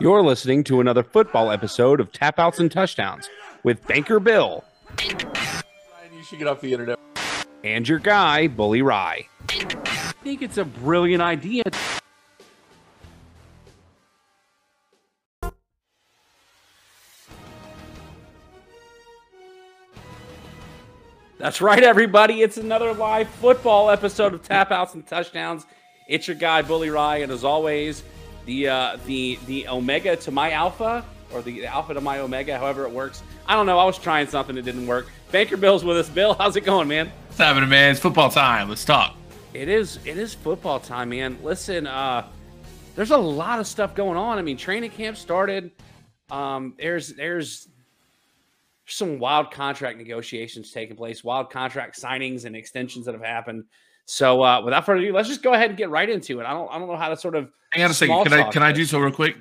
You're 0.00 0.22
listening 0.22 0.64
to 0.64 0.80
another 0.80 1.02
football 1.02 1.50
episode 1.50 2.00
of 2.00 2.10
Tap 2.10 2.38
Outs 2.38 2.58
and 2.58 2.72
Touchdowns 2.72 3.28
with 3.62 3.86
Banker 3.86 4.18
Bill 4.18 4.64
You 5.02 6.22
should 6.24 6.38
get 6.38 6.48
off 6.48 6.62
the 6.62 6.72
internet. 6.72 6.98
and 7.62 7.86
your 7.86 7.98
guy, 7.98 8.48
Bully 8.48 8.80
Ry. 8.80 9.26
I 9.50 10.12
think 10.24 10.40
it's 10.40 10.56
a 10.56 10.64
brilliant 10.64 11.22
idea. 11.22 11.64
That's 21.38 21.60
right, 21.62 21.82
everybody. 21.82 22.42
It's 22.42 22.58
another 22.58 22.92
live 22.92 23.28
football 23.28 23.90
episode 23.90 24.34
of 24.34 24.42
Tap 24.42 24.70
Outs 24.70 24.94
and 24.94 25.06
Touchdowns. 25.06 25.64
It's 26.06 26.28
your 26.28 26.36
guy, 26.36 26.60
Bully 26.62 26.90
Ry, 26.90 27.18
and 27.18 27.32
as 27.32 27.44
always, 27.44 28.02
the 28.50 28.68
uh, 28.68 28.98
the 29.06 29.38
the 29.46 29.68
Omega 29.68 30.16
to 30.16 30.30
my 30.32 30.50
Alpha, 30.50 31.04
or 31.32 31.40
the 31.40 31.66
Alpha 31.66 31.94
to 31.94 32.00
my 32.00 32.18
Omega, 32.18 32.58
however 32.58 32.84
it 32.84 32.90
works. 32.90 33.22
I 33.46 33.54
don't 33.54 33.66
know. 33.66 33.78
I 33.78 33.84
was 33.84 33.96
trying 33.96 34.26
something 34.26 34.56
that 34.56 34.62
didn't 34.62 34.88
work. 34.88 35.06
Banker 35.30 35.56
Bill's 35.56 35.84
with 35.84 35.96
us. 35.96 36.08
Bill, 36.08 36.34
how's 36.34 36.56
it 36.56 36.62
going, 36.62 36.88
man? 36.88 37.12
What's 37.28 37.38
happening, 37.38 37.68
man? 37.68 37.92
It's 37.92 38.00
football 38.00 38.28
time. 38.28 38.68
Let's 38.68 38.84
talk. 38.84 39.16
It 39.54 39.68
is 39.68 40.00
it 40.04 40.18
is 40.18 40.34
football 40.34 40.80
time, 40.80 41.10
man. 41.10 41.38
Listen, 41.44 41.86
uh 41.86 42.26
there's 42.96 43.12
a 43.12 43.16
lot 43.16 43.60
of 43.60 43.68
stuff 43.68 43.94
going 43.94 44.16
on. 44.16 44.36
I 44.38 44.42
mean, 44.42 44.56
training 44.56 44.90
camp 44.90 45.16
started. 45.16 45.70
Um 46.28 46.74
there's 46.76 47.14
there's 47.14 47.68
some 48.86 49.20
wild 49.20 49.52
contract 49.52 49.96
negotiations 49.96 50.72
taking 50.72 50.96
place, 50.96 51.22
wild 51.22 51.50
contract 51.50 52.00
signings 52.00 52.44
and 52.46 52.56
extensions 52.56 53.06
that 53.06 53.14
have 53.14 53.24
happened. 53.24 53.64
So 54.10 54.42
uh 54.42 54.60
without 54.60 54.84
further 54.84 55.02
ado, 55.02 55.12
let's 55.12 55.28
just 55.28 55.40
go 55.40 55.54
ahead 55.54 55.70
and 55.70 55.78
get 55.78 55.88
right 55.88 56.10
into 56.10 56.40
it. 56.40 56.44
I 56.44 56.52
don't 56.52 56.68
I 56.68 56.80
don't 56.80 56.88
know 56.88 56.96
how 56.96 57.10
to 57.10 57.16
sort 57.16 57.36
of 57.36 57.48
Hang 57.70 57.84
on 57.84 57.92
a 57.92 57.94
second. 57.94 58.24
Can 58.24 58.32
I 58.32 58.50
can 58.50 58.62
I 58.62 58.72
do 58.72 58.84
so 58.84 58.98
real 58.98 59.12
quick? 59.12 59.36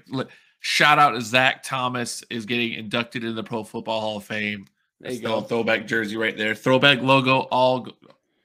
Shout 0.60 1.00
out 1.00 1.12
to 1.12 1.22
Zach 1.22 1.64
Thomas 1.64 2.24
is 2.30 2.46
getting 2.46 2.74
inducted 2.74 3.24
into 3.24 3.34
the 3.34 3.44
Pro 3.44 3.64
Football 3.64 4.00
Hall 4.00 4.18
of 4.18 4.26
Fame. 4.26 4.68
There 5.00 5.12
you 5.12 5.22
That's 5.22 5.28
go. 5.28 5.42
throwback 5.42 5.88
jersey 5.88 6.18
right 6.18 6.38
there. 6.38 6.54
Throwback 6.54 7.02
logo, 7.02 7.48
all 7.50 7.88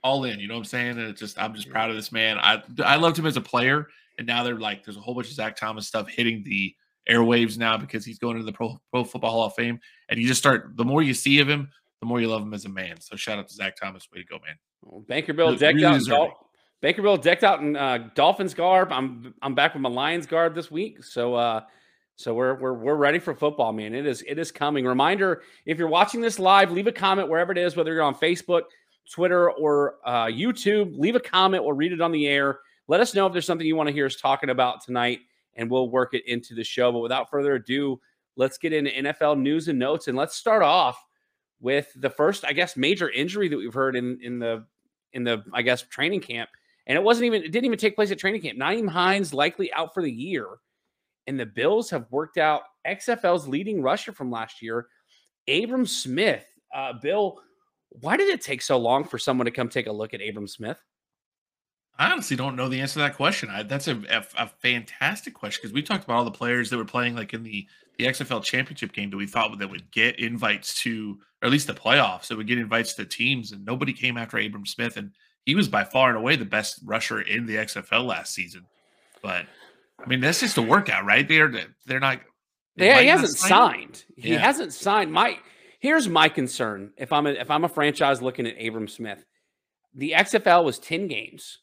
all 0.03 0.25
in. 0.25 0.41
You 0.41 0.49
know 0.49 0.55
what 0.55 0.61
I'm 0.61 0.65
saying? 0.65 0.91
And 0.93 1.01
it's 1.01 1.21
just 1.21 1.39
I'm 1.39 1.55
just 1.55 1.69
proud 1.69 1.91
of 1.91 1.97
this 1.97 2.11
man. 2.11 2.39
I 2.39 2.63
I 2.83 2.97
loved 2.97 3.19
him 3.19 3.27
as 3.27 3.37
a 3.37 3.43
player, 3.43 3.89
and 4.17 4.27
now 4.27 4.43
they're 4.45 4.59
like 4.59 4.83
there's 4.83 4.97
a 4.97 5.01
whole 5.01 5.15
bunch 5.15 5.29
of 5.29 5.35
Zach 5.35 5.57
Thomas 5.57 5.87
stuff 5.87 6.09
hitting 6.09 6.43
the 6.43 6.75
airwaves 7.07 7.59
now 7.59 7.77
because 7.77 8.07
he's 8.07 8.19
going 8.19 8.37
into 8.37 8.47
the 8.47 8.53
Pro 8.53 8.81
Pro 8.91 9.05
Football 9.05 9.33
Hall 9.33 9.45
of 9.45 9.55
Fame, 9.55 9.79
and 10.09 10.19
you 10.19 10.27
just 10.27 10.41
start 10.41 10.75
the 10.77 10.85
more 10.87 11.03
you 11.03 11.13
see 11.13 11.41
of 11.41 11.51
him, 11.51 11.69
the 12.01 12.07
more 12.07 12.19
you 12.19 12.29
love 12.29 12.41
him 12.41 12.55
as 12.55 12.65
a 12.65 12.71
man. 12.71 12.99
So 12.99 13.15
shout 13.15 13.39
out 13.39 13.49
to 13.49 13.55
Zach 13.55 13.77
Thomas. 13.77 14.09
Way 14.11 14.21
to 14.21 14.27
go, 14.27 14.37
man. 14.37 14.57
Banker 15.07 15.33
Bill 15.33 15.57
decked 15.57 15.77
really 15.77 15.85
out 15.85 15.93
in 15.95 15.99
deserving. 15.99 16.29
Dol- 16.29 16.49
Banker 16.81 17.03
Bill 17.03 17.17
decked 17.17 17.45
out 17.45 17.61
in 17.61 17.77
uh, 17.77 18.11
Dolphins 18.15 18.55
garb. 18.55 18.93
I'm 18.93 19.35
I'm 19.43 19.55
back 19.55 19.75
with 19.75 19.81
my 19.81 19.89
Lions 19.89 20.27
garb 20.27 20.55
this 20.55 20.71
week. 20.71 21.03
So 21.03 21.35
uh 21.35 21.63
so 22.17 22.35
we're 22.35 22.55
we're 22.55 22.75
we're 22.75 22.95
ready 22.95 23.19
for 23.19 23.35
football, 23.35 23.73
man. 23.73 23.95
It 23.95 24.07
is 24.07 24.23
it 24.27 24.39
is 24.39 24.53
coming. 24.53 24.85
Reminder: 24.85 25.43
if 25.67 25.79
you're 25.79 25.89
watching 25.89 26.21
this 26.21 26.39
live, 26.39 26.71
leave 26.71 26.87
a 26.87 26.93
comment 26.93 27.29
wherever 27.29 27.51
it 27.51 27.59
is, 27.59 27.77
whether 27.77 27.93
you're 27.93 28.03
on 28.03 28.15
Facebook, 28.15 28.63
Twitter, 29.11 29.51
or 29.51 29.97
uh, 30.05 30.27
YouTube. 30.27 30.97
Leave 30.97 31.17
a 31.17 31.21
comment. 31.21 31.65
We'll 31.65 31.73
read 31.73 31.93
it 31.93 32.01
on 32.01 32.13
the 32.13 32.29
air. 32.29 32.61
Let 32.87 33.01
us 33.01 33.15
know 33.15 33.27
if 33.27 33.33
there's 33.33 33.47
something 33.47 33.67
you 33.67 33.77
want 33.77 33.89
to 33.89 33.93
hear 33.93 34.07
us 34.07 34.17
talking 34.17 34.51
about 34.51 34.85
tonight, 34.85 35.21
and 35.55 35.69
we'll 35.69 35.91
work 35.91 36.15
it 36.15 36.23
into 36.27 36.55
the 36.55 36.63
show. 36.63 36.93
But 36.93 37.01
without 37.01 37.31
further 37.31 37.55
ado, 37.55 38.01
let's 38.37 38.59
get 38.59 38.73
into 38.73 38.91
NFL 38.91 39.41
news 39.41 39.67
and 39.67 39.79
notes, 39.79 40.07
and 40.07 40.17
let's 40.17 40.37
start 40.37 40.63
off 40.63 41.03
with 41.61 41.89
the 41.97 42.11
first, 42.11 42.45
I 42.45 42.53
guess, 42.53 42.77
major 42.77 43.11
injury 43.11 43.49
that 43.49 43.57
we've 43.57 43.75
heard 43.75 43.97
in 43.97 44.21
in 44.23 44.39
the 44.39 44.67
in 45.15 45.25
the 45.25 45.43
I 45.53 45.63
guess 45.63 45.83
training 45.83 46.21
camp, 46.21 46.51
and 46.87 46.97
it 46.97 47.03
wasn't 47.03 47.27
even 47.27 47.43
it 47.43 47.53
didn't 47.53 47.65
even 47.65 47.79
take 47.79 47.97
place 47.97 48.11
at 48.11 48.19
training 48.19 48.43
camp. 48.43 48.59
Nyheim 48.59 48.89
Hines 48.89 49.33
likely 49.33 49.73
out 49.73 49.95
for 49.95 50.03
the 50.03 50.13
year, 50.13 50.47
and 51.27 51.41
the 51.41 51.47
Bills 51.47 51.91
have 51.91 52.07
worked 52.11 52.37
out 52.37 52.63
XFL's 52.87 53.49
leading 53.49 53.83
rusher 53.83 54.13
from 54.13 54.31
last 54.31 54.61
year, 54.61 54.89
Abram 55.49 55.87
Smith. 55.87 56.45
Uh, 56.75 56.93
Bill, 57.01 57.41
why 58.01 58.17
did 58.17 58.29
it 58.29 58.43
take 58.43 58.61
so 58.61 58.77
long 58.77 59.05
for 59.05 59.19
someone 59.19 59.47
to 59.47 59.51
come 59.51 59.69
take 59.69 59.87
a 59.87 59.93
look 59.93 60.13
at 60.13 60.21
Abram 60.21 60.49
Smith? 60.49 60.79
I 61.99 62.11
honestly 62.11 62.37
don't 62.37 62.57
know 62.57 62.69
the 62.69 62.81
answer 62.81 62.95
to 62.95 62.99
that 63.01 63.17
question. 63.17 63.49
I, 63.51 63.63
that's 63.63 63.87
a, 63.89 63.97
a, 64.11 64.25
a 64.45 64.49
fantastic 64.49 65.35
question 65.35 65.61
because 65.63 65.73
we 65.73 65.83
talked 65.83 66.05
about 66.05 66.17
all 66.17 66.25
the 66.25 66.31
players 66.31 66.71
that 66.71 66.77
were 66.77 66.85
playing 66.85 67.15
like 67.15 67.35
in 67.35 67.43
the, 67.45 67.67
the 67.99 68.07
XFL 68.07 68.43
championship 68.43 68.93
game 68.93 69.11
that 69.11 69.17
we 69.17 69.27
thought 69.27 69.57
that 69.59 69.71
would 69.71 69.91
get 69.93 70.19
invites 70.19 70.75
to, 70.83 71.19
or 71.41 71.47
at 71.47 71.53
least 71.53 71.69
the 71.69 71.75
playoffs, 71.75 72.27
that 72.29 72.37
would 72.37 72.49
get 72.49 72.59
invites 72.59 72.95
to 72.95 73.05
teams, 73.05 73.53
and 73.53 73.65
nobody 73.65 73.93
came 73.93 74.17
after 74.17 74.39
Abram 74.39 74.67
Smith, 74.67 74.97
and 74.97 75.13
he 75.47 75.55
was 75.55 75.69
by 75.69 75.85
far 75.85 76.09
and 76.09 76.19
away 76.19 76.37
the 76.37 76.45
best 76.45 76.81
rusher 76.85 77.21
in 77.21 77.47
the 77.47 77.57
XFL 77.57 78.05
last 78.07 78.35
season. 78.35 78.67
But 79.23 79.47
I 80.03 80.07
mean, 80.09 80.21
that's 80.21 80.41
just 80.41 80.59
a 80.59 80.63
workout, 80.63 81.05
right? 81.05 81.27
They're 81.27 81.53
they're 81.87 82.01
not. 82.01 82.21
they 82.77 82.89
Yeah, 82.89 83.01
he 83.01 83.07
hasn't 83.09 83.39
sign 83.39 83.49
signed. 83.49 84.05
He 84.17 84.33
Yeah. 84.33 84.39
hasn't 84.39 84.73
signed. 84.73 85.13
My 85.13 85.39
here's 85.79 86.09
my 86.09 86.29
concern. 86.29 86.93
If 86.97 87.13
I'm 87.13 87.27
a, 87.27 87.31
if 87.31 87.51
I'm 87.51 87.65
a 87.65 87.69
franchise 87.69 88.21
looking 88.21 88.47
at 88.47 88.57
Abram 88.67 88.89
Smith, 88.89 89.25
the 89.95 90.13
XFL 90.13 90.65
was 90.65 90.79
ten 90.79 91.07
games, 91.07 91.61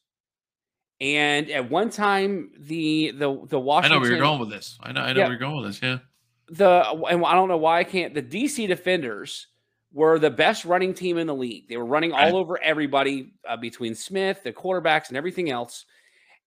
and 1.02 1.50
at 1.50 1.70
one 1.70 1.90
time 1.90 2.52
the 2.60 3.12
the 3.12 3.46
the 3.50 3.60
Washington. 3.60 3.92
I 3.92 3.96
know 3.96 4.02
where 4.02 4.12
you're 4.12 4.20
going 4.20 4.40
with 4.40 4.52
this. 4.52 4.78
I 4.82 4.92
know. 4.94 5.02
I 5.02 5.12
know 5.12 5.20
Yeah. 5.20 5.26
where 5.26 5.32
you're 5.32 5.40
going 5.40 5.62
with 5.62 5.72
this. 5.72 5.82
Yeah. 5.82 5.98
the 6.50 6.84
and 7.10 7.26
I 7.26 7.34
don't 7.34 7.50
know 7.50 7.58
why 7.58 7.80
I 7.80 7.84
can't. 7.84 8.14
The 8.14 8.22
DC 8.22 8.68
Defenders 8.68 9.48
were 9.92 10.20
the 10.20 10.30
best 10.30 10.64
running 10.64 10.94
team 10.94 11.18
in 11.18 11.28
the 11.28 11.36
league. 11.36 11.68
They 11.68 11.76
were 11.76 11.86
running 11.86 12.14
all 12.14 12.38
over 12.38 12.62
everybody 12.62 13.34
uh, 13.50 13.58
between 13.58 13.96
Smith, 13.96 14.42
the 14.44 14.54
quarterbacks, 14.54 15.10
and 15.10 15.18
everything 15.18 15.50
else. 15.50 15.86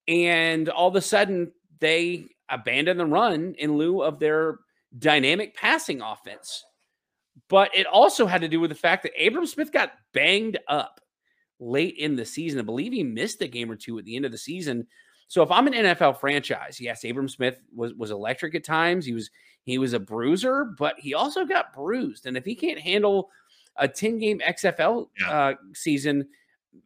And 0.08 0.68
all 0.68 0.88
of 0.88 0.96
a 0.96 1.00
sudden, 1.00 1.52
they 1.80 2.26
abandoned 2.48 3.00
the 3.00 3.06
run 3.06 3.54
in 3.58 3.76
lieu 3.76 4.02
of 4.02 4.18
their 4.18 4.58
dynamic 4.98 5.54
passing 5.56 6.00
offense. 6.00 6.64
But 7.48 7.74
it 7.74 7.86
also 7.86 8.26
had 8.26 8.42
to 8.42 8.48
do 8.48 8.60
with 8.60 8.70
the 8.70 8.76
fact 8.76 9.02
that 9.02 9.12
Abram 9.26 9.46
Smith 9.46 9.72
got 9.72 9.92
banged 10.12 10.58
up 10.68 11.00
late 11.64 11.96
in 11.98 12.16
the 12.16 12.24
season. 12.24 12.58
I 12.58 12.62
believe 12.62 12.92
he 12.92 13.02
missed 13.02 13.40
a 13.42 13.48
game 13.48 13.70
or 13.70 13.76
two 13.76 13.98
at 13.98 14.04
the 14.04 14.16
end 14.16 14.24
of 14.24 14.32
the 14.32 14.38
season. 14.38 14.86
So 15.28 15.42
if 15.42 15.50
I'm 15.50 15.66
an 15.66 15.72
NFL 15.72 16.20
franchise, 16.20 16.80
yes, 16.80 17.04
Abram 17.04 17.28
Smith 17.28 17.60
was 17.74 17.94
was 17.94 18.10
electric 18.10 18.54
at 18.54 18.64
times. 18.64 19.06
He 19.06 19.14
was 19.14 19.30
he 19.64 19.78
was 19.78 19.94
a 19.94 19.98
bruiser, 19.98 20.64
but 20.64 20.98
he 20.98 21.14
also 21.14 21.44
got 21.44 21.72
bruised. 21.72 22.26
And 22.26 22.36
if 22.36 22.44
he 22.44 22.54
can't 22.54 22.78
handle 22.78 23.30
a 23.76 23.88
10 23.88 24.18
game 24.18 24.40
XFL 24.40 25.08
Yeah. 25.18 25.30
uh, 25.30 25.54
season, 25.72 26.28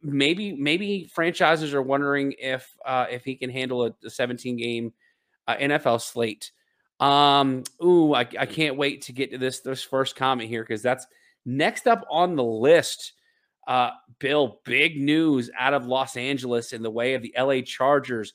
maybe 0.01 0.53
maybe 0.53 1.09
franchises 1.13 1.73
are 1.73 1.81
wondering 1.81 2.33
if 2.39 2.73
uh, 2.85 3.05
if 3.11 3.25
he 3.25 3.35
can 3.35 3.49
handle 3.49 3.85
a, 3.85 3.93
a 4.05 4.09
17 4.09 4.55
game 4.55 4.93
uh, 5.47 5.57
NFL 5.57 6.01
slate. 6.01 6.51
Um, 7.01 7.63
ooh, 7.83 8.13
I, 8.13 8.21
I 8.21 8.45
can't 8.45 8.75
wait 8.77 9.01
to 9.03 9.13
get 9.13 9.31
to 9.31 9.37
this 9.37 9.59
this 9.59 9.83
first 9.83 10.15
comment 10.15 10.49
here 10.49 10.63
because 10.63 10.81
that's 10.81 11.05
next 11.45 11.87
up 11.87 12.05
on 12.09 12.35
the 12.35 12.43
list. 12.43 13.13
Uh, 13.69 13.91
Bill, 14.17 14.59
big 14.65 14.99
news 14.99 15.51
out 15.57 15.75
of 15.75 15.85
Los 15.85 16.17
Angeles 16.17 16.73
in 16.73 16.81
the 16.81 16.89
way 16.89 17.13
of 17.13 17.21
the 17.21 17.35
LA 17.37 17.61
Chargers. 17.61 18.33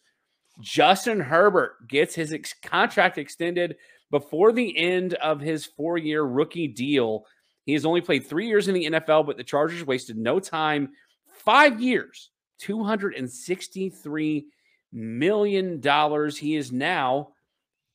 Justin 0.60 1.18
Herbert 1.18 1.88
gets 1.88 2.14
his 2.14 2.32
ex- 2.32 2.54
contract 2.62 3.18
extended 3.18 3.74
before 4.12 4.52
the 4.52 4.78
end 4.78 5.14
of 5.14 5.40
his 5.40 5.66
four 5.66 5.98
year 5.98 6.22
rookie 6.22 6.68
deal. 6.68 7.26
He 7.66 7.72
has 7.72 7.84
only 7.84 8.00
played 8.00 8.24
three 8.24 8.46
years 8.46 8.68
in 8.68 8.74
the 8.74 8.86
NFL, 8.86 9.26
but 9.26 9.36
the 9.36 9.42
Chargers 9.42 9.84
wasted 9.84 10.16
no 10.16 10.38
time. 10.38 10.90
Five 11.26 11.80
years, 11.80 12.30
$263 12.62 14.44
million. 14.92 15.82
He 16.30 16.54
is 16.54 16.70
now, 16.70 17.30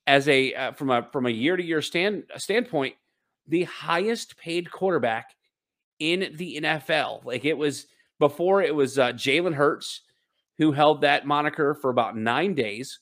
as 0.06 0.27
a 0.27 0.53
uh, 0.53 0.71
from 0.73 0.89
a 0.89 1.07
from 1.13 1.25
a 1.25 1.29
year 1.29 1.56
to 1.56 1.63
year 1.63 1.81
stand 1.81 2.23
standpoint, 2.35 2.95
the 3.47 3.63
highest 3.63 4.38
paid 4.38 4.69
quarterback 4.69 5.33
in 5.99 6.31
the 6.35 6.61
NFL. 6.61 7.25
Like 7.25 7.45
it 7.45 7.57
was 7.57 7.87
before 8.19 8.61
it 8.61 8.73
was 8.73 8.97
uh, 8.97 9.11
Jalen 9.13 9.53
Hurts 9.53 10.01
who 10.57 10.71
held 10.71 11.01
that 11.01 11.25
moniker 11.25 11.73
for 11.73 11.89
about 11.89 12.17
nine 12.17 12.53
days. 12.53 12.99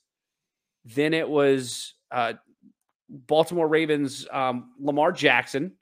Then 0.85 1.13
it 1.13 1.27
was 1.27 1.95
uh, 2.11 2.33
Baltimore 3.09 3.67
Ravens 3.67 4.27
um, 4.31 4.71
Lamar 4.79 5.11
Jackson. 5.11 5.73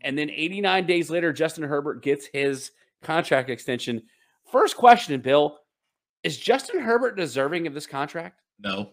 And 0.00 0.18
then 0.18 0.30
89 0.30 0.86
days 0.86 1.10
later, 1.10 1.32
Justin 1.32 1.64
Herbert 1.64 2.02
gets 2.02 2.26
his 2.26 2.72
contract 3.02 3.50
extension. 3.50 4.02
First 4.50 4.76
question, 4.76 5.20
Bill 5.20 5.58
Is 6.22 6.36
Justin 6.36 6.80
Herbert 6.80 7.16
deserving 7.16 7.66
of 7.66 7.74
this 7.74 7.86
contract? 7.86 8.40
No, 8.58 8.90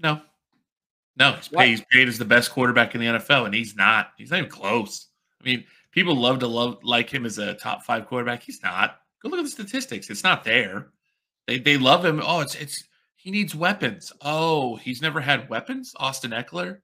no, 0.00 0.20
no. 1.16 1.32
He's 1.32 1.48
paid, 1.48 1.68
he's 1.68 1.84
paid 1.90 2.08
as 2.08 2.18
the 2.18 2.24
best 2.24 2.50
quarterback 2.50 2.94
in 2.94 3.00
the 3.00 3.06
NFL, 3.06 3.46
and 3.46 3.54
he's 3.54 3.76
not. 3.76 4.12
He's 4.18 4.30
not 4.30 4.38
even 4.38 4.50
close. 4.50 5.08
I 5.40 5.44
mean, 5.44 5.64
people 5.92 6.16
love 6.16 6.40
to 6.40 6.46
love 6.48 6.78
like 6.82 7.08
him 7.08 7.24
as 7.24 7.38
a 7.38 7.54
top 7.54 7.84
five 7.84 8.06
quarterback. 8.06 8.42
He's 8.42 8.62
not. 8.62 8.96
Go 9.22 9.28
look 9.28 9.38
at 9.38 9.44
the 9.44 9.50
statistics. 9.50 10.10
It's 10.10 10.24
not 10.24 10.42
there. 10.44 10.88
They 11.46 11.58
they 11.58 11.76
love 11.76 12.04
him. 12.04 12.20
Oh, 12.24 12.40
it's 12.40 12.54
it's 12.56 12.84
he 13.16 13.30
needs 13.30 13.54
weapons. 13.54 14.12
Oh, 14.20 14.76
he's 14.76 15.00
never 15.00 15.20
had 15.20 15.48
weapons. 15.48 15.94
Austin 15.96 16.32
Ekeler. 16.32 16.78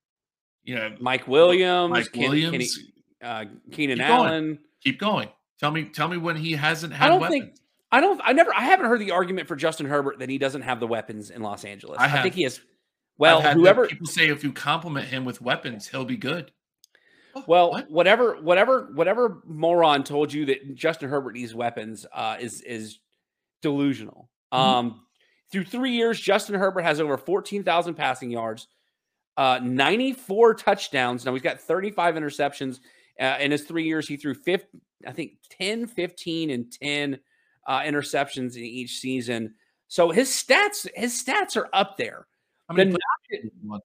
You 0.62 0.76
know, 0.76 0.94
Mike 1.00 1.26
Williams, 1.26 1.90
Mike 1.90 2.12
Ken- 2.12 2.22
Williams. 2.31 2.76
Kenny- 2.76 2.93
uh, 3.20 3.44
Keenan 3.72 3.99
Keep 3.99 4.06
going. 4.06 4.28
Allen. 4.28 4.58
keep 4.81 5.00
going. 5.00 5.28
Tell 5.58 5.72
me, 5.72 5.84
tell 5.84 6.06
me 6.06 6.16
when 6.19 6.37
he 6.37 6.52
hasn't 6.52 6.93
I 6.93 6.96
had 6.96 7.08
don't 7.08 7.20
weapons. 7.20 7.40
think 7.40 7.55
I 7.90 8.00
don't 8.00 8.20
I 8.22 8.32
never 8.32 8.55
I 8.55 8.60
haven't 8.62 8.87
heard 8.87 9.00
the 9.00 9.10
argument 9.10 9.49
for 9.49 9.56
Justin 9.56 9.87
Herbert 9.87 10.20
that 10.20 10.28
he 10.28 10.38
doesn't 10.38 10.62
have 10.62 10.78
the 10.78 10.87
weapons 10.87 11.31
in 11.31 11.43
Los 11.43 11.64
Angeles. 11.64 11.99
I 11.99 12.05
I, 12.19 12.22
think 12.22 12.34
he 12.34 12.44
has 12.44 12.60
Well, 13.16 13.40
whoever 13.43 13.88
people 13.88 14.06
say 14.06 14.28
if 14.28 14.44
you 14.44 14.52
compliment 14.52 15.06
him 15.06 15.25
with 15.25 15.40
weapons, 15.40 15.88
he'll 15.88 16.05
be 16.05 16.16
good. 16.16 16.52
Oh, 17.34 17.44
well, 17.46 17.70
what? 17.70 17.90
whatever, 17.90 18.40
whatever, 18.40 18.88
whatever 18.94 19.42
moron 19.46 20.04
told 20.04 20.32
you 20.32 20.46
that 20.46 20.75
Justin 20.75 21.08
Herbert 21.08 21.34
needs 21.34 21.54
weapons 21.54 22.06
uh, 22.12 22.36
is 22.40 22.60
is 22.62 22.98
delusional. 23.62 24.30
Mm-hmm. 24.52 24.62
Um, 24.62 25.00
through 25.50 25.64
three 25.64 25.92
years, 25.92 26.20
Justin 26.20 26.54
Herbert 26.54 26.82
has 26.82 27.00
over 27.00 27.16
fourteen 27.16 27.64
thousand 27.64 27.94
passing 27.94 28.30
yards, 28.30 28.69
uh, 29.36 29.60
ninety 29.62 30.12
four 30.12 30.54
touchdowns. 30.54 31.25
Now 31.25 31.32
he's 31.32 31.42
got 31.42 31.60
thirty 31.60 31.90
five 31.90 32.14
interceptions. 32.14 32.80
Uh, 33.20 33.36
in 33.40 33.50
his 33.50 33.64
three 33.64 33.84
years, 33.84 34.06
he 34.06 34.16
threw 34.16 34.32
fifth, 34.32 34.66
I 35.04 35.10
think 35.10 35.32
10, 35.50 35.88
15, 35.88 36.50
and 36.50 36.70
10 36.70 37.19
uh, 37.66 37.81
interceptions 37.81 38.56
in 38.56 38.62
each 38.62 38.98
season. 38.98 39.54
So 39.88 40.10
his 40.10 40.28
stats, 40.28 40.86
his 40.94 41.20
stats 41.20 41.56
are 41.56 41.69
up 41.72 41.96
there. 41.96 42.26
I 42.69 42.74
mean, 42.74 42.90
the 42.90 43.81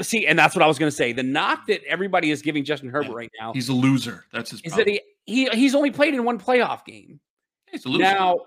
see, 0.00 0.26
and 0.26 0.38
that's 0.38 0.54
what 0.54 0.62
I 0.62 0.66
was 0.66 0.78
going 0.78 0.90
to 0.90 0.96
say. 0.96 1.12
The 1.12 1.22
knock 1.22 1.66
that 1.66 1.82
everybody 1.84 2.30
is 2.30 2.42
giving 2.42 2.64
Justin 2.64 2.88
Herbert 2.88 3.14
right 3.14 3.30
now, 3.40 3.52
he's 3.52 3.68
a 3.68 3.72
loser. 3.74 4.24
That's 4.32 4.50
his. 4.50 4.60
Is 4.60 4.72
problem. 4.72 4.94
that 4.94 5.02
he, 5.26 5.48
he 5.48 5.58
he's 5.58 5.74
only 5.74 5.90
played 5.90 6.14
in 6.14 6.24
one 6.24 6.38
playoff 6.38 6.84
game. 6.84 7.20
He's 7.70 7.84
a 7.84 7.88
loser. 7.88 8.02
Now, 8.02 8.40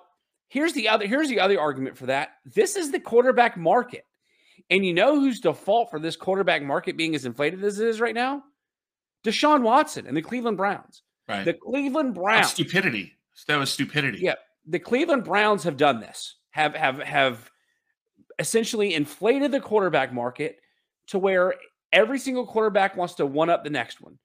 here's 0.48 0.74
the 0.74 0.90
other 0.90 1.06
here's 1.08 1.30
the 1.30 1.40
other 1.40 1.60
argument 1.60 1.98
for 1.98 2.08
that. 2.08 2.30
This 2.46 2.76
is 2.76 2.92
the 2.92 3.00
quarterback 3.00 3.58
market, 3.58 4.06
and 4.70 4.86
you 4.86 4.94
know 4.94 5.20
whose 5.20 5.40
default 5.40 5.90
for 5.90 6.00
this 6.00 6.16
quarterback 6.16 6.64
market 6.64 6.98
being 6.98 7.16
as 7.16 7.26
inflated 7.26 7.64
as 7.64 7.80
it 7.80 7.88
is 7.88 8.02
right 8.02 8.16
now? 8.16 8.44
Deshaun 9.24 9.62
Watson 9.62 10.08
and 10.08 10.16
the 10.16 10.22
Cleveland 10.22 10.58
Browns. 10.58 11.04
Right. 11.28 11.46
The 11.46 11.54
Cleveland 11.54 12.16
Browns. 12.16 12.48
That's 12.48 12.54
stupidity. 12.54 13.14
That 13.48 13.58
was 13.58 13.72
stupidity. 13.72 14.20
Yeah. 14.20 14.36
The 14.66 14.80
Cleveland 14.80 15.24
Browns 15.24 15.64
have 15.64 15.78
done 15.78 16.00
this. 16.00 16.36
Have 16.52 16.74
have 16.76 17.00
have 17.00 17.50
essentially 18.40 18.94
inflated 18.94 19.52
the 19.52 19.60
quarterback 19.60 20.14
market 20.14 20.60
to 21.10 21.20
where 21.20 21.56
every 21.92 22.20
single 22.20 22.46
quarterback 22.46 22.96
wants 22.96 23.16
to 23.16 23.26
one 23.26 23.50
up 23.50 23.64
the 23.64 23.70
next 23.70 24.02
one. 24.02 24.18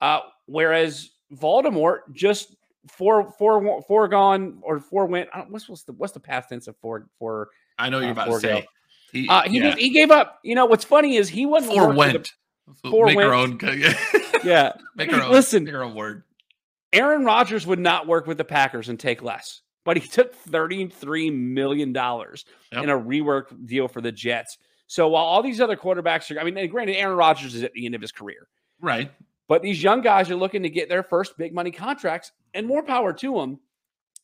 Uh, 0.00 0.20
whereas 0.46 1.10
Voldemort 1.32 2.00
just 2.12 2.54
four 2.88 3.32
four 3.38 3.82
foregone 3.86 4.58
or 4.62 4.80
four 4.80 5.06
went. 5.06 5.28
what's 5.48 5.68
what's 5.68 5.84
the 5.84 5.92
what's 5.92 6.12
the 6.12 6.20
past 6.20 6.48
tense 6.48 6.66
of 6.66 6.76
four 6.78 7.06
four? 7.18 7.48
I 7.78 7.88
know 7.88 8.00
you're 8.00 8.08
uh, 8.08 8.12
about 8.12 8.26
to 8.26 8.40
say. 8.40 8.66
He, 9.12 9.28
uh, 9.28 9.42
he, 9.42 9.60
yeah. 9.60 9.76
he 9.76 9.90
gave 9.90 10.10
up. 10.10 10.40
You 10.42 10.54
know 10.54 10.66
what's 10.66 10.84
funny 10.84 11.16
is 11.16 11.28
he 11.28 11.46
wasn't 11.46 11.74
four 11.74 11.92
went. 11.92 12.32
The, 12.82 12.90
four 12.90 13.06
make 13.06 13.16
went. 13.16 13.28
our 13.28 13.34
own. 13.34 13.58
yeah, 14.44 14.72
make 14.96 15.12
our 15.12 15.22
own. 15.22 15.32
Listen, 15.32 15.64
make 15.64 15.74
our 15.74 15.84
own 15.84 15.94
word. 15.94 16.24
Aaron 16.92 17.24
Rodgers 17.24 17.66
would 17.66 17.80
not 17.80 18.06
work 18.06 18.26
with 18.26 18.38
the 18.38 18.44
Packers 18.44 18.88
and 18.88 18.98
take 18.98 19.22
less 19.22 19.62
but 19.84 19.96
he 19.96 20.08
took 20.08 20.34
$33 20.46 21.32
million 21.32 21.94
yep. 21.94 22.82
in 22.82 22.90
a 22.90 22.98
rework 22.98 23.66
deal 23.66 23.86
for 23.86 24.00
the 24.00 24.12
Jets. 24.12 24.58
So 24.86 25.08
while 25.08 25.24
all 25.24 25.42
these 25.42 25.60
other 25.60 25.76
quarterbacks 25.76 26.34
are, 26.34 26.40
I 26.40 26.44
mean, 26.44 26.56
and 26.56 26.70
granted, 26.70 26.96
Aaron 26.96 27.16
Rodgers 27.16 27.54
is 27.54 27.62
at 27.62 27.72
the 27.72 27.86
end 27.86 27.94
of 27.94 28.00
his 28.00 28.12
career. 28.12 28.48
Right. 28.80 29.10
But 29.48 29.62
these 29.62 29.82
young 29.82 30.00
guys 30.00 30.30
are 30.30 30.36
looking 30.36 30.62
to 30.62 30.70
get 30.70 30.88
their 30.88 31.02
first 31.02 31.36
big 31.36 31.54
money 31.54 31.70
contracts 31.70 32.32
and 32.54 32.66
more 32.66 32.82
power 32.82 33.12
to 33.12 33.34
them. 33.34 33.58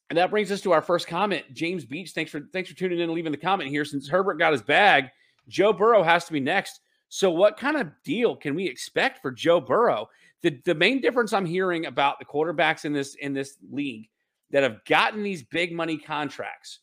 And 0.09 0.19
that 0.19 0.31
brings 0.31 0.51
us 0.51 0.61
to 0.62 0.73
our 0.73 0.83
first 0.83 1.07
comment. 1.07 1.45
James 1.53 1.85
Beach, 1.85 2.11
thanks 2.11 2.31
for 2.31 2.41
thanks 2.53 2.69
for 2.69 2.77
tuning 2.77 2.99
in 2.99 3.05
and 3.05 3.12
leaving 3.12 3.33
the 3.33 3.39
comment 3.39 3.71
here. 3.71 3.85
Since 3.85 4.09
Herbert 4.09 4.39
got 4.39 4.53
his 4.53 4.62
bag, 4.62 5.07
Joe 5.49 5.73
Burrow 5.73 6.03
has 6.03 6.25
to 6.25 6.33
be 6.33 6.41
next. 6.41 6.81
So 7.09 7.31
what 7.31 7.56
kind 7.56 7.77
of 7.77 7.91
deal 8.05 8.37
can 8.37 8.55
we 8.55 8.67
expect 8.67 9.21
for 9.23 9.31
Joe 9.31 9.61
Burrow? 9.61 10.09
The, 10.43 10.61
the 10.65 10.75
main 10.75 11.01
difference 11.01 11.33
I'm 11.33 11.47
hearing 11.47 11.87
about 11.87 12.19
the 12.19 12.25
quarterbacks 12.25 12.85
in 12.85 12.93
this 12.93 13.15
in 13.17 13.35
this 13.35 13.56
league 13.71 14.09
that 14.51 14.63
have 14.63 14.85
gotten 14.85 15.23
these 15.23 15.43
big 15.43 15.73
money 15.73 15.97
contracts. 15.97 16.81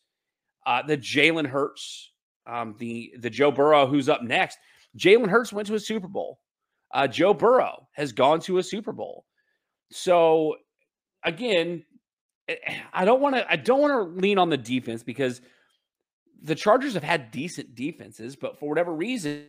Uh, 0.64 0.82
the 0.82 0.96
Jalen 0.96 1.46
Hurts, 1.46 2.07
um, 2.48 2.74
the 2.78 3.14
the 3.18 3.30
Joe 3.30 3.52
Burrow, 3.52 3.86
who's 3.86 4.08
up 4.08 4.22
next. 4.22 4.58
Jalen 4.96 5.28
Hurts 5.28 5.52
went 5.52 5.68
to 5.68 5.74
a 5.74 5.80
Super 5.80 6.08
Bowl. 6.08 6.40
Uh, 6.92 7.06
Joe 7.06 7.34
Burrow 7.34 7.86
has 7.92 8.12
gone 8.12 8.40
to 8.40 8.58
a 8.58 8.62
Super 8.62 8.92
Bowl. 8.92 9.26
So 9.92 10.56
again, 11.24 11.84
eh, 12.48 12.56
I 12.92 13.04
don't 13.04 13.20
want 13.20 13.36
to 13.36 13.50
I 13.50 13.56
don't 13.56 13.80
want 13.80 13.92
to 13.92 14.20
lean 14.20 14.38
on 14.38 14.48
the 14.48 14.56
defense 14.56 15.02
because 15.02 15.40
the 16.42 16.54
Chargers 16.54 16.94
have 16.94 17.02
had 17.02 17.30
decent 17.30 17.74
defenses, 17.74 18.36
but 18.36 18.58
for 18.58 18.68
whatever 18.68 18.94
reason, 18.94 19.46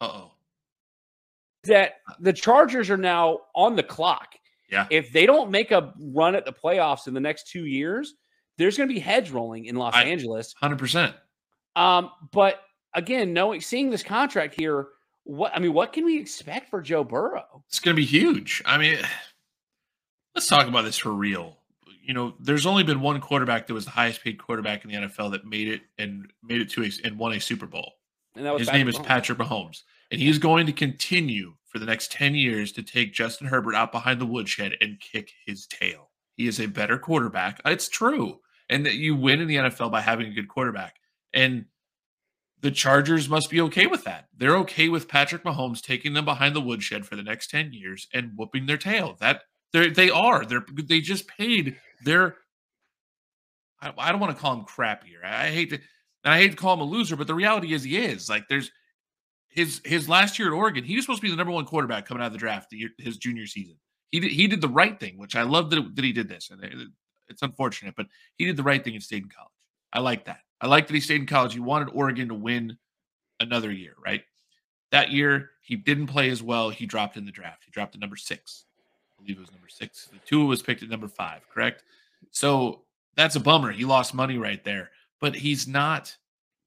uh-oh. 0.00 0.32
That 1.64 1.94
the 2.20 2.32
Chargers 2.32 2.88
are 2.90 2.96
now 2.96 3.40
on 3.54 3.76
the 3.76 3.82
clock. 3.82 4.34
Yeah. 4.70 4.86
If 4.90 5.12
they 5.12 5.26
don't 5.26 5.50
make 5.50 5.70
a 5.70 5.92
run 5.98 6.34
at 6.34 6.44
the 6.44 6.52
playoffs 6.52 7.08
in 7.08 7.14
the 7.14 7.20
next 7.20 7.48
two 7.48 7.66
years, 7.66 8.14
there's 8.58 8.76
going 8.76 8.88
to 8.88 8.94
be 8.94 9.00
heads 9.00 9.30
rolling 9.30 9.64
in 9.64 9.76
Los 9.76 9.94
I, 9.94 10.04
Angeles. 10.04 10.54
Hundred 10.60 10.78
percent. 10.78 11.14
Um, 11.76 12.10
but 12.32 12.60
again, 12.94 13.32
knowing 13.32 13.60
seeing 13.60 13.88
this 13.88 14.02
contract 14.02 14.54
here, 14.58 14.88
what 15.24 15.52
I 15.54 15.60
mean, 15.60 15.72
what 15.72 15.92
can 15.92 16.04
we 16.04 16.18
expect 16.18 16.68
for 16.68 16.82
Joe 16.82 17.04
Burrow? 17.04 17.62
It's 17.68 17.78
going 17.78 17.94
to 17.94 18.00
be 18.00 18.06
huge. 18.06 18.62
I 18.66 18.76
mean, 18.76 18.98
let's 20.34 20.48
talk 20.48 20.66
about 20.66 20.84
this 20.84 20.98
for 20.98 21.12
real. 21.12 21.56
You 22.02 22.14
know, 22.14 22.34
there's 22.40 22.66
only 22.66 22.84
been 22.84 23.00
one 23.00 23.20
quarterback 23.20 23.66
that 23.66 23.74
was 23.74 23.84
the 23.84 23.90
highest 23.90 24.24
paid 24.24 24.38
quarterback 24.38 24.84
in 24.84 24.90
the 24.90 24.96
NFL 24.96 25.30
that 25.32 25.44
made 25.44 25.68
it 25.68 25.82
and 25.98 26.30
made 26.42 26.60
it 26.60 26.70
to 26.70 26.82
a 26.82 26.90
and 27.04 27.18
won 27.18 27.32
a 27.32 27.40
Super 27.40 27.66
Bowl. 27.66 27.92
And 28.34 28.44
that 28.44 28.52
was 28.52 28.60
his 28.60 28.68
Patrick 28.68 28.80
name 28.80 28.88
is 28.88 28.96
Mahomes. 28.96 29.06
Patrick 29.06 29.38
Mahomes, 29.38 29.82
and 30.10 30.20
he's 30.20 30.38
going 30.38 30.66
to 30.66 30.72
continue 30.72 31.54
for 31.66 31.78
the 31.78 31.86
next 31.86 32.10
10 32.12 32.34
years 32.34 32.72
to 32.72 32.82
take 32.82 33.12
Justin 33.12 33.46
Herbert 33.46 33.74
out 33.74 33.92
behind 33.92 34.20
the 34.20 34.26
woodshed 34.26 34.76
and 34.80 34.98
kick 35.00 35.30
his 35.44 35.66
tail. 35.66 36.10
He 36.36 36.46
is 36.46 36.60
a 36.60 36.66
better 36.66 36.98
quarterback. 36.98 37.60
It's 37.64 37.88
true. 37.88 38.40
And 38.68 38.84
that 38.86 38.94
you 38.94 39.16
win 39.16 39.40
in 39.40 39.48
the 39.48 39.56
NFL 39.56 39.90
by 39.90 40.00
having 40.00 40.26
a 40.26 40.34
good 40.34 40.48
quarterback. 40.48 40.96
And 41.32 41.66
the 42.60 42.70
Chargers 42.70 43.28
must 43.28 43.50
be 43.50 43.60
okay 43.62 43.86
with 43.86 44.04
that. 44.04 44.26
They're 44.36 44.56
okay 44.58 44.88
with 44.88 45.08
Patrick 45.08 45.44
Mahomes 45.44 45.80
taking 45.80 46.12
them 46.12 46.24
behind 46.24 46.56
the 46.56 46.60
woodshed 46.60 47.06
for 47.06 47.16
the 47.16 47.22
next 47.22 47.50
10 47.50 47.72
years 47.72 48.08
and 48.12 48.32
whooping 48.36 48.66
their 48.66 48.76
tail. 48.76 49.16
That 49.20 49.42
they 49.72 49.90
they 49.90 50.10
are. 50.10 50.44
They're 50.44 50.64
they 50.72 51.00
just 51.00 51.28
paid 51.28 51.76
their 52.04 52.36
I, 53.80 53.92
I 53.96 54.10
don't 54.10 54.20
want 54.20 54.36
to 54.36 54.40
call 54.40 54.54
him 54.54 54.64
crappier. 54.64 55.24
I, 55.24 55.50
hate 55.50 55.70
to 55.70 55.76
and 56.24 56.34
I 56.34 56.38
hate 56.38 56.50
to 56.50 56.56
call 56.56 56.74
him 56.74 56.80
a 56.80 56.84
loser, 56.84 57.16
but 57.16 57.26
the 57.26 57.34
reality 57.34 57.72
is 57.72 57.84
he 57.84 57.96
is. 57.96 58.28
Like 58.28 58.48
there's 58.48 58.70
his 59.48 59.80
his 59.84 60.08
last 60.08 60.38
year 60.38 60.48
at 60.48 60.54
Oregon, 60.54 60.84
he 60.84 60.96
was 60.96 61.04
supposed 61.04 61.20
to 61.20 61.26
be 61.26 61.30
the 61.30 61.36
number 61.36 61.52
one 61.52 61.64
quarterback 61.64 62.06
coming 62.06 62.22
out 62.22 62.28
of 62.28 62.32
the 62.32 62.38
draft 62.38 62.72
year, 62.72 62.90
his 62.98 63.16
junior 63.18 63.46
season. 63.46 63.76
He 64.10 64.20
did 64.20 64.32
he 64.32 64.46
did 64.46 64.60
the 64.60 64.68
right 64.68 64.98
thing, 64.98 65.18
which 65.18 65.36
I 65.36 65.42
love 65.42 65.70
that, 65.70 65.94
that 65.94 66.04
he 66.04 66.12
did 66.12 66.28
this. 66.28 66.50
And 66.50 66.64
it, 66.64 66.88
it's 67.28 67.42
unfortunate, 67.42 67.94
but 67.96 68.06
he 68.36 68.44
did 68.44 68.56
the 68.56 68.62
right 68.62 68.82
thing 68.82 68.94
and 68.94 69.02
stayed 69.02 69.22
in 69.22 69.28
college. 69.28 69.52
I 69.92 70.00
like 70.00 70.24
that. 70.26 70.40
I 70.60 70.66
like 70.66 70.86
that 70.86 70.94
he 70.94 71.00
stayed 71.00 71.20
in 71.20 71.26
college. 71.26 71.54
He 71.54 71.60
wanted 71.60 71.88
Oregon 71.92 72.28
to 72.28 72.34
win 72.34 72.76
another 73.40 73.70
year, 73.70 73.94
right? 74.04 74.22
That 74.90 75.10
year 75.10 75.50
he 75.62 75.76
didn't 75.76 76.08
play 76.08 76.30
as 76.30 76.42
well. 76.42 76.70
He 76.70 76.86
dropped 76.86 77.16
in 77.16 77.24
the 77.24 77.32
draft. 77.32 77.64
He 77.64 77.70
dropped 77.70 77.92
to 77.92 77.98
number 77.98 78.16
six. 78.16 78.64
I 79.18 79.22
believe 79.22 79.38
it 79.38 79.40
was 79.40 79.52
number 79.52 79.68
six. 79.68 80.06
The 80.06 80.18
Tua 80.26 80.46
was 80.46 80.62
picked 80.62 80.82
at 80.82 80.88
number 80.88 81.08
five, 81.08 81.42
correct? 81.52 81.84
So 82.30 82.82
that's 83.16 83.36
a 83.36 83.40
bummer. 83.40 83.72
He 83.72 83.84
lost 83.84 84.14
money 84.14 84.38
right 84.38 84.62
there. 84.64 84.90
But 85.20 85.34
he's 85.34 85.66
not 85.66 86.16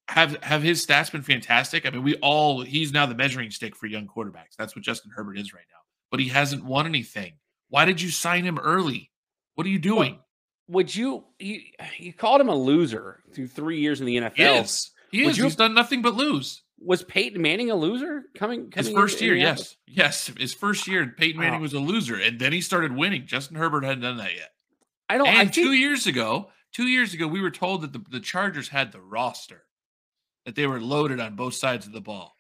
have 0.10 0.36
have 0.44 0.62
his 0.62 0.86
stats 0.86 1.12
been 1.12 1.22
fantastic? 1.22 1.86
I 1.86 1.90
mean, 1.90 2.04
we 2.04 2.16
all 2.16 2.62
he's 2.62 2.92
now 2.92 3.06
the 3.06 3.16
measuring 3.16 3.50
stick 3.50 3.76
for 3.76 3.88
young 3.88 4.08
quarterbacks. 4.08 4.56
That's 4.58 4.76
what 4.76 4.84
Justin 4.84 5.12
Herbert 5.16 5.38
is 5.38 5.54
right 5.54 5.64
now. 5.72 5.80
But 6.10 6.20
he 6.20 6.28
hasn't 6.28 6.66
won 6.66 6.86
anything. 6.86 7.34
Why 7.70 7.86
did 7.86 8.02
you 8.02 8.10
sign 8.10 8.44
him 8.44 8.60
early? 8.60 9.10
What 9.56 9.66
are 9.66 9.70
you 9.70 9.80
doing? 9.80 10.20
Would 10.72 10.96
you 10.96 11.26
you 11.38 11.62
you 11.98 12.14
called 12.14 12.40
him 12.40 12.48
a 12.48 12.56
loser 12.56 13.20
through 13.34 13.48
three 13.48 13.80
years 13.80 14.00
in 14.00 14.06
the 14.06 14.18
NFL? 14.18 14.36
He 14.36 14.44
is. 14.44 14.92
He 15.12 15.26
is. 15.26 15.38
You, 15.38 15.44
He's 15.44 15.56
done 15.58 15.74
nothing 15.74 16.02
but 16.02 16.16
lose. 16.16 16.62
Was 16.80 17.04
Peyton 17.04 17.42
Manning 17.42 17.70
a 17.70 17.76
loser 17.76 18.24
coming? 18.34 18.72
coming 18.72 18.86
his 18.86 18.90
first 18.90 19.22
year, 19.22 19.36
yes, 19.36 19.76
yes. 19.86 20.32
His 20.38 20.54
first 20.54 20.88
year, 20.88 21.14
Peyton 21.16 21.40
Manning 21.40 21.60
wow. 21.60 21.62
was 21.62 21.74
a 21.74 21.80
loser, 21.80 22.16
and 22.16 22.40
then 22.40 22.54
he 22.54 22.62
started 22.62 22.96
winning. 22.96 23.28
Justin 23.28 23.58
Herbert 23.58 23.84
hadn't 23.84 24.02
done 24.02 24.18
that 24.18 24.34
yet. 24.34 24.50
I 25.10 25.18
don't. 25.18 25.28
And 25.28 25.38
I 25.38 25.46
two 25.46 25.70
think, 25.70 25.80
years 25.80 26.08
ago, 26.08 26.50
two 26.72 26.88
years 26.88 27.14
ago, 27.14 27.28
we 27.28 27.42
were 27.42 27.52
told 27.52 27.82
that 27.82 27.92
the, 27.94 28.02
the 28.10 28.22
Chargers 28.22 28.70
had 28.70 28.94
the 28.94 29.02
roster 29.02 29.64
that 30.46 30.56
they 30.56 30.66
were 30.66 30.80
loaded 30.80 31.20
on 31.20 31.36
both 31.36 31.54
sides 31.54 31.86
of 31.86 31.92
the 31.92 32.02
ball. 32.02 32.34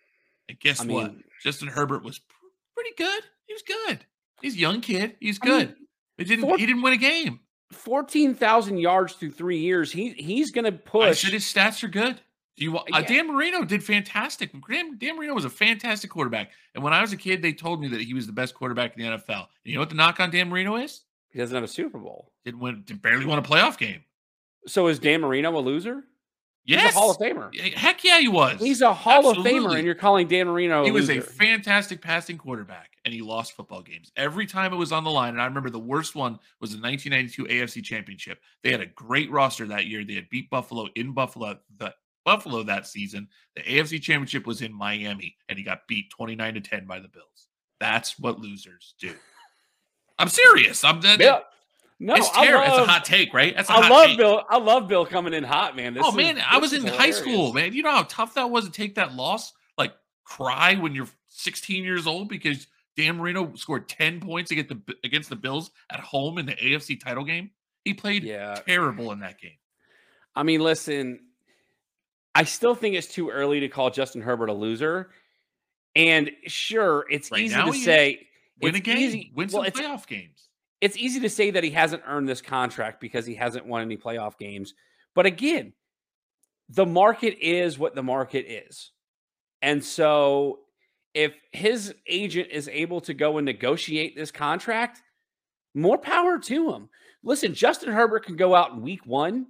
And 0.47 0.59
guess 0.59 0.81
I 0.81 0.85
mean, 0.85 0.95
what? 0.95 1.13
Justin 1.43 1.67
Herbert 1.67 2.03
was 2.03 2.17
pr- 2.17 2.35
pretty 2.73 2.91
good. 2.97 3.23
He 3.45 3.53
was 3.53 3.61
good. 3.61 4.05
He's 4.41 4.55
a 4.55 4.59
young 4.59 4.81
kid. 4.81 5.17
He's 5.19 5.37
good. 5.37 5.63
I 5.63 5.65
mean, 5.65 5.75
he 6.17 6.23
didn't. 6.23 6.45
Four, 6.45 6.57
he 6.57 6.65
didn't 6.65 6.81
win 6.81 6.93
a 6.93 6.97
game. 6.97 7.41
Fourteen 7.71 8.35
thousand 8.35 8.77
yards 8.77 9.13
through 9.13 9.31
three 9.31 9.59
years. 9.59 9.91
He 9.91 10.09
he's 10.09 10.51
going 10.51 10.65
to 10.65 10.71
push. 10.71 11.07
I 11.07 11.13
said 11.13 11.33
his 11.33 11.45
stats 11.45 11.83
are 11.83 11.87
good. 11.87 12.19
Do 12.57 12.65
you? 12.65 12.77
Uh, 12.77 12.83
yeah. 12.89 13.01
Dan 13.01 13.27
Marino 13.27 13.63
did 13.63 13.83
fantastic. 13.83 14.51
Dan, 14.69 14.97
Dan 14.97 15.17
Marino 15.17 15.33
was 15.33 15.45
a 15.45 15.49
fantastic 15.49 16.09
quarterback. 16.09 16.51
And 16.75 16.83
when 16.83 16.93
I 16.93 17.01
was 17.01 17.13
a 17.13 17.17
kid, 17.17 17.41
they 17.41 17.53
told 17.53 17.81
me 17.81 17.87
that 17.89 18.01
he 18.01 18.13
was 18.13 18.27
the 18.27 18.33
best 18.33 18.53
quarterback 18.53 18.97
in 18.97 19.03
the 19.03 19.17
NFL. 19.17 19.39
And 19.39 19.47
you 19.63 19.75
know 19.75 19.79
what 19.79 19.89
the 19.89 19.95
knock 19.95 20.19
on 20.19 20.31
Dan 20.31 20.49
Marino 20.49 20.75
is? 20.75 21.01
He 21.31 21.39
doesn't 21.39 21.55
have 21.55 21.63
a 21.63 21.67
Super 21.67 21.97
Bowl. 21.97 22.31
Didn't 22.43 22.59
win. 22.59 22.83
Did 22.85 23.01
barely 23.01 23.25
won 23.25 23.39
a 23.39 23.41
playoff 23.41 23.77
game. 23.77 24.03
So 24.67 24.87
is 24.87 24.99
Dan 24.99 25.21
Marino 25.21 25.57
a 25.57 25.59
loser? 25.59 26.03
Yes. 26.63 26.83
He's 26.83 26.95
a 26.95 26.99
Hall 26.99 27.11
of 27.11 27.17
Famer. 27.17 27.73
Heck 27.73 28.03
yeah, 28.03 28.19
he 28.19 28.27
was. 28.27 28.59
He's 28.59 28.81
a 28.81 28.93
Hall 28.93 29.29
Absolutely. 29.29 29.57
of 29.57 29.63
Famer, 29.63 29.75
and 29.77 29.85
you're 29.85 29.95
calling 29.95 30.27
Dan 30.27 30.47
Marino. 30.47 30.83
he 30.83 30.91
was 30.91 31.07
loser. 31.07 31.19
a 31.19 31.23
fantastic 31.23 32.01
passing 32.01 32.37
quarterback, 32.37 32.91
and 33.03 33.13
he 33.13 33.21
lost 33.21 33.53
football 33.53 33.81
games 33.81 34.11
every 34.15 34.45
time 34.45 34.71
it 34.71 34.77
was 34.77 34.91
on 34.91 35.03
the 35.03 35.09
line. 35.09 35.33
And 35.33 35.41
I 35.41 35.45
remember 35.45 35.69
the 35.71 35.79
worst 35.79 36.15
one 36.15 36.37
was 36.59 36.71
the 36.71 36.81
1992 36.81 37.45
AFC 37.45 37.83
Championship. 37.83 38.39
They 38.63 38.71
had 38.71 38.81
a 38.81 38.85
great 38.85 39.31
roster 39.31 39.65
that 39.67 39.87
year. 39.87 40.03
They 40.03 40.13
had 40.15 40.29
beat 40.29 40.49
Buffalo 40.49 40.87
in 40.95 41.13
Buffalo. 41.13 41.57
The 41.77 41.93
Buffalo 42.25 42.63
that 42.63 42.85
season. 42.87 43.27
The 43.55 43.63
AFC 43.63 44.01
Championship 44.01 44.45
was 44.45 44.61
in 44.61 44.71
Miami, 44.71 45.35
and 45.49 45.57
he 45.57 45.63
got 45.63 45.87
beat 45.87 46.11
29 46.11 46.53
to 46.53 46.61
10 46.61 46.85
by 46.85 46.99
the 46.99 47.07
Bills. 47.07 47.47
That's 47.79 48.19
what 48.19 48.39
losers 48.39 48.93
do. 48.99 49.13
I'm 50.19 50.27
serious. 50.27 50.83
I'm 50.83 51.01
that, 51.01 51.17
Bill, 51.17 51.41
no, 52.01 52.15
it's 52.15 52.29
terrible. 52.31 52.65
it's 52.65 52.77
a 52.77 52.85
hot 52.85 53.05
take, 53.05 53.33
right? 53.33 53.55
That's 53.55 53.69
a 53.69 53.73
I 53.73 53.87
love 53.89 54.07
take. 54.07 54.17
Bill. 54.17 54.43
I 54.49 54.57
love 54.57 54.87
Bill 54.87 55.05
coming 55.05 55.33
in 55.33 55.43
hot, 55.43 55.75
man. 55.75 55.93
This 55.93 56.03
oh 56.05 56.09
is- 56.09 56.15
man, 56.15 56.41
I 56.45 56.57
was 56.57 56.73
in 56.73 56.85
high 56.85 57.11
school, 57.11 57.53
man. 57.53 57.73
You 57.73 57.83
know 57.83 57.91
how 57.91 58.03
tough 58.03 58.33
that 58.33 58.49
was 58.49 58.65
to 58.65 58.71
take 58.71 58.95
that 58.95 59.13
loss? 59.13 59.53
Like 59.77 59.93
cry 60.23 60.75
when 60.75 60.95
you're 60.95 61.07
16 61.29 61.83
years 61.83 62.07
old 62.07 62.27
because 62.27 62.67
Dan 62.97 63.17
Marino 63.17 63.53
scored 63.55 63.87
10 63.87 64.19
points 64.19 64.51
against 64.51 64.69
the 64.69 64.95
against 65.03 65.29
the 65.29 65.35
Bills 65.35 65.71
at 65.91 65.99
home 65.99 66.37
in 66.37 66.45
the 66.45 66.53
AFC 66.55 66.99
title 66.99 67.23
game. 67.23 67.51
He 67.85 67.93
played 67.93 68.23
Yeah, 68.23 68.55
terrible 68.67 69.11
in 69.11 69.19
that 69.21 69.39
game. 69.39 69.57
I 70.35 70.43
mean, 70.43 70.61
listen, 70.61 71.19
I 72.33 72.43
still 72.43 72.75
think 72.75 72.95
it's 72.95 73.07
too 73.07 73.29
early 73.29 73.59
to 73.61 73.67
call 73.69 73.89
Justin 73.91 74.21
Herbert 74.21 74.49
a 74.49 74.53
loser. 74.53 75.11
And 75.95 76.31
sure, 76.47 77.05
it's 77.09 77.31
Right 77.31 77.41
easy 77.41 77.55
to 77.55 77.73
say 77.73 78.27
Win 78.61 78.75
a 78.75 78.79
game, 78.79 78.97
easy- 78.97 79.31
win 79.35 79.49
some 79.49 79.65
it's, 79.65 79.79
playoff 79.79 80.07
games. 80.07 80.47
It's 80.81 80.97
easy 80.97 81.19
to 81.21 81.29
say 81.29 81.51
that 81.51 81.63
he 81.63 81.69
hasn't 81.69 82.03
earned 82.05 82.27
this 82.27 82.41
contract 82.41 82.99
because 82.99 83.25
he 83.25 83.35
hasn't 83.35 83.65
won 83.65 83.83
any 83.83 83.97
playoff 83.97 84.37
games. 84.37 84.73
But 85.13 85.25
again, 85.25 85.73
the 86.69 86.85
market 86.85 87.37
is 87.39 87.77
what 87.77 87.95
the 87.95 88.03
market 88.03 88.45
is. 88.47 88.91
And 89.61 89.83
so 89.83 90.59
if 91.13 91.33
his 91.51 91.93
agent 92.07 92.49
is 92.51 92.67
able 92.67 93.01
to 93.01 93.13
go 93.13 93.37
and 93.37 93.45
negotiate 93.45 94.15
this 94.15 94.31
contract, 94.31 95.01
more 95.73 95.97
power 95.97 96.39
to 96.39 96.73
him. 96.73 96.89
Listen, 97.23 97.53
Justin 97.53 97.93
Herbert 97.93 98.25
can 98.25 98.35
go 98.35 98.55
out 98.55 98.71
in 98.71 98.81
week 98.81 99.05
one 99.05 99.47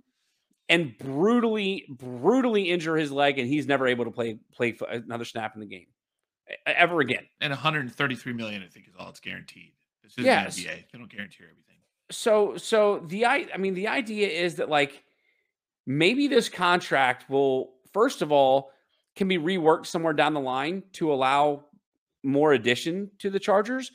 and 0.67 0.97
brutally, 0.97 1.85
brutally 1.89 2.69
injure 2.69 2.97
his 2.97 3.11
leg, 3.11 3.39
and 3.39 3.47
he's 3.47 3.67
never 3.67 3.87
able 3.87 4.05
to 4.05 4.11
play 4.11 4.37
play 4.53 4.77
another 4.89 5.25
snap 5.25 5.55
in 5.55 5.61
the 5.61 5.65
game 5.65 5.87
ever 6.65 6.99
again. 6.99 7.25
And 7.39 7.51
133 7.51 8.33
million, 8.33 8.63
I 8.63 8.67
think, 8.67 8.87
is 8.87 8.93
all 8.97 9.09
it's 9.09 9.19
guaranteed. 9.19 9.71
This 10.15 10.23
is 10.23 10.25
Yes. 10.25 10.55
They 10.57 10.85
don't 10.97 11.09
guarantee 11.09 11.43
everything. 11.43 11.77
so 12.11 12.57
so 12.57 12.99
the 13.07 13.25
i 13.25 13.47
i 13.53 13.57
mean 13.57 13.73
the 13.73 13.87
idea 13.87 14.27
is 14.27 14.55
that 14.55 14.69
like 14.69 15.03
maybe 15.85 16.27
this 16.27 16.49
contract 16.49 17.29
will 17.29 17.71
first 17.93 18.21
of 18.21 18.31
all 18.31 18.71
can 19.15 19.27
be 19.27 19.37
reworked 19.37 19.85
somewhere 19.85 20.13
down 20.13 20.33
the 20.33 20.39
line 20.39 20.83
to 20.93 21.11
allow 21.13 21.65
more 22.23 22.53
addition 22.53 23.09
to 23.19 23.29
the 23.29 23.39
chargers 23.39 23.91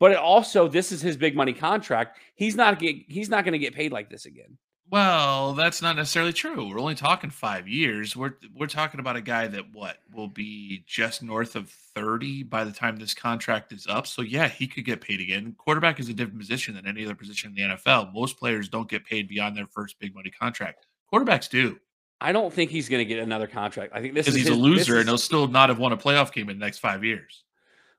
but 0.00 0.10
it 0.10 0.18
also 0.18 0.66
this 0.68 0.90
is 0.92 1.00
his 1.00 1.16
big 1.16 1.36
money 1.36 1.52
contract 1.52 2.18
he's 2.34 2.56
not 2.56 2.78
get 2.78 2.96
he's 3.08 3.28
not 3.28 3.44
going 3.44 3.52
to 3.52 3.58
get 3.58 3.74
paid 3.74 3.92
like 3.92 4.10
this 4.10 4.26
again 4.26 4.58
Well, 4.92 5.54
that's 5.54 5.80
not 5.80 5.96
necessarily 5.96 6.34
true. 6.34 6.68
We're 6.68 6.78
only 6.78 6.94
talking 6.94 7.30
five 7.30 7.66
years. 7.66 8.14
We're 8.14 8.34
we're 8.54 8.66
talking 8.66 9.00
about 9.00 9.16
a 9.16 9.22
guy 9.22 9.46
that 9.46 9.72
what 9.72 9.96
will 10.12 10.28
be 10.28 10.84
just 10.86 11.22
north 11.22 11.56
of 11.56 11.70
30 11.70 12.42
by 12.42 12.64
the 12.64 12.72
time 12.72 12.98
this 12.98 13.14
contract 13.14 13.72
is 13.72 13.86
up. 13.86 14.06
So 14.06 14.20
yeah, 14.20 14.48
he 14.48 14.66
could 14.66 14.84
get 14.84 15.00
paid 15.00 15.22
again. 15.22 15.54
Quarterback 15.56 15.98
is 15.98 16.10
a 16.10 16.12
different 16.12 16.38
position 16.38 16.74
than 16.74 16.86
any 16.86 17.06
other 17.06 17.14
position 17.14 17.54
in 17.56 17.70
the 17.70 17.74
NFL. 17.74 18.12
Most 18.12 18.36
players 18.38 18.68
don't 18.68 18.86
get 18.86 19.06
paid 19.06 19.28
beyond 19.28 19.56
their 19.56 19.66
first 19.66 19.98
big 19.98 20.14
money 20.14 20.28
contract. 20.30 20.84
Quarterbacks 21.10 21.48
do. 21.48 21.78
i 22.20 22.30
don't 22.30 22.52
think 22.52 22.70
he's 22.70 22.90
going 22.90 23.00
to 23.00 23.04
get 23.06 23.18
another 23.18 23.46
contract 23.46 23.92
i 23.94 24.00
think 24.00 24.14
this 24.14 24.26
is 24.28 24.34
he's 24.34 24.46
a 24.46 24.50
his- 24.50 24.58
this 24.58 24.62
loser 24.62 24.98
and 24.98 25.08
he'll 25.08 25.18
still 25.18 25.46
not 25.48 25.68
have 25.70 25.78
won 25.78 25.92
a 25.92 25.96
playoff 25.96 26.32
game 26.32 26.48
in 26.48 26.58
the 26.58 26.64
next 26.64 26.78
five 26.78 27.02
years. 27.04 27.44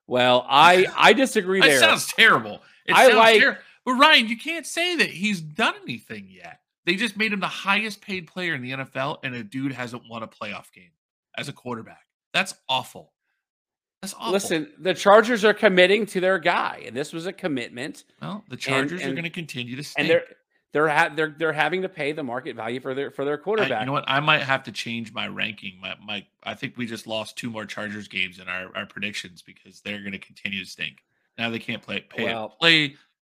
well 0.06 0.44
i 0.48 0.86
i 0.96 1.12
disagree 1.12 1.60
That 1.60 1.66
there 1.68 1.78
sounds 1.80 2.06
terrible. 2.12 2.60
It 2.86 2.94
I 2.94 3.04
sounds 3.06 3.16
like- 3.16 3.40
ter- 3.40 3.58
But 3.84 3.92
Ryan, 3.94 4.28
you 4.28 4.36
can't 4.38 4.64
say 4.66 4.94
that 4.96 5.10
he's 5.10 5.40
done 5.40 5.74
anything 5.82 6.28
yet. 6.30 6.60
They 6.86 6.96
just 6.96 7.16
made 7.16 7.32
him 7.32 7.40
the 7.40 7.46
highest 7.48 8.00
paid 8.02 8.26
player 8.26 8.54
in 8.54 8.62
the 8.62 8.72
NFL, 8.72 9.18
and 9.22 9.34
a 9.34 9.42
dude 9.42 9.72
hasn't 9.72 10.02
won 10.08 10.22
a 10.22 10.28
playoff 10.28 10.70
game 10.72 10.90
as 11.36 11.48
a 11.48 11.52
quarterback. 11.52 12.06
That's 12.32 12.54
awful. 12.68 13.12
That's 14.02 14.12
awful. 14.14 14.32
listen 14.32 14.70
the 14.78 14.92
chargers 14.92 15.46
are 15.46 15.54
committing 15.54 16.04
to 16.06 16.20
their 16.20 16.38
guy 16.38 16.82
and 16.86 16.94
this 16.94 17.14
was 17.14 17.24
a 17.24 17.32
commitment 17.32 18.04
well, 18.20 18.44
the 18.50 18.56
Chargers 18.56 19.00
are 19.00 19.06
and- 19.06 19.14
going 19.14 19.24
to 19.24 19.30
continue 19.30 19.76
to 19.76 19.82
stink. 19.82 20.00
and 20.00 20.10
they're 20.10 20.24
they're 20.74 20.88
ha- 20.90 21.08
they're 21.16 21.34
they're 21.38 21.52
having 21.54 21.80
to 21.80 21.88
pay 21.88 22.12
the 22.12 22.22
market 22.22 22.54
value 22.54 22.80
for 22.80 22.92
their 22.92 23.10
for 23.10 23.24
their 23.24 23.38
I- 23.38 23.42
quarterback. 23.42 23.80
you 23.80 23.86
know 23.86 23.92
what? 23.92 24.04
I 24.06 24.20
might 24.20 24.42
have 24.42 24.62
to 24.64 24.72
change 24.72 25.14
my 25.14 25.26
ranking. 25.28 25.78
My, 25.80 25.94
my 26.04 26.26
I 26.42 26.52
think 26.52 26.76
we 26.76 26.84
just 26.84 27.06
lost 27.06 27.38
two 27.38 27.48
more 27.48 27.64
Chargers 27.64 28.06
games 28.06 28.40
in 28.40 28.46
our, 28.48 28.76
our 28.76 28.84
predictions 28.84 29.40
because 29.40 29.80
they're 29.80 30.00
going 30.00 30.12
to 30.12 30.18
continue 30.18 30.62
to 30.62 30.68
stink. 30.70 30.98
Now 31.38 31.48
they 31.48 31.58
can't 31.58 31.80
play 31.80 32.00
pay 32.00 32.24
Well- 32.24 32.50
play. 32.50 32.96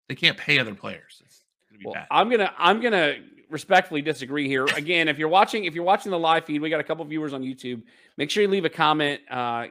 They 0.10 0.16
can't 0.16 0.38
pay 0.38 0.58
other 0.58 0.74
players. 0.74 1.22
It's 1.24 1.44
going 1.70 1.78
to 1.78 1.80
be 1.80 1.86
Well, 1.86 1.94
bad. 1.94 2.08
I'm 2.10 2.28
gonna 2.28 2.52
I'm 2.58 2.82
gonna 2.82 3.18
respectfully 3.56 4.02
disagree 4.02 4.50
here. 4.50 4.66
Again, 4.76 5.08
if 5.08 5.18
you're 5.18 5.30
watching 5.30 5.64
if 5.64 5.74
you're 5.74 5.86
watching 5.86 6.12
the 6.12 6.20
live 6.20 6.46
feed, 6.46 6.62
we 6.62 6.70
got 6.70 6.82
a 6.82 6.84
couple 6.84 7.04
viewers 7.06 7.34
on 7.34 7.42
YouTube. 7.42 7.82
Make 8.18 8.30
sure 8.30 8.44
you 8.44 8.50
leave 8.50 8.66
a 8.66 8.70
comment 8.70 9.22
uh, 9.32 9.68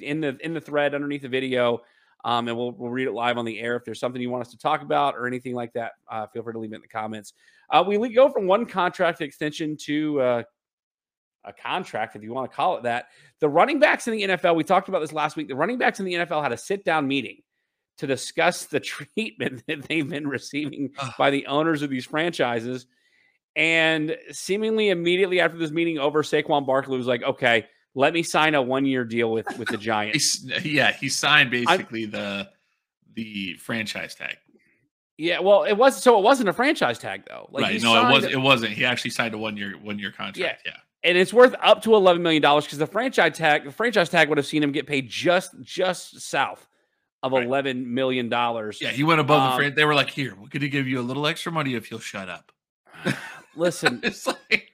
in 0.00 0.20
the 0.20 0.36
in 0.40 0.52
the 0.52 0.60
thread 0.60 0.94
underneath 0.94 1.22
the 1.22 1.28
video, 1.28 1.82
um, 2.24 2.48
and 2.48 2.56
we'll 2.56 2.72
we'll 2.72 2.90
read 2.90 3.06
it 3.06 3.12
live 3.12 3.38
on 3.38 3.44
the 3.44 3.60
air. 3.60 3.76
If 3.76 3.84
there's 3.84 4.00
something 4.00 4.20
you 4.20 4.30
want 4.30 4.46
us 4.46 4.50
to 4.50 4.58
talk 4.58 4.82
about 4.82 5.14
or 5.14 5.26
anything 5.26 5.54
like 5.54 5.72
that, 5.74 5.92
uh, 6.10 6.26
feel 6.26 6.42
free 6.42 6.52
to 6.52 6.58
leave 6.58 6.72
it 6.72 6.76
in 6.76 6.82
the 6.82 6.88
comments. 6.88 7.32
Uh, 7.70 7.84
we 7.86 7.96
go 8.12 8.28
from 8.28 8.48
one 8.48 8.66
contract 8.66 9.20
extension 9.20 9.76
to 9.76 10.20
uh, 10.20 10.42
a 11.44 11.52
contract, 11.52 12.16
if 12.16 12.22
you 12.22 12.32
want 12.32 12.50
to 12.50 12.56
call 12.56 12.76
it 12.76 12.82
that. 12.82 13.06
The 13.38 13.48
running 13.48 13.78
backs 13.78 14.08
in 14.08 14.12
the 14.12 14.22
NFL, 14.22 14.56
we 14.56 14.64
talked 14.64 14.88
about 14.88 15.00
this 15.00 15.12
last 15.12 15.36
week. 15.36 15.48
The 15.48 15.54
running 15.54 15.78
backs 15.78 16.00
in 16.00 16.04
the 16.04 16.14
NFL 16.14 16.42
had 16.42 16.52
a 16.52 16.56
sit 16.56 16.84
down 16.84 17.06
meeting 17.06 17.42
to 17.98 18.06
discuss 18.06 18.64
the 18.64 18.80
treatment 19.14 19.62
that 19.68 19.82
they've 19.82 20.08
been 20.08 20.26
receiving 20.26 20.90
by 21.18 21.30
the 21.30 21.46
owners 21.46 21.82
of 21.82 21.90
these 21.90 22.04
franchises. 22.04 22.86
And 23.56 24.16
seemingly 24.30 24.90
immediately 24.90 25.40
after 25.40 25.58
this 25.58 25.70
meeting 25.70 25.98
over, 25.98 26.22
Saquon 26.22 26.66
Barkley 26.66 26.96
was 26.96 27.06
like, 27.06 27.22
okay, 27.22 27.66
let 27.94 28.12
me 28.14 28.22
sign 28.22 28.54
a 28.54 28.62
one 28.62 28.86
year 28.86 29.04
deal 29.04 29.32
with, 29.32 29.46
with 29.58 29.68
the 29.68 29.76
Giants. 29.90 30.40
He's, 30.42 30.64
yeah, 30.64 30.92
he 30.92 31.08
signed 31.08 31.50
basically 31.50 32.06
the 32.06 32.48
the 33.14 33.54
franchise 33.54 34.14
tag. 34.14 34.36
yeah, 35.18 35.40
well, 35.40 35.64
it 35.64 35.72
was 35.74 36.00
so 36.00 36.16
it 36.18 36.22
wasn't 36.22 36.48
a 36.48 36.52
franchise 36.52 36.98
tag 36.98 37.24
though. 37.28 37.48
Like 37.50 37.64
right? 37.64 37.82
No, 37.82 38.08
it 38.08 38.12
was 38.12 38.24
it 38.24 38.36
wasn't. 38.40 38.72
He 38.72 38.84
actually 38.84 39.10
signed 39.10 39.34
a 39.34 39.38
one 39.38 39.56
year 39.56 39.72
one 39.82 39.98
year 39.98 40.12
contract. 40.12 40.62
Yeah. 40.64 40.72
and 41.02 41.18
it's 41.18 41.32
worth 41.32 41.54
up 41.60 41.82
to 41.82 41.94
eleven 41.96 42.22
million 42.22 42.40
dollars 42.40 42.64
because 42.64 42.78
the 42.78 42.86
franchise 42.86 43.36
tag 43.36 43.64
the 43.64 43.72
franchise 43.72 44.08
tag 44.08 44.28
would 44.28 44.38
have 44.38 44.46
seen 44.46 44.62
him 44.62 44.70
get 44.70 44.86
paid 44.86 45.08
just 45.08 45.60
just 45.60 46.20
south 46.20 46.68
of 47.24 47.32
Right. 47.32 47.44
eleven 47.44 47.92
million 47.92 48.28
dollars. 48.28 48.78
Yeah, 48.80 48.90
he 48.90 49.02
went 49.02 49.20
above 49.20 49.42
Um, 49.42 49.50
the 49.50 49.56
fran- 49.56 49.74
They 49.74 49.84
were 49.84 49.94
like, 49.96 50.10
"Here, 50.10 50.30
we're 50.34 50.46
going 50.48 50.60
to 50.60 50.68
give 50.68 50.86
you 50.86 51.00
a 51.00 51.02
little 51.02 51.26
extra 51.26 51.50
money 51.50 51.74
if 51.74 51.90
you'll 51.90 51.98
shut 52.00 52.28
up." 52.28 52.52
Listen, 53.56 54.00
It's 54.04 54.26
like, 54.26 54.72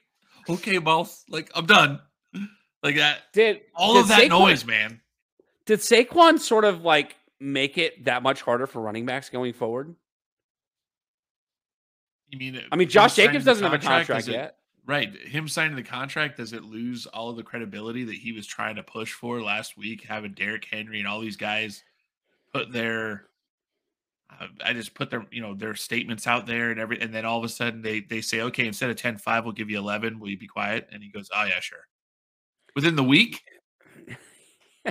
okay, 0.49 0.77
boss. 0.77 1.23
Like 1.29 1.51
I'm 1.55 1.65
done. 1.65 1.99
Like 2.83 2.95
that. 2.97 3.19
did 3.33 3.61
All 3.75 3.93
did 3.95 4.01
of 4.03 4.07
that 4.09 4.21
Saquon- 4.21 4.29
noise, 4.29 4.65
man. 4.65 5.01
Did 5.65 5.79
Saquon 5.79 6.39
sort 6.39 6.63
of 6.63 6.83
like 6.83 7.15
make 7.39 7.77
it 7.77 8.05
that 8.05 8.23
much 8.23 8.41
harder 8.41 8.67
for 8.67 8.81
running 8.81 9.05
backs 9.05 9.29
going 9.29 9.53
forward? 9.53 9.95
You 12.29 12.39
mean? 12.39 12.61
I 12.71 12.75
mean, 12.75 12.89
Josh 12.89 13.15
Jacobs 13.15 13.45
doesn't 13.45 13.63
have 13.63 13.73
a 13.73 13.79
contract 13.79 14.27
it- 14.27 14.33
yet. 14.33 14.53
Right. 14.85 15.13
Him 15.13 15.49
signing 15.49 15.75
the 15.75 15.83
contract, 15.83 16.37
does 16.37 16.53
it 16.53 16.63
lose 16.63 17.07
all 17.07 17.29
of 17.29 17.35
the 17.35 17.43
credibility 17.43 18.05
that 18.05 18.15
he 18.15 18.31
was 18.31 18.47
trying 18.47 18.77
to 18.77 18.83
push 18.83 19.11
for 19.11 19.41
last 19.41 19.77
week, 19.77 20.05
having 20.07 20.31
Derrick 20.31 20.65
Henry 20.71 20.99
and 20.99 21.07
all 21.07 21.19
these 21.19 21.35
guys 21.35 21.83
put 22.53 22.71
their 22.71 23.25
I 24.63 24.73
just 24.73 24.93
put 24.93 25.09
their, 25.09 25.25
you 25.31 25.41
know, 25.41 25.53
their 25.53 25.73
statements 25.75 26.27
out 26.27 26.45
there 26.45 26.69
and 26.71 26.79
every 26.79 27.01
and 27.01 27.13
then 27.13 27.25
all 27.25 27.37
of 27.37 27.43
a 27.43 27.49
sudden 27.49 27.81
they 27.81 28.01
they 28.01 28.21
say, 28.21 28.41
"Okay, 28.41 28.67
instead 28.67 28.89
of 28.89 28.95
10-5, 28.97 29.43
we'll 29.43 29.53
give 29.53 29.69
you 29.69 29.77
11. 29.77 30.19
Will 30.19 30.29
you 30.29 30.37
be 30.37 30.47
quiet?" 30.47 30.87
And 30.91 31.01
he 31.01 31.09
goes, 31.09 31.29
"Oh 31.33 31.45
yeah, 31.45 31.59
sure." 31.59 31.87
Within 32.75 32.95
the 32.95 33.03
week? 33.03 33.41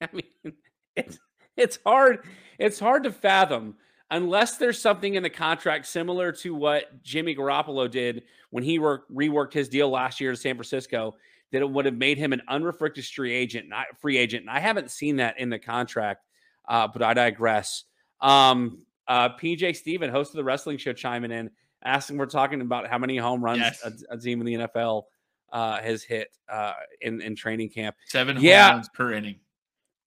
I 0.00 0.08
mean, 0.12 0.54
it's 0.96 1.18
it's 1.56 1.78
hard 1.84 2.24
it's 2.58 2.80
hard 2.80 3.04
to 3.04 3.12
fathom 3.12 3.76
unless 4.10 4.56
there's 4.56 4.80
something 4.80 5.14
in 5.14 5.22
the 5.22 5.30
contract 5.30 5.86
similar 5.86 6.32
to 6.32 6.54
what 6.54 7.02
Jimmy 7.02 7.34
Garoppolo 7.34 7.90
did 7.90 8.24
when 8.50 8.64
he 8.64 8.78
worked, 8.78 9.12
reworked 9.14 9.52
his 9.52 9.68
deal 9.68 9.88
last 9.88 10.20
year 10.20 10.32
to 10.32 10.36
San 10.36 10.56
Francisco 10.56 11.16
that 11.52 11.62
it 11.62 11.70
would 11.70 11.84
have 11.84 11.96
made 11.96 12.18
him 12.18 12.32
an 12.32 12.42
unrestricted 12.48 13.04
free 13.04 13.32
agent, 13.32 13.68
not 13.68 13.86
free 14.00 14.16
agent. 14.16 14.42
And 14.42 14.50
I 14.50 14.60
haven't 14.60 14.90
seen 14.90 15.16
that 15.16 15.38
in 15.38 15.50
the 15.50 15.58
contract, 15.58 16.24
uh, 16.68 16.88
but 16.88 17.02
I 17.02 17.14
digress. 17.14 17.84
Um, 18.20 18.84
uh, 19.08 19.30
PJ 19.30 19.76
Steven, 19.76 20.10
host 20.10 20.30
of 20.32 20.36
the 20.36 20.44
wrestling 20.44 20.78
show, 20.78 20.92
chiming 20.92 21.30
in, 21.30 21.50
asking 21.82 22.16
we're 22.18 22.26
talking 22.26 22.60
about 22.60 22.86
how 22.86 22.98
many 22.98 23.16
home 23.16 23.42
runs 23.42 23.60
Yes. 23.60 23.82
a, 23.84 24.14
a 24.14 24.18
team 24.18 24.40
in 24.40 24.46
the 24.46 24.54
NFL 24.68 25.04
uh, 25.52 25.80
has 25.80 26.02
hit 26.02 26.28
uh, 26.48 26.74
in 27.00 27.20
in 27.20 27.34
training 27.34 27.70
camp. 27.70 27.96
7 28.06 28.36
Yeah. 28.40 28.66
home 28.68 28.74
runs 28.76 28.88
per 28.90 29.12
inning. 29.12 29.36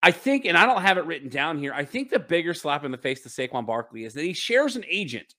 I 0.05 0.11
think, 0.11 0.43
and 0.45 0.57
I 0.57 0.65
don't 0.65 0.81
have 0.81 0.97
it 0.97 1.05
written 1.05 1.29
down 1.29 1.57
here. 1.57 1.73
I 1.73 1.85
think 1.85 2.09
the 2.09 2.19
bigger 2.19 2.53
slap 2.53 2.83
in 2.83 2.91
the 2.91 2.97
face 2.97 3.21
to 3.23 3.29
Saquon 3.29 3.65
Barkley 3.65 4.03
is 4.03 4.13
that 4.15 4.23
he 4.23 4.33
shares 4.33 4.75
an 4.75 4.83
agent 4.89 5.33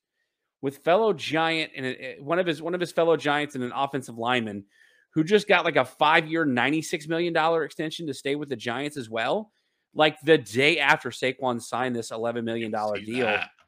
with 0.63 0.79
fellow 0.79 1.13
Giant 1.13 1.71
and 1.77 2.25
one 2.25 2.39
of 2.39 2.47
his 2.47 2.63
one 2.63 2.75
of 2.75 2.81
his 2.81 2.91
fellow 2.91 3.17
Giants 3.17 3.55
and 3.55 3.63
an 3.65 3.73
offensive 3.75 4.17
lineman 4.19 4.65
who 5.11 5.23
just 5.23 5.47
got 5.47 5.65
like 5.67 5.77
a 5.77 5.85
five 5.85 6.27
year, 6.27 6.45
ninety 6.47 6.81
six 6.83 7.07
million 7.07 7.33
dollar 7.35 7.65
extension 7.65 8.07
to 8.07 8.15
stay 8.15 8.35
with 8.37 8.49
the 8.49 8.57
Giants 8.57 8.97
as 8.97 9.09
well. 9.11 9.53
Like 9.95 10.21
the 10.23 10.39
day 10.39 10.79
after 10.79 11.11
Saquon 11.11 11.61
signed 11.63 11.95
this 11.95 12.11
eleven 12.11 12.45
million 12.45 12.71
dollar 12.71 12.99
deal. 13.01 13.27
that. 13.27 13.51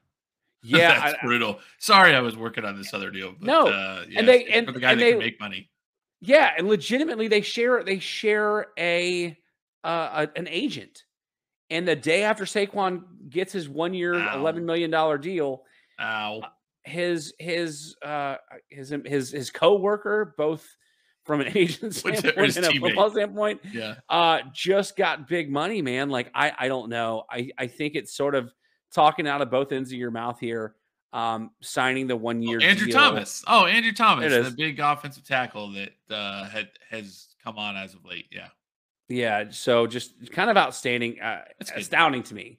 Yeah, 0.62 0.98
That's 0.98 1.14
I- 1.22 1.24
brutal. 1.26 1.60
Sorry, 1.78 2.12
I 2.14 2.20
was 2.20 2.36
working 2.36 2.64
on 2.64 2.76
this 2.76 2.92
other 2.92 3.10
deal. 3.12 3.34
But, 3.38 3.46
No, 3.46 3.68
uh, 3.68 4.04
and 4.16 4.26
they- 4.26 4.46
and- 4.46 4.66
for 4.66 4.72
the 4.72 4.80
guy 4.80 4.92
and 4.92 5.00
that 5.00 5.04
they- 5.04 5.10
can 5.12 5.18
make 5.20 5.38
money. 5.38 5.70
Yeah, 6.20 6.54
and 6.58 6.66
legitimately 6.66 7.28
they 7.28 7.40
share 7.42 7.84
they 7.84 8.00
share 8.00 8.66
a 8.78 9.36
uh, 9.84 10.26
a, 10.26 10.38
an 10.38 10.48
agent. 10.48 11.04
And 11.70 11.86
the 11.86 11.94
day 11.94 12.24
after 12.24 12.44
Saquon 12.44 13.02
gets 13.28 13.52
his 13.52 13.68
one 13.68 13.94
year, 13.94 14.14
eleven 14.14 14.64
million 14.66 14.90
dollar 14.90 15.18
deal, 15.18 15.62
Ow. 16.00 16.42
his 16.84 17.32
his 17.38 17.94
uh 18.04 18.36
his 18.68 18.92
his 19.04 19.30
his 19.30 19.50
co-worker, 19.50 20.34
both 20.36 20.66
from 21.26 21.40
an 21.40 21.52
agent 21.56 21.94
standpoint 21.94 22.56
and 22.56 22.66
a 22.66 22.78
football 22.80 23.10
standpoint, 23.10 23.60
Yeah. 23.72 23.96
uh 24.08 24.40
just 24.52 24.96
got 24.96 25.28
big 25.28 25.50
money, 25.50 25.82
man. 25.82 26.08
Like 26.08 26.30
I 26.34 26.52
I 26.58 26.68
don't 26.68 26.88
know. 26.88 27.24
I 27.30 27.50
I 27.58 27.66
think 27.66 27.94
it's 27.94 28.14
sort 28.14 28.34
of 28.34 28.52
talking 28.94 29.26
out 29.28 29.42
of 29.42 29.50
both 29.50 29.72
ends 29.72 29.90
of 29.92 29.98
your 29.98 30.10
mouth 30.10 30.38
here. 30.40 30.74
Um, 31.12 31.50
signing 31.62 32.08
the 32.08 32.16
one 32.16 32.42
year 32.42 32.58
Oh, 32.60 32.64
Andrew 32.64 32.86
deal. 32.88 32.94
Thomas. 32.98 33.42
Oh, 33.46 33.64
Andrew 33.64 33.92
Thomas, 33.92 34.30
the 34.50 34.54
big 34.54 34.78
offensive 34.80 35.24
tackle 35.24 35.72
that 35.72 35.92
uh, 36.10 36.46
had 36.48 36.68
has 36.90 37.28
come 37.42 37.56
on 37.58 37.74
as 37.76 37.94
of 37.94 38.04
late. 38.04 38.26
Yeah. 38.30 38.48
Yeah, 39.08 39.44
so 39.50 39.86
just 39.86 40.30
kind 40.32 40.50
of 40.50 40.56
outstanding, 40.56 41.20
uh, 41.20 41.42
astounding 41.74 42.22
to 42.24 42.34
me 42.34 42.58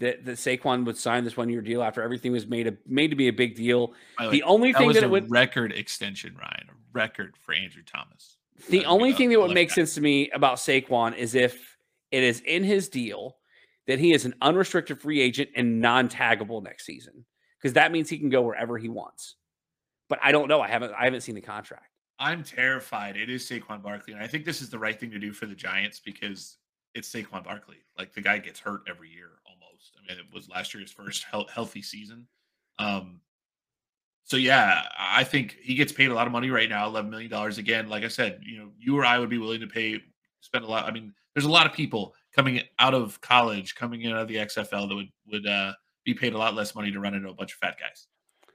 that 0.00 0.24
that 0.24 0.32
Saquon 0.38 0.84
would 0.86 0.96
sign 0.96 1.22
this 1.22 1.36
one 1.36 1.48
year 1.50 1.60
deal 1.60 1.82
after 1.82 2.02
everything 2.02 2.32
was 2.32 2.46
made 2.46 2.66
a, 2.66 2.72
made 2.86 3.08
to 3.10 3.16
be 3.16 3.28
a 3.28 3.32
big 3.32 3.54
deal. 3.54 3.92
The 4.18 4.42
only 4.42 4.72
that 4.72 4.78
thing 4.78 4.86
was 4.88 4.96
that 4.96 5.02
a 5.04 5.06
it 5.06 5.10
would 5.10 5.30
record 5.30 5.70
extension, 5.72 6.34
Ryan. 6.34 6.70
Record 6.92 7.36
for 7.36 7.54
Andrew 7.54 7.82
Thomas. 7.84 8.36
the 8.68 8.78
That'd 8.78 8.86
only 8.86 9.10
a- 9.10 9.14
thing 9.14 9.30
that 9.30 9.40
would 9.40 9.52
make 9.54 9.70
sense 9.70 9.94
to 9.94 10.00
me 10.00 10.30
about 10.30 10.56
Saquon 10.58 11.16
is 11.16 11.34
if 11.34 11.76
it 12.10 12.22
is 12.22 12.40
in 12.40 12.64
his 12.64 12.88
deal 12.88 13.36
that 13.86 13.98
he 13.98 14.12
is 14.12 14.24
an 14.24 14.34
unrestricted 14.42 15.00
free 15.00 15.20
agent 15.20 15.50
and 15.56 15.80
non-taggable 15.80 16.62
next 16.62 16.84
season 16.86 17.24
because 17.58 17.72
that 17.74 17.90
means 17.92 18.08
he 18.08 18.18
can 18.18 18.28
go 18.30 18.42
wherever 18.42 18.78
he 18.78 18.88
wants. 18.88 19.36
But 20.08 20.18
I 20.22 20.30
don't 20.32 20.48
know. 20.48 20.60
I 20.60 20.68
haven't 20.68 20.92
I 20.92 21.04
haven't 21.04 21.22
seen 21.22 21.34
the 21.34 21.40
contract. 21.40 21.86
I'm 22.18 22.44
terrified. 22.44 23.16
It 23.16 23.30
is 23.30 23.48
Saquon 23.48 23.82
Barkley, 23.82 24.12
and 24.12 24.22
I 24.22 24.26
think 24.28 24.44
this 24.44 24.60
is 24.62 24.68
the 24.70 24.78
right 24.78 24.98
thing 24.98 25.10
to 25.10 25.18
do 25.18 25.32
for 25.32 25.46
the 25.46 25.54
Giants 25.54 25.98
because 25.98 26.58
it's 26.94 27.10
Saquon 27.12 27.42
Barkley. 27.42 27.78
Like 27.98 28.12
the 28.12 28.20
guy 28.20 28.38
gets 28.38 28.60
hurt 28.60 28.82
every 28.88 29.08
year 29.10 29.30
almost. 29.46 29.96
I 29.98 30.06
mean, 30.12 30.20
it 30.20 30.32
was 30.32 30.48
last 30.48 30.74
year's 30.74 30.92
first 30.92 31.24
healthy 31.24 31.82
season. 31.82 32.26
Um, 32.78 33.20
so 34.24 34.36
yeah, 34.36 34.82
I 34.98 35.24
think 35.24 35.56
he 35.62 35.74
gets 35.74 35.92
paid 35.92 36.10
a 36.10 36.14
lot 36.14 36.26
of 36.26 36.32
money 36.32 36.50
right 36.50 36.68
now, 36.68 36.86
eleven 36.86 37.10
million 37.10 37.30
dollars. 37.30 37.58
Again, 37.58 37.88
like 37.88 38.04
I 38.04 38.08
said, 38.08 38.40
you 38.42 38.58
know, 38.58 38.70
you 38.78 38.96
or 38.96 39.04
I 39.04 39.18
would 39.18 39.30
be 39.30 39.38
willing 39.38 39.60
to 39.60 39.66
pay, 39.66 40.00
spend 40.40 40.64
a 40.64 40.68
lot. 40.68 40.86
I 40.86 40.90
mean, 40.90 41.12
there's 41.34 41.44
a 41.44 41.50
lot 41.50 41.66
of 41.66 41.72
people 41.72 42.14
coming 42.34 42.60
out 42.78 42.94
of 42.94 43.20
college, 43.20 43.74
coming 43.74 44.06
out 44.06 44.18
of 44.18 44.28
the 44.28 44.36
XFL 44.36 44.88
that 44.88 44.94
would 44.94 45.08
would 45.30 45.46
uh, 45.46 45.72
be 46.04 46.14
paid 46.14 46.34
a 46.34 46.38
lot 46.38 46.54
less 46.54 46.74
money 46.74 46.90
to 46.90 47.00
run 47.00 47.14
into 47.14 47.28
a 47.28 47.34
bunch 47.34 47.52
of 47.52 47.58
fat 47.58 47.76
guys. 47.78 48.06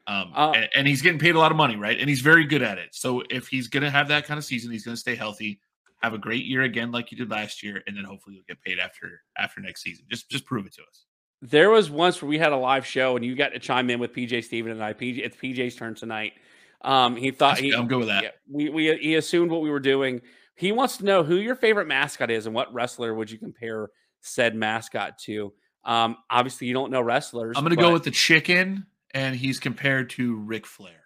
Um, 0.07 0.31
Uh, 0.33 0.51
and, 0.55 0.69
and 0.75 0.87
he's 0.87 1.01
getting 1.01 1.19
paid 1.19 1.35
a 1.35 1.39
lot 1.39 1.51
of 1.51 1.57
money, 1.57 1.75
right? 1.75 1.99
And 1.99 2.07
he's 2.07 2.21
very 2.21 2.45
good 2.45 2.61
at 2.61 2.77
it. 2.77 2.89
So 2.95 3.23
if 3.29 3.49
he's 3.49 3.67
going 3.67 3.83
to 3.83 3.89
have 3.89 4.07
that 4.07 4.25
kind 4.25 4.37
of 4.37 4.45
season, 4.45 4.71
he's 4.71 4.85
going 4.85 4.95
to 4.95 4.99
stay 4.99 5.15
healthy, 5.15 5.59
have 6.01 6.13
a 6.13 6.17
great 6.17 6.45
year 6.45 6.61
again, 6.61 6.91
like 6.91 7.11
you 7.11 7.17
did 7.17 7.29
last 7.29 7.61
year, 7.61 7.83
and 7.87 7.97
then 7.97 8.05
hopefully 8.05 8.35
you'll 8.35 8.45
get 8.47 8.61
paid 8.61 8.79
after 8.79 9.21
after 9.37 9.59
next 9.59 9.81
season. 9.83 10.05
Just 10.09 10.29
just 10.29 10.45
prove 10.45 10.65
it 10.65 10.73
to 10.75 10.81
us. 10.83 11.06
There 11.41 11.69
was 11.69 11.89
once 11.89 12.21
where 12.21 12.29
we 12.29 12.37
had 12.39 12.51
a 12.51 12.57
live 12.57 12.85
show 12.85 13.15
and 13.15 13.23
you 13.23 13.35
got 13.35 13.49
to 13.49 13.59
chime 13.59 13.89
in 13.89 13.99
with 13.99 14.13
PJ 14.13 14.43
Steven 14.43 14.71
and 14.71 14.83
I. 14.83 14.93
PJ, 14.93 15.19
it's 15.19 15.37
PJ's 15.37 15.75
turn 15.75 15.93
tonight. 15.95 16.33
Um, 16.81 17.15
he 17.15 17.31
thought 17.31 17.57
he, 17.59 17.73
I'm 17.73 17.87
good 17.87 17.99
with 17.99 18.07
that. 18.07 18.23
yeah, 18.23 18.29
we, 18.49 18.69
we 18.69 18.97
he 18.97 19.15
assumed 19.15 19.51
what 19.51 19.61
we 19.61 19.69
were 19.69 19.79
doing. 19.79 20.21
He 20.55 20.71
wants 20.71 20.97
to 20.97 21.05
know 21.05 21.23
who 21.23 21.35
your 21.35 21.55
favorite 21.55 21.87
mascot 21.87 22.31
is 22.31 22.45
and 22.47 22.55
what 22.55 22.73
wrestler 22.73 23.13
would 23.13 23.29
you 23.29 23.37
compare 23.37 23.89
said 24.21 24.55
mascot 24.55 25.19
to. 25.19 25.53
Um, 25.85 26.17
obviously 26.29 26.67
you 26.67 26.73
don't 26.73 26.91
know 26.91 27.01
wrestlers. 27.01 27.55
I'm 27.57 27.63
to 27.65 27.75
but 27.75 27.81
go 27.81 27.93
with 27.93 28.03
the 28.03 28.11
chicken, 28.11 28.85
and 29.11 29.35
he's 29.35 29.59
compared 29.59 30.09
to 30.11 30.35
Ric 30.37 30.65
Flair. 30.65 31.03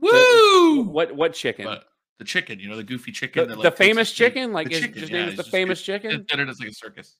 The- 0.00 0.08
Woo! 0.08 0.82
what 0.82 1.14
what 1.14 1.34
chicken? 1.34 1.64
But 1.66 1.84
the 2.18 2.24
chicken, 2.24 2.58
you 2.60 2.68
know, 2.68 2.76
the 2.76 2.84
goofy 2.84 3.10
chicken, 3.12 3.48
the, 3.48 3.56
that, 3.56 3.58
like, 3.58 3.64
takes 3.76 3.78
famous 3.78 4.12
chicken, 4.12 4.52
like 4.52 4.68
The 4.68 4.74
his, 4.74 4.80
chicken, 4.82 5.00
his 5.00 5.10
yeah, 5.10 5.18
name 5.18 5.28
is 5.30 5.36
the 5.36 5.44
famous 5.44 5.80
good. 5.80 5.84
chicken. 6.02 6.24
Did 6.28 6.40
it 6.40 6.48
as 6.48 6.60
like 6.60 6.68
a 6.68 6.74
circus. 6.74 7.16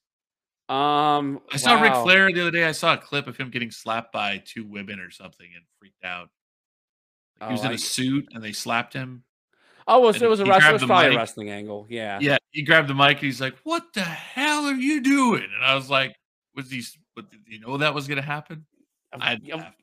Um, 0.68 1.40
I 1.52 1.56
saw 1.56 1.80
Ric. 1.80 1.92
Flair 1.94 2.32
the 2.32 2.40
other 2.40 2.50
day. 2.50 2.64
I 2.64 2.72
saw 2.72 2.94
a 2.94 2.98
clip 2.98 3.26
of 3.26 3.36
him 3.36 3.50
getting 3.50 3.70
slapped 3.70 4.12
by 4.12 4.42
two 4.44 4.64
women 4.64 5.00
or 5.00 5.10
something 5.10 5.46
and 5.54 5.64
freaked 5.78 6.04
out. 6.04 6.28
Like, 7.40 7.50
he 7.50 7.52
was 7.54 7.62
Oh, 7.62 7.66
in 7.66 7.70
I- 7.72 7.74
a 7.74 7.78
suit 7.78 8.28
and 8.32 8.42
they 8.42 8.52
slapped 8.52 8.92
him. 8.94 9.24
Oh, 9.88 10.00
well, 10.00 10.12
so 10.12 10.24
it 10.24 10.30
was 10.30 10.38
a 10.40 10.44
he 10.44 10.50
wrestler. 10.50 10.60
grabbed 10.70 10.82
It 10.82 10.84
was 10.84 10.88
probably 10.88 11.14
a 11.14 11.18
wrestling 11.18 11.50
angle. 11.50 11.86
Yeah. 11.90 12.18
Yeah, 12.22 12.36
he 12.52 12.62
grabbed 12.62 12.88
the 12.88 12.94
mic 12.94 13.16
and 13.16 13.18
he's 13.26 13.40
like, 13.40 13.56
"What 13.64 13.92
the 13.94 14.02
hell 14.04 14.64
are 14.66 14.74
you 14.74 15.00
doing?" 15.00 15.42
And 15.42 15.64
I 15.64 15.74
was 15.74 15.90
like, 15.90 16.14
"Was 16.54 16.70
he? 16.70 16.84
What, 17.14 17.28
did 17.30 17.40
you 17.48 17.58
know 17.58 17.76
that 17.78 17.92
was 17.92 18.06
going 18.06 18.16
to 18.20 18.22
happen?" 18.22 18.64
I, 19.12 19.38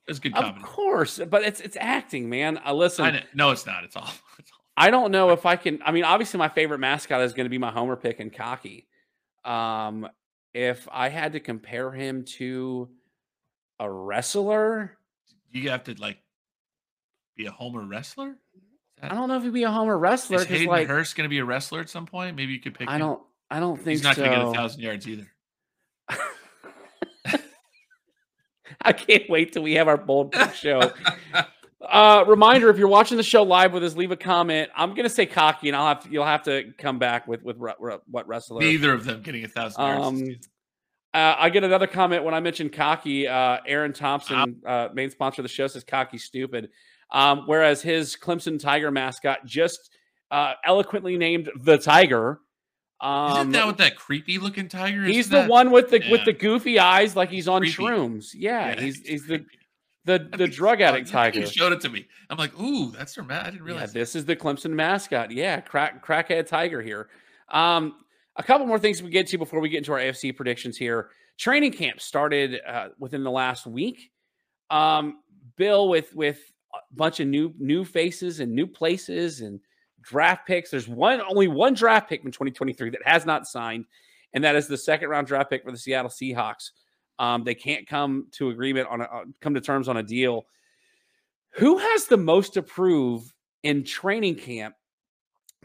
was 0.08 0.20
good 0.20 0.34
Of 0.36 0.60
course, 0.64 1.20
but 1.30 1.44
it's 1.44 1.60
it's 1.60 1.78
acting, 1.80 2.30
man. 2.30 2.60
Uh, 2.66 2.74
listen, 2.74 3.06
I 3.06 3.24
no, 3.36 3.52
it's 3.52 3.66
not. 3.66 3.84
It's 3.84 3.96
all. 3.98 4.10
It's 4.40 4.50
all. 4.54 4.60
I 4.78 4.90
don't 4.90 5.12
know 5.12 5.32
if 5.32 5.46
I 5.46 5.58
can. 5.58 5.80
I 5.86 5.92
mean, 5.92 6.06
obviously, 6.06 6.38
my 6.38 6.48
favorite 6.48 6.80
mascot 6.80 7.20
is 7.22 7.34
going 7.34 7.46
to 7.46 7.50
be 7.50 7.58
my 7.58 7.70
Homer 7.70 7.98
pick 7.98 8.22
and 8.22 8.32
Cocky. 8.34 8.88
Um, 9.44 10.08
if 10.54 10.88
I 10.92 11.10
had 11.10 11.34
to 11.34 11.40
compare 11.40 11.92
him 11.92 12.24
to 12.38 12.90
a 13.80 13.90
wrestler, 13.90 14.98
You 15.52 15.70
have 15.70 15.84
to 15.86 15.96
like 15.96 16.18
be 17.36 17.46
a 17.46 17.52
Homer 17.52 17.86
wrestler. 17.86 18.36
I 19.02 19.10
don't 19.16 19.30
know 19.30 19.38
if 19.38 19.44
he'd 19.44 19.54
be 19.54 19.64
a 19.64 19.72
Homer 19.72 19.98
wrestler 19.98 20.40
Is 20.40 20.46
Hayden 20.46 20.68
like, 20.68 20.88
Hurst 20.88 21.16
going 21.16 21.24
to 21.24 21.30
be 21.30 21.40
a 21.40 21.46
wrestler 21.46 21.80
at 21.80 21.90
some 21.90 22.06
point? 22.06 22.36
Maybe 22.36 22.52
you 22.52 22.60
could 22.60 22.74
pick. 22.78 22.90
I 22.90 22.96
him. 22.96 23.00
don't, 23.00 23.22
I 23.50 23.60
don't 23.62 23.78
think 23.78 23.86
so. 23.86 23.90
He's 23.92 24.04
not 24.04 24.16
so. 24.16 24.26
going 24.26 24.38
to 24.38 24.46
get 24.46 24.48
a 24.48 24.54
thousand 24.54 24.82
yards 24.82 25.08
either. 25.08 25.28
I 28.82 28.94
can't 28.94 29.30
wait 29.30 29.54
till 29.54 29.64
we 29.64 29.74
have 29.74 29.88
our 29.88 29.98
bold 30.06 30.36
show. 30.54 30.92
Uh, 31.82 32.26
reminder: 32.28 32.70
If 32.70 32.78
you're 32.78 32.88
watching 32.90 33.18
the 33.18 33.24
show 33.24 33.44
live 33.44 33.72
with 33.74 33.84
us, 33.84 33.96
leave 33.96 34.12
a 34.12 34.18
comment. 34.18 34.70
I'm 34.76 34.94
gonna 34.94 35.10
say 35.10 35.26
cocky, 35.26 35.70
and 35.70 35.76
I'll 35.78 35.88
have 35.88 36.04
to, 36.04 36.10
you'll 36.10 36.26
have 36.26 36.44
to 36.44 36.74
come 36.78 37.00
back 37.00 37.28
with 37.28 37.42
with 37.44 37.58
re- 37.58 37.74
re- 37.80 38.00
what 38.10 38.28
wrestler. 38.28 38.60
Neither 38.62 38.94
of 38.94 39.06
them 39.06 39.22
getting 39.22 39.44
a 39.46 39.48
thousand 39.48 39.82
Um. 39.82 40.36
Uh, 41.12 41.36
I 41.40 41.50
get 41.50 41.64
another 41.64 41.88
comment 41.88 42.24
when 42.24 42.36
I 42.36 42.40
mentioned 42.40 42.72
cocky. 42.72 43.28
Uh, 43.28 43.58
Aaron 43.66 43.94
Thompson, 43.94 44.62
uh, 44.64 44.90
main 44.94 45.10
sponsor 45.10 45.42
of 45.42 45.44
the 45.44 45.50
show, 45.50 45.66
says 45.66 45.84
cocky 45.84 46.20
stupid. 46.20 46.70
Um, 47.12 47.44
whereas 47.48 47.82
his 47.82 48.16
Clemson 48.16 48.60
Tiger 48.60 48.92
mascot 48.92 49.44
just 49.44 49.90
uh, 50.30 50.54
eloquently 50.64 51.18
named 51.18 51.50
the 51.56 51.80
Tiger. 51.80 52.42
Um, 53.02 53.32
Isn't 53.32 53.52
that 53.54 53.66
what 53.66 53.78
that 53.78 53.96
creepy 53.96 54.38
looking 54.38 54.68
tiger 54.68 55.04
is? 55.06 55.16
he's 55.16 55.28
Isn't 55.28 55.44
the 55.44 55.50
one 55.50 55.72
with 55.72 55.90
the 55.90 56.04
with 56.12 56.26
the 56.26 56.34
goofy 56.34 56.80
eyes, 56.80 57.16
like 57.16 57.30
he's 57.30 57.48
on 57.48 57.62
Creepy. 57.62 57.76
shrooms. 57.78 58.32
Yeah, 58.36 58.76
Yeah, 58.76 58.82
he's 58.82 59.00
he's 59.00 59.26
the 59.26 59.40
creepy. 59.40 59.59
The 60.06 60.30
the 60.38 60.48
drug 60.48 60.82
addict 60.82 61.08
You 61.08 61.12
tiger. 61.14 61.46
showed 61.46 61.74
it 61.74 61.82
to 61.82 61.90
me. 61.90 62.08
I'm 62.30 62.38
like, 62.38 62.58
ooh, 62.60 62.92
that's 62.92 63.16
her 63.16 63.24
man. 63.24 63.42
I 63.42 63.44
didn't 63.52 63.58
Yeah, 63.60 63.74
realize. 63.74 63.94
this 63.94 64.16
is 64.16 64.26
the 64.26 64.36
Clemson 64.36 64.72
mascot. 64.72 65.32
Yeah, 65.32 65.60
crack 65.62 66.06
crackhead 66.06 66.48
tiger 66.48 66.82
here. 66.82 67.10
Um, 67.50 67.96
a 68.36 68.44
couple 68.44 68.66
more 68.68 68.80
things 68.80 69.02
we 69.04 69.10
get 69.10 69.28
to 69.28 69.38
before 69.38 69.60
we 69.60 69.70
get 69.70 69.80
into 69.80 69.92
our 69.92 70.00
AFC 70.00 70.36
predictions 70.36 70.78
here. 70.78 71.10
Training 71.38 71.72
camp 71.74 72.00
started 72.02 72.60
uh, 72.68 72.90
within 73.00 73.24
the 73.24 73.32
last 73.32 73.66
week. 73.66 74.12
Um, 74.70 75.20
Bill 75.56 75.90
with 75.90 76.14
with 76.16 76.40
a 76.74 76.78
bunch 76.96 77.20
of 77.20 77.28
new 77.28 77.54
new 77.58 77.84
faces 77.84 78.40
and 78.40 78.54
new 78.54 78.68
places 78.68 79.42
and 79.42 79.60
draft 80.02 80.48
picks. 80.48 80.70
There's 80.72 80.88
one 80.88 81.22
only 81.22 81.48
one 81.48 81.74
draft 81.74 82.08
pick 82.10 82.22
from 82.22 82.32
2023 82.32 82.92
that 82.92 83.02
has 83.06 83.26
not 83.26 83.48
signed, 83.48 83.86
and 84.34 84.44
that 84.44 84.56
is 84.56 84.68
the 84.68 84.78
second 84.78 85.10
round 85.10 85.28
draft 85.28 85.50
pick 85.50 85.64
for 85.64 85.72
the 85.72 85.78
Seattle 85.78 86.10
Seahawks. 86.12 86.70
Um, 87.20 87.44
they 87.44 87.54
can't 87.56 87.86
come 87.86 88.28
to 88.32 88.50
agreement 88.50 88.88
on 88.90 89.02
a, 89.02 89.04
uh, 89.04 89.24
come 89.42 89.54
to 89.54 89.62
terms 89.62 89.88
on 89.88 89.98
a 89.98 90.04
deal. 90.04 90.46
Who 91.56 91.78
has 91.78 92.06
the 92.06 92.18
most 92.18 92.54
to 92.54 92.64
prove 92.64 93.34
in 93.64 93.84
training 93.84 94.36
camp 94.36 94.76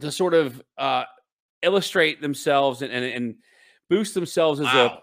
to 0.01 0.11
sort 0.11 0.35
of 0.35 0.61
uh, 0.77 1.05
illustrate 1.63 2.21
themselves 2.21 2.83
and, 2.83 2.93
and, 2.93 3.05
and 3.05 3.35
boost 3.89 4.15
themselves 4.15 4.59
as 4.61 4.67
Wow. 4.67 5.03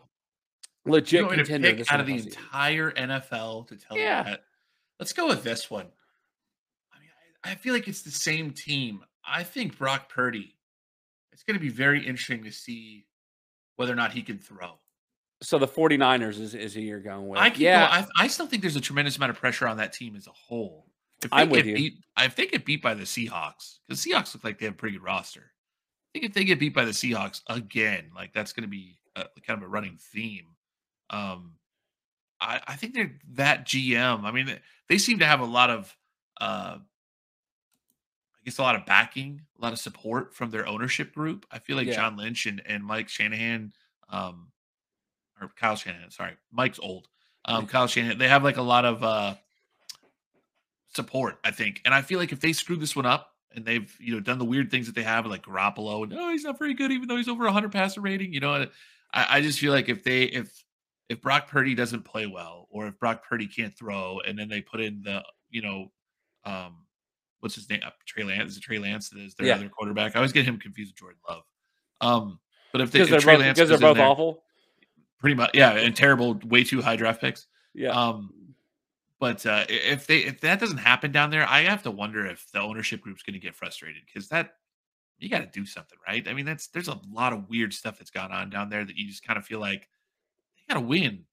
a 0.86 0.90
legit 0.90 1.22
want 1.24 1.38
me 1.38 1.44
to 1.44 1.44
contender 1.50 1.84
out 1.90 2.00
of 2.02 2.06
the 2.08 2.18
season? 2.18 2.32
entire 2.34 2.92
NFL 2.92 3.68
to 3.70 3.78
tell 3.78 3.98
Yeah. 3.98 4.20
you 4.20 4.32
that? 4.32 4.44
Let's 5.00 5.14
go 5.14 5.28
with 5.28 5.44
this 5.44 5.72
one. 5.72 5.88
I 6.94 7.00
mean, 7.00 7.10
I, 7.46 7.52
I 7.52 7.56
feel 7.56 7.74
like 7.74 7.88
it's 7.88 8.02
the 8.02 8.12
same 8.12 8.52
team. 8.52 9.04
I 9.26 9.44
think 9.44 9.78
Brock 9.78 10.10
Purdy. 10.10 10.58
It's 11.32 11.44
going 11.44 11.58
to 11.58 11.62
be 11.64 11.70
very 11.70 12.06
interesting 12.06 12.44
to 12.44 12.52
see 12.52 13.06
whether 13.78 13.94
or 13.94 13.96
not 13.96 14.12
he 14.12 14.22
can 14.22 14.38
throw. 14.38 14.80
So 15.44 15.58
the 15.58 15.68
49ers 15.68 16.40
is, 16.40 16.54
is 16.54 16.74
who 16.74 16.82
you're 16.82 17.00
going 17.00 17.28
with. 17.28 17.40
I 17.40 17.50
can 17.50 17.62
yeah, 17.62 17.88
I, 17.90 18.06
I 18.26 18.28
still 18.28 18.46
think 18.46 18.62
there's 18.62 18.76
a 18.76 18.82
tremendous 18.82 19.18
amount 19.18 19.32
of 19.32 19.38
pressure 19.38 19.68
on 19.68 19.78
that 19.78 19.92
team 19.94 20.16
as 20.16 20.28
a 20.28 20.32
whole. 20.32 20.86
If 21.24 21.30
they 21.32 21.38
I'm 21.38 21.50
with 21.50 21.66
get 21.66 21.68
you. 21.68 21.76
beat, 21.76 21.94
if 22.20 22.36
they 22.36 22.46
get 22.48 22.66
beat 22.66 22.82
by 22.82 22.94
the 22.94 23.04
Seahawks, 23.04 23.80
because 23.88 24.04
Seahawks 24.06 24.34
look 24.34 24.44
like 24.44 24.60
they 24.60 24.66
have 24.66 24.74
a 24.76 24.78
pretty 24.78 24.98
good 24.98 25.04
roster. 25.06 25.52
I 26.14 26.20
think 26.20 26.26
if 26.26 26.34
they 26.34 26.44
get 26.44 26.60
beat 26.60 26.74
by 26.76 26.86
the 26.86 26.92
Seahawks 26.92 27.42
again, 27.48 28.12
like 28.16 28.34
that's 28.34 28.54
going 28.54 28.64
to 28.64 28.70
be 28.70 29.00
a, 29.16 29.26
kind 29.46 29.58
of 29.58 29.64
a 29.64 29.68
running 29.68 29.98
theme. 30.00 30.46
Um, 31.10 31.54
I, 32.40 32.60
I 32.68 32.76
think 32.76 32.94
they're 32.94 33.14
that 33.34 33.66
GM. 33.66 34.24
I 34.24 34.32
mean, 34.32 34.46
they- 34.48 34.60
they 34.90 34.98
seem 34.98 35.20
to 35.20 35.26
have 35.26 35.40
a 35.40 35.46
lot 35.46 35.70
of, 35.70 35.96
uh, 36.42 36.78
I 36.78 38.40
guess, 38.44 38.58
a 38.58 38.62
lot 38.62 38.76
of 38.76 38.86
backing, 38.86 39.42
a 39.58 39.62
lot 39.62 39.72
of 39.74 39.80
support 39.80 40.34
from 40.36 40.50
their 40.52 40.68
ownership 40.68 41.14
group. 41.14 41.46
I 41.52 41.60
feel 41.60 41.78
like 41.78 41.88
Yeah. 41.88 41.96
John 41.96 42.18
Lynch 42.18 42.46
and, 42.46 42.62
and 42.66 42.84
Mike 42.84 43.08
Shanahan, 43.10 43.72
um, 44.10 44.48
or 45.42 45.50
Kyle 45.60 45.76
Shanahan, 45.76 46.12
sorry, 46.12 46.34
Mike's 46.52 46.80
old. 46.80 47.08
Um, 47.46 47.66
Kyle 47.68 47.88
Shanahan, 47.88 48.18
they 48.18 48.28
have 48.28 48.44
like 48.44 48.58
a 48.58 48.62
lot 48.62 48.86
of 48.86 49.04
uh, 49.04 49.36
support, 50.94 51.40
I 51.44 51.52
think. 51.52 51.82
And 51.86 51.94
I 51.94 52.02
feel 52.02 52.20
like 52.20 52.32
if 52.32 52.40
they 52.40 52.54
screw 52.54 52.76
this 52.76 52.96
one 52.96 53.06
up 53.06 53.30
and 53.54 53.66
they've 53.66 53.94
you 54.00 54.14
know 54.14 54.20
done 54.20 54.38
the 54.40 54.46
weird 54.46 54.70
things 54.72 54.86
that 54.88 54.96
they 54.96 55.04
have 55.04 55.26
like 55.26 55.44
Garoppolo 55.44 56.04
and 56.04 56.14
oh 56.14 56.30
he's 56.32 56.44
not 56.44 56.58
very 56.60 56.74
good 56.74 56.92
even 56.92 57.08
though 57.08 57.18
he's 57.18 57.28
over 57.28 57.44
100 57.46 57.72
passer 57.72 58.02
rating. 58.02 58.34
You 58.34 58.40
know, 58.40 58.68
I, 59.14 59.38
I 59.38 59.42
just 59.42 59.60
feel 59.60 59.74
like 59.74 59.90
if 59.90 60.04
they 60.04 60.24
if 60.24 60.64
if 61.10 61.22
Brock 61.22 61.50
Purdy 61.50 61.76
doesn't 61.76 62.06
play 62.06 62.28
well 62.28 62.68
or 62.70 62.88
if 62.88 62.98
Brock 63.00 63.24
Purdy 63.28 63.48
can't 63.48 63.76
throw 63.78 64.20
and 64.26 64.38
then 64.38 64.48
they 64.50 64.62
put 64.62 64.80
in 64.82 65.02
the 65.04 65.24
you 65.50 65.62
know 65.62 65.92
um 66.46 66.86
what's 67.42 67.56
his 67.56 67.70
name 67.70 67.82
uh, 67.86 67.90
Trey 68.06 68.24
Lance 68.24 68.52
is 68.52 68.58
it 68.58 68.62
Trey 68.64 68.80
Lance 68.80 69.10
that 69.10 69.20
is 69.20 69.34
their 69.36 69.48
Yeah. 69.48 69.56
other 69.56 69.70
quarterback. 69.70 70.16
I 70.16 70.20
always 70.20 70.32
get 70.32 70.46
him 70.46 70.58
confused 70.60 70.92
with 70.94 71.00
Jordan 71.00 71.20
Love. 71.28 71.44
Um, 72.00 72.40
but 72.72 72.82
if 72.82 72.92
they 72.92 73.00
Because 73.00 73.08
if 73.08 73.12
they're 73.12 73.20
Trey 73.20 73.34
both, 73.36 73.42
Lance 73.46 73.58
because 73.60 73.70
they're 73.70 73.80
both 73.90 73.98
there- 73.98 74.06
awful. 74.06 74.44
Pretty 75.22 75.36
much 75.36 75.52
yeah 75.54 75.72
and 75.72 75.96
terrible 75.96 76.40
way 76.46 76.64
too 76.64 76.82
high 76.82 76.98
draft 76.98 77.22
picks. 77.22 77.48
Yeah. 77.74 77.92
Um, 77.92 78.34
but 79.20 79.46
uh, 79.46 79.66
if 79.70 80.08
they 80.08 80.18
if 80.18 80.42
that 80.42 80.60
doesn't 80.60 80.80
happen 80.80 81.12
down 81.12 81.30
there, 81.30 81.48
I 81.48 81.62
have 81.62 81.84
to 81.84 81.92
wonder 81.92 82.26
if 82.26 82.52
the 82.52 82.60
ownership 82.60 83.02
group's 83.02 83.22
going 83.22 83.36
to 83.36 83.40
get 83.40 83.56
frustrated 83.56 84.02
because 84.06 84.28
that 84.30 84.56
you 85.20 85.30
got 85.30 85.42
to 85.42 85.60
do 85.60 85.66
something, 85.66 86.00
right? 86.08 86.28
I 86.28 86.34
mean, 86.34 86.46
that's 86.46 86.68
there's 86.68 86.88
a 86.88 87.00
lot 87.14 87.32
of 87.32 87.48
weird 87.48 87.72
stuff 87.72 88.00
that's 88.00 88.10
gone 88.10 88.32
on 88.32 88.50
down 88.50 88.70
there 88.70 88.84
that 88.84 88.98
you 88.98 89.08
just 89.08 89.26
kind 89.26 89.38
of 89.38 89.46
feel 89.46 89.60
like 89.60 89.88
they 90.58 90.74
got 90.74 90.80
to 90.80 90.86
win, 90.86 91.26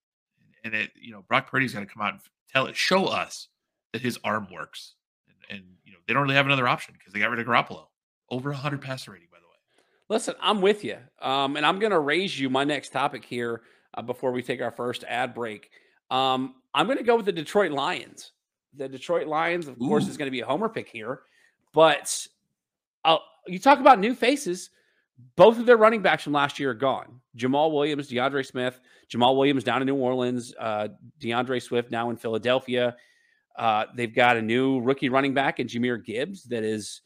and 0.62 0.74
it 0.74 0.90
you 1.00 1.12
know 1.12 1.24
Brock 1.26 1.50
Purdy's 1.50 1.72
got 1.72 1.80
to 1.80 1.86
come 1.86 2.02
out 2.02 2.12
and 2.12 2.20
tell 2.52 2.66
it, 2.66 2.76
show 2.76 3.06
us 3.06 3.48
that 3.94 4.02
his 4.02 4.18
arm 4.22 4.48
works, 4.52 4.94
and, 5.26 5.58
and 5.58 5.68
you 5.86 5.92
know 5.92 5.98
they 6.06 6.12
don't 6.12 6.24
really 6.24 6.34
have 6.34 6.46
another 6.46 6.68
option 6.68 6.94
because 6.96 7.14
they 7.14 7.20
got 7.20 7.30
rid 7.30 7.40
of 7.40 7.46
Garoppolo, 7.46 7.86
over 8.28 8.50
100 8.50 8.82
passer 8.82 9.12
rating 9.12 9.28
by 9.32 9.38
the 9.38 9.46
way. 9.46 9.84
Listen, 10.10 10.34
I'm 10.42 10.60
with 10.60 10.84
you. 10.84 10.98
Um, 11.22 11.56
and 11.56 11.64
I'm 11.64 11.78
going 11.78 11.92
to 11.92 12.00
raise 12.00 12.38
you 12.38 12.50
my 12.50 12.64
next 12.64 12.90
topic 12.90 13.24
here 13.24 13.62
uh, 13.98 14.02
before 14.02 14.30
we 14.30 14.42
take 14.42 14.62
our 14.62 14.70
first 14.70 15.04
ad 15.08 15.34
break. 15.34 15.70
Um, 16.10 16.54
I'm 16.72 16.86
going 16.86 16.98
to 16.98 17.04
go 17.04 17.16
with 17.16 17.26
the 17.26 17.32
Detroit 17.32 17.72
Lions. 17.72 18.32
The 18.76 18.88
Detroit 18.88 19.26
Lions, 19.26 19.66
of 19.66 19.78
course, 19.78 20.06
is 20.06 20.16
going 20.16 20.28
to 20.28 20.30
be 20.30 20.40
a 20.40 20.46
homer 20.46 20.68
pick 20.68 20.88
here. 20.88 21.22
But 21.74 22.26
uh, 23.04 23.18
you 23.46 23.58
talk 23.58 23.80
about 23.80 23.98
new 23.98 24.14
faces. 24.14 24.70
Both 25.34 25.58
of 25.58 25.66
their 25.66 25.76
running 25.76 26.00
backs 26.00 26.22
from 26.22 26.32
last 26.32 26.60
year 26.60 26.70
are 26.70 26.74
gone. 26.74 27.20
Jamaal 27.36 27.72
Williams, 27.72 28.08
DeAndre 28.08 28.46
Smith. 28.46 28.80
Jamaal 29.12 29.36
Williams 29.36 29.64
down 29.64 29.82
in 29.82 29.86
New 29.86 29.96
Orleans. 29.96 30.54
Uh, 30.58 30.88
DeAndre 31.20 31.60
Swift 31.60 31.90
now 31.90 32.10
in 32.10 32.16
Philadelphia. 32.16 32.94
Uh, 33.56 33.86
they've 33.96 34.14
got 34.14 34.36
a 34.36 34.42
new 34.42 34.80
rookie 34.80 35.08
running 35.08 35.34
back 35.34 35.58
in 35.58 35.66
Jahmyr 35.66 36.04
Gibbs 36.04 36.44
that 36.44 36.62
is 36.62 37.00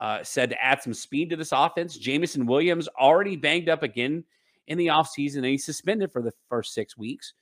uh, 0.00 0.24
said 0.24 0.50
to 0.50 0.64
add 0.64 0.82
some 0.82 0.92
speed 0.92 1.30
to 1.30 1.36
this 1.36 1.52
offense. 1.52 1.96
Jameson 1.96 2.46
Williams 2.46 2.88
already 2.98 3.36
banged 3.36 3.68
up 3.68 3.84
again 3.84 4.24
in 4.66 4.78
the 4.78 4.88
offseason 4.88 5.38
and 5.38 5.46
he's 5.46 5.64
suspended 5.64 6.12
for 6.12 6.22
the 6.22 6.32
first 6.48 6.74
six 6.74 6.96
weeks. 6.96 7.34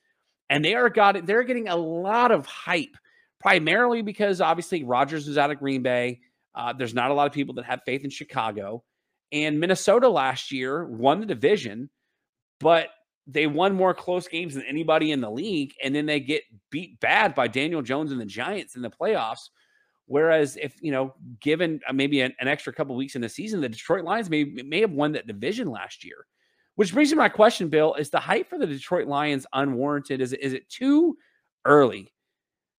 And 0.49 0.65
they 0.65 0.75
are 0.75 0.89
got 0.89 1.25
they're 1.25 1.43
getting 1.43 1.69
a 1.69 1.75
lot 1.75 2.31
of 2.31 2.45
hype, 2.45 2.97
primarily 3.39 4.01
because 4.01 4.41
obviously 4.41 4.83
Rodgers 4.83 5.27
is 5.27 5.37
out 5.37 5.51
of 5.51 5.59
Green 5.59 5.81
Bay. 5.81 6.19
Uh, 6.53 6.73
there's 6.73 6.93
not 6.93 7.11
a 7.11 7.13
lot 7.13 7.27
of 7.27 7.33
people 7.33 7.55
that 7.55 7.65
have 7.65 7.81
faith 7.85 8.03
in 8.03 8.09
Chicago. 8.09 8.83
And 9.31 9.59
Minnesota 9.59 10.09
last 10.09 10.51
year 10.51 10.85
won 10.85 11.21
the 11.21 11.25
division, 11.25 11.89
but 12.59 12.89
they 13.27 13.47
won 13.47 13.75
more 13.75 13.93
close 13.93 14.27
games 14.27 14.55
than 14.55 14.63
anybody 14.63 15.11
in 15.11 15.21
the 15.21 15.31
league. 15.31 15.73
And 15.81 15.95
then 15.95 16.05
they 16.05 16.19
get 16.19 16.43
beat 16.69 16.99
bad 16.99 17.33
by 17.33 17.47
Daniel 17.47 17.81
Jones 17.81 18.11
and 18.11 18.19
the 18.19 18.25
Giants 18.25 18.75
in 18.75 18.81
the 18.81 18.89
playoffs. 18.89 19.49
Whereas 20.07 20.57
if 20.57 20.75
you 20.81 20.91
know, 20.91 21.13
given 21.39 21.79
uh, 21.87 21.93
maybe 21.93 22.19
an, 22.19 22.33
an 22.41 22.49
extra 22.49 22.73
couple 22.73 22.95
weeks 22.97 23.15
in 23.15 23.21
the 23.21 23.29
season, 23.29 23.61
the 23.61 23.69
Detroit 23.69 24.03
Lions 24.03 24.29
may 24.29 24.43
may 24.43 24.81
have 24.81 24.91
won 24.91 25.13
that 25.13 25.27
division 25.27 25.69
last 25.69 26.03
year. 26.03 26.25
Which 26.75 26.93
brings 26.93 27.09
me 27.09 27.15
to 27.15 27.17
my 27.17 27.29
question, 27.29 27.69
Bill: 27.69 27.93
Is 27.95 28.09
the 28.09 28.19
hype 28.19 28.49
for 28.49 28.57
the 28.57 28.67
Detroit 28.67 29.07
Lions 29.07 29.45
unwarranted? 29.53 30.21
Is 30.21 30.33
it 30.33 30.41
is 30.41 30.53
it 30.53 30.69
too 30.69 31.17
early 31.65 32.13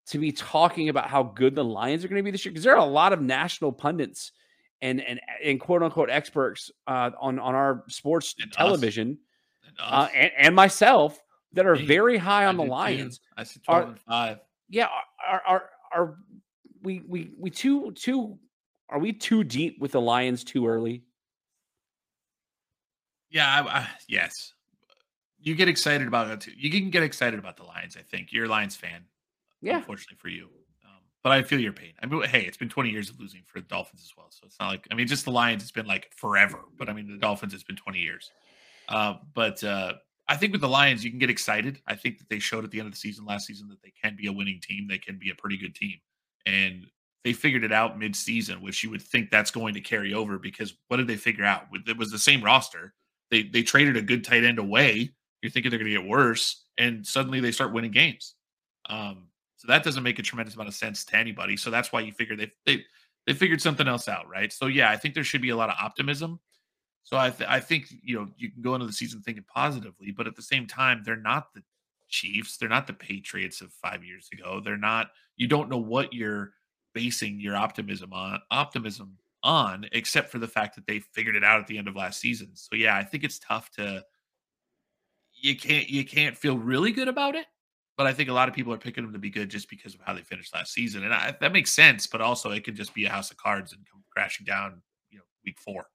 to 0.07 0.18
be 0.18 0.33
talking 0.33 0.88
about 0.88 1.09
how 1.09 1.22
good 1.22 1.55
the 1.55 1.64
Lions 1.64 2.05
are 2.05 2.09
going 2.09 2.18
to 2.18 2.22
be 2.24 2.31
this 2.31 2.44
year? 2.44 2.52
Because 2.52 2.64
there 2.64 2.74
are 2.74 2.78
a 2.78 2.85
lot 2.85 3.12
of 3.12 3.20
national 3.20 3.70
pundits 3.72 4.33
and 4.81 5.00
and 5.00 5.20
and 5.44 5.61
quote 5.61 5.83
unquote 5.83 6.11
experts 6.11 6.70
uh, 6.87 7.11
on 7.20 7.38
on 7.38 7.55
our 7.55 7.85
sports 7.88 8.35
And 8.42 8.50
television 8.52 9.18
And 9.66 9.76
uh, 9.78 10.09
and, 10.14 10.33
and 10.38 10.57
myself 10.57 11.20
that 11.52 11.66
are 11.66 11.76
very 11.76 12.16
high 12.18 12.44
I 12.44 12.46
on 12.46 12.57
the 12.57 12.62
did 12.64 12.68
too. 12.68 12.72
Lions 12.72 13.20
I 13.37 13.44
said 13.44 13.62
Are- 13.68 13.83
and 13.85 14.00
five. 14.00 14.38
yeah 14.68 14.88
are 15.28 15.42
are 15.46 15.64
are 15.94 16.16
we 16.83 17.00
we 17.07 17.31
we 17.38 17.50
too 17.50 17.92
too 17.92 18.38
are 18.88 18.98
we 18.98 19.12
too 19.12 19.44
deep 19.44 19.78
with 19.81 19.92
the 19.92 20.00
lions 20.00 20.42
too 20.44 20.66
early 20.66 21.05
Yeah, 23.32 23.48
I, 23.48 23.78
I, 23.78 23.88
yes. 24.08 24.52
You 25.40 25.54
get 25.56 25.68
excited 25.68 26.06
about 26.06 26.30
it 26.30 26.40
too. 26.42 26.52
You 26.56 26.70
can 26.70 26.90
get 26.90 27.02
excited 27.02 27.38
about 27.38 27.56
the 27.56 27.64
Lions. 27.64 27.96
I 27.98 28.02
think 28.02 28.32
you're 28.32 28.44
a 28.44 28.48
Lions 28.48 28.76
fan. 28.76 29.04
yeah 29.60 29.78
unfortunately 29.78 30.18
for 30.18 30.28
you. 30.28 30.44
Um, 30.84 31.00
but 31.24 31.32
I 31.32 31.42
feel 31.42 31.58
your 31.58 31.72
pain. 31.72 31.94
I 32.00 32.06
mean, 32.06 32.22
hey, 32.24 32.42
it's 32.42 32.58
been 32.58 32.68
20 32.68 32.90
years 32.90 33.08
of 33.10 33.18
losing 33.18 33.40
for 33.46 33.58
the 33.58 33.66
Dolphins 33.66 34.02
as 34.04 34.12
well, 34.16 34.28
so 34.30 34.42
it's 34.44 34.60
not 34.60 34.68
like 34.68 34.86
I 34.90 34.94
mean, 34.94 35.06
just 35.06 35.24
the 35.24 35.32
Lions. 35.32 35.62
It's 35.62 35.72
been 35.72 35.86
like 35.86 36.12
forever, 36.14 36.60
but 36.78 36.88
I 36.88 36.92
mean, 36.92 37.10
the 37.10 37.16
Dolphins. 37.16 37.54
It's 37.54 37.64
been 37.64 37.76
20 37.76 37.98
years. 37.98 38.30
Uh, 38.88 39.14
but 39.34 39.64
uh, 39.64 39.94
I 40.28 40.36
think 40.36 40.52
with 40.52 40.60
the 40.60 40.68
Lions, 40.68 41.02
you 41.02 41.10
can 41.10 41.18
get 41.18 41.30
excited. 41.30 41.80
I 41.86 41.94
think 41.96 42.18
that 42.18 42.28
they 42.28 42.38
showed 42.38 42.64
at 42.64 42.70
the 42.70 42.78
end 42.78 42.86
of 42.86 42.92
the 42.92 42.98
season 42.98 43.24
last 43.24 43.46
season 43.46 43.68
that 43.68 43.82
they 43.82 43.92
can 44.02 44.14
be 44.14 44.26
a 44.26 44.32
winning 44.32 44.60
team. 44.62 44.86
They 44.88 44.98
can 44.98 45.18
be 45.18 45.30
a 45.30 45.34
pretty 45.34 45.56
good 45.56 45.74
team, 45.74 45.96
and 46.44 46.86
they 47.24 47.32
figured 47.32 47.64
it 47.64 47.72
out 47.72 47.98
mid-season, 47.98 48.60
which 48.60 48.82
you 48.82 48.90
would 48.90 49.02
think 49.02 49.30
that's 49.30 49.50
going 49.50 49.74
to 49.74 49.80
carry 49.80 50.12
over 50.12 50.38
because 50.38 50.74
what 50.88 50.96
did 50.98 51.06
they 51.06 51.16
figure 51.16 51.44
out? 51.44 51.66
It 51.86 51.96
was 51.96 52.10
the 52.10 52.18
same 52.18 52.42
roster. 52.42 52.94
They 53.32 53.44
they 53.44 53.62
traded 53.62 53.96
a 53.96 54.02
good 54.02 54.22
tight 54.22 54.44
end 54.44 54.58
away. 54.58 55.10
You're 55.40 55.50
thinking 55.50 55.70
they're 55.70 55.78
going 55.78 55.90
to 55.90 55.98
get 55.98 56.08
worse, 56.08 56.66
and 56.76 57.04
suddenly 57.04 57.40
they 57.40 57.50
start 57.50 57.72
winning 57.72 57.90
games. 57.90 58.34
Um, 58.88 59.28
so 59.56 59.68
that 59.68 59.82
doesn't 59.82 60.02
make 60.02 60.18
a 60.18 60.22
tremendous 60.22 60.54
amount 60.54 60.68
of 60.68 60.74
sense 60.74 61.02
to 61.06 61.16
anybody. 61.16 61.56
So 61.56 61.70
that's 61.70 61.92
why 61.92 62.00
you 62.00 62.12
figure 62.12 62.36
they 62.36 62.50
they 62.66 62.84
they 63.26 63.32
figured 63.32 63.62
something 63.62 63.88
else 63.88 64.06
out, 64.06 64.28
right? 64.28 64.52
So 64.52 64.66
yeah, 64.66 64.90
I 64.90 64.98
think 64.98 65.14
there 65.14 65.24
should 65.24 65.40
be 65.40 65.48
a 65.48 65.56
lot 65.56 65.70
of 65.70 65.76
optimism. 65.82 66.40
So 67.04 67.16
I 67.16 67.30
th- 67.30 67.48
I 67.48 67.58
think 67.58 67.86
you 68.02 68.20
know 68.20 68.28
you 68.36 68.50
can 68.50 68.60
go 68.60 68.74
into 68.74 68.86
the 68.86 68.92
season 68.92 69.22
thinking 69.22 69.44
positively, 69.52 70.10
but 70.10 70.26
at 70.26 70.36
the 70.36 70.42
same 70.42 70.66
time, 70.66 71.02
they're 71.02 71.16
not 71.16 71.54
the 71.54 71.62
Chiefs, 72.10 72.58
they're 72.58 72.68
not 72.68 72.86
the 72.86 72.92
Patriots 72.92 73.62
of 73.62 73.72
five 73.72 74.04
years 74.04 74.28
ago. 74.30 74.60
They're 74.62 74.76
not. 74.76 75.08
You 75.38 75.48
don't 75.48 75.70
know 75.70 75.78
what 75.78 76.12
you're 76.12 76.52
basing 76.92 77.40
your 77.40 77.56
optimism 77.56 78.12
on 78.12 78.40
optimism 78.50 79.16
on, 79.42 79.87
except 79.92 80.31
for 80.31 80.38
the 80.38 80.48
fact 80.48 80.74
that 80.76 80.87
they 80.87 81.00
figured 81.00 81.37
it 81.37 81.44
out 81.44 81.61
at 81.61 81.66
the 81.66 81.78
end 81.78 81.88
of 81.88 81.96
last 81.96 82.20
season. 82.20 82.50
So 82.55 82.76
yeah, 82.76 82.96
I 82.96 83.05
think 83.05 83.24
it's 83.24 83.38
tough 83.38 83.70
to. 83.72 84.05
You 85.35 85.57
can't 85.57 85.88
you 85.88 86.05
can't 86.05 86.37
feel 86.37 86.57
really 86.57 86.92
good 86.92 87.09
about 87.09 87.35
it, 87.35 87.46
but 87.96 88.07
I 88.07 88.12
think 88.12 88.28
a 88.28 88.33
lot 88.33 88.48
of 88.48 88.55
people 88.55 88.72
are 88.72 88.78
picking 88.78 89.02
them 89.02 89.12
to 89.12 89.18
be 89.18 89.31
good 89.31 89.48
just 89.48 89.68
because 89.68 89.94
of 89.94 90.00
how 90.05 90.14
they 90.14 90.22
finished 90.22 90.55
last 90.55 90.72
season, 90.72 91.05
and 91.05 91.12
I, 91.12 91.35
that 91.40 91.52
makes 91.52 91.72
sense. 91.72 92.07
But 92.07 92.20
also, 92.20 92.50
it 92.52 92.62
could 92.64 92.76
just 92.76 92.94
be 92.94 93.07
a 93.07 93.11
house 93.11 93.31
of 93.31 93.37
cards 93.38 93.72
and 93.72 93.83
come 93.90 94.05
crashing 94.14 94.44
down, 94.46 94.83
you 95.11 95.18
know, 95.18 95.24
week 95.44 95.59
four. 95.59 95.87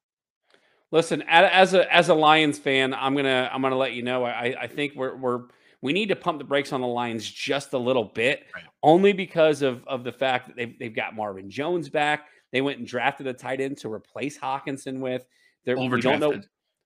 listen 0.90 1.22
as 1.28 1.72
a 1.74 1.90
as 1.94 2.08
a 2.08 2.14
lions 2.14 2.58
fan 2.58 2.92
i'm 2.94 3.14
gonna 3.14 3.48
i'm 3.52 3.62
gonna 3.62 3.76
let 3.76 3.92
you 3.92 4.02
know 4.02 4.24
i 4.24 4.54
i 4.60 4.66
think 4.66 4.94
we're 4.94 5.16
we're 5.16 5.42
we 5.80 5.92
need 5.92 6.08
to 6.08 6.16
pump 6.16 6.38
the 6.38 6.44
brakes 6.44 6.72
on 6.72 6.80
the 6.80 6.86
lions 6.86 7.30
just 7.30 7.72
a 7.72 7.78
little 7.78 8.04
bit 8.04 8.46
Right. 8.54 8.64
only 8.82 9.12
because 9.12 9.62
of 9.62 9.86
of 9.86 10.02
the 10.04 10.12
fact 10.12 10.48
that 10.48 10.56
they've, 10.56 10.78
they've 10.78 10.94
got 10.94 11.14
marvin 11.14 11.48
jones 11.50 11.88
back 11.88 12.28
they 12.52 12.60
went 12.60 12.78
and 12.78 12.86
drafted 12.86 13.26
a 13.26 13.32
tight 13.32 13.60
end 13.60 13.78
to 13.78 13.92
replace 13.92 14.38
hockenson 14.38 15.00
with 15.00 15.26
They're, 15.64 15.76
we 15.76 16.00
don't 16.00 16.20
know. 16.20 16.40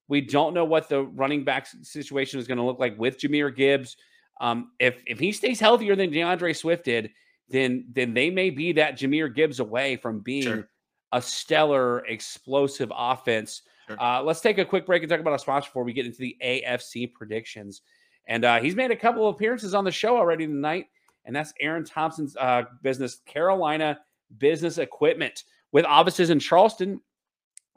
We 0.09 0.20
don't 0.20 0.53
know 0.53 0.64
what 0.64 0.88
the 0.88 1.05
running 1.05 1.44
back 1.44 1.66
situation 1.83 2.38
is 2.38 2.46
going 2.46 2.59
to 2.59 2.64
look 2.64 2.79
like 2.79 2.98
with 2.98 3.18
Jahmyr 3.18 3.55
Gibbs. 3.55 3.96
Um, 4.40 4.72
if 4.79 5.03
if 5.07 5.18
he 5.18 5.33
stays 5.33 5.61
healthier 5.61 5.94
than 5.96 6.11
DeAndre 6.11 6.57
Swift 6.57 6.85
did, 6.85 7.11
then 7.48 7.87
then 7.92 8.12
they 8.12 8.29
may 8.29 8.51
be 8.51 8.72
that 8.72 8.98
Jahmyr 8.98 9.33
Gibbs 9.35 9.61
away 9.61 9.96
from 9.96 10.20
being 10.20 10.42
Sure. 10.42 10.68
a 11.12 11.22
stellar, 11.22 12.05
explosive 12.07 12.92
offense. 12.94 13.62
Sure. 13.88 14.03
Uh, 14.03 14.22
let's 14.22 14.40
take 14.40 14.59
a 14.59 14.64
quick 14.64 14.85
break 14.87 15.03
and 15.03 15.11
talk 15.11 15.20
about 15.20 15.33
our 15.33 15.38
sponsor 15.38 15.68
before 15.68 15.85
we 15.85 15.92
get 15.92 16.07
into 16.07 16.18
the 16.18 16.37
AFC 16.44 17.12
predictions. 17.12 17.83
And 18.27 18.44
uh, 18.44 18.61
he's 18.61 18.77
made 18.77 18.90
a 18.90 18.96
couple 18.96 19.29
of 19.29 19.35
appearances 19.35 19.75
on 19.75 19.85
the 19.85 19.90
show 19.90 20.16
already 20.16 20.46
tonight, 20.46 20.87
and 21.25 21.35
that's 21.35 21.53
Aaron 21.61 21.85
Thompson's 21.85 22.37
uh, 22.37 22.64
business, 22.83 23.20
Carolina 23.27 24.01
Business 24.38 24.79
Equipment, 24.79 25.45
with 25.73 25.85
offices 25.85 26.31
in 26.31 26.38
Charleston, 26.38 27.01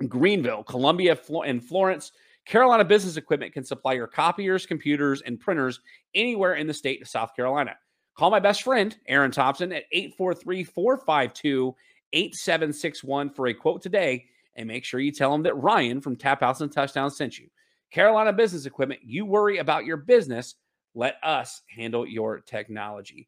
Greenville, 0.07 0.63
Columbia, 0.63 1.17
and 1.45 1.63
Florence. 1.63 2.11
Carolina 2.45 2.85
Business 2.85 3.17
Equipment 3.17 3.53
can 3.53 3.63
supply 3.63 3.93
your 3.93 4.07
copiers, 4.07 4.65
computers, 4.65 5.21
and 5.21 5.39
printers 5.39 5.79
anywhere 6.13 6.55
in 6.55 6.67
the 6.67 6.73
state 6.73 7.01
of 7.01 7.07
South 7.07 7.35
Carolina. 7.35 7.75
Call 8.15 8.29
my 8.29 8.39
best 8.39 8.63
friend, 8.63 8.95
Aaron 9.07 9.31
Thompson, 9.31 9.71
at 9.71 9.85
843 9.91 10.63
452 10.63 11.75
8761 12.13 13.29
for 13.31 13.47
a 13.47 13.53
quote 13.53 13.81
today. 13.81 14.25
And 14.55 14.67
make 14.67 14.85
sure 14.85 14.99
you 14.99 15.11
tell 15.11 15.33
him 15.33 15.43
that 15.43 15.57
Ryan 15.57 15.99
from 15.99 16.15
Tap 16.15 16.39
House 16.39 16.61
and 16.61 16.71
Touchdown 16.71 17.11
sent 17.11 17.37
you. 17.37 17.49
Carolina 17.91 18.31
Business 18.31 18.65
Equipment, 18.65 19.01
you 19.03 19.25
worry 19.25 19.57
about 19.57 19.85
your 19.85 19.97
business. 19.97 20.55
Let 20.93 21.15
us 21.23 21.61
handle 21.67 22.07
your 22.07 22.39
technology. 22.39 23.27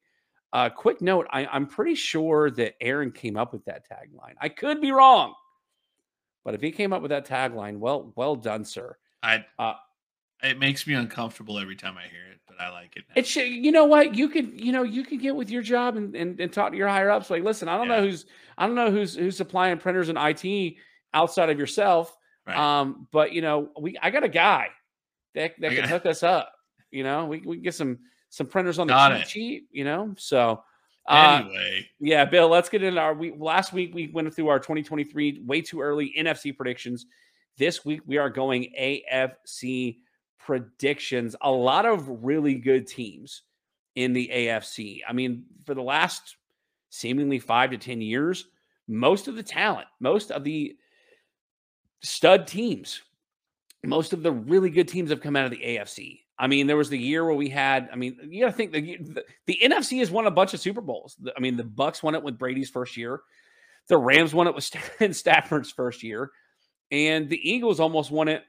Uh, 0.57 0.69
quick 0.69 1.01
note 1.01 1.27
I, 1.29 1.45
I'm 1.45 1.67
pretty 1.67 1.93
sure 1.93 2.49
that 2.49 2.73
Aaron 2.81 3.11
came 3.11 3.37
up 3.37 3.53
with 3.53 3.63
that 3.65 3.87
tagline. 3.87 4.33
I 4.41 4.49
could 4.49 4.81
be 4.81 4.91
wrong, 4.91 5.35
but 6.43 6.55
if 6.55 6.61
he 6.61 6.71
came 6.71 6.93
up 6.93 7.03
with 7.03 7.09
that 7.09 7.27
tagline, 7.27 7.77
well, 7.77 8.11
well 8.15 8.35
done, 8.35 8.65
sir. 8.65 8.97
I 9.21 9.45
Uh, 9.59 9.75
It 10.41 10.57
makes 10.57 10.87
me 10.87 10.95
uncomfortable 10.95 11.59
every 11.59 11.75
time 11.75 11.95
I 11.95 12.07
hear 12.07 12.25
it, 12.31 12.39
but 12.47 12.59
I 12.59 12.71
like 12.71 12.97
it. 12.97 13.03
Now. 13.07 13.13
It 13.17 13.27
should, 13.27 13.47
you 13.47 13.71
know 13.71 13.85
what? 13.85 14.15
You 14.15 14.29
could, 14.29 14.59
you 14.59 14.71
know, 14.71 14.81
you 14.81 15.03
could 15.03 15.19
get 15.19 15.35
with 15.35 15.51
your 15.51 15.61
job 15.61 15.95
and, 15.95 16.15
and, 16.15 16.39
and 16.39 16.51
talk 16.51 16.71
to 16.71 16.77
your 16.77 16.87
higher 16.87 17.11
ups. 17.11 17.29
Like, 17.29 17.43
listen, 17.43 17.67
I 17.69 17.77
don't 17.77 17.87
Yeah. 17.87 17.97
know 17.97 18.07
who's, 18.07 18.25
I 18.57 18.65
don't 18.65 18.73
know 18.75 18.89
who's 18.89 19.13
who's 19.13 19.37
supplying 19.37 19.77
printers 19.77 20.09
and 20.09 20.17
IT 20.19 20.77
outside 21.13 21.51
of 21.51 21.59
yourself. 21.59 22.17
Right. 22.47 22.57
Um, 22.57 23.07
but 23.11 23.31
you 23.31 23.43
know, 23.43 23.69
we 23.79 23.95
I 24.01 24.09
got 24.09 24.23
a 24.23 24.29
guy 24.29 24.69
that 25.35 25.53
that 25.59 25.71
can 25.73 25.87
hook 25.87 26.07
us 26.07 26.23
up. 26.23 26.51
You 26.89 27.03
know, 27.03 27.25
we 27.27 27.41
we 27.45 27.57
can 27.57 27.63
get 27.63 27.75
some 27.75 27.99
some 28.29 28.47
printers 28.47 28.79
on 28.79 28.87
the 28.87 28.93
Got 28.93 29.13
it. 29.13 29.27
sheet. 29.27 29.65
You 29.71 29.85
know, 29.85 30.13
so 30.17 30.63
uh, 31.07 31.41
anyway, 31.43 31.87
yeah, 31.99 32.25
Bill, 32.25 32.49
let's 32.49 32.69
get 32.69 32.83
into 32.83 32.99
our 32.99 33.13
we 33.13 33.33
last 33.37 33.73
week 33.73 33.93
we 33.93 34.07
went 34.07 34.33
through 34.33 34.49
our 34.49 34.59
2023 34.59 35.43
way 35.45 35.61
too 35.61 35.81
early 35.81 36.13
NFC 36.17 36.55
predictions. 36.55 37.05
This 37.57 37.85
week 37.85 38.01
we 38.05 38.17
are 38.17 38.29
going 38.29 38.73
AFC 38.79 39.97
predictions. 40.39 41.35
A 41.41 41.51
lot 41.51 41.85
of 41.85 42.23
really 42.23 42.55
good 42.55 42.87
teams 42.87 43.43
in 43.95 44.13
the 44.13 44.29
AFC. 44.31 45.01
I 45.07 45.13
mean, 45.13 45.45
for 45.65 45.73
the 45.73 45.81
last 45.81 46.35
seemingly 46.89 47.39
5 47.39 47.71
to 47.71 47.77
10 47.77 47.99
years, 47.99 48.45
most 48.87 49.27
of 49.27 49.35
the 49.35 49.43
talent, 49.43 49.87
most 49.99 50.31
of 50.31 50.43
the 50.43 50.75
stud 52.01 52.47
teams, 52.47 53.01
most 53.83 54.13
of 54.13 54.23
the 54.23 54.31
really 54.31 54.69
good 54.69 54.87
teams 54.87 55.09
have 55.09 55.21
come 55.21 55.35
out 55.35 55.45
of 55.45 55.51
the 55.51 55.57
AFC. 55.57 56.19
I 56.39 56.47
mean, 56.47 56.67
there 56.67 56.77
was 56.77 56.89
the 56.89 56.99
year 56.99 57.25
where 57.25 57.33
we 57.33 57.49
had. 57.49 57.89
I 57.91 57.95
mean, 57.95 58.17
you 58.29 58.41
got 58.45 58.51
to 58.51 58.55
think 58.57 58.71
the, 58.71 58.97
the 58.97 59.23
the 59.47 59.59
NFC 59.63 59.99
has 59.99 60.11
won 60.11 60.27
a 60.27 60.31
bunch 60.31 60.53
of 60.53 60.59
Super 60.59 60.81
Bowls. 60.81 61.15
The- 61.19 61.33
I 61.35 61.39
mean, 61.39 61.57
the 61.57 61.63
Bucks 61.63 62.03
won 62.03 62.15
it 62.15 62.23
with 62.23 62.37
Brady's 62.37 62.69
first 62.69 62.95
year. 62.97 63.21
The 63.87 63.97
Rams 63.97 64.33
won 64.33 64.47
it 64.47 64.53
with 64.55 64.63
St- 64.65 65.15
Stafford's 65.15 65.71
first 65.71 66.03
year, 66.03 66.31
and 66.91 67.29
the 67.29 67.49
Eagles 67.49 67.79
almost 67.79 68.11
won 68.11 68.27
it 68.27 68.43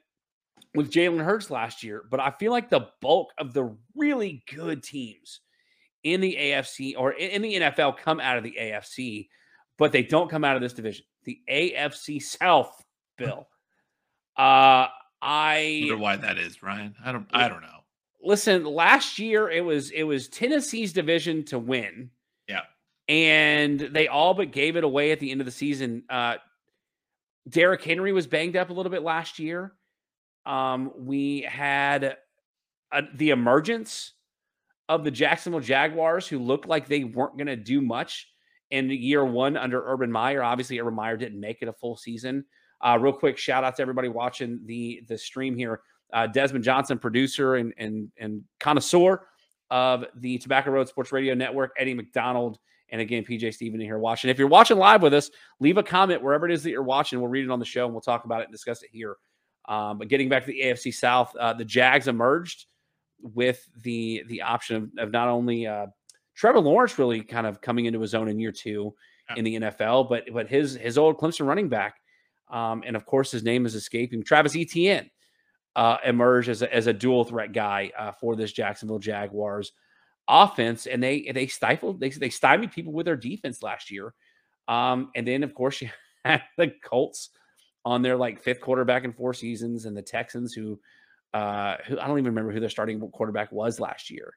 with 0.75 0.91
Jalen 0.91 1.25
Hurts 1.25 1.51
last 1.51 1.83
year. 1.83 2.05
But 2.11 2.21
I 2.21 2.31
feel 2.33 2.53
like 2.53 2.69
the 2.69 2.89
bulk 3.01 3.31
of 3.39 3.55
the 3.55 3.75
really 3.97 4.45
good 4.55 4.83
teams 4.83 5.41
in 6.05 6.21
the 6.21 6.37
AFC 6.39 6.95
or 6.97 7.13
in 7.13 7.43
the 7.43 7.55
NFL 7.55 7.97
come 7.99 8.21
out 8.21 8.37
of 8.37 8.45
the 8.45 8.57
AFC, 8.61 9.29
but 9.79 9.93
they 9.93 10.03
don't 10.03 10.31
come 10.31 10.45
out 10.45 10.57
of 10.57 10.63
this 10.63 10.73
division. 10.75 11.05
The 11.25 11.41
AFC 11.51 12.23
South, 12.23 12.85
Bill. 13.17 13.49
Uh, 14.37 14.87
I 15.21 15.81
wonder 15.83 15.97
why 15.99 16.17
that 16.17 16.39
is, 16.39 16.63
Ryan. 16.63 16.95
I 17.05 17.13
don't. 17.13 17.27
I 17.33 17.49
don't 17.49 17.63
know. 17.63 17.78
Listen 18.23 18.65
last 18.65 19.19
year 19.19 19.49
it 19.51 19.65
was 19.65 19.91
it 19.91 20.03
was 20.03 20.29
tennessee's 20.29 20.93
division 20.93 21.45
to 21.45 21.59
win. 21.59 22.11
Yeah. 22.49 22.63
and 23.09 23.79
they 23.81 24.09
all 24.09 24.35
but 24.35 24.53
gave 24.53 24.77
it 24.77 24.85
away 24.85 25.13
at 25.13 25.21
the 25.21 25.31
end 25.31 25.41
of 25.41 25.45
the 25.45 25.53
season. 25.53 26.03
Uh 26.09 26.37
Derrick 27.49 27.83
henry 27.83 28.13
was 28.13 28.27
banged 28.27 28.57
up 28.57 28.71
a 28.71 28.73
little 28.73 28.91
bit 28.91 29.03
last 29.03 29.39
year. 29.39 29.73
Um 30.47 30.93
we 30.97 31.43
had 31.43 32.17
uh, 32.91 33.03
the 33.15 33.31
emergence 33.31 34.13
of 34.89 35.05
the 35.05 35.11
jacksonville 35.11 35.61
jaguars 35.61 36.27
who 36.27 36.39
looked 36.39 36.67
like 36.67 36.87
they 36.89 37.05
weren't 37.05 37.37
going 37.37 37.47
to 37.47 37.57
do 37.57 37.81
much 37.83 38.29
in 38.71 38.89
year 38.91 39.25
one 39.25 39.57
under 39.57 39.83
urban 39.87 40.11
meyer. 40.11 40.43
Obviously 40.43 40.79
urban 40.81 40.95
meyer 40.95 41.17
didn't 41.17 41.41
make 41.41 41.59
it 41.61 41.69
a 41.69 41.73
full 41.73 41.97
season. 41.97 42.45
Uh, 42.81 42.99
real 43.01 43.13
quick 43.13 43.37
shout 43.37 43.65
out 43.65 43.77
to 43.77 43.83
everybody 43.83 44.09
watching 44.09 44.61
the 44.65 45.03
the 45.09 45.19
stream 45.19 45.57
here 45.57 45.81
uh, 46.13 46.27
Desmond 46.27 46.65
Johnson, 46.65 46.99
producer 46.99 47.57
and 47.57 47.73
and 47.79 48.11
and 48.19 48.45
connoisseur 48.61 49.27
of 49.71 50.07
the 50.17 50.39
Tobacco 50.39 50.71
Road 50.71 50.89
Sports 50.89 51.13
Radio 51.13 51.35
Network, 51.35 51.73
Eddie 51.79 51.95
McDonald, 51.95 52.59
and 52.91 53.01
again 53.01 53.25
PJ 53.25 53.55
Steven 53.55 53.81
in 53.81 53.87
here 53.87 53.99
watching. 53.99 54.31
If 54.31 54.39
you're 54.39 54.49
watching 54.49 54.79
live 54.79 55.03
with 55.03 55.15
us, 55.15 55.31
leave 55.61 55.77
a 55.77 55.83
comment 55.83 56.23
wherever 56.23 56.49
it 56.49 56.53
is 56.53 56.63
that 56.63 56.71
you're 56.71 56.83
watching. 56.83 57.21
We'll 57.21 57.29
read 57.29 57.45
it 57.45 57.51
on 57.51 57.59
the 57.59 57.65
show 57.65 57.85
and 57.85 57.95
we'll 57.95 58.01
talk 58.01 58.25
about 58.25 58.41
it 58.41 58.45
and 58.45 58.53
discuss 58.53 58.83
it 58.83 58.91
here. 58.93 59.17
Um, 59.69 59.99
but 59.99 60.09
getting 60.09 60.29
back 60.29 60.45
to 60.47 60.51
the 60.51 60.61
AFC 60.63 60.95
South, 60.95 61.35
uh, 61.37 61.53
the 61.53 61.65
Jags 61.65 62.09
emerged 62.09 62.67
with 63.21 63.69
the 63.83 64.25
the 64.29 64.43
option 64.43 64.77
of, 64.77 64.91
of 64.99 65.13
not 65.13 65.29
only 65.29 65.67
uh, 65.67 65.87
Trevor 66.35 66.61
Lawrence 66.61 66.99
really 66.99 67.23
kind 67.23 67.47
of 67.47 67.61
coming 67.61 67.87
into 67.87 68.01
his 68.01 68.15
own 68.15 68.29
in 68.29 68.39
year 68.39 68.53
two 68.53 68.95
in 69.37 69.45
the 69.45 69.57
NFL, 69.57 70.09
but 70.09 70.25
but 70.33 70.49
his 70.49 70.75
his 70.75 70.97
old 70.97 71.19
Clemson 71.19 71.47
running 71.47 71.69
back, 71.69 71.97
um, 72.51 72.83
and 72.87 72.97
of 72.97 73.05
course 73.05 73.31
his 73.31 73.43
name 73.43 73.67
is 73.67 73.75
escaping 73.75 74.23
Travis 74.23 74.57
Etienne 74.57 75.11
uh, 75.79 75.97
emerged 76.05 76.49
as 76.49 76.63
a, 76.63 76.75
as 76.75 76.89
a 76.89 76.93
dual 76.93 77.23
threat 77.23 77.53
guy 77.53 77.93
uh, 77.97 78.11
for 78.11 78.35
this 78.35 78.51
Jacksonville 78.51 78.99
Jaguars 78.99 79.71
offense, 80.27 80.87
and 80.87 81.01
they 81.01 81.31
they 81.33 81.47
stifled 81.47 82.01
they 82.01 82.11
they 82.11 82.31
stymied 82.31 82.73
people 82.73 82.93
with 82.93 83.07
their 83.07 83.17
defense 83.17 83.63
last 83.63 83.89
year, 83.89 84.13
um, 84.67 85.11
and 85.15 85.27
then 85.27 85.45
of 85.45 85.55
course 85.55 85.81
you 85.83 85.89
had 86.25 86.43
the 86.57 86.73
Colts 86.85 87.31
on 87.85 88.03
their 88.03 88.17
like 88.17 88.43
fifth 88.43 88.61
quarterback 88.61 89.05
in 89.05 89.13
four 89.13 89.33
seasons, 89.33 89.85
and 89.85 89.97
the 89.97 90.03
Texans 90.03 90.53
who 90.53 90.81
uh, 91.33 91.77
who 91.87 91.97
I 91.97 92.09
don't 92.09 92.19
even 92.19 92.33
remember 92.33 92.51
who 92.51 92.59
their 92.59 92.69
starting 92.69 92.99
quarterback 93.13 93.53
was 93.53 93.79
last 93.79 94.11
year, 94.11 94.35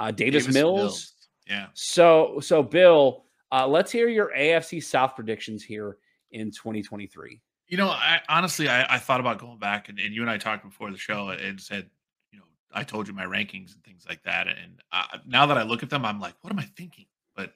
uh, 0.00 0.10
Davis, 0.10 0.48
Mills. 0.48 1.12
Yeah. 1.46 1.68
So 1.74 2.40
so 2.42 2.64
Bill, 2.64 3.26
uh, 3.52 3.68
let's 3.68 3.92
hear 3.92 4.08
your 4.08 4.32
AFC 4.36 4.82
South 4.82 5.14
predictions 5.14 5.62
here 5.62 5.98
in 6.32 6.50
2023. 6.50 7.40
You 7.70 7.76
know, 7.76 7.88
I 7.88 8.20
honestly, 8.28 8.68
I, 8.68 8.96
I 8.96 8.98
thought 8.98 9.20
about 9.20 9.38
going 9.38 9.58
back, 9.58 9.88
and, 9.88 9.98
and 10.00 10.12
you 10.12 10.22
and 10.22 10.30
I 10.30 10.38
talked 10.38 10.64
before 10.64 10.90
the 10.90 10.98
show, 10.98 11.28
and 11.28 11.60
said, 11.60 11.88
you 12.32 12.38
know, 12.40 12.44
I 12.72 12.82
told 12.82 13.06
you 13.06 13.14
my 13.14 13.24
rankings 13.24 13.74
and 13.74 13.84
things 13.84 14.04
like 14.08 14.24
that. 14.24 14.48
And 14.48 14.82
uh, 14.90 15.18
now 15.24 15.46
that 15.46 15.56
I 15.56 15.62
look 15.62 15.84
at 15.84 15.88
them, 15.88 16.04
I'm 16.04 16.20
like, 16.20 16.34
what 16.40 16.52
am 16.52 16.58
I 16.58 16.64
thinking? 16.64 17.06
But 17.36 17.52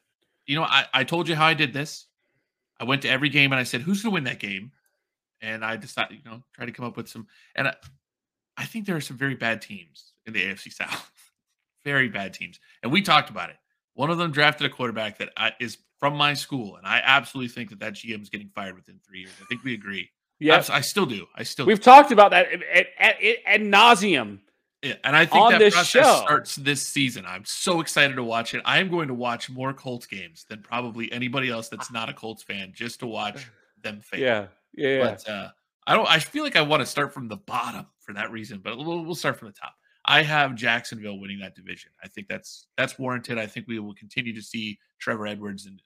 you 0.46 0.54
know, 0.54 0.62
I, 0.62 0.86
I 0.94 1.02
told 1.02 1.28
you 1.28 1.34
how 1.34 1.46
I 1.46 1.54
did 1.54 1.72
this. 1.72 2.06
I 2.78 2.84
went 2.84 3.02
to 3.02 3.08
every 3.08 3.28
game 3.28 3.52
and 3.52 3.58
I 3.58 3.64
said, 3.64 3.82
who's 3.82 4.02
going 4.02 4.12
to 4.12 4.14
win 4.14 4.24
that 4.24 4.38
game? 4.38 4.70
And 5.40 5.64
I 5.64 5.76
decided, 5.76 6.18
you 6.24 6.30
know, 6.30 6.42
try 6.54 6.64
to 6.64 6.72
come 6.72 6.86
up 6.86 6.96
with 6.96 7.08
some. 7.08 7.26
And 7.56 7.68
I, 7.68 7.74
I 8.56 8.64
think 8.64 8.86
there 8.86 8.96
are 8.96 9.00
some 9.00 9.16
very 9.16 9.34
bad 9.34 9.62
teams 9.62 10.12
in 10.26 10.32
the 10.32 10.42
AFC 10.42 10.72
South, 10.72 11.10
very 11.84 12.08
bad 12.08 12.34
teams. 12.34 12.60
And 12.82 12.92
we 12.92 13.02
talked 13.02 13.30
about 13.30 13.50
it. 13.50 13.56
One 13.94 14.10
of 14.10 14.18
them 14.18 14.32
drafted 14.32 14.66
a 14.66 14.70
quarterback 14.70 15.18
that 15.18 15.30
I, 15.36 15.52
is 15.60 15.78
from 16.04 16.18
my 16.18 16.34
school, 16.34 16.76
and 16.76 16.86
I 16.86 17.00
absolutely 17.02 17.48
think 17.48 17.70
that 17.70 17.78
that 17.80 17.94
GM 17.94 18.20
is 18.20 18.28
getting 18.28 18.50
fired 18.50 18.74
within 18.74 19.00
three 19.08 19.20
years. 19.20 19.30
I 19.40 19.46
think 19.46 19.64
we 19.64 19.72
agree. 19.72 20.10
Yeah, 20.38 20.56
Abs- 20.56 20.68
I 20.68 20.82
still 20.82 21.06
do. 21.06 21.24
I 21.34 21.44
still 21.44 21.64
we've 21.64 21.80
talked 21.80 22.12
about 22.12 22.32
that 22.32 22.46
at, 22.52 22.88
at, 22.98 23.16
at, 23.46 23.60
nauseum. 23.62 24.40
Yeah, 24.82 24.96
and 25.02 25.16
I 25.16 25.24
think 25.24 25.48
that 25.52 25.60
this 25.60 25.72
process 25.72 26.04
show. 26.04 26.22
starts 26.22 26.56
this 26.56 26.86
season. 26.86 27.24
I'm 27.26 27.46
so 27.46 27.80
excited 27.80 28.16
to 28.16 28.22
watch 28.22 28.52
it. 28.52 28.60
I 28.66 28.80
am 28.80 28.90
going 28.90 29.08
to 29.08 29.14
watch 29.14 29.48
more 29.48 29.72
Colts 29.72 30.04
games 30.04 30.44
than 30.46 30.60
probably 30.60 31.10
anybody 31.10 31.48
else 31.48 31.70
that's 31.70 31.90
not 31.90 32.10
a 32.10 32.12
Colts 32.12 32.42
fan, 32.42 32.72
just 32.74 33.00
to 33.00 33.06
watch 33.06 33.50
them 33.82 34.02
fail. 34.02 34.20
Yeah, 34.20 34.46
yeah. 34.74 35.04
But 35.04 35.26
uh, 35.26 35.48
I 35.86 35.96
don't. 35.96 36.06
I 36.06 36.18
feel 36.18 36.44
like 36.44 36.56
I 36.56 36.60
want 36.60 36.82
to 36.82 36.86
start 36.86 37.14
from 37.14 37.28
the 37.28 37.38
bottom 37.38 37.86
for 38.00 38.12
that 38.12 38.30
reason. 38.30 38.60
But 38.62 38.76
we'll, 38.76 39.06
we'll 39.06 39.14
start 39.14 39.38
from 39.38 39.48
the 39.48 39.54
top. 39.54 39.72
I 40.04 40.22
have 40.22 40.54
Jacksonville 40.54 41.18
winning 41.18 41.38
that 41.38 41.54
division. 41.54 41.92
I 42.02 42.08
think 42.08 42.28
that's 42.28 42.66
that's 42.76 42.98
warranted. 42.98 43.38
I 43.38 43.46
think 43.46 43.66
we 43.66 43.78
will 43.78 43.94
continue 43.94 44.34
to 44.34 44.42
see 44.42 44.78
Trevor 45.00 45.26
Edwards 45.26 45.66
and 45.66 45.80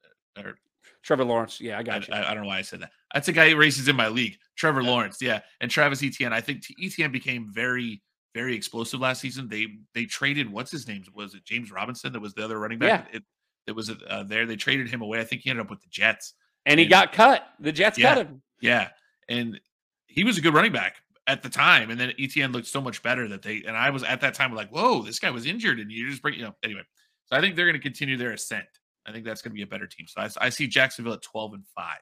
or 0.44 0.58
Trevor 1.02 1.24
Lawrence. 1.24 1.60
Yeah, 1.60 1.76
I 1.76 1.80
I, 1.80 1.82
got 1.82 2.08
you. 2.08 2.14
I, 2.14 2.30
I 2.30 2.34
don't 2.34 2.42
know 2.42 2.48
why 2.48 2.58
I 2.58 2.62
said 2.62 2.80
that. 2.80 2.90
That's 3.14 3.28
a 3.28 3.32
guy 3.32 3.50
who 3.50 3.56
races 3.56 3.88
in 3.88 3.96
my 3.96 4.08
league. 4.08 4.36
Trevor 4.56 4.82
Lawrence, 4.82 5.18
yeah, 5.20 5.40
and 5.60 5.70
Travis 5.70 6.02
Etienne. 6.02 6.32
I 6.32 6.40
think 6.40 6.62
Etienne 6.82 7.12
became 7.12 7.48
very, 7.52 8.02
very 8.34 8.54
explosive 8.54 9.00
last 9.00 9.20
season. 9.20 9.48
They 9.48 9.66
they 9.94 10.04
traded 10.04 10.50
what's 10.50 10.70
his 10.70 10.86
name? 10.88 11.04
Was 11.14 11.34
it 11.34 11.44
James 11.44 11.70
Robinson 11.70 12.12
that 12.12 12.20
was 12.20 12.34
the 12.34 12.44
other 12.44 12.58
running 12.58 12.78
back? 12.78 13.08
It, 13.12 13.22
that 13.66 13.74
was 13.74 13.90
uh, 13.90 14.24
there. 14.24 14.46
They 14.46 14.56
traded 14.56 14.88
him 14.88 15.02
away. 15.02 15.20
I 15.20 15.24
think 15.24 15.42
he 15.42 15.50
ended 15.50 15.64
up 15.64 15.70
with 15.70 15.80
the 15.82 15.88
Jets. 15.90 16.34
and 16.66 16.80
he 16.80 16.86
got 16.86 17.12
cut. 17.12 17.46
The 17.60 17.70
Jets 17.72 17.98
Yeah. 17.98 18.14
cut 18.14 18.26
him. 18.26 18.42
Yeah, 18.60 18.88
and 19.28 19.60
he 20.06 20.24
was 20.24 20.38
a 20.38 20.40
good 20.40 20.54
running 20.54 20.72
back 20.72 20.96
at 21.26 21.42
the 21.42 21.48
time. 21.50 21.90
And 21.90 22.00
then 22.00 22.12
Etienne 22.18 22.50
looked 22.50 22.66
so 22.66 22.80
much 22.80 23.02
better 23.02 23.28
that 23.28 23.42
they 23.42 23.62
and 23.66 23.76
I 23.76 23.90
was 23.90 24.02
at 24.02 24.20
that 24.22 24.34
time 24.34 24.54
like, 24.54 24.70
whoa, 24.70 25.02
this 25.02 25.18
guy 25.18 25.30
was 25.30 25.46
injured, 25.46 25.78
and 25.80 25.90
you 25.92 26.08
just 26.10 26.22
bring 26.22 26.34
you 26.34 26.42
know 26.44 26.54
anyway. 26.62 26.82
So 27.26 27.36
I 27.36 27.40
think 27.40 27.56
they're 27.56 27.66
going 27.66 27.76
to 27.76 27.82
continue 27.82 28.16
their 28.16 28.32
ascent. 28.32 28.64
I 29.08 29.12
think 29.12 29.24
that's 29.24 29.42
going 29.42 29.52
to 29.52 29.54
be 29.54 29.62
a 29.62 29.66
better 29.66 29.86
team. 29.86 30.06
So 30.06 30.20
I, 30.20 30.28
I 30.46 30.48
see 30.50 30.66
Jacksonville 30.66 31.14
at 31.14 31.22
twelve 31.22 31.54
and 31.54 31.64
five. 31.74 32.00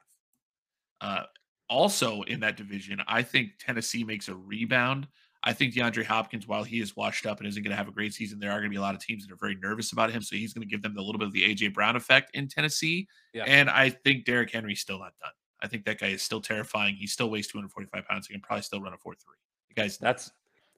Uh, 0.99 1.23
also 1.69 2.21
in 2.23 2.39
that 2.41 2.57
division, 2.57 3.01
I 3.07 3.21
think 3.21 3.51
Tennessee 3.59 4.03
makes 4.03 4.27
a 4.29 4.35
rebound. 4.35 5.07
I 5.43 5.53
think 5.53 5.73
DeAndre 5.73 6.03
Hopkins, 6.03 6.47
while 6.47 6.63
he 6.63 6.81
is 6.81 6.95
washed 6.95 7.25
up 7.25 7.39
and 7.39 7.47
isn't 7.47 7.61
going 7.61 7.71
to 7.71 7.77
have 7.77 7.87
a 7.87 7.91
great 7.91 8.13
season, 8.13 8.39
there 8.39 8.51
are 8.51 8.55
going 8.59 8.65
to 8.65 8.69
be 8.69 8.77
a 8.77 8.81
lot 8.81 8.95
of 8.95 9.01
teams 9.01 9.25
that 9.25 9.31
are 9.31 9.37
very 9.37 9.55
nervous 9.55 9.91
about 9.91 10.11
him. 10.11 10.21
So 10.21 10.35
he's 10.35 10.53
going 10.53 10.67
to 10.67 10.69
give 10.69 10.81
them 10.81 10.97
a 10.97 11.01
little 11.01 11.19
bit 11.19 11.27
of 11.27 11.33
the 11.33 11.43
AJ 11.43 11.73
Brown 11.73 11.95
effect 11.95 12.31
in 12.35 12.47
Tennessee. 12.47 13.07
Yeah. 13.33 13.43
And 13.45 13.69
I 13.69 13.89
think 13.91 14.25
Derrick 14.25 14.51
Henry's 14.51 14.81
still 14.81 14.99
not 14.99 15.13
done. 15.21 15.31
I 15.61 15.67
think 15.67 15.85
that 15.85 15.99
guy 15.99 16.07
is 16.07 16.21
still 16.21 16.41
terrifying. 16.41 16.95
He 16.95 17.07
still 17.07 17.29
weighs 17.29 17.47
245 17.47 18.05
pounds. 18.07 18.27
He 18.27 18.33
can 18.33 18.41
probably 18.41 18.63
still 18.63 18.81
run 18.81 18.93
a 18.93 18.97
4 18.97 19.13
3. 19.13 19.35
The 19.69 19.81
guy's 19.81 19.97
That's 19.97 20.31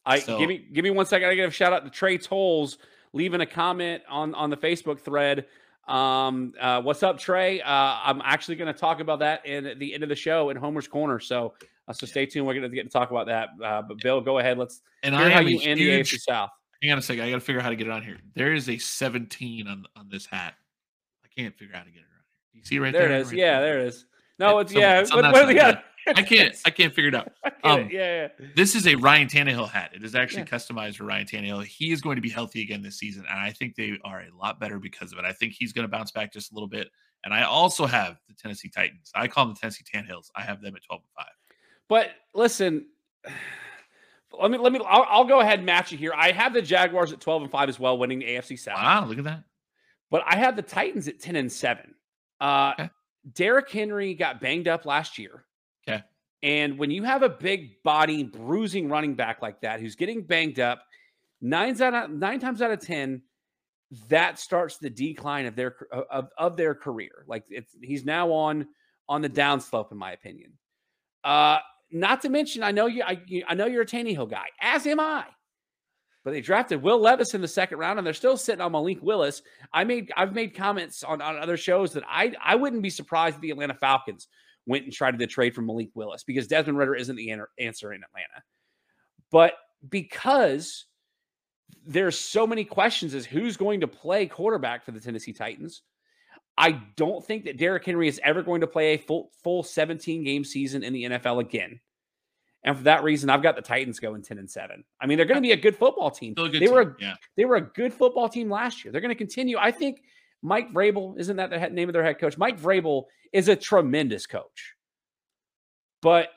I 0.05 0.19
So- 0.19 0.39
give 0.39 0.49
me 0.49 0.65
give 0.71 0.83
me 0.83 0.91
one 0.91 1.05
second. 1.05 1.29
I 1.29 1.35
give 1.35 1.49
a 1.49 1.53
shout 1.53 1.73
out 1.73 1.83
to 1.85 1.89
Trey 1.89 2.17
Tolles 2.17 2.77
leaving 3.13 3.41
a 3.41 3.45
comment 3.45 4.03
on 4.07 4.35
on 4.35 4.49
the 4.49 4.57
Facebook 4.57 4.99
thread. 4.99 5.45
Um, 5.89 6.53
uh, 6.59 6.81
what's 6.81 7.01
up, 7.01 7.17
Trey? 7.17 7.61
Uh, 7.61 7.65
I'm 7.67 8.21
actually 8.23 8.55
going 8.55 8.71
to 8.71 8.79
talk 8.79 8.99
about 8.99 9.19
that 9.19 9.45
in 9.45 9.77
the 9.79 9.93
end 9.93 10.03
of 10.03 10.09
the 10.09 10.15
show 10.15 10.49
in 10.51 10.57
Homer's 10.57 10.87
Corner. 10.87 11.19
So 11.19 11.53
uh, 11.87 11.93
so 11.93 12.05
stay 12.05 12.25
tuned. 12.27 12.45
We're 12.45 12.53
going 12.53 12.69
to 12.69 12.75
get 12.75 12.83
to 12.83 12.89
talk 12.89 13.09
about 13.09 13.25
that. 13.27 13.49
Uh, 13.63 13.81
but 13.81 13.97
Bill, 14.01 14.21
go 14.21 14.37
ahead. 14.37 14.57
Let's 14.59 14.81
and 15.01 15.15
hear 15.15 15.25
I 15.25 15.29
how 15.31 15.39
am 15.39 15.47
a 15.47 15.49
you 15.49 15.59
end 15.63 15.79
the 15.79 15.85
huge. 15.85 16.13
AFC 16.13 16.19
South. 16.19 16.51
Hang 16.81 16.91
on 16.91 16.99
a 16.99 17.01
second. 17.01 17.23
I 17.23 17.29
got 17.29 17.37
to 17.37 17.41
figure 17.41 17.59
out 17.59 17.63
how 17.63 17.71
to 17.71 17.75
get 17.75 17.87
it 17.87 17.91
on 17.91 18.03
here. 18.03 18.17
There 18.35 18.53
is 18.53 18.69
a 18.69 18.77
17 18.77 19.67
on 19.67 19.85
on 19.95 20.07
this 20.09 20.25
hat. 20.27 20.53
I 21.25 21.27
can't 21.35 21.57
figure 21.57 21.73
out 21.75 21.79
how 21.79 21.85
to 21.85 21.91
get 21.91 21.99
it 22.01 22.03
on 22.03 22.21
here. 22.53 22.61
You 22.61 22.63
see 22.63 22.79
right 22.79 22.93
There 22.93 23.09
there? 23.09 23.17
it 23.17 23.21
is. 23.21 23.27
Right 23.29 23.37
Yeah, 23.37 23.59
there 23.59 23.79
it 23.79 23.87
is. 23.87 24.05
No, 24.37 24.59
it's 24.59 24.71
so 24.71 24.79
yeah. 24.79 24.99
it's 24.99 25.11
on 25.11 25.17
What, 25.17 25.21
that 25.23 25.33
what, 25.33 25.45
side, 25.47 25.55
yeah. 25.55 25.81
I 26.07 26.21
can't. 26.23 26.55
I 26.65 26.69
can't 26.69 26.93
figure 26.93 27.09
it 27.09 27.15
out. 27.15 27.31
Um, 27.63 27.89
yeah, 27.91 28.29
yeah. 28.39 28.47
This 28.55 28.73
is 28.73 28.87
a 28.87 28.95
Ryan 28.95 29.27
Tannehill 29.27 29.69
hat. 29.69 29.91
It 29.93 30.03
is 30.03 30.15
actually 30.15 30.43
Yeah. 30.43 30.57
customized 30.57 30.95
for 30.95 31.03
Ryan 31.03 31.25
Tannehill. 31.27 31.65
He 31.65 31.91
is 31.91 31.99
going 31.99 32.15
to 32.15 32.21
be 32.21 32.29
healthy 32.29 32.61
again 32.61 32.81
this 32.81 32.97
season, 32.97 33.25
and 33.29 33.37
I 33.37 33.51
think 33.51 33.75
they 33.75 33.99
are 34.05 34.21
a 34.21 34.29
lot 34.35 34.61
better 34.61 34.79
because 34.79 35.11
of 35.11 35.19
it. 35.19 35.25
I 35.25 35.33
think 35.33 35.53
he's 35.53 35.73
going 35.73 35.83
to 35.83 35.89
bounce 35.89 36.11
back 36.11 36.31
just 36.31 36.51
a 36.51 36.55
little 36.55 36.69
bit. 36.69 36.87
And 37.25 37.33
I 37.33 37.43
also 37.43 37.85
have 37.85 38.17
the 38.29 38.33
Tennessee 38.33 38.69
Titans. 38.69 39.11
I 39.13 39.27
call 39.27 39.45
them 39.45 39.53
the 39.55 39.59
Tennessee 39.59 39.83
Tanhills. 39.93 40.31
I 40.37 40.41
have 40.41 40.61
them 40.61 40.73
at 40.77 40.83
twelve 40.83 41.01
and 41.01 41.25
five. 41.25 41.33
But 41.89 42.11
listen, 42.33 42.85
let 44.39 44.51
me 44.51 44.57
let 44.57 44.71
me. 44.71 44.79
I'll, 44.87 45.05
I'll 45.09 45.25
go 45.25 45.41
ahead 45.41 45.59
and 45.59 45.65
match 45.65 45.91
you 45.91 45.97
here. 45.97 46.13
I 46.15 46.31
have 46.31 46.53
the 46.53 46.61
Jaguars 46.61 47.11
at 47.11 47.19
twelve 47.19 47.41
and 47.41 47.51
five 47.51 47.67
as 47.67 47.79
well, 47.79 47.97
winning 47.97 48.19
the 48.19 48.25
AFC 48.25 48.57
South. 48.57 48.77
Wow, 48.77 49.05
look 49.05 49.17
at 49.17 49.23
that. 49.25 49.43
But 50.11 50.23
I 50.25 50.37
have 50.37 50.55
the 50.55 50.61
Titans 50.61 51.07
at 51.07 51.19
ten 51.19 51.35
and 51.35 51.51
seven. 51.51 51.93
Uh, 52.39 52.73
Okay. 52.79 52.89
Derrick 53.33 53.69
Henry 53.69 54.13
got 54.13 54.39
banged 54.39 54.67
up 54.69 54.85
last 54.85 55.17
year. 55.19 55.43
And 56.41 56.77
when 56.77 56.89
you 56.91 57.03
have 57.03 57.23
a 57.23 57.29
big 57.29 57.81
body 57.83 58.23
bruising 58.23 58.89
running 58.89 59.15
back 59.15 59.41
like 59.41 59.61
that 59.61 59.79
who's 59.81 59.95
getting 59.95 60.23
banged 60.23 60.59
up, 60.59 60.83
nine 61.41 61.81
out 61.81 61.93
of 61.93 62.11
nine 62.11 62.39
times 62.39 62.61
out 62.61 62.71
of 62.71 62.79
ten, 62.79 63.21
that 64.07 64.39
starts 64.39 64.77
the 64.77 64.89
decline 64.89 65.45
of 65.45 65.55
their 65.55 65.75
of, 65.91 66.29
of 66.37 66.55
their 66.55 66.75
career. 66.75 67.25
Like 67.27 67.43
it's 67.49 67.75
he's 67.81 68.05
now 68.05 68.31
on 68.31 68.67
on 69.09 69.21
the 69.21 69.29
downslope, 69.29 69.91
in 69.91 69.97
my 69.97 70.13
opinion. 70.13 70.53
Uh, 71.23 71.57
not 71.91 72.21
to 72.21 72.29
mention, 72.29 72.61
I 72.61 72.71
know 72.71 72.85
you, 72.85 73.03
I, 73.03 73.19
you- 73.25 73.43
I 73.47 73.55
know 73.55 73.65
you're 73.65 73.81
a 73.81 73.85
Tannehill 73.85 74.29
guy, 74.29 74.45
as 74.61 74.85
am 74.85 74.99
I. 74.99 75.25
But 76.23 76.31
they 76.31 76.41
drafted 76.41 76.81
Will 76.83 76.99
Levis 76.99 77.33
in 77.33 77.41
the 77.41 77.47
second 77.47 77.79
round, 77.79 77.97
and 77.97 78.05
they're 78.05 78.13
still 78.13 78.37
sitting 78.37 78.61
on 78.61 78.73
Malik 78.73 79.01
Willis. 79.01 79.41
I 79.73 79.83
made 79.85 80.11
I've 80.15 80.33
made 80.33 80.53
comments 80.53 81.01
on, 81.01 81.21
on 81.21 81.37
other 81.37 81.57
shows 81.57 81.93
that 81.93 82.03
I 82.07 82.33
I 82.43 82.55
wouldn't 82.55 82.81
be 82.83 82.89
surprised 82.89 83.35
if 83.35 83.41
the 83.41 83.51
Atlanta 83.51 83.73
Falcons 83.73 84.27
went 84.69 84.85
and 84.85 84.93
tried 84.93 85.19
to 85.19 85.27
trade 85.27 85.53
for 85.53 85.61
Malik 85.61 85.89
Willis 85.95 86.23
because 86.23 86.47
Desmond 86.47 86.77
Ridder 86.77 86.95
isn't 86.95 87.15
the 87.15 87.31
answer 87.59 87.91
in 87.91 88.01
Atlanta. 88.03 88.43
But 89.31 89.53
because 89.89 90.85
there's 91.85 92.17
so 92.17 92.47
many 92.47 92.63
questions 92.63 93.13
as 93.13 93.25
who's 93.25 93.57
going 93.57 93.81
to 93.81 93.87
play 93.87 94.27
quarterback 94.27 94.85
for 94.85 94.91
the 94.91 94.99
Tennessee 94.99 95.33
Titans, 95.33 95.81
I 96.57 96.81
don't 96.95 97.25
think 97.25 97.45
that 97.45 97.57
Derrick 97.57 97.85
Henry 97.85 98.07
is 98.07 98.19
ever 98.23 98.43
going 98.43 98.61
to 98.61 98.67
play 98.67 98.93
a 98.93 98.97
full 98.97 99.31
full 99.43 99.63
17 99.63 100.23
game 100.23 100.43
season 100.43 100.83
in 100.83 100.93
the 100.93 101.03
NFL 101.03 101.39
again. 101.39 101.79
And 102.63 102.75
for 102.77 102.83
that 102.83 103.03
reason, 103.03 103.29
I've 103.29 103.41
got 103.41 103.55
the 103.55 103.61
Titans 103.61 103.99
going 103.99 104.21
10 104.21 104.37
and 104.37 104.49
7. 104.49 104.83
I 105.01 105.05
mean, 105.05 105.17
they're 105.17 105.25
going 105.25 105.37
to 105.37 105.41
be 105.41 105.53
a 105.53 105.57
good 105.57 105.77
football 105.77 106.11
team. 106.11 106.33
Good 106.33 106.51
They 106.51 106.59
team. 106.59 106.71
were 106.71 106.81
a 106.81 106.95
yeah. 106.99 107.13
they 107.37 107.45
were 107.45 107.55
a 107.55 107.61
good 107.61 107.93
football 107.93 108.27
team 108.27 108.49
last 108.49 108.83
year. 108.83 108.91
They're 108.91 109.01
going 109.01 109.09
to 109.09 109.15
continue. 109.15 109.57
I 109.57 109.71
think 109.71 110.03
Mike 110.41 110.71
Vrabel, 110.71 111.17
isn't 111.19 111.37
that 111.37 111.49
the 111.49 111.59
head, 111.59 111.73
name 111.73 111.89
of 111.89 111.93
their 111.93 112.03
head 112.03 112.19
coach? 112.19 112.37
Mike 112.37 112.59
Vrabel 112.59 113.05
is 113.33 113.47
a 113.49 113.55
tremendous 113.55 114.25
coach. 114.25 114.75
But 116.01 116.29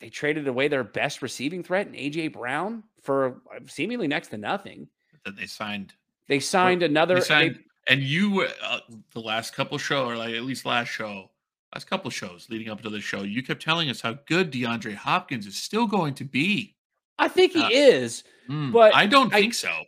they 0.00 0.08
traded 0.08 0.48
away 0.48 0.68
their 0.68 0.84
best 0.84 1.20
receiving 1.22 1.62
threat 1.62 1.86
in 1.86 1.92
AJ 1.92 2.32
Brown 2.32 2.82
for 3.02 3.42
uh, 3.54 3.60
seemingly 3.66 4.08
next 4.08 4.28
to 4.28 4.38
nothing. 4.38 4.88
That 5.24 5.36
they 5.36 5.46
signed. 5.46 5.92
They 6.28 6.40
signed 6.40 6.82
another 6.82 7.20
They 7.20 7.50
they- 7.50 7.58
and 7.88 8.02
you 8.02 8.46
uh, 8.62 8.80
the 9.12 9.20
last 9.20 9.54
couple 9.54 9.76
show 9.78 10.04
or 10.06 10.16
like 10.16 10.34
at 10.34 10.42
least 10.42 10.64
last 10.64 10.88
show, 10.88 11.30
last 11.74 11.86
couple 11.88 12.10
shows 12.10 12.46
leading 12.48 12.68
up 12.70 12.80
to 12.82 12.90
the 12.90 13.00
show, 13.00 13.22
you 13.22 13.42
kept 13.42 13.62
telling 13.62 13.90
us 13.90 14.00
how 14.00 14.16
good 14.26 14.52
DeAndre 14.52 14.94
Hopkins 14.94 15.46
is 15.46 15.56
still 15.56 15.86
going 15.86 16.14
to 16.14 16.24
be. 16.24 16.76
I 17.18 17.28
think 17.28 17.52
he 17.52 17.62
Uh, 17.62 17.68
is. 17.70 18.22
Mm, 18.48 18.72
But 18.72 18.94
I 18.94 19.06
don't 19.06 19.32
I- 19.34 19.40
think 19.40 19.54
so. 19.54 19.84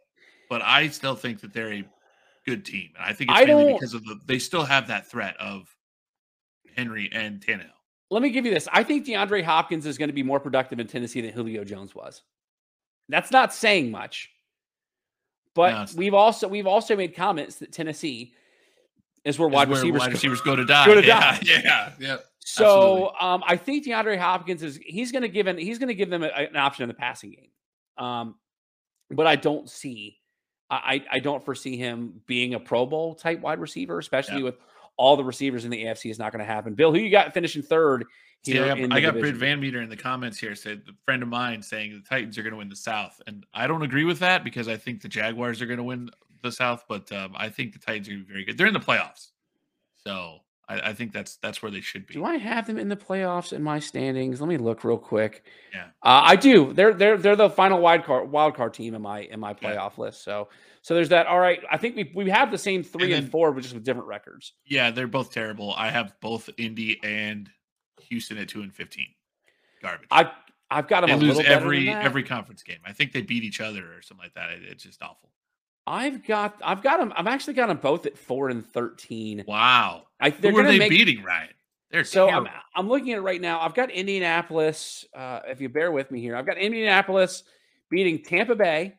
But 0.51 0.61
I 0.63 0.89
still 0.89 1.15
think 1.15 1.41
that 1.41 1.53
they're 1.55 1.73
a 1.73 1.85
good 2.47 2.65
team. 2.65 2.91
And 2.97 3.05
I 3.05 3.13
think 3.13 3.31
it's 3.31 3.41
I 3.41 3.45
mainly 3.45 3.73
because 3.75 3.95
of 3.95 4.05
the 4.05 4.21
they 4.27 4.39
still 4.39 4.65
have 4.65 4.89
that 4.89 5.11
threat 5.11 5.37
of 5.39 5.75
Henry 6.77 7.09
and 7.13 7.41
Tannehill. 7.41 7.71
Let 8.11 8.23
me 8.23 8.31
give 8.31 8.45
you 8.45 8.53
this. 8.53 8.69
I 8.73 8.83
think 8.83 9.07
DeAndre 9.07 9.43
Hopkins 9.43 9.87
is 9.87 9.97
going 9.97 10.11
to 10.11 10.15
be 10.15 10.23
more 10.23 10.39
productive 10.39 10.79
in 10.79 10.87
Tennessee 10.87 11.23
than 11.23 11.33
Julio 11.33 11.65
Jones 11.65 11.95
was. 11.95 12.23
That's 13.09 13.31
not 13.31 13.55
saying 13.55 13.91
much. 13.91 14.31
But 15.55 15.71
No, 15.71 15.99
we've 15.99 16.15
also 16.15 16.49
we've 16.49 16.67
also 16.67 16.97
made 16.97 17.15
comments 17.15 17.57
that 17.57 17.73
Tennessee 17.73 18.35
is 19.25 19.39
where 19.39 19.49
Is 19.49 19.55
wide 19.55 19.69
where 19.69 19.79
receivers 19.79 20.01
wide 20.01 20.07
go. 20.09 20.13
receivers 20.13 20.41
go 20.41 20.57
to 20.57 20.65
die. 20.65 20.87
Go 20.87 20.95
to 20.95 21.03
yeah, 21.07 21.21
die. 21.21 21.41
Yeah, 21.43 21.93
yeah. 21.99 22.17
So 22.41 23.13
um, 23.21 23.43
I 23.47 23.57
think 23.57 23.87
DeAndre 23.87 24.19
Hopkins 24.19 24.63
is 24.63 24.79
he's 24.85 25.13
going 25.13 25.23
to 25.23 25.29
give 25.29 25.47
an, 25.47 25.59
he's 25.59 25.79
going 25.79 25.89
to 25.89 25.95
give 25.95 26.11
them 26.11 26.23
a, 26.23 26.29
an 26.29 26.57
option 26.57 26.83
in 26.83 26.89
the 26.89 26.95
passing 26.95 27.31
game. 27.31 28.05
Um, 28.05 28.35
but 29.11 29.27
I 29.27 29.37
don't 29.37 29.69
see 29.71 30.19
I 30.77 31.05
I 31.11 31.19
don't 31.19 31.45
foresee 31.45 31.77
him 31.77 32.21
being 32.27 32.55
a 32.55 32.61
Pro 32.61 32.87
Bowl 32.87 33.15
type 33.15 33.41
wide 33.41 33.59
receiver, 33.61 33.99
especially 33.99 34.39
Yeah. 34.39 34.45
with 34.45 34.57
all 34.97 35.17
the 35.17 35.25
receivers 35.25 35.65
in 35.65 35.71
the 35.71 35.85
AFC 35.85 36.11
is 36.11 36.19
not 36.19 36.33
going 36.33 36.41
to 36.41 36.45
happen. 36.45 36.75
Bill, 36.75 36.93
who 36.93 36.99
you 36.99 37.11
got 37.11 37.33
finishing 37.33 37.63
third 37.63 38.05
here 38.45 38.65
I 38.65 38.69
got, 38.81 38.93
I 38.93 39.01
got 39.01 39.15
Britt? 39.15 39.37
Van 39.37 39.61
Meter 39.61 39.83
in 39.83 39.89
the 39.89 39.97
comments 39.97 40.39
here 40.39 40.55
said 40.57 40.83
a 40.89 40.93
friend 41.05 41.23
of 41.23 41.29
mine 41.29 41.63
saying 41.63 41.93
the 41.93 42.09
Titans 42.09 42.37
are 42.39 42.43
going 42.43 42.53
to 42.53 42.59
win 42.59 42.69
the 42.69 42.77
South, 42.77 43.21
and 43.27 43.47
I 43.55 43.67
don't 43.67 43.83
agree 43.83 44.05
with 44.05 44.19
that 44.19 44.43
because 44.43 44.67
I 44.67 44.77
think 44.77 45.01
the 45.01 45.09
Jaguars 45.09 45.63
are 45.63 45.67
going 45.67 45.79
to 45.79 45.85
win 45.85 46.11
the 46.43 46.51
South, 46.51 46.85
but 46.89 47.11
um, 47.13 47.35
I 47.37 47.49
think 47.49 47.73
the 47.73 47.79
Titans 47.79 48.09
are 48.09 48.13
going 48.13 48.23
to 48.23 48.27
be 48.27 48.33
very 48.33 48.45
good. 48.45 48.59
They're 48.59 48.67
in 48.67 48.73
the 48.73 48.81
playoffs, 48.81 49.31
so 50.05 50.39
I, 50.69 50.91
I 50.91 50.93
think 50.95 51.13
that's 51.13 51.37
that's 51.37 51.61
where 51.63 51.71
they 51.71 51.81
should 51.81 52.07
be. 52.07 52.15
Do 52.15 52.25
I 52.25 52.37
have 52.37 52.67
them 52.67 52.79
in 52.79 52.89
the 52.89 52.97
playoffs 52.97 53.53
in 53.53 53.63
my 53.63 53.79
standings? 53.81 54.41
Let 54.41 54.49
me 54.49 54.57
look 54.57 54.85
real 54.85 54.97
quick. 54.99 55.45
Yeah. 55.75 55.87
uh, 56.03 56.23
I 56.25 56.37
do. 56.37 56.73
They're 56.73 56.95
they're 56.95 57.17
they're 57.17 57.37
the 57.37 57.51
final 57.51 57.81
wild 57.81 58.05
card 58.05 58.31
wild 58.31 58.55
card 58.55 58.75
team 58.75 58.95
in 58.95 59.03
my 59.03 59.21
in 59.23 59.41
my 59.41 59.57
Yeah. 59.61 59.71
playoff 59.77 59.99
list. 59.99 60.23
So 60.25 60.49
so 60.83 60.95
there's 60.95 61.09
that. 61.11 61.27
All 61.27 61.39
right, 61.41 61.61
I 61.71 61.77
think 61.79 61.97
we 61.97 62.13
we 62.15 62.31
have 62.31 62.51
the 62.51 62.59
same 62.59 62.83
three 62.83 63.13
and, 63.13 63.25
then- 63.25 63.31
four, 63.31 63.53
but 63.53 63.63
just 63.63 63.75
with 63.75 63.85
different 63.85 64.09
records. 64.09 64.53
Yeah, 64.65 64.91
they're 64.93 65.07
both 65.09 65.33
terrible. 65.33 65.75
I 65.77 65.91
have 65.91 66.15
both 66.21 66.49
Indy 66.59 67.01
and 67.03 67.51
Houston 68.09 68.39
at 68.39 68.49
two 68.49 68.63
and 68.63 68.73
fifteen. 68.75 69.09
Garbage. 69.83 70.09
I 70.13 70.31
I've 70.71 70.89
got 70.89 71.01
them 71.03 71.11
they 71.11 71.15
a 71.17 71.19
lose 71.19 71.37
little 71.39 71.53
every 71.53 71.91
every 71.91 72.23
conference 72.23 72.63
game. 72.63 72.79
I 72.85 72.93
think 72.93 73.13
they 73.13 73.21
beat 73.23 73.43
each 73.45 73.61
other 73.61 73.95
or 73.95 74.01
something 74.01 74.25
like 74.25 74.35
that. 74.35 74.51
It- 74.51 74.63
it's 74.65 74.85
just 74.85 75.03
awful. 75.03 75.31
I've 75.87 76.25
got 76.27 76.57
I've 76.65 76.83
got 76.83 76.99
them. 76.99 77.13
I've 77.17 77.27
actually 77.27 77.55
got 77.55 77.67
them 77.69 77.79
both 77.79 78.07
at 78.07 78.17
four 78.17 78.49
and 78.49 78.65
thirteen. 78.65 79.45
Wow. 79.47 80.05
I 80.21 80.31
they're 80.31 80.53
Who 80.53 80.59
are 80.59 80.65
they 80.65 80.79
make, 80.79 80.91
beating, 80.91 81.23
Ryan? 81.25 81.49
They're 81.91 82.05
So 82.05 82.29
I'm. 82.29 82.47
I'm 82.75 82.89
looking 82.89 83.13
at 83.13 83.19
it 83.19 83.23
right 83.23 83.41
now. 83.41 83.61
I've 83.61 83.75
got 83.75 83.91
Indianapolis. 83.91 85.05
Uh, 85.15 85.41
if 85.47 85.61
you 85.61 85.69
bear 85.69 85.93
with 85.93 86.11
me 86.11 86.21
here, 86.21 86.37
I've 86.37 86.47
got 86.47 86.57
Indianapolis 86.57 87.43
beating 87.91 88.23
Tampa 88.23 88.55
Bay, 88.55 88.95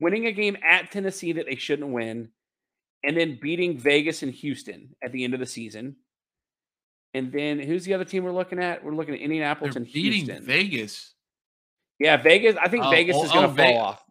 winning 0.00 0.26
a 0.26 0.32
game 0.32 0.56
at 0.62 0.90
Tennessee 0.90 1.32
that 1.32 1.46
they 1.46 1.56
shouldn't 1.56 1.88
win, 1.90 2.28
and 3.04 3.16
then 3.16 3.38
beating 3.40 3.78
Vegas 3.78 4.22
and 4.22 4.32
Houston 4.34 4.94
at 5.02 5.12
the 5.12 5.24
end 5.24 5.32
of 5.34 5.40
the 5.40 5.46
season. 5.46 5.96
And 7.14 7.32
then 7.32 7.58
who's 7.60 7.84
the 7.84 7.94
other 7.94 8.04
team 8.04 8.24
we're 8.24 8.32
looking 8.32 8.58
at? 8.58 8.84
We're 8.84 8.94
looking 8.94 9.14
at 9.14 9.20
Indianapolis 9.20 9.74
They're 9.74 9.82
and 9.84 9.90
beating 9.90 10.26
Houston. 10.26 10.44
Vegas. 10.44 11.14
yeah, 11.98 12.18
Vegas. 12.18 12.56
I 12.60 12.68
think 12.68 12.84
Oh, 12.84 12.90
Vegas 12.90 13.16
oh, 13.18 13.24
is 13.24 13.32
going 13.32 13.46
to 13.46 13.62
oh, 13.62 13.64
fall 13.64 13.78
off. 13.78 14.02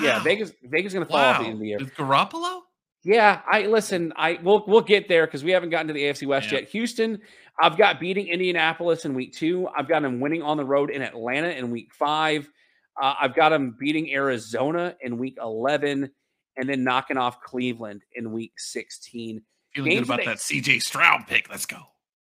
Yeah, 0.00 0.22
Vegas. 0.22 0.52
Vegas 0.62 0.90
is 0.90 0.94
going 0.94 1.06
to 1.06 1.10
fall 1.12 1.20
off 1.20 1.36
at 1.36 1.38
the 1.38 1.44
Wow. 1.44 1.48
end 1.50 1.54
of 1.54 1.60
the 1.60 1.66
year. 1.68 1.78
With 1.78 1.94
Garoppolo? 1.94 2.62
Yeah, 3.02 3.40
I 3.50 3.62
listen. 3.62 4.12
I 4.16 4.38
we'll 4.42 4.64
we'll 4.66 4.82
get 4.82 5.08
there 5.08 5.26
because 5.26 5.42
we 5.42 5.52
haven't 5.52 5.70
gotten 5.70 5.86
to 5.88 5.94
the 5.94 6.02
AFC 6.04 6.26
West 6.26 6.52
Yeah. 6.52 6.58
yet. 6.60 6.68
Houston, 6.68 7.20
I've 7.58 7.78
got 7.78 7.98
beating 7.98 8.28
Indianapolis 8.28 9.04
in 9.06 9.14
week 9.14 9.32
two. 9.34 9.68
I've 9.68 9.88
got 9.88 10.02
them 10.02 10.20
winning 10.20 10.42
on 10.42 10.56
the 10.58 10.64
road 10.64 10.90
in 10.90 11.00
Atlanta 11.02 11.48
in 11.48 11.70
week 11.70 11.94
five. 11.94 12.48
Uh, 13.00 13.14
I've 13.18 13.34
got 13.34 13.48
them 13.50 13.74
beating 13.78 14.12
Arizona 14.12 14.94
in 15.00 15.16
week 15.16 15.38
eleven, 15.40 16.10
and 16.56 16.68
then 16.68 16.84
knocking 16.84 17.16
off 17.16 17.40
Cleveland 17.40 18.02
in 18.14 18.32
week 18.32 18.52
sixteen. 18.58 19.42
Feeling 19.74 19.90
Games 19.92 20.08
good 20.08 20.14
about 20.14 20.24
that 20.26 20.38
that 20.38 20.38
CJ 20.38 20.82
Stroud 20.82 21.26
pick. 21.26 21.48
Let's 21.48 21.64
go. 21.66 21.78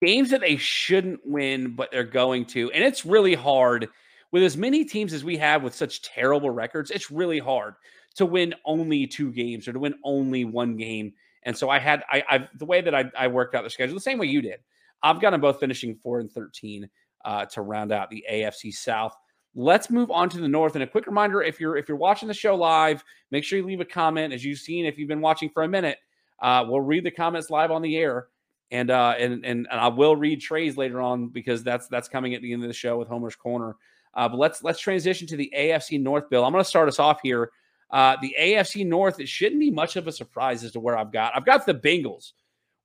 Games 0.02 0.30
that 0.30 0.40
they 0.42 0.56
shouldn't 0.56 1.20
win, 1.24 1.74
but 1.76 1.90
they're 1.90 2.04
going 2.04 2.44
to, 2.46 2.70
and 2.72 2.84
it's 2.84 3.06
really 3.06 3.34
hard 3.34 3.88
with 4.32 4.42
as 4.42 4.56
many 4.56 4.84
teams 4.84 5.12
as 5.12 5.24
we 5.24 5.36
have 5.36 5.62
with 5.62 5.74
such 5.74 6.02
terrible 6.02 6.50
records. 6.50 6.90
It's 6.90 7.10
really 7.10 7.38
hard 7.38 7.74
to 8.16 8.26
win 8.26 8.54
only 8.64 9.06
two 9.06 9.32
games 9.32 9.68
or 9.68 9.72
to 9.72 9.78
win 9.78 9.94
only 10.04 10.44
one 10.44 10.76
game. 10.76 11.12
And 11.44 11.56
so 11.56 11.70
I 11.70 11.78
had 11.78 12.02
I 12.10 12.22
I've 12.28 12.48
the 12.58 12.66
way 12.66 12.80
that 12.80 12.94
I, 12.94 13.10
I 13.16 13.28
worked 13.28 13.54
out 13.54 13.64
the 13.64 13.70
schedule 13.70 13.94
the 13.94 14.00
same 14.00 14.18
way 14.18 14.26
you 14.26 14.42
did. 14.42 14.60
I've 15.02 15.20
got 15.20 15.30
them 15.30 15.40
both 15.40 15.60
finishing 15.60 15.94
four 15.94 16.20
and 16.20 16.30
thirteen 16.30 16.88
uh, 17.24 17.44
to 17.46 17.62
round 17.62 17.92
out 17.92 18.10
the 18.10 18.24
AFC 18.30 18.72
South. 18.72 19.14
Let's 19.54 19.90
move 19.90 20.10
on 20.10 20.28
to 20.30 20.38
the 20.38 20.48
North. 20.48 20.74
And 20.74 20.82
a 20.82 20.86
quick 20.86 21.06
reminder: 21.06 21.42
if 21.42 21.60
you're 21.60 21.76
if 21.76 21.88
you're 21.88 21.96
watching 21.96 22.28
the 22.28 22.34
show 22.34 22.54
live, 22.54 23.02
make 23.30 23.44
sure 23.44 23.58
you 23.58 23.64
leave 23.64 23.80
a 23.80 23.84
comment. 23.84 24.34
As 24.34 24.44
you've 24.44 24.58
seen, 24.58 24.84
if 24.84 24.98
you've 24.98 25.08
been 25.08 25.20
watching 25.20 25.48
for 25.48 25.62
a 25.62 25.68
minute, 25.68 25.98
uh, 26.40 26.64
we'll 26.66 26.80
read 26.80 27.04
the 27.04 27.10
comments 27.10 27.50
live 27.50 27.70
on 27.70 27.82
the 27.82 27.96
air, 27.96 28.26
and 28.70 28.90
uh, 28.90 29.14
and 29.18 29.44
and 29.44 29.68
and 29.70 29.80
I 29.80 29.88
will 29.88 30.16
read 30.16 30.40
Trey's 30.40 30.76
later 30.76 31.00
on 31.00 31.28
because 31.28 31.62
that's 31.62 31.86
that's 31.86 32.08
coming 32.08 32.34
at 32.34 32.42
the 32.42 32.52
end 32.52 32.62
of 32.62 32.68
the 32.68 32.74
show 32.74 32.98
with 32.98 33.08
Homer's 33.08 33.36
Corner. 33.36 33.76
Uh, 34.14 34.28
but 34.28 34.38
let's 34.38 34.62
let's 34.62 34.80
transition 34.80 35.26
to 35.28 35.36
the 35.36 35.52
AFC 35.56 36.00
North. 36.00 36.28
Bill, 36.30 36.44
I'm 36.44 36.52
going 36.52 36.62
to 36.64 36.68
start 36.68 36.88
us 36.88 36.98
off 36.98 37.20
here. 37.22 37.50
Uh, 37.90 38.16
the 38.20 38.34
AFC 38.38 38.86
North, 38.86 39.18
it 39.20 39.28
shouldn't 39.28 39.60
be 39.60 39.70
much 39.70 39.96
of 39.96 40.06
a 40.06 40.12
surprise 40.12 40.62
as 40.64 40.72
to 40.72 40.80
where 40.80 40.96
I've 40.98 41.12
got. 41.12 41.32
I've 41.34 41.46
got 41.46 41.64
the 41.66 41.74
Bengals 41.74 42.32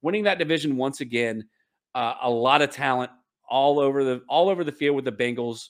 winning 0.01 0.23
that 0.23 0.37
division 0.37 0.77
once 0.77 1.01
again. 1.01 1.45
Uh, 1.95 2.13
a 2.21 2.29
lot 2.29 2.61
of 2.61 2.69
talent 2.71 3.11
all 3.49 3.79
over 3.79 4.03
the 4.03 4.21
all 4.29 4.49
over 4.49 4.63
the 4.63 4.71
field 4.71 4.95
with 4.95 5.05
the 5.05 5.11
Bengals. 5.11 5.69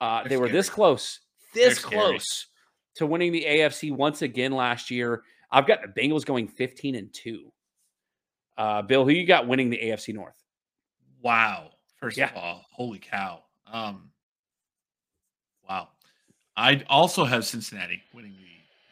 Uh, 0.00 0.26
they 0.28 0.36
were 0.36 0.48
this 0.48 0.70
close, 0.70 1.20
this 1.54 1.64
They're 1.64 1.74
scary. 1.74 1.90
close 2.12 2.46
to 2.96 3.06
winning 3.06 3.32
the 3.32 3.44
AFC 3.44 3.90
once 3.92 4.22
again 4.22 4.52
last 4.52 4.90
year. 4.90 5.22
I've 5.50 5.66
got 5.66 5.80
the 5.82 6.00
Bengals 6.00 6.24
going 6.24 6.46
15 6.46 6.94
and 6.94 7.12
two. 7.12 7.52
Uh, 8.56 8.82
Bill, 8.82 9.04
who 9.04 9.10
you 9.10 9.26
got 9.26 9.46
winning 9.48 9.70
the 9.70 9.78
AFC 9.78 10.14
North? 10.14 10.36
Wow. 11.22 11.70
First 12.00 12.16
Yeah. 12.16 12.30
of 12.30 12.36
all, 12.36 12.64
holy 12.70 12.98
cow. 12.98 13.42
Um, 13.66 14.10
wow. 15.68 15.88
I 16.56 16.82
also 16.88 17.24
have 17.24 17.44
Cincinnati 17.44 18.02
winning 18.12 18.32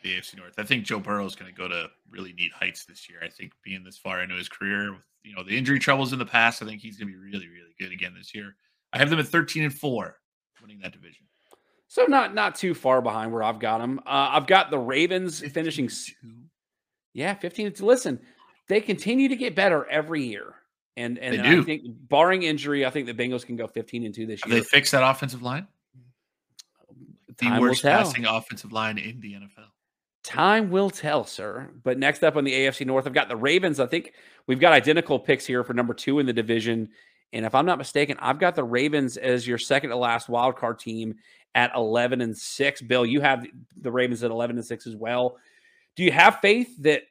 the, 0.03 0.09
the 0.09 0.17
AFC 0.17 0.37
North. 0.37 0.55
I 0.59 0.63
think 0.63 0.85
Joe 0.85 1.01
Burrow 1.01 1.27
is 1.27 1.35
going 1.35 1.53
to 1.53 1.57
go 1.57 1.67
to 1.67 1.89
really 2.11 2.33
neat 2.33 2.53
heights 2.53 2.85
this 2.85 3.09
year. 3.09 3.19
I 3.25 3.29
think 3.29 3.53
being 3.65 3.83
this 3.83 3.99
far 3.99 4.23
into 4.23 4.37
his 4.37 4.49
career, 4.49 4.93
with 4.93 5.03
you 5.25 5.35
know 5.35 5.43
the 5.43 5.57
injury 5.57 5.79
troubles 5.79 6.13
in 6.13 6.19
the 6.19 6.27
past, 6.27 6.63
I 6.63 6.67
think 6.67 6.81
he's 6.81 6.97
going 6.97 7.09
to 7.09 7.13
be 7.13 7.19
really, 7.19 7.49
really 7.49 7.75
good 7.81 7.93
again 7.93 8.15
this 8.17 8.35
year. 8.35 8.55
I 8.93 8.99
have 8.99 9.11
them 9.11 9.19
at 9.19 9.27
thirteen 9.27 9.65
and 9.65 9.75
four, 9.75 10.17
winning 10.63 10.79
that 10.83 10.93
division. 10.93 11.27
So 11.89 12.05
not 12.05 12.35
not 12.35 12.55
too 12.55 12.75
far 12.75 13.03
behind 13.03 13.33
where 13.33 13.43
I've 13.43 13.59
got 13.59 13.79
them. 13.79 14.01
Uh, 14.07 14.31
I've 14.33 14.47
got 14.47 14.71
the 14.71 14.79
Ravens 14.79 15.41
finishing. 15.41 15.87
15-2. 15.87 16.13
Yeah, 17.15 17.35
fifteen. 17.35 17.73
to 17.73 17.87
Listen, 17.87 18.21
they 18.69 18.81
continue 18.81 19.29
to 19.29 19.37
get 19.37 19.55
better 19.57 19.87
every 19.89 20.23
year, 20.25 20.55
and 20.97 21.19
and 21.19 21.41
I 21.41 21.51
do. 21.51 21.65
think 21.65 21.83
barring 21.87 22.43
injury, 22.43 22.85
I 22.85 22.91
think 22.91 23.07
the 23.07 23.15
Bengals 23.15 23.45
can 23.45 23.57
go 23.57 23.67
fifteen 23.67 24.05
and 24.05 24.15
two 24.15 24.27
this 24.27 24.43
Have 24.43 24.53
year. 24.53 24.61
they 24.61 24.65
fixed 24.67 24.93
that 24.93 25.03
offensive 25.03 25.43
line? 25.43 25.67
The 27.39 27.59
worst 27.61 27.83
passing 27.83 28.25
offensive 28.25 28.73
line 28.73 28.99
in 28.99 29.21
the 29.21 29.35
NFL. 29.35 29.69
Time 30.25 30.71
will 30.71 30.91
tell, 30.91 31.25
sir. 31.25 31.71
But 31.85 31.99
next 31.99 32.25
up 32.25 32.37
on 32.37 32.45
the 32.45 32.53
AFC 32.53 32.85
North, 32.87 33.07
I've 33.07 33.13
got 33.15 33.29
the 33.29 33.37
Ravens. 33.37 33.79
I 33.79 33.87
think 33.87 34.13
we've 34.47 34.59
got 34.59 34.73
identical 34.73 35.19
picks 35.19 35.47
here 35.47 35.63
for 35.63 35.73
number 35.73 35.95
two 35.95 36.19
in 36.19 36.27
the 36.27 36.33
division. 36.33 36.89
And 37.33 37.45
if 37.47 37.55
I'm 37.55 37.67
not 37.67 37.79
mistaken, 37.79 38.17
I've 38.21 38.39
got 38.39 38.55
the 38.55 38.65
Ravens 38.65 39.17
as 39.17 39.47
your 39.47 39.59
second 39.59 39.91
to 39.91 39.97
last 39.97 40.29
wild 40.29 40.57
card 40.57 40.79
team 40.79 41.15
at 41.55 41.71
11 41.77 42.21
and 42.21 42.37
6. 42.37 42.83
Bill, 42.83 43.07
you 43.07 43.21
have 43.21 43.47
the 43.81 43.91
Ravens 43.93 44.23
at 44.25 44.31
11 44.31 44.57
and 44.57 44.67
6 44.67 44.87
as 44.87 44.97
well. 44.97 45.37
Do 45.95 46.03
you 46.03 46.13
have 46.13 46.41
faith 46.41 46.77
that 46.83 47.03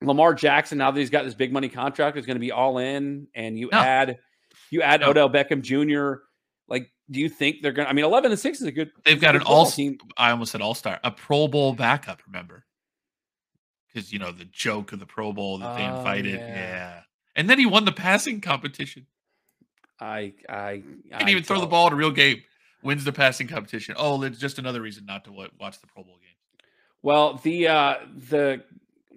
Lamar 0.00 0.32
Jackson, 0.32 0.78
now 0.78 0.90
that 0.90 1.00
he's 1.00 1.10
got 1.10 1.24
this 1.24 1.34
big 1.34 1.52
money 1.52 1.68
contract, 1.68 2.16
is 2.16 2.24
going 2.24 2.36
to 2.36 2.40
be 2.40 2.52
all 2.52 2.78
in 2.78 3.26
and 3.34 3.58
you 3.58 3.68
No. 3.72 3.78
add 3.78 4.18
you 4.70 4.82
add 4.82 5.00
No. 5.00 5.10
Odell 5.10 5.28
Beckham 5.30 5.60
Jr. 5.62 6.22
Like, 6.68 6.90
do 7.10 7.20
you 7.20 7.28
think 7.28 7.62
they're 7.62 7.72
gonna 7.72 7.88
I 7.88 7.92
mean 7.92 8.04
11 8.04 8.30
and 8.30 8.38
6 8.40 8.60
is 8.60 8.66
a 8.66 8.72
good 8.72 8.90
They've 9.04 9.20
got 9.20 9.32
good 9.32 9.42
an 9.42 9.46
all 9.46 9.66
team. 9.66 9.98
I 10.16 10.30
almost 10.30 10.52
said 10.52 10.60
all 10.60 10.74
star, 10.74 10.98
a 11.04 11.10
Pro 11.10 11.48
Bowl 11.48 11.72
backup, 11.74 12.20
remember? 12.26 12.64
Because 13.92 14.12
you 14.12 14.18
know 14.18 14.32
the 14.32 14.44
joke 14.44 14.92
of 14.92 14.98
the 15.00 15.06
Pro 15.06 15.32
Bowl 15.32 15.58
that 15.58 15.76
they 15.76 15.84
Oh, 15.84 15.98
invited. 15.98 16.34
yeah. 16.40 16.46
Yeah. 16.48 17.00
And 17.36 17.48
then 17.48 17.58
he 17.58 17.66
won 17.66 17.84
the 17.84 17.92
passing 17.92 18.40
competition. 18.40 19.06
I 20.00 20.34
I 20.48 20.82
Can't 21.10 21.24
I 21.24 21.30
even 21.30 21.42
throw 21.42 21.60
the 21.60 21.66
ball 21.66 21.86
in 21.88 21.92
a 21.92 21.96
real 21.96 22.10
game. 22.10 22.42
Wins 22.82 23.04
the 23.04 23.12
passing 23.12 23.48
competition. 23.48 23.94
Oh, 23.98 24.22
it's 24.22 24.38
just 24.38 24.58
another 24.58 24.80
reason 24.80 25.04
not 25.04 25.24
to 25.24 25.32
watch 25.32 25.80
the 25.80 25.86
Pro 25.88 26.04
Bowl 26.04 26.18
game. 26.20 26.36
Well, 27.02 27.34
the 27.42 27.68
uh 27.68 27.94
the 28.28 28.62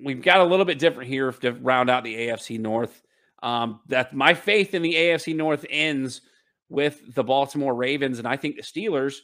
we've 0.01 0.21
got 0.21 0.39
a 0.39 0.43
little 0.43 0.65
bit 0.65 0.79
different 0.79 1.09
here 1.09 1.31
to 1.31 1.51
round 1.51 1.89
out 1.89 2.03
the 2.03 2.15
AFC 2.15 2.59
North. 2.59 3.03
Um, 3.43 3.79
that 3.87 4.13
my 4.13 4.33
faith 4.35 4.73
in 4.75 4.81
the 4.83 4.93
AFC 4.93 5.35
North 5.35 5.65
ends 5.69 6.21
with 6.71 7.13
the 7.13 7.23
Baltimore 7.23 7.75
Ravens, 7.75 8.17
and 8.19 8.27
I 8.27 8.37
think 8.37 8.55
the 8.55 8.61
Steelers 8.63 9.15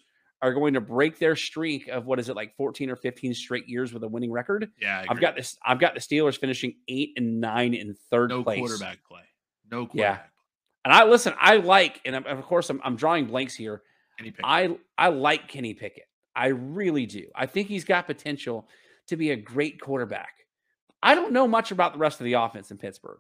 are 0.42 0.54
going 0.54 0.74
to 0.76 0.82
break 0.82 1.18
their 1.18 1.36
streak 1.36 1.88
of 1.88 2.06
what 2.06 2.20
is 2.20 2.30
it 2.30 2.36
like 2.36 2.56
14 2.58 2.92
or 2.92 2.96
15 2.96 3.34
straight 3.34 3.68
years 3.68 3.92
with 3.94 4.04
a 4.04 4.08
winning 4.08 4.32
record. 4.32 4.70
Yeah, 4.80 5.00
I 5.00 5.12
I've 5.12 5.20
got 5.20 5.36
this. 5.36 5.58
I've 5.66 5.80
got 5.80 5.96
the 5.96 6.00
Steelers 6.00 6.38
finishing 6.38 6.76
eight 6.88 7.14
and 7.18 7.40
nine 7.42 7.74
in 7.74 7.96
third 8.12 8.30
no 8.30 8.44
place. 8.44 8.60
quarterback 8.60 9.00
play. 9.08 9.22
No 9.72 9.86
quarterback. 9.88 10.20
Yeah. 10.20 10.26
And 10.86 10.94
I 10.94 11.06
listen. 11.06 11.34
I 11.40 11.58
like, 11.58 12.02
and 12.06 12.16
of 12.16 12.44
course, 12.44 12.70
I'm, 12.70 12.82
I'm 12.84 12.96
drawing 12.96 13.26
blanks 13.26 13.56
here. 13.56 13.82
I 14.44 14.78
I 14.98 15.08
like 15.10 15.48
Kenny 15.48 15.74
Pickett. 15.74 16.04
I 16.36 16.48
really 16.48 17.06
do. 17.06 17.26
I 17.36 17.46
think 17.46 17.68
he's 17.68 17.84
got 17.86 18.06
potential 18.08 18.68
to 19.08 19.16
be 19.18 19.32
a 19.32 19.36
great 19.36 19.82
quarterback. 19.82 20.34
I 21.02 21.16
don't 21.16 21.32
know 21.34 21.48
much 21.48 21.72
about 21.72 21.94
the 21.94 22.00
rest 22.00 22.20
of 22.20 22.26
the 22.26 22.34
offense 22.34 22.72
in 22.72 22.78
Pittsburgh, 22.78 23.20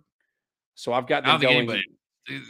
so 0.75 0.93
I've 0.93 1.07
got 1.07 1.25
I 1.25 1.31
them 1.31 1.39
think 1.39 1.49
going. 1.49 1.57
anybody- 1.57 1.83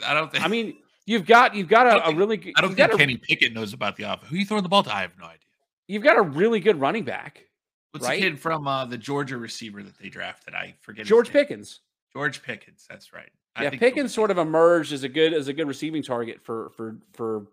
I 0.05 0.13
don't 0.13 0.31
think. 0.31 0.43
I 0.43 0.47
mean, 0.47 0.77
you've 1.07 1.25
got 1.25 1.55
you've 1.55 1.67
got 1.67 1.87
a, 1.87 1.99
don't 1.99 2.13
a 2.13 2.17
really 2.17 2.37
good. 2.37 2.53
I 2.55 2.61
don't 2.61 2.69
think 2.75 2.77
got 2.77 2.93
a, 2.93 2.97
Kenny 2.97 3.17
Pickett 3.17 3.53
knows 3.53 3.73
about 3.73 3.95
the 3.95 4.03
offense. 4.03 4.29
Who 4.29 4.35
you 4.35 4.45
throwing 4.45 4.61
the 4.61 4.69
ball 4.69 4.83
to? 4.83 4.93
I 4.95 5.01
have 5.01 5.17
no 5.17 5.25
idea. 5.25 5.39
you've 5.87 6.03
got 6.03 6.17
a 6.17 6.21
really 6.21 6.59
good 6.59 6.79
running 6.79 7.03
back, 7.03 7.45
What's 7.91 8.05
Right? 8.05 8.21
the 8.21 8.29
kid 8.29 8.39
from 8.39 8.67
uh, 8.67 8.85
the 8.85 8.97
Georgia 8.97 9.37
receiver 9.37 9.81
that 9.81 9.97
they 9.97 10.09
drafted? 10.09 10.53
I 10.53 10.75
forget. 10.81 11.07
George. 11.07 11.31
Pickens. 11.31 11.79
George 12.13 12.43
Pickens. 12.43 12.85
That's 12.89 13.11
right. 13.13 13.29
I 13.55 13.63
yeah, 13.63 13.69
think 13.71 13.79
Pickens 13.79 14.13
sort 14.13 14.29
of 14.29 14.37
emerged 14.37 14.93
as 14.93 15.03
a 15.03 15.09
good 15.09 15.33
as 15.33 15.47
a 15.47 15.53
good 15.53 15.67
receiving 15.67 16.03
target 16.03 16.41
for 16.43 16.69
for 16.75 16.97
for 17.13 17.47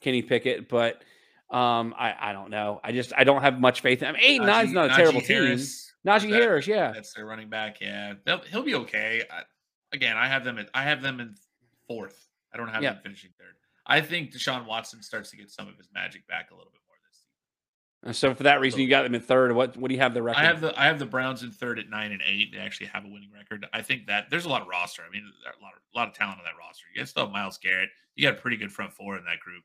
Kenny 0.00 0.22
Pickett, 0.22 0.68
but 0.68 1.02
um, 1.50 1.94
I 1.98 2.14
I 2.20 2.32
don't 2.32 2.50
know. 2.50 2.80
I 2.84 2.92
just 2.92 3.12
I 3.16 3.24
don't 3.24 3.42
have 3.42 3.58
much 3.60 3.80
faith. 3.80 4.02
I 4.02 4.12
mean, 4.12 4.20
eight 4.22 4.36
and 4.36 4.46
nine's 4.46 4.72
not 4.72 4.86
a 4.86 4.92
Najee 4.92 4.96
terrible 4.96 5.20
Harris, 5.20 5.92
team. 6.04 6.12
Najee 6.12 6.30
that- 6.30 6.42
Harris, 6.42 6.66
yeah. 6.68 6.92
That's 6.92 7.12
their 7.14 7.26
running 7.26 7.48
back. 7.48 7.80
Yeah, 7.80 8.14
They'll, 8.24 8.40
he'll 8.42 8.62
be 8.62 8.76
okay. 8.76 9.24
I, 9.30 9.42
again, 9.92 10.16
I 10.16 10.28
have 10.28 10.44
them. 10.44 10.58
At, 10.58 10.68
I 10.74 10.84
have 10.84 11.02
them 11.02 11.18
in 11.20 11.34
fourth. 11.88 12.27
I 12.58 12.64
don't 12.64 12.72
have 12.74 12.82
Yeah. 12.82 12.94
them 12.94 13.02
finishing 13.02 13.30
third. 13.38 13.54
I 13.86 14.00
think 14.00 14.32
Deshaun 14.32 14.66
Watson 14.66 15.02
starts 15.02 15.30
to 15.30 15.36
get 15.36 15.50
some 15.50 15.68
of 15.68 15.76
his 15.76 15.88
magic 15.94 16.26
back 16.26 16.50
a 16.50 16.54
little 16.54 16.70
bit 16.72 16.80
more 16.86 16.96
this 17.08 17.24
season. 18.02 18.14
So 18.14 18.34
for 18.34 18.42
that 18.42 18.60
reason, 18.60 18.80
you 18.80 18.88
got 18.88 19.04
them 19.04 19.14
in 19.14 19.20
third. 19.20 19.52
What 19.52 19.76
what 19.76 19.88
do 19.88 19.94
you 19.94 20.00
have 20.00 20.12
the 20.14 20.22
record? 20.22 20.40
I 20.40 20.44
have 20.44 20.60
the 20.60 20.78
I 20.78 20.86
have 20.86 20.98
the 20.98 21.06
Browns 21.06 21.42
in 21.42 21.52
third 21.52 21.78
at 21.78 21.88
nine 21.88 22.12
and 22.12 22.20
eight. 22.26 22.52
They 22.52 22.58
actually 22.58 22.86
have 22.88 23.04
a 23.04 23.08
winning 23.08 23.30
record. 23.32 23.66
I 23.72 23.82
think 23.82 24.06
that 24.08 24.28
there's 24.30 24.44
a 24.44 24.48
lot 24.48 24.62
of 24.62 24.68
roster. 24.68 25.02
I 25.06 25.10
mean, 25.10 25.22
there 25.44 25.52
are 25.52 25.56
a 25.58 25.62
lot 25.62 25.72
of 25.74 25.80
a 25.94 25.96
lot 25.96 26.08
of 26.08 26.14
talent 26.14 26.38
on 26.38 26.44
that 26.44 26.58
roster. 26.58 26.86
You 26.94 27.00
guys 27.00 27.10
still 27.10 27.24
have 27.24 27.32
Myles 27.32 27.58
Garrett. 27.58 27.90
You 28.16 28.28
got 28.28 28.38
a 28.38 28.40
pretty 28.40 28.56
good 28.56 28.72
front 28.72 28.92
four 28.92 29.16
in 29.16 29.24
that 29.24 29.40
group. 29.40 29.64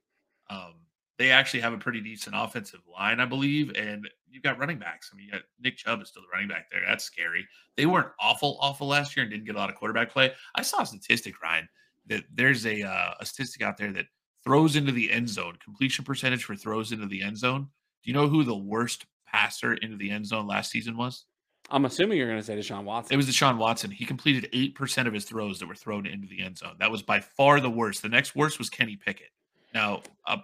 Um, 0.50 0.76
they 1.18 1.30
actually 1.32 1.60
have 1.62 1.74
a 1.74 1.78
pretty 1.78 2.02
decent 2.02 2.36
offensive 2.38 2.82
line, 2.92 3.20
I 3.20 3.26
believe, 3.26 3.72
and 3.76 4.10
you've 4.30 4.42
got 4.42 4.58
running 4.58 4.80
backs. 4.80 5.12
I 5.14 5.16
mean, 5.18 5.26
you 5.28 5.32
got 5.32 5.42
Nick 5.60 5.78
Chubb 5.78 6.02
is 6.02 6.10
still 6.10 6.24
the 6.24 6.28
running 6.34 6.48
back 6.48 6.70
there. 6.72 6.82
That's 6.88 7.04
scary. 7.04 7.48
They 7.78 7.86
weren't 7.86 8.10
awful, 8.20 8.58
awful 8.60 8.88
last 8.88 9.16
year 9.16 9.24
and 9.24 9.32
didn't 9.32 9.46
get 9.46 9.56
a 9.56 9.58
lot 9.60 9.70
of 9.70 9.76
quarterback 9.76 10.10
play. 10.12 10.34
I 10.56 10.64
saw 10.64 10.82
a 10.82 10.86
statistic, 10.88 11.40
Ryan, 11.42 11.70
that 12.08 12.24
there's 12.34 12.66
a 12.66 12.84
uh, 12.84 13.14
a 13.20 13.26
statistic 13.26 13.62
out 13.62 13.78
there 13.78 13.92
that 13.92 14.06
throws 14.44 14.76
into 14.76 14.92
the 14.92 15.12
end 15.12 15.30
zone 15.30 15.58
completion 15.64 16.04
percentage 16.04 16.44
for 16.44 16.56
throws 16.56 16.92
into 16.92 17.08
the 17.08 17.22
end 17.22 17.38
zone. 17.38 17.68
Do 18.04 18.10
you 18.10 18.14
know 18.14 18.28
who 18.28 18.44
the 18.44 18.56
worst 18.56 19.06
passer 19.26 19.74
into 19.76 19.98
the 19.98 20.12
end 20.12 20.26
zone 20.26 20.48
last 20.48 20.72
season 20.72 20.98
was? 20.98 21.26
I'm 21.70 21.86
assuming 21.86 22.18
you're 22.18 22.28
going 22.28 22.40
to 22.40 22.46
say 22.46 22.58
Deshaun 22.58 22.84
Watson. 22.84 23.14
It 23.14 23.18
was 23.18 23.28
Deshaun 23.28 23.58
Watson. 23.58 23.90
He 23.90 24.06
completed 24.06 24.52
8% 24.52 25.08
of 25.08 25.14
his 25.14 25.24
throws 25.24 25.60
that 25.60 25.68
were 25.68 25.76
thrown 25.76 26.06
into 26.06 26.28
the 26.28 26.42
end 26.42 26.58
zone. 26.58 26.76
That 26.80 26.92
was 26.92 27.02
by 27.02 27.22
far 27.22 27.62
the 27.62 27.70
worst. 27.70 28.02
The 28.02 28.10
next 28.10 28.36
worst 28.36 28.60
was 28.60 28.70
Kenny 28.70 28.98
Pickett. 28.98 29.30
Now, 29.74 30.02
uh, 30.28 30.38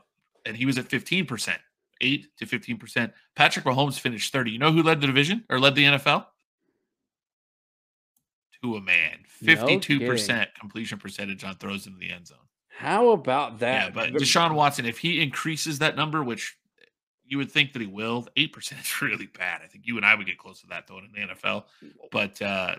and 0.46 0.56
he 0.56 0.66
was 0.66 0.78
at 0.78 0.88
15%, 0.88 1.58
8 2.02 2.38
to 2.38 2.46
15%. 2.46 3.12
Patrick 3.36 3.66
Mahomes 3.66 4.00
finished 4.00 4.32
30. 4.32 4.52
You 4.52 4.60
know 4.60 4.72
who 4.72 4.82
led 4.82 5.02
the 5.02 5.08
division 5.08 5.44
or 5.50 5.60
led 5.60 5.76
the 5.76 5.84
NFL? 5.84 6.26
To 8.64 8.76
a 8.76 8.82
man. 8.82 9.20
52% 9.44 10.48
completion 10.60 11.00
percentage 11.00 11.44
on 11.44 11.56
throws 11.56 11.88
into 11.88 11.98
the 11.98 12.12
end 12.12 12.28
zone. 12.28 12.38
How 12.68 13.12
about 13.12 13.60
that? 13.60 13.88
Yeah, 13.88 13.90
but 13.90 14.14
Deshaun 14.14 14.54
Watson, 14.54 14.86
if 14.86 14.98
he 14.98 15.22
increases 15.22 15.80
that 15.80 15.96
number, 15.96 16.24
which 16.24 16.58
you 17.26 17.38
would 17.38 17.52
think 17.52 17.74
that 17.74 17.82
he 17.82 17.88
will, 17.88 18.28
8% 18.36 18.58
is 18.82 19.02
really 19.02 19.28
bad. 19.28 19.62
I 19.64 19.68
think 19.68 19.86
you 19.86 19.98
and 19.98 20.06
I 20.06 20.16
would 20.16 20.26
get 20.26 20.38
close 20.38 20.62
to 20.62 20.68
that, 20.68 20.88
though, 20.88 20.98
in 20.98 21.10
the 21.14 21.34
NFL. 21.34 21.66
But 22.12 22.42
uh, 22.42 22.76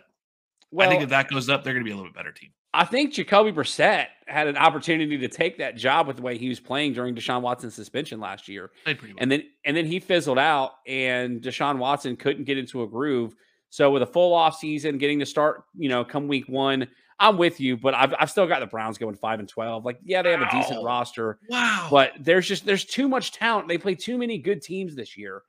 well, 0.71 0.87
I 0.87 0.91
think 0.91 1.03
if 1.03 1.11
that 1.11 1.29
goes 1.29 1.49
up, 1.49 1.65
they're 1.65 1.73
going 1.73 1.85
to 1.85 1.89
be 1.89 1.93
a 1.93 1.97
little 1.97 2.11
bit 2.11 2.17
better 2.17 2.33
team. 2.33 2.51
I 2.73 2.85
think 2.85 3.13
Jacoby 3.13 3.51
Brissett 3.51 4.07
had 4.27 4.47
an 4.47 4.57
opportunity 4.57 5.19
to 5.19 5.29
take 5.29 5.59
that 5.59 5.77
job 5.77 6.07
with 6.07 6.17
the 6.17 6.23
way 6.23 6.39
he 6.39 6.49
was 6.49 6.61
playing 6.61 6.93
during 6.93 7.17
Deshaun 7.17 7.43
Watson's 7.43 7.75
suspension 7.75 8.21
last 8.21 8.49
year. 8.49 8.71
Well. 8.87 8.97
And 9.19 9.31
then 9.31 9.43
and 9.65 9.77
then 9.77 9.87
he 9.87 9.99
fizzled 9.99 10.39
out 10.39 10.75
and 10.87 11.43
Deshaun 11.43 11.79
Watson 11.79 12.17
couldn't 12.17 12.45
get 12.45 12.59
into 12.59 12.83
a 12.83 12.87
groove. 12.87 13.35
So 13.71 13.91
with 13.91 14.03
a 14.03 14.07
full 14.07 14.35
off 14.35 14.59
season, 14.59 14.99
getting 14.99 15.21
to 15.21 15.27
start, 15.27 15.65
you 15.75 15.89
know, 15.89 16.05
come 16.05 16.29
week 16.29 16.49
one, 16.49 16.89
I'm 17.21 17.37
with 17.37 17.61
you, 17.61 17.77
but 17.77 17.95
I've, 17.95 18.15
I've 18.19 18.31
still 18.31 18.47
got 18.47 18.61
the 18.61 18.67
Browns 18.67 18.99
going 18.99 19.15
five 19.15 19.39
and 19.39 19.49
twelve. 19.49 19.85
Like, 19.85 20.01
yeah, 20.03 20.23
they 20.23 20.31
have 20.33 20.41
a 20.41 20.51
decent 20.51 20.83
roster, 20.83 21.39
wow. 21.49 21.87
but 21.91 22.13
there's 22.19 22.49
just 22.49 22.65
there's 22.65 22.85
too 22.85 23.09
much 23.09 23.33
talent. 23.33 23.69
They 23.69 23.79
play 23.79 23.95
too 23.95 24.19
many 24.19 24.39
good 24.39 24.63
teams 24.63 24.97
this 24.97 25.17
year, 25.17 25.43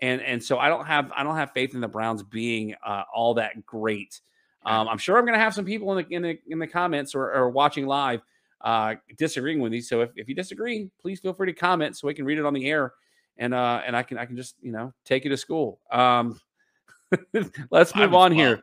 and 0.00 0.22
and 0.22 0.42
so 0.42 0.58
I 0.58 0.68
don't 0.68 0.86
have 0.86 1.12
I 1.14 1.22
don't 1.22 1.36
have 1.36 1.52
faith 1.52 1.74
in 1.74 1.80
the 1.80 1.88
Browns 1.88 2.22
being 2.22 2.74
uh, 2.84 3.04
all 3.14 3.34
that 3.34 3.64
great. 3.66 4.20
Um, 4.64 4.88
I'm 4.88 4.98
sure 4.98 5.16
I'm 5.16 5.24
going 5.24 5.38
to 5.38 5.42
have 5.42 5.54
some 5.54 5.64
people 5.64 5.96
in 5.96 6.04
the 6.04 6.14
in 6.14 6.22
the 6.22 6.38
in 6.48 6.58
the 6.58 6.66
comments 6.66 7.14
or, 7.14 7.32
or 7.32 7.50
watching 7.50 7.86
live 7.86 8.22
uh, 8.62 8.94
disagreeing 9.18 9.60
with 9.60 9.72
me. 9.72 9.80
So 9.80 10.00
if, 10.00 10.10
if 10.16 10.28
you 10.28 10.34
disagree, 10.34 10.90
please 11.00 11.20
feel 11.20 11.32
free 11.32 11.52
to 11.52 11.58
comment 11.58 11.96
so 11.96 12.06
we 12.06 12.14
can 12.14 12.24
read 12.24 12.38
it 12.38 12.46
on 12.46 12.54
the 12.54 12.66
air, 12.68 12.94
and 13.36 13.54
uh, 13.54 13.82
and 13.86 13.94
I 13.94 14.02
can 14.02 14.16
I 14.18 14.24
can 14.24 14.36
just 14.36 14.56
you 14.62 14.72
know 14.72 14.92
take 15.04 15.24
you 15.24 15.30
to 15.30 15.36
school. 15.36 15.80
Um, 15.92 16.40
let's 17.70 17.92
Five 17.92 18.02
move 18.10 18.14
on 18.14 18.30
12. 18.32 18.32
here. 18.32 18.62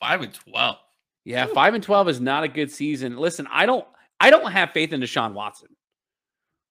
Five 0.00 0.22
and 0.22 0.32
12. 0.34 0.76
Yeah, 1.26 1.46
five 1.46 1.72
and 1.72 1.82
twelve 1.82 2.08
is 2.10 2.20
not 2.20 2.44
a 2.44 2.48
good 2.48 2.70
season. 2.70 3.16
Listen, 3.16 3.48
I 3.50 3.64
don't 3.64 3.86
I 4.20 4.28
don't 4.28 4.52
have 4.52 4.72
faith 4.72 4.92
in 4.92 5.00
Deshaun 5.00 5.32
Watson. 5.32 5.68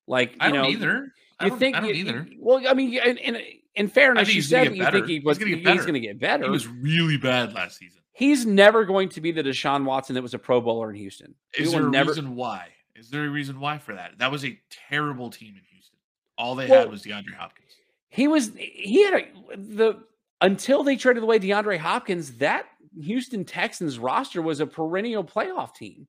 Like 0.07 0.35
I 0.39 0.47
you 0.47 0.53
don't 0.53 0.63
know, 0.63 0.69
either. 0.69 1.11
I 1.39 1.45
you 1.45 1.49
don't, 1.49 1.59
think 1.59 1.75
I 1.75 1.79
don't 1.79 1.89
you- 1.89 1.95
either. 1.95 2.27
you- 2.29 2.37
well, 2.39 2.61
I 2.67 2.73
mean, 2.75 2.93
in, 2.93 3.17
in, 3.17 3.37
in 3.73 3.87
fairness, 3.87 4.33
you 4.33 4.43
said 4.43 4.75
you 4.75 4.85
think 4.91 5.07
he 5.07 5.19
was 5.21 5.39
he's 5.39 5.55
going 5.63 5.93
to 5.95 5.99
get 5.99 6.19
better. 6.19 6.43
He 6.43 6.49
was 6.51 6.67
really 6.67 7.17
bad 7.17 7.53
last 7.53 7.79
season. 7.79 8.01
he's 8.11 8.45
never 8.45 8.85
going 8.85 9.09
to 9.09 9.21
be 9.21 9.31
the 9.31 9.41
Deshaun 9.41 9.85
Watson 9.85 10.13
that 10.13 10.21
was 10.21 10.35
a 10.35 10.39
Pro 10.39 10.61
Bowler 10.61 10.91
in 10.91 10.97
Houston. 10.97 11.33
Is 11.57 11.71
there 11.71 11.87
a 11.87 11.89
never. 11.89 12.09
reason 12.09 12.35
why? 12.35 12.67
Is 12.95 13.09
there 13.09 13.25
a 13.25 13.29
reason 13.29 13.59
why 13.59 13.79
for 13.79 13.95
that? 13.95 14.11
That 14.19 14.31
was 14.31 14.45
a 14.45 14.59
terrible 14.89 15.31
team 15.31 15.55
in 15.55 15.61
Houston. 15.71 15.97
All 16.37 16.53
they 16.53 16.67
Well- 16.67 16.81
had 16.81 16.91
was 16.91 17.01
DeAndre 17.01 17.33
Hopkins. 17.33 17.71
He 18.09 18.27
was 18.27 18.51
he 18.55 19.03
had 19.05 19.13
a, 19.15 19.25
the 19.57 20.03
until 20.43 20.83
they 20.83 20.95
traded 20.95 21.23
away 21.23 21.39
DeAndre 21.39 21.79
Hopkins. 21.79 22.37
That 22.37 22.65
Houston 23.01 23.45
Texans 23.45 23.97
roster 23.97 24.41
was 24.41 24.59
a 24.59 24.67
perennial 24.67 25.23
playoff 25.23 25.73
team. 25.73 26.07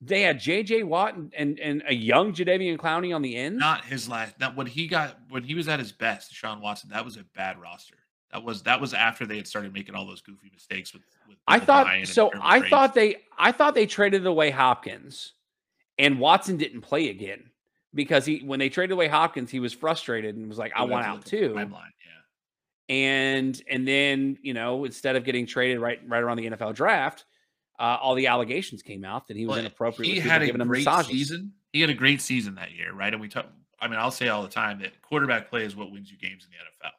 They 0.00 0.22
had 0.22 0.40
J.J. 0.40 0.82
Watt 0.82 1.14
and, 1.14 1.32
and, 1.34 1.58
and 1.58 1.82
a 1.88 1.94
young 1.94 2.32
Jadeveon 2.32 2.76
Clowney 2.76 3.14
on 3.14 3.22
the 3.22 3.36
end. 3.36 3.58
Not 3.58 3.84
his 3.84 4.08
last. 4.08 4.38
Not 4.38 4.56
when 4.56 4.66
he 4.66 4.88
got 4.88 5.18
when 5.30 5.42
he 5.42 5.54
was 5.54 5.68
at 5.68 5.78
his 5.78 5.92
best. 5.92 6.34
Sean 6.34 6.60
Watson. 6.60 6.90
That 6.90 7.04
was 7.04 7.16
a 7.16 7.24
bad 7.34 7.60
roster. 7.60 7.94
That 8.32 8.42
was 8.42 8.62
that 8.64 8.80
was 8.80 8.92
after 8.92 9.24
they 9.24 9.36
had 9.36 9.46
started 9.46 9.72
making 9.72 9.94
all 9.94 10.06
those 10.06 10.20
goofy 10.20 10.50
mistakes 10.52 10.92
with. 10.92 11.02
with 11.28 11.38
I 11.46 11.58
thought 11.58 11.86
so. 12.04 12.30
I 12.40 12.68
thought 12.68 12.94
they 12.94 13.16
I 13.38 13.52
thought 13.52 13.74
they 13.74 13.86
traded 13.86 14.26
away 14.26 14.50
Hopkins, 14.50 15.32
and 15.98 16.20
Watson 16.20 16.58
didn't 16.58 16.82
play 16.82 17.08
again 17.08 17.50
because 17.94 18.26
he 18.26 18.40
when 18.40 18.58
they 18.58 18.68
traded 18.68 18.92
away 18.92 19.08
Hopkins, 19.08 19.50
he 19.50 19.60
was 19.60 19.72
frustrated 19.72 20.36
and 20.36 20.46
was 20.46 20.58
like, 20.58 20.72
"I 20.76 20.84
want 20.84 21.06
out 21.06 21.16
look 21.16 21.24
at 21.24 21.30
the 21.30 21.38
too." 21.38 21.54
Timeline. 21.54 21.92
And 22.88 23.60
and 23.68 23.86
then 23.86 24.38
you 24.42 24.54
know 24.54 24.84
instead 24.84 25.16
of 25.16 25.24
getting 25.24 25.46
traded 25.46 25.80
right 25.80 26.00
right 26.06 26.22
around 26.22 26.36
the 26.38 26.50
NFL 26.50 26.74
draft, 26.74 27.24
uh, 27.78 27.98
all 28.00 28.14
the 28.14 28.26
allegations 28.28 28.82
came 28.82 29.04
out 29.04 29.26
that 29.28 29.36
he 29.36 29.46
was 29.46 29.54
Well, 29.56 29.60
inappropriate. 29.60 30.14
He 30.14 30.20
had 30.20 30.42
a 30.42 30.52
great 30.52 30.86
season. 31.06 31.52
He 31.72 31.80
had 31.80 31.90
a 31.90 31.94
great 31.94 32.20
season 32.22 32.54
that 32.56 32.72
year, 32.72 32.92
right? 32.92 33.12
And 33.12 33.20
we 33.20 33.28
talk. 33.28 33.46
I 33.80 33.88
mean, 33.88 33.98
I'll 33.98 34.10
say 34.10 34.28
all 34.28 34.42
the 34.42 34.48
time 34.48 34.80
that 34.80 35.02
quarterback 35.02 35.50
play 35.50 35.64
is 35.64 35.76
what 35.76 35.92
wins 35.92 36.10
you 36.10 36.16
games 36.16 36.44
in 36.46 36.50
the 36.50 36.56
NFL. 36.86 36.92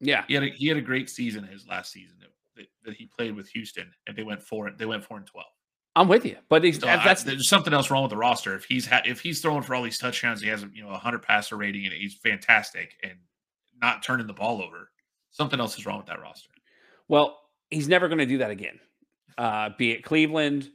Yeah, 0.00 0.24
He 0.26 0.34
had 0.34 0.42
a, 0.42 0.48
he 0.48 0.66
had 0.66 0.76
a 0.76 0.82
great 0.82 1.08
season 1.08 1.44
his 1.44 1.66
last 1.66 1.90
season 1.92 2.16
that, 2.56 2.66
that, 2.84 2.94
he 2.94 3.06
played 3.06 3.34
with 3.34 3.48
Houston, 3.50 3.90
and 4.06 4.14
they 4.16 4.24
went 4.24 4.42
four. 4.42 4.70
They 4.76 4.84
went 4.86 5.04
four 5.04 5.16
and 5.18 5.26
twelve. 5.26 5.46
I'm 5.94 6.08
with 6.08 6.26
you, 6.26 6.36
but 6.50 6.62
he's, 6.64 6.78
So 6.80 6.88
I- 6.88 7.02
that's 7.02 7.22
there's 7.22 7.48
something 7.48 7.72
else 7.72 7.90
wrong 7.90 8.02
with 8.02 8.10
the 8.10 8.16
roster. 8.18 8.54
If 8.54 8.64
he's 8.64 8.86
ha- 8.86 9.00
if 9.06 9.20
he's 9.20 9.40
throwing 9.40 9.62
for 9.62 9.74
all 9.74 9.82
these 9.82 9.96
touchdowns, 9.98 10.42
he 10.42 10.48
has 10.48 10.62
a 10.64 10.68
you 10.74 10.82
know 10.82 10.90
a 10.90 10.98
hundred 10.98 11.22
passer 11.22 11.56
rating, 11.56 11.84
and 11.86 11.94
he's 11.94 12.14
fantastic, 12.14 12.94
and 13.02 13.12
not 13.80 14.02
turning 14.02 14.26
the 14.26 14.32
ball 14.34 14.60
over. 14.62 14.90
Something 15.36 15.60
else 15.60 15.78
is 15.78 15.84
wrong 15.84 15.98
with 15.98 16.06
that 16.06 16.20
roster. 16.20 16.48
well, 17.08 17.38
he's 17.70 17.88
never 17.88 18.08
going 18.08 18.18
to 18.18 18.26
do 18.26 18.38
that 18.38 18.50
again. 18.50 18.80
Uh, 19.36 19.68
be 19.76 19.90
it 19.90 20.02
Cleveland, 20.02 20.70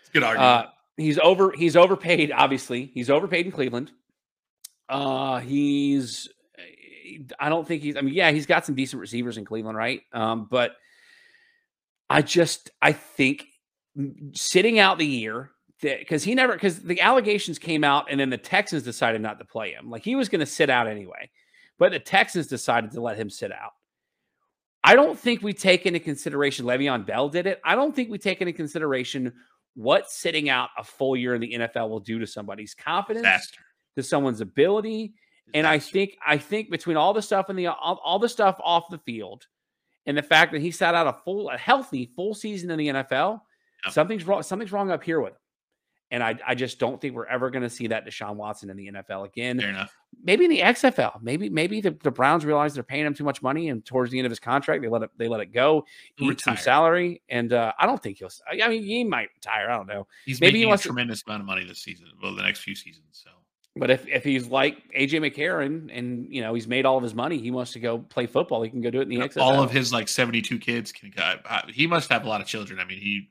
It's 0.00 0.08
a 0.08 0.12
good 0.12 0.22
argument. 0.22 0.66
Uh, 0.66 0.70
he's 0.96 1.18
over. 1.18 1.52
He's 1.52 1.76
overpaid. 1.76 2.32
Obviously, 2.32 2.90
he's 2.94 3.10
overpaid 3.10 3.44
in 3.44 3.52
Cleveland. 3.52 3.92
Uh, 4.88 5.40
he's. 5.40 6.28
I 7.38 7.50
don't 7.50 7.68
think 7.68 7.82
he's. 7.82 7.96
I 7.96 8.00
mean, 8.00 8.14
yeah, 8.14 8.30
he's 8.30 8.46
got 8.46 8.64
some 8.64 8.74
decent 8.74 9.00
receivers 9.00 9.36
in 9.36 9.44
Cleveland, 9.44 9.76
right? 9.76 10.00
Um, 10.14 10.48
but 10.50 10.72
I 12.08 12.22
just, 12.22 12.70
I 12.80 12.92
think 12.92 13.46
sitting 14.32 14.78
out 14.78 14.98
the 14.98 15.06
year 15.06 15.50
because 15.80 16.24
he 16.24 16.34
never 16.34 16.54
because 16.54 16.80
the 16.80 17.00
allegations 17.02 17.58
came 17.58 17.84
out 17.84 18.06
and 18.10 18.18
then 18.18 18.30
the 18.30 18.38
Texans 18.38 18.82
decided 18.82 19.20
not 19.20 19.38
to 19.38 19.44
play 19.44 19.72
him. 19.72 19.90
Like 19.90 20.04
he 20.04 20.16
was 20.16 20.30
going 20.30 20.40
to 20.40 20.46
sit 20.46 20.70
out 20.70 20.86
anyway, 20.86 21.30
but 21.78 21.92
the 21.92 21.98
Texans 21.98 22.46
decided 22.46 22.92
to 22.92 23.00
let 23.00 23.18
him 23.18 23.28
sit 23.28 23.52
out. 23.52 23.72
I 24.86 24.94
don't 24.94 25.18
think 25.18 25.42
we 25.42 25.52
take 25.52 25.84
into 25.86 25.98
consideration 26.00 26.64
Le'Veon 26.64 27.04
Bell 27.04 27.28
did 27.28 27.46
it. 27.46 27.60
I 27.64 27.74
don't 27.74 27.94
think 27.94 28.08
we 28.10 28.18
take 28.18 28.40
into 28.40 28.52
consideration 28.52 29.32
what 29.74 30.10
sitting 30.10 30.48
out 30.48 30.70
a 30.78 30.84
full 30.84 31.16
year 31.16 31.34
in 31.34 31.40
the 31.40 31.52
NFL 31.54 31.88
will 31.90 32.00
do 32.00 32.18
to 32.18 32.26
somebody's 32.26 32.74
confidence, 32.74 33.24
Disaster. 33.24 33.60
to 33.96 34.02
someone's 34.02 34.40
ability. 34.40 35.12
And 35.54 35.66
I 35.66 35.78
think 35.78 36.16
I 36.26 36.38
think 36.38 36.70
between 36.70 36.96
all 36.96 37.12
the 37.12 37.22
stuff 37.22 37.50
in 37.50 37.56
the 37.56 37.66
all, 37.66 38.00
all 38.04 38.18
the 38.18 38.28
stuff 38.28 38.58
off 38.62 38.84
the 38.90 38.98
field 38.98 39.46
and 40.06 40.16
the 40.16 40.22
fact 40.22 40.52
that 40.52 40.60
he 40.60 40.70
sat 40.70 40.94
out 40.94 41.06
a 41.06 41.12
full 41.12 41.50
a 41.50 41.58
healthy 41.58 42.10
full 42.16 42.34
season 42.34 42.70
in 42.70 42.78
the 42.78 42.88
NFL, 42.88 43.40
Yep. 43.84 43.92
something's 43.94 44.24
wrong 44.26 44.42
something's 44.42 44.72
wrong 44.72 44.90
up 44.90 45.02
here 45.04 45.20
with 45.20 45.32
him. 45.32 45.38
And 46.10 46.22
I, 46.22 46.38
I 46.46 46.54
just 46.54 46.78
don't 46.78 47.00
think 47.00 47.14
we're 47.16 47.26
ever 47.26 47.50
going 47.50 47.64
to 47.64 47.68
see 47.70 47.88
that 47.88 48.06
Deshaun 48.06 48.36
Watson 48.36 48.70
in 48.70 48.76
the 48.76 48.88
NFL 48.92 49.26
again 49.26 49.58
fair 49.58 49.70
enough. 49.70 49.92
maybe 50.22 50.44
in 50.44 50.50
the 50.52 50.60
XFL, 50.60 51.20
maybe 51.20 51.48
maybe 51.48 51.80
the, 51.80 51.96
the 52.02 52.12
Browns 52.12 52.44
realize 52.44 52.74
they're 52.74 52.84
paying 52.84 53.04
him 53.06 53.12
too 53.14 53.24
much 53.24 53.42
money, 53.42 53.68
and 53.70 53.84
towards 53.84 54.12
the 54.12 54.18
end 54.18 54.24
of 54.26 54.30
his 54.30 54.38
contract, 54.38 54.82
they 54.82 54.88
let 54.88 55.02
it 55.02 55.10
they 55.16 55.26
let 55.26 55.40
it 55.40 55.52
go, 55.52 55.84
eat 56.18 56.22
some 56.40 56.52
retire. 56.52 56.56
salary, 56.56 57.22
and 57.28 57.52
uh, 57.52 57.72
I 57.78 57.86
don't 57.86 58.00
think 58.00 58.18
he'll. 58.18 58.30
I 58.50 58.68
mean, 58.68 58.84
he 58.84 59.02
might 59.02 59.30
retire. 59.34 59.68
I 59.68 59.76
don't 59.76 59.88
know, 59.88 60.06
He's 60.26 60.40
maybe 60.40 60.58
he 60.58 60.64
making 60.64 60.68
wants 60.68 60.82
a 60.82 60.84
to- 60.84 60.88
tremendous 60.90 61.24
amount 61.26 61.40
of 61.40 61.46
money 61.46 61.64
this 61.64 61.80
season. 61.80 62.06
Well, 62.22 62.36
the 62.36 62.42
next 62.42 62.60
few 62.60 62.76
seasons. 62.76 63.04
So 63.10 63.30
but 63.74 63.90
if 63.90 64.06
if 64.06 64.22
he's 64.22 64.46
like 64.46 64.76
AJ 64.96 65.28
McCarron, 65.28 65.90
and 65.92 66.32
you 66.32 66.40
know 66.40 66.54
he's 66.54 66.68
made 66.68 66.86
all 66.86 66.96
of 66.96 67.02
his 67.02 67.14
money, 67.14 67.38
he 67.38 67.50
wants 67.50 67.72
to 67.72 67.80
go 67.80 67.98
play 67.98 68.26
football. 68.26 68.62
He 68.62 68.70
can 68.70 68.80
go 68.80 68.90
do 68.90 69.00
it 69.00 69.02
in 69.02 69.08
the 69.08 69.18
XFL. 69.18 69.40
all 69.42 69.60
of 69.62 69.72
his 69.72 69.92
like 69.92 70.06
72 70.06 70.56
kids 70.60 70.92
can. 70.92 71.12
He 71.68 71.88
must 71.88 72.08
have 72.10 72.24
a 72.24 72.28
lot 72.28 72.40
of 72.40 72.46
children. 72.46 72.78
I 72.78 72.84
mean, 72.84 73.00
he 73.00 73.28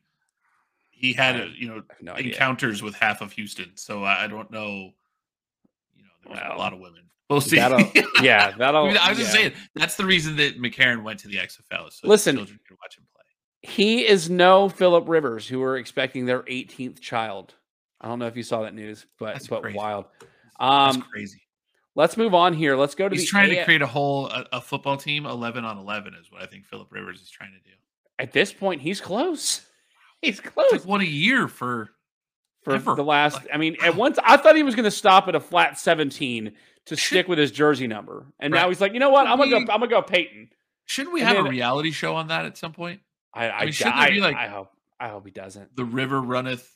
he 0.95 1.13
had 1.13 1.35
I- 1.35 1.51
you 1.57 1.67
know 1.67 1.83
no 2.01 2.13
idea. 2.13 2.31
encounters 2.33 2.81
with 2.81 2.95
half 2.95 3.21
of 3.21 3.31
Houston. 3.33 3.71
So 3.75 4.03
I 4.03 4.27
don't 4.27 4.49
know. 4.51 4.93
You 5.95 6.03
know, 6.03 6.09
there's 6.27 6.39
Well, 6.41 6.55
a 6.55 6.59
lot 6.59 6.73
of 6.73 6.79
women. 6.79 7.01
We'll 7.29 7.41
see. 7.41 7.55
That'll, 7.57 7.79
yeah, 8.23 8.51
that'll. 8.57 8.85
I, 8.85 8.87
mean, 8.87 8.97
I 8.97 9.09
was 9.09 9.17
just 9.17 9.31
saying 9.31 9.53
that's 9.73 9.95
the 9.95 10.05
reason 10.05 10.35
that 10.37 10.59
McCarron 10.61 11.01
went 11.03 11.19
to 11.21 11.27
the 11.27 11.37
XFL. 11.37 11.91
So 11.91 12.07
Listen, 12.07 12.35
children 12.35 12.59
could 12.67 12.77
watch 12.81 12.97
him 12.97 13.03
play. 13.13 13.23
he 13.73 14.07
is 14.07 14.29
no 14.29 14.69
Philip 14.69 15.09
Rivers, 15.09 15.47
who 15.47 15.61
are 15.63 15.77
expecting 15.77 16.25
their 16.25 16.43
18th 16.43 16.99
child. 17.01 17.55
I 17.99 18.07
don't 18.07 18.19
know 18.19 18.27
if 18.27 18.37
you 18.37 18.43
saw 18.43 18.61
that 18.61 18.75
news, 18.75 19.07
but 19.17 19.33
That's 19.33 19.47
but 19.47 19.63
crazy. 19.63 19.77
wild. 19.77 20.05
That's 20.59 20.95
Um, 20.97 21.01
crazy. 21.01 21.41
let's 21.95 22.15
move 22.15 22.35
on 22.35 22.53
here. 22.53 22.75
Let's 22.77 22.93
go 22.93 23.09
to 23.09 23.15
He's 23.15 23.27
trying 23.27 23.51
A- 23.51 23.55
to 23.55 23.65
create 23.65 23.81
a 23.81 23.87
whole 23.87 24.27
a, 24.27 24.45
a 24.53 24.61
football 24.61 24.95
team 24.97 25.25
11 25.25 25.65
on 25.65 25.79
11 25.79 26.13
is 26.13 26.31
what 26.31 26.43
I 26.43 26.45
think 26.45 26.65
Philip 26.65 26.91
Rivers 26.91 27.21
is 27.21 27.29
trying 27.31 27.53
to 27.53 27.59
do. 27.59 27.75
At 28.19 28.31
this 28.33 28.53
point, 28.53 28.81
he's 28.81 29.01
close. 29.01 29.65
He's 30.25 30.39
It's 30.39 30.49
close. 30.49 30.71
like 30.71 30.85
one 30.85 31.01
a 31.01 31.05
year 31.05 31.47
for 31.47 31.89
for 32.63 32.75
Ever. 32.75 32.95
the 32.95 33.03
last. 33.03 33.35
Like, 33.35 33.47
I 33.53 33.57
mean, 33.57 33.77
at 33.83 33.95
once 33.95 34.17
I 34.23 34.37
thought 34.37 34.55
he 34.55 34.63
was 34.63 34.75
going 34.75 34.85
to 34.85 34.91
stop 34.91 35.27
at 35.27 35.35
a 35.35 35.39
flat 35.39 35.77
seventeen 35.79 36.53
to 36.85 36.95
Should- 36.95 37.07
stick 37.07 37.27
with 37.27 37.37
his 37.39 37.51
jersey 37.51 37.87
number, 37.87 38.25
and 38.39 38.53
now 38.53 38.69
he's 38.69 38.81
like, 38.81 38.93
you 38.93 38.99
know 38.99 39.09
what? 39.09 39.27
I'm 39.27 39.37
gonna 39.37 39.49
go. 39.51 39.57
I'm 39.57 39.65
gonna 39.79 39.87
go 39.87 40.01
Peyton. 40.01 40.49
Shouldn't 40.85 41.13
we 41.13 41.21
And 41.21 41.29
have 41.35 41.45
a 41.45 41.49
reality 41.49 41.91
show 41.91 42.15
on 42.15 42.27
that 42.27 42.45
at 42.45 42.57
some 42.57 42.73
point? 42.73 43.01
I 43.33 43.49
I, 43.49 43.63
mean, 43.65 43.73
should 43.73 43.87
I, 43.87 44.05
there 44.05 44.13
be, 44.15 44.21
like- 44.21 44.35
I 44.35 44.47
hope 44.47 44.71
I 44.99 45.07
hope 45.09 45.25
he 45.25 45.31
doesn't. 45.31 45.75
The 45.75 45.85
river 45.85 46.21
runneth. 46.21 46.71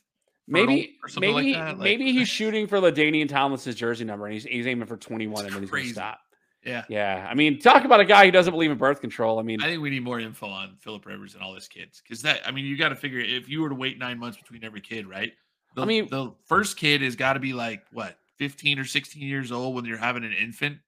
Maybe 0.48 0.82
Fertile 0.82 0.94
or 1.04 1.08
something 1.10 1.34
like 1.34 1.44
maybe 1.46 1.54
that, 1.54 1.68
like- 1.78 1.78
maybe 1.84 2.12
he's 2.12 2.28
shooting 2.28 2.66
for 2.66 2.80
LaDainian 2.80 3.30
Thomas's 3.30 3.76
jersey 3.76 4.04
number, 4.04 4.26
and 4.26 4.34
he's 4.34 4.44
he's 4.46 4.66
aiming 4.66 4.88
for 4.88 4.98
21, 4.98 5.46
and 5.46 5.54
then 5.54 5.62
he's 5.62 5.70
gonna 5.72 5.86
stop. 5.86 6.20
Yeah. 6.66 6.84
Yeah, 6.90 7.26
I 7.30 7.36
mean, 7.36 7.60
talk 7.60 7.86
about 7.86 8.00
a 8.02 8.06
guy 8.06 8.26
who 8.26 8.32
doesn't 8.32 8.52
believe 8.52 8.70
in 8.70 8.78
birth 8.78 9.00
control. 9.02 9.40
I 9.40 9.44
mean, 9.44 9.62
I 9.62 9.66
think 9.68 9.82
we 9.82 9.90
need 9.90 10.04
more 10.04 10.20
info 10.20 10.48
on 10.48 10.76
Philip 10.82 11.06
Rivers 11.06 11.34
and 11.34 11.42
all 11.44 11.56
his 11.56 11.68
kids 11.68 12.02
because 12.02 12.22
that 12.24 12.42
I 12.46 12.52
mean 12.52 12.66
you 12.66 12.78
got 12.78 12.90
to 12.90 12.96
figure 12.96 13.20
if 13.20 13.48
you 13.48 13.62
were 13.62 13.70
to 13.70 13.76
wait 13.76 13.98
nine 13.98 14.20
months 14.20 14.38
between 14.38 14.64
every 14.64 14.82
kid, 14.82 15.08
right? 15.08 15.32
The, 15.76 15.82
I 15.84 15.86
mean- 15.86 16.08
the 16.10 16.34
first 16.48 16.76
kid 16.78 17.02
has 17.02 17.16
got 17.16 17.34
to 17.34 17.40
be 17.40 17.54
like 17.54 17.84
what 17.94 18.18
fifteen 18.38 18.78
or 18.78 18.84
sixteen 18.86 19.24
years 19.28 19.52
old 19.52 19.74
when 19.76 19.86
you're 19.86 19.98
having 19.98 20.24
an 20.26 20.34
infant. 20.34 20.80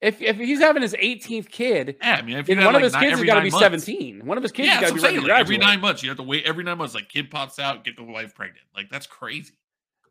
if 0.00 0.20
if 0.20 0.36
he's 0.36 0.58
having 0.60 0.82
his 0.82 0.94
18th 0.94 1.48
kid, 1.50 1.96
Yeah, 2.00 2.16
I 2.16 2.22
mean 2.22 2.36
if 2.38 2.48
one 2.48 2.58
of 2.58 2.72
like, 2.74 2.82
his 2.84 2.94
ni- 2.94 3.00
kids 3.00 3.18
has 3.18 3.26
got 3.26 3.34
to 3.34 3.40
be 3.42 3.50
months- 3.50 3.62
17. 3.84 4.26
One 4.26 4.36
of 4.36 4.42
his 4.42 4.52
kids 4.52 4.66
Yeah, 4.66 4.74
has 4.74 4.80
got 4.82 4.88
to 4.88 4.94
be 4.94 5.00
what 5.00 5.04
ready 5.04 5.14
I'm 5.14 5.22
to 5.22 5.24
saying. 5.24 5.28
Like, 5.28 5.40
every 5.40 5.58
nine 5.58 5.80
months 5.80 6.02
you 6.02 6.08
have 6.10 6.16
to 6.18 6.22
wait. 6.24 6.44
Every 6.44 6.64
nine 6.64 6.78
months, 6.78 6.94
like 6.94 7.08
kid 7.08 7.30
pops 7.30 7.58
out, 7.60 7.84
get 7.84 7.96
the 7.96 8.02
wife 8.04 8.34
pregnant. 8.34 8.66
Like 8.74 8.90
that's 8.90 9.06
crazy. 9.06 9.52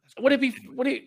That's 0.04 0.14
Would 0.24 0.32
it 0.32 0.40
be? 0.42 0.52
crazy. 0.52 0.68
Would 0.70 0.88
it? 0.88 1.04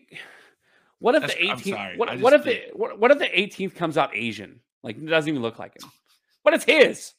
What 1.00 1.14
if 1.16 1.22
That's- 1.22 1.38
the 1.38 1.50
I'm 1.50 1.58
18th? 1.58 1.96
What, 1.98 2.20
what 2.20 2.32
if 2.34 2.44
just 2.44 2.72
the 2.72 2.78
what, 2.78 2.98
what 2.98 3.10
if 3.10 3.18
the 3.18 3.26
18th 3.26 3.74
comes 3.74 3.98
out 3.98 4.14
Asian? 4.14 4.60
Like 4.82 4.96
it 4.96 5.06
doesn't 5.06 5.28
even 5.28 5.42
look 5.42 5.58
like 5.58 5.74
him, 5.76 5.90
but 6.44 6.54
it's 6.54 6.64
his. 6.64 7.14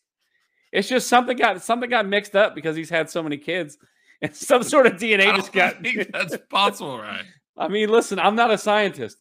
It's 0.72 0.88
just 0.88 1.08
something 1.10 1.36
got 1.36 1.62
something 1.62 1.90
got 1.90 2.08
mixed 2.08 2.36
up 2.36 2.56
because 2.56 2.76
he's 2.76 2.90
had 2.90 3.10
so 3.10 3.22
many 3.22 3.38
kids, 3.38 3.78
and 4.22 4.36
some 4.36 4.64
sort 4.64 4.86
of 4.88 4.94
DNA 5.00 5.36
just 5.36 5.52
got. 5.52 5.76
that's 6.12 6.38
possible, 6.50 6.98
right? 6.98 7.26
I 7.58 7.68
mean, 7.68 7.90
listen, 7.90 8.18
I'm 8.20 8.36
not 8.36 8.52
a 8.52 8.58
scientist. 8.58 9.18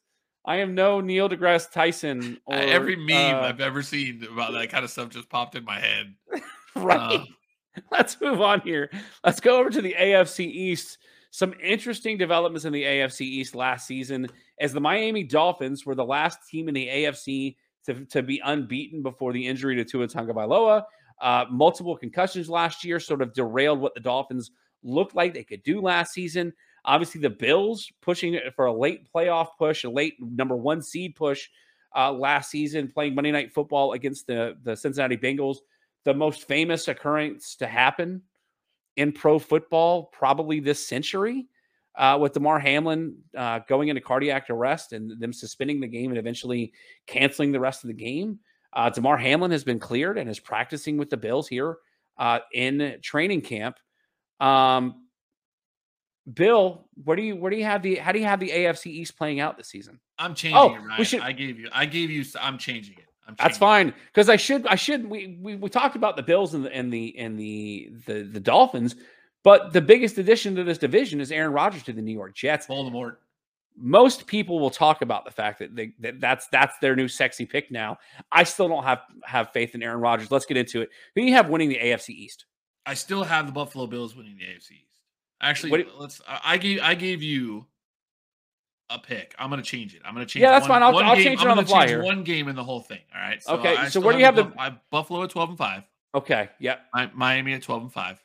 I 0.46 0.56
am 0.56 0.74
no 0.74 1.00
Neil 1.02 1.28
deGrasse 1.28 1.70
Tyson 1.70 2.38
or 2.46 2.54
Every 2.54 2.96
meme 2.96 3.34
uh, 3.36 3.40
I've 3.40 3.61
ever 3.61 3.82
seen 3.82 4.26
about 4.30 4.52
that 4.52 4.70
kind 4.70 4.84
of 4.84 4.90
stuff 4.90 5.11
just 5.11 5.28
popped 5.28 5.54
in 5.54 5.64
my 5.64 5.78
head. 5.78 6.14
right. 6.74 7.20
Uh, 7.20 7.24
Let's 7.92 8.20
move 8.20 8.40
on 8.40 8.61
here. 8.62 8.90
Let's 9.24 9.40
go 9.40 9.58
over 9.61 9.70
to 9.70 9.80
the 9.82 9.94
AFC 9.98 10.46
East. 10.46 10.98
Some 11.31 11.55
interesting 11.62 12.18
developments 12.18 12.64
in 12.64 12.72
the 12.72 12.83
AFC 12.83 13.22
East 13.22 13.55
last 13.55 13.87
season 13.87 14.26
as 14.59 14.72
the 14.72 14.81
Miami 14.81 15.22
Dolphins 15.22 15.87
were 15.87 15.95
the 15.95 16.05
last 16.05 16.39
team 16.49 16.68
in 16.68 16.74
the 16.74 16.89
AFC 16.89 17.57
to, 17.87 18.05
to 18.07 18.22
be 18.22 18.41
unbeaten 18.45 19.03
before 19.03 19.33
the 19.33 19.47
injury 19.47 19.76
to 19.76 19.85
Tua 19.85 20.09
Tagovailoa. 20.09 20.83
Uh, 21.20 21.45
multiple 21.51 21.97
concussions 21.97 22.49
last 22.49 22.85
year 22.85 22.99
sort 22.99 23.22
of 23.22 23.33
derailed 23.33 23.78
what 23.78 23.95
the 23.95 24.01
Dolphins 24.01 24.51
looked 24.83 25.14
like 25.14 25.35
they 25.35 25.45
could 25.45 25.62
do 25.62 25.81
last 25.81 26.12
season. 26.12 26.53
Obviously, 26.85 27.20
the 27.20 27.31
Bills 27.31 27.93
pushing 28.01 28.39
for 28.57 28.66
a 28.66 28.72
late 28.72 29.07
playoff 29.14 29.49
push, 29.59 29.85
a 29.85 29.91
late 29.91 30.14
number 30.18 30.57
one 30.57 30.83
seed 30.83 31.14
push 31.14 31.49
uh, 31.95 32.11
last 32.11 32.51
season, 32.51 32.89
playing 32.89 33.14
Monday 33.14 33.31
Night 33.31 33.53
Football 33.53 33.93
against 33.93 34.26
the, 34.26 34.57
the 34.62 34.74
Cincinnati 34.74 35.16
Bengals 35.16 35.59
the 36.05 36.14
most 36.14 36.49
famous 36.49 36.89
occurrence 36.89 37.57
to 37.57 37.66
happen 37.66 38.22
in 39.01 39.12
pro 39.12 39.38
football 39.38 40.05
probably 40.12 40.61
this 40.61 40.86
century 40.86 41.46
uh, 41.96 42.18
with 42.20 42.32
Damar 42.34 42.59
Hamlin 42.59 43.16
uh, 43.36 43.61
going 43.68 43.88
into 43.88 44.01
cardiac 44.01 44.48
arrest 44.51 44.92
and 44.92 45.18
them 45.20 45.32
suspending 45.32 45.80
the 45.80 45.86
game 45.88 46.11
and 46.11 46.18
eventually 46.18 46.72
canceling 47.07 47.51
the 47.53 47.61
rest 47.61 47.82
of 47.82 47.88
the 47.88 47.94
game. 47.94 48.38
Uh, 48.72 48.90
Damar 48.90 49.16
Hamlin 49.16 49.51
has 49.51 49.64
been 49.64 49.78
cleared 49.80 50.18
and 50.18 50.28
is 50.30 50.38
practicing 50.38 50.96
with 50.96 51.11
the 51.11 51.16
Bills 51.16 51.48
here 51.48 51.78
uh, 52.18 52.40
in 52.53 52.98
training 53.03 53.40
camp. 53.40 53.76
Um, 54.38 55.07
Bill, 56.32 56.86
where 57.03 57.16
do 57.16 57.22
you 57.22 57.34
where 57.36 57.51
do 57.51 57.57
you 57.57 57.64
have 57.64 57.82
the 57.82 57.96
how 57.96 58.12
do 58.12 58.18
you 58.18 58.26
have 58.26 58.38
the 58.40 58.51
AFC 58.51 58.86
East 58.86 59.16
playing 59.16 59.40
out 59.40 59.57
this 59.57 59.68
season? 59.68 59.98
I'm 60.18 60.34
changing 60.34 60.59
Oh, 60.59 60.74
it, 60.74 60.78
Ryan. 60.78 61.05
should- 61.05 61.20
I 61.22 61.32
gave 61.32 61.59
you. 61.59 61.68
I 61.72 61.86
gave 61.86 62.11
you. 62.11 62.24
I'm 62.40 62.59
changing 62.59 62.96
it. 62.98 63.07
I'm 63.26 63.36
That's 63.38 63.58
fine 63.58 63.94
because 64.06 64.28
I 64.28 64.36
should 64.36 64.66
I 64.66 64.74
should 64.74 65.08
we, 65.08 65.38
we 65.40 65.56
we 65.56 65.68
talked 65.68 65.96
about 65.96 66.16
the 66.16 66.22
Bills 66.22 66.54
and 66.54 66.64
the 66.64 66.74
and 66.74 66.92
the 66.92 67.16
and 67.18 67.38
the 67.38 67.90
the, 68.06 68.22
the 68.22 68.40
Dolphins, 68.40 68.96
But 69.42 69.72
the 69.72 69.80
biggest 69.80 70.18
addition 70.18 70.54
to 70.56 70.64
this 70.64 70.78
division 70.78 71.20
is 71.20 71.32
Aaron 71.32 71.52
Rodgers 71.52 71.82
to 71.84 71.92
the 71.92 72.02
New 72.02 72.12
York 72.12 72.34
Jets. 72.34 72.66
Voldemort. 72.66 73.16
Most 73.76 74.26
people 74.26 74.58
will 74.58 74.70
talk 74.70 75.00
about 75.00 75.24
the 75.24 75.30
fact 75.30 75.60
that, 75.60 75.74
they, 75.74 75.92
that 76.00 76.20
that's 76.20 76.48
that's 76.48 76.76
their 76.80 76.94
new 76.94 77.08
sexy 77.08 77.46
pick 77.46 77.70
now. 77.70 77.98
I 78.30 78.42
still 78.42 78.68
don't 78.68 78.84
have 78.84 79.00
have 79.24 79.52
faith 79.52 79.74
in 79.74 79.82
Aaron 79.82 80.00
Rodgers. 80.00 80.30
Let's 80.30 80.44
get 80.44 80.56
into 80.56 80.82
it. 80.82 80.90
Who 81.14 81.22
do 81.22 81.26
you 81.26 81.34
have 81.34 81.48
winning 81.48 81.70
the 81.70 81.78
AFC 81.78 82.10
East? 82.10 82.44
I 82.84 82.94
still 82.94 83.22
have 83.22 83.46
the 83.46 83.52
Buffalo 83.52 83.86
Bills 83.86 84.14
winning 84.14 84.36
the 84.36 84.44
AFC 84.44 84.72
East. 84.72 85.00
Actually, 85.40 85.70
What 85.70 85.98
let's. 85.98 86.20
I 86.28 86.40
I 86.44 86.56
gave 86.58 86.80
I 86.82 86.94
gave 86.94 87.22
you 87.22 87.66
a 88.91 88.99
pick. 88.99 89.34
I'm 89.38 89.49
gonna 89.51 89.62
change 89.62 89.95
it. 89.95 90.03
I'm 90.05 90.12
gonna 90.14 90.26
change. 90.26 90.43
Yeah, 90.43 90.51
that's 90.51 90.62
one- 90.68 90.80
fine. 90.80 90.82
I'll- 90.82 90.99
I'll 90.99 91.14
game- 91.14 91.24
change 91.24 91.41
it 91.41 91.45
I'm 91.45 91.53
on 91.53 91.57
the 91.59 91.64
fly 91.66 91.86
here. 91.86 92.03
One 92.03 92.24
game 92.24 92.49
in 92.49 92.57
the 92.57 92.64
whole 92.64 92.80
thing. 92.80 93.01
All 93.14 93.20
right. 93.20 93.43
Okay, 93.49 93.76
I 93.76 93.88
so 93.88 94.01
where 94.01 94.12
do 94.12 94.18
you 94.18 94.24
have 94.24 94.36
the- 94.36 94.53
I 94.59 94.70
Buffalo 94.91 95.22
at 95.22 95.30
12 95.30 95.51
and 95.51 95.59
five. 95.59 95.84
Okay. 96.14 96.49
Yep. 96.59 96.86
Mi- 96.95 97.11
Miami 97.14 97.53
at 97.55 97.62
12 97.62 97.82
and 97.82 97.93
five. 97.93 98.22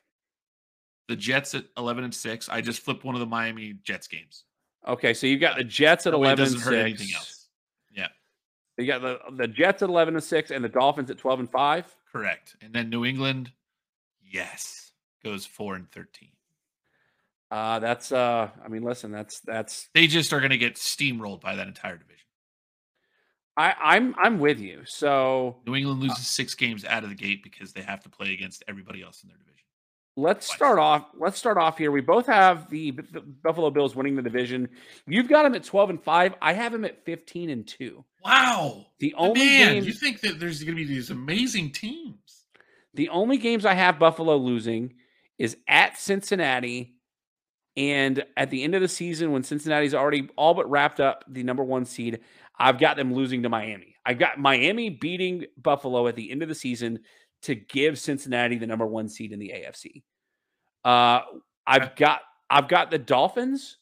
The 1.08 1.16
Jets 1.16 1.54
at 1.54 1.66
11 1.78 2.04
and 2.04 2.14
six. 2.16 2.50
I 2.50 2.62
just 2.62 2.82
flipped 2.82 3.04
one 3.04 3.14
of 3.16 3.20
the 3.20 3.28
Miami 3.28 3.74
Jets 3.84 4.08
games. 4.08 4.44
Okay. 4.88 5.14
So 5.14 5.28
you've 5.28 5.40
got 5.42 5.54
uh, 5.54 5.58
the 5.58 5.64
Jets 5.66 6.08
at 6.08 6.12
That 6.12 6.18
eleven 6.18 6.44
and 6.46 6.54
doesn't 6.54 6.62
hurt 6.62 6.80
anything 6.80 7.08
six. 7.08 7.16
else. 7.18 7.48
Yeah, 7.94 8.08
You 8.78 8.88
got 8.88 9.02
the 9.02 9.20
the 9.38 9.48
Jets 9.48 9.84
at 9.84 9.90
eleven 9.90 10.16
and 10.16 10.24
six, 10.24 10.50
and 10.52 10.64
the 10.64 10.70
Dolphins 10.70 11.10
at 11.12 11.18
twelve 11.20 11.40
and 11.40 11.50
five. 11.52 11.96
correct. 12.12 12.56
And 12.62 12.74
then 12.74 12.90
New 12.90 13.06
England, 13.06 13.52
yes, 14.24 14.92
goes 15.24 15.46
four 15.46 15.76
and 15.76 15.90
13. 15.92 16.30
Uh, 17.52 17.80
that's 17.80 18.12
uh, 18.12 18.50
I 18.64 18.68
mean, 18.68 18.84
listen, 18.84 19.12
that's 19.12 19.40
that's 19.42 19.88
They 19.94 20.08
just 20.08 20.34
are 20.34 20.42
gonna 20.42 20.58
get 20.58 20.76
steamrolled 20.76 21.42
by 21.42 21.56
that 21.56 21.68
entire 21.68 21.98
division. 21.98 22.12
I 23.58 23.74
I'm 23.80 24.16
I'm 24.18 24.40
with 24.40 24.60
you. 24.60 24.82
So 24.86 25.58
New 25.66 25.76
England 25.76 26.02
loses 26.02 26.28
six 26.28 26.56
games 26.56 26.84
out 26.86 27.04
of 27.04 27.10
the 27.10 27.16
gate 27.16 27.44
because 27.44 27.72
they 27.72 27.82
have 27.82 28.02
to 28.04 28.10
play 28.10 28.34
against 28.34 28.64
everybody 28.68 29.02
else 29.02 29.24
in 29.24 29.30
their 29.30 29.38
division. 29.38 29.52
let's 30.18 30.48
Twice. 30.48 30.56
start 30.58 30.80
off. 30.80 31.06
Let's 31.18 31.38
start 31.38 31.58
off 31.58 31.78
here. 31.78 31.92
We 31.92 32.02
both 32.02 32.26
have 32.26 32.70
the, 32.70 32.92
the 32.92 33.22
Buffalo 33.22 33.70
Bills 33.70 33.96
winning 33.96 34.16
the 34.16 34.22
division. 34.22 34.68
You've 35.08 35.30
got 35.30 35.44
them 35.44 35.56
at 35.56 35.64
twelve 35.64 35.90
and 35.90 36.04
five. 36.04 36.34
I 36.42 36.52
have 36.54 36.72
them 36.74 36.84
at 36.84 37.06
fifteen 37.06 37.50
and 37.50 37.66
two. 37.66 38.04
Wow. 38.26 38.88
The 39.00 39.14
only 39.14 39.40
Man, 39.40 39.74
games, 39.76 39.86
you 39.88 39.94
think 39.94 40.20
that 40.22 40.40
there's 40.40 40.62
going 40.64 40.76
to 40.76 40.84
be 40.84 40.88
these 40.88 41.12
amazing 41.12 41.72
teams? 41.72 42.18
the 42.96 43.10
only 43.10 43.38
games 43.38 43.66
I 43.66 43.74
have 43.74 44.00
Buffalo 44.00 44.38
losing 44.38 44.94
is 45.38 45.58
at 45.68 45.98
Cincinnati, 45.98 46.95
and 47.78 48.24
at 48.38 48.50
the 48.50 48.64
end 48.64 48.76
of 48.76 48.82
the 48.82 48.88
season 48.88 49.32
when 49.32 49.44
Cincinnati's 49.44 49.94
already 49.94 50.30
all 50.38 50.54
but 50.54 50.70
wrapped 50.70 51.00
up 51.00 51.26
the 51.28 51.44
number 51.44 51.64
one 51.64 51.86
seed, 51.86 52.22
I've 52.58 52.80
got 52.80 52.96
them 52.96 53.14
losing 53.14 53.44
to 53.44 53.50
Miami. 53.50 53.96
I've 54.06 54.20
got 54.20 54.40
Miami 54.40 54.90
beating 54.90 55.46
Buffalo 55.58 56.08
at 56.08 56.16
the 56.16 56.32
end 56.32 56.42
of 56.42 56.50
the 56.50 56.56
season 56.56 57.00
to 57.44 57.56
give 57.56 58.00
Cincinnati 58.00 58.58
the 58.58 58.68
number 58.68 58.86
one 58.86 59.10
seed 59.10 59.32
in 59.32 59.40
the 59.40 59.50
AFC. 59.50 60.04
Uh, 60.84 61.22
I've 61.68 61.96
got 61.96 62.22
I've 62.50 62.68
got 62.68 62.92
the 62.92 62.98
Dolphins. 62.98 63.78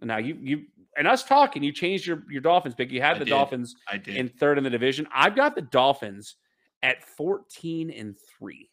Now 0.00 0.18
you 0.18 0.38
you 0.40 0.62
and 0.96 1.06
us 1.06 1.24
talking, 1.24 1.62
you 1.62 1.72
changed 1.72 2.06
your 2.06 2.22
your 2.30 2.40
Dolphins 2.40 2.74
pick. 2.74 2.90
You 2.90 3.02
had 3.02 3.16
I 3.16 3.18
the 3.18 3.24
did. 3.24 3.30
Dolphins 3.30 3.74
I 3.88 3.98
did. 3.98 4.16
in 4.16 4.28
third 4.28 4.58
in 4.58 4.64
the 4.64 4.70
division. 4.70 5.06
I've 5.12 5.36
got 5.36 5.54
the 5.54 5.62
Dolphins 5.62 6.36
at 6.82 7.04
14 7.04 7.90
and 7.90 8.16
3. 8.38 8.68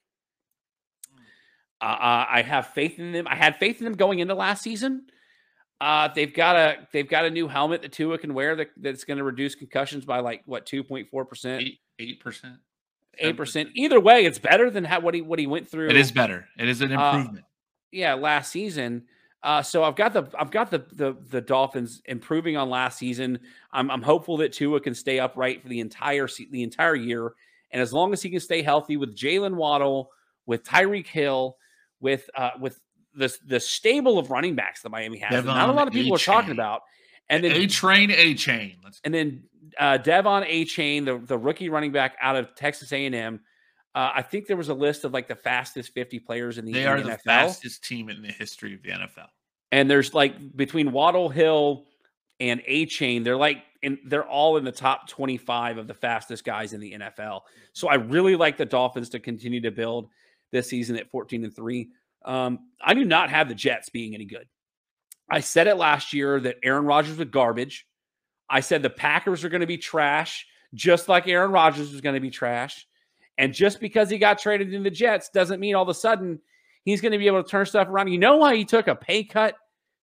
Uh, 1.82 1.86
uh, 1.86 2.26
I 2.30 2.42
have 2.42 2.68
faith 2.68 3.00
in 3.00 3.12
them. 3.14 3.28
I 3.28 3.36
had 3.36 3.58
faith 3.58 3.80
in 3.80 3.86
them 3.86 3.94
going 3.96 4.20
into 4.20 4.36
last 4.36 4.62
season. 4.64 5.06
Uh, 5.82 6.10
they've 6.14 6.34
got 6.34 6.56
a 6.58 6.88
they've 6.92 7.08
got 7.08 7.24
a 7.26 7.30
new 7.30 7.48
helmet 7.48 7.82
that 7.84 7.94
Tua 7.94 8.18
can 8.18 8.34
wear 8.34 8.56
that, 8.58 8.68
that's 8.78 9.06
going 9.06 9.18
to 9.18 9.24
reduce 9.24 9.56
concussions 9.56 10.04
by 10.04 10.20
like 10.20 10.42
what 10.46 10.66
2.4 10.66 11.28
percent, 11.30 11.64
Eight 12.00 12.20
percent. 12.20 12.56
eight 13.18 13.38
percent. 13.38 13.70
Either 13.76 14.00
way, 14.00 14.26
it's 14.26 14.40
better 14.40 14.70
than 14.70 14.84
how, 14.84 15.00
what 15.00 15.14
he 15.14 15.22
what 15.22 15.40
he 15.40 15.48
went 15.48 15.70
through. 15.70 15.88
It 15.90 15.96
is 15.96 16.12
better. 16.12 16.46
It 16.58 16.68
is 16.68 16.82
an 16.82 16.92
Uh, 16.92 17.12
improvement. 17.14 17.46
yeah, 17.94 18.14
last 18.16 18.52
season. 18.52 19.06
Uh, 19.42 19.62
so 19.62 19.86
I've 19.86 19.96
got 19.96 20.12
the 20.12 20.26
I've 20.38 20.52
got 20.52 20.70
the, 20.70 20.80
the 20.92 21.16
the 21.30 21.40
Dolphins 21.40 22.02
improving 22.04 22.58
on 22.58 22.70
last 22.70 22.98
season. 22.98 23.40
I'm 23.72 23.90
I'm 23.90 24.02
hopeful 24.02 24.36
that 24.38 24.52
Tua 24.52 24.82
can 24.82 24.94
stay 24.94 25.18
upright 25.18 25.62
for 25.62 25.70
the 25.70 25.80
entire 25.80 26.28
se- 26.28 26.50
the 26.52 26.62
entire 26.64 26.96
year, 26.96 27.32
and 27.72 27.82
as 27.82 27.94
long 27.94 28.12
as 28.12 28.22
he 28.22 28.30
can 28.30 28.42
stay 28.42 28.64
healthy 28.64 28.98
with 28.98 29.16
Jaylen 29.16 29.56
Waddle, 29.56 30.12
with 30.46 30.66
Tyreek 30.66 31.08
Hill, 31.08 31.56
with 32.02 32.30
uh, 32.36 32.52
with 32.60 32.80
the 33.14 33.36
the 33.46 33.60
stable 33.60 34.20
of 34.20 34.30
running 34.32 34.56
backs 34.56 34.82
that 34.82 34.90
Miami 34.90 35.20
has, 35.20 35.44
that 35.44 35.46
not 35.46 35.70
a 35.70 35.74
lot 35.74 35.88
of 35.88 35.94
people 35.94 36.16
are 36.16 36.20
talking 36.20 36.52
about, 36.52 36.82
and 37.30 37.44
then 37.44 37.52
a 37.52 37.68
train, 37.68 38.12
a 38.12 38.34
chain. 38.34 38.78
And 39.04 39.14
then 39.14 39.44
uh, 39.78 39.98
De'Von 39.98 40.48
Achane, 40.50 41.06
the, 41.06 41.18
the 41.18 41.38
rookie 41.38 41.70
running 41.70 41.92
back 41.92 42.16
out 42.22 42.36
of 42.36 42.56
Texas 42.56 42.92
A&M. 42.92 43.40
Uh, 43.96 44.12
I 44.16 44.22
think 44.22 44.48
there 44.48 44.58
was 44.58 44.70
a 44.70 44.74
list 44.74 45.04
of 45.04 45.14
like 45.14 45.28
the 45.28 45.36
fastest 45.36 45.94
50 45.94 46.20
players 46.20 46.58
in 46.58 46.66
the, 46.66 46.74
they 46.74 46.84
in 46.84 46.88
are 46.88 47.02
the 47.02 47.12
NFL. 47.12 47.22
fastest 47.24 47.84
team 47.84 48.10
in 48.10 48.22
the 48.22 48.32
history 48.32 48.74
of 48.74 48.84
the 48.84 48.90
NFL. 48.90 49.28
And 49.72 49.90
there's 49.90 50.14
like 50.14 50.56
between 50.56 50.92
Waddle 50.92 51.30
Hill 51.30 51.86
and 52.40 52.62
Achane, 52.62 53.24
they're 53.24 53.38
like 53.38 53.64
in 53.82 54.00
they're 54.06 54.28
all 54.28 54.58
in 54.58 54.64
the 54.64 54.72
top 54.72 55.08
25 55.08 55.78
of 55.78 55.88
the 55.88 55.94
fastest 55.94 56.44
guys 56.44 56.74
in 56.74 56.80
the 56.80 56.94
NFL. 56.94 57.42
So 57.74 57.88
I 57.88 57.96
really 57.96 58.36
like 58.36 58.58
the 58.58 58.66
Dolphins 58.66 59.10
to 59.10 59.20
continue 59.20 59.62
to 59.62 59.72
build 59.72 60.10
this 60.52 60.70
season 60.70 60.96
at 60.98 61.10
14 61.10 61.44
and 61.44 61.56
3. 61.56 61.90
Um, 62.26 62.60
I 62.82 62.94
do 62.94 63.06
not 63.06 63.30
have 63.30 63.48
the 63.48 63.56
Jets 63.56 63.90
being 63.90 64.14
any 64.14 64.26
good. 64.26 64.48
I 65.30 65.42
said 65.42 65.68
it 65.68 65.76
last 65.76 66.14
year 66.14 66.40
that 66.40 66.58
Aaron 66.64 66.86
Rodgers 66.86 67.18
was 67.18 67.28
garbage. 67.30 67.86
I 68.50 68.62
said 68.62 68.82
the 68.82 68.90
Packers 68.90 69.44
are 69.44 69.50
going 69.50 69.62
to 69.62 69.68
be 69.68 69.78
trash, 69.78 70.48
just 70.74 71.08
like 71.08 71.28
Aaron 71.28 71.52
Rodgers 71.52 71.92
was 71.92 72.02
going 72.02 72.16
to 72.16 72.20
be 72.20 72.32
trash. 72.32 72.88
And 73.38 73.54
just 73.54 73.80
because 73.80 74.10
he 74.10 74.18
got 74.18 74.40
traded 74.40 74.74
in 74.74 74.84
the 74.84 74.90
Jets 74.90 75.30
doesn't 75.30 75.60
mean 75.60 75.76
all 75.76 75.84
of 75.84 75.90
a 75.90 75.94
sudden 75.94 76.40
he's 76.84 77.00
going 77.00 77.12
to 77.12 77.18
be 77.18 77.28
able 77.28 77.44
to 77.44 77.50
turn 77.50 77.66
stuff 77.66 77.88
around. 77.88 78.08
You 78.10 78.18
know 78.18 78.38
why 78.38 78.56
he 78.56 78.66
took 78.66 78.88
a 78.88 78.96
pay 78.96 79.24
cut 79.24 79.56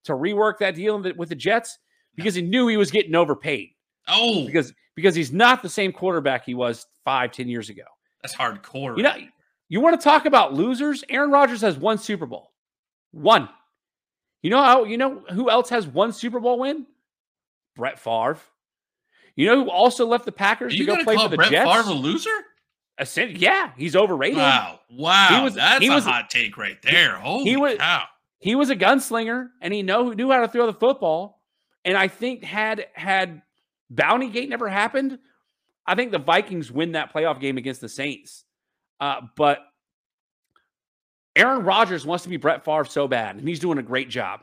to 0.05 0.13
rework 0.13 0.59
that 0.59 0.75
deal 0.77 1.03
with 1.17 1.29
the 1.29 1.35
Jets? 1.35 1.79
Because 2.15 2.35
he 2.35 2.43
knew 2.43 2.69
he 2.69 2.77
was 2.77 2.91
getting 2.91 3.15
overpaid. 3.15 3.71
Oh, 4.09 4.47
Because 4.47 4.73
because 4.95 5.15
he's 5.15 5.33
not 5.33 5.63
the 5.63 5.69
same 5.69 5.93
quarterback 5.93 6.47
he 6.47 6.55
was 6.55 6.87
five, 7.05 7.33
ten 7.33 7.49
years 7.49 7.69
ago. 7.69 7.83
that's 8.23 8.35
hardcore. 8.35 8.97
You 8.97 9.03
know? 9.03 9.15
You 9.69 9.81
want 9.81 10.01
to 10.01 10.05
talk 10.05 10.27
about 10.27 10.55
losers? 10.55 11.05
Aaron 11.09 11.31
Rodgers 11.31 11.61
has 11.63 11.77
one 11.77 11.99
Super 11.99 12.27
Bowl. 12.27 12.53
One. 13.13 13.49
You 14.43 14.51
know 14.51 14.63
how 14.63 14.85
you 14.85 14.97
know 14.99 15.23
who 15.33 15.51
else 15.51 15.71
has 15.71 15.87
one 15.87 16.13
Super 16.13 16.39
Bowl 16.41 16.59
win? 16.61 16.87
Brett 17.75 17.99
Favre. 17.99 18.39
You 19.35 19.47
know 19.47 19.65
who 19.65 19.71
also 19.71 20.07
left 20.07 20.25
the 20.25 20.33
Packers 20.33 20.75
to 20.77 20.85
go 20.85 21.03
play 21.05 21.17
for 21.17 21.29
the 21.29 21.37
Jets? 21.37 21.51
Brett 21.51 21.51
Jets? 21.51 21.71
Favre 21.71 21.91
a 21.91 21.95
loser? 21.95 22.31
Yeah, 23.39 23.73
he's 23.77 23.95
overrated. 23.95 24.39
Wow, 24.39 24.81
wow, 24.91 25.45
was- 25.45 25.55
that's 25.55 25.83
he 25.83 25.89
a 25.89 25.95
was- 25.95 26.05
hot 26.05 26.31
take 26.31 26.57
right 26.57 26.81
there. 26.83 27.17
Holy 27.17 27.55
was- 27.57 27.77
cow! 27.77 28.05
He 28.39 28.55
was 28.55 28.71
a 28.71 28.77
gunslinger 28.77 29.49
and 29.61 29.75
he 29.75 29.83
know 29.83 30.11
knew 30.13 30.31
how 30.31 30.41
to 30.41 30.49
throw 30.49 30.65
the 30.67 30.73
football. 30.73 31.43
And 31.85 31.97
I 31.97 32.09
think 32.09 32.43
had 32.43 32.87
had 32.95 33.43
Bounty 33.91 34.29
Gate 34.31 34.49
never 34.49 34.69
happened, 34.69 35.19
I 35.87 35.95
think 35.95 36.11
the 36.13 36.19
Vikings 36.19 36.73
win 36.73 36.93
that 36.93 37.13
playoff 37.13 37.39
game 37.41 37.59
against 37.59 37.81
the 37.83 37.89
Saints. 37.89 38.45
Uh, 39.01 39.23
but 39.37 39.61
Aaron 41.35 41.65
Rodgers 41.65 42.07
wants 42.07 42.25
to 42.25 42.31
be 42.31 42.39
Brett 42.39 42.65
Favre 42.65 42.85
so 42.85 43.07
bad, 43.07 43.37
and 43.37 43.47
he's 43.47 43.61
doing 43.61 43.79
a 43.79 43.83
great 43.83 44.09
job. 44.09 44.41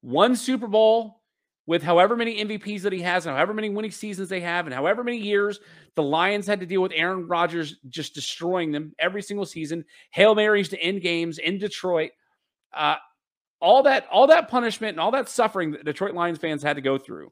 One 0.00 0.34
Super 0.34 0.66
Bowl 0.66 1.20
with 1.66 1.82
however 1.82 2.16
many 2.16 2.42
MVPs 2.42 2.80
that 2.82 2.92
he 2.92 3.02
has, 3.02 3.26
and 3.26 3.36
however 3.36 3.52
many 3.52 3.68
winning 3.68 3.90
seasons 3.90 4.28
they 4.28 4.40
have, 4.40 4.66
and 4.66 4.74
however 4.74 5.04
many 5.04 5.18
years 5.18 5.60
the 5.94 6.02
Lions 6.02 6.46
had 6.46 6.60
to 6.60 6.66
deal 6.66 6.80
with 6.80 6.92
Aaron 6.94 7.28
Rodgers 7.28 7.76
just 7.88 8.14
destroying 8.14 8.72
them 8.72 8.94
every 8.98 9.22
single 9.22 9.46
season, 9.46 9.84
Hail 10.10 10.34
Marys 10.34 10.70
to 10.70 10.80
end 10.80 11.02
games 11.02 11.38
in 11.38 11.58
Detroit. 11.58 12.12
Uh, 12.72 12.96
all 13.60 13.82
that, 13.82 14.06
all 14.10 14.26
that 14.28 14.48
punishment 14.48 14.92
and 14.92 15.00
all 15.00 15.10
that 15.10 15.28
suffering 15.28 15.72
that 15.72 15.84
Detroit 15.84 16.14
Lions 16.14 16.38
fans 16.38 16.62
had 16.62 16.76
to 16.76 16.82
go 16.82 16.96
through. 16.96 17.30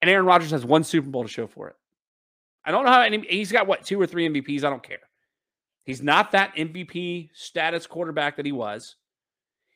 And 0.00 0.10
Aaron 0.10 0.26
Rodgers 0.26 0.52
has 0.52 0.64
one 0.64 0.84
Super 0.84 1.10
Bowl 1.10 1.22
to 1.22 1.28
show 1.28 1.46
for 1.48 1.68
it. 1.68 1.76
I 2.64 2.70
don't 2.70 2.84
know 2.84 2.92
how 2.92 3.02
any, 3.02 3.26
he's 3.28 3.50
got 3.50 3.66
what 3.66 3.84
two 3.84 4.00
or 4.00 4.06
three 4.06 4.28
MVPs. 4.28 4.62
I 4.62 4.70
don't 4.70 4.82
care. 4.82 5.00
He's 5.86 6.02
not 6.02 6.32
that 6.32 6.54
MVP 6.56 7.30
status 7.32 7.86
quarterback 7.86 8.36
that 8.36 8.44
he 8.44 8.52
was. 8.52 8.96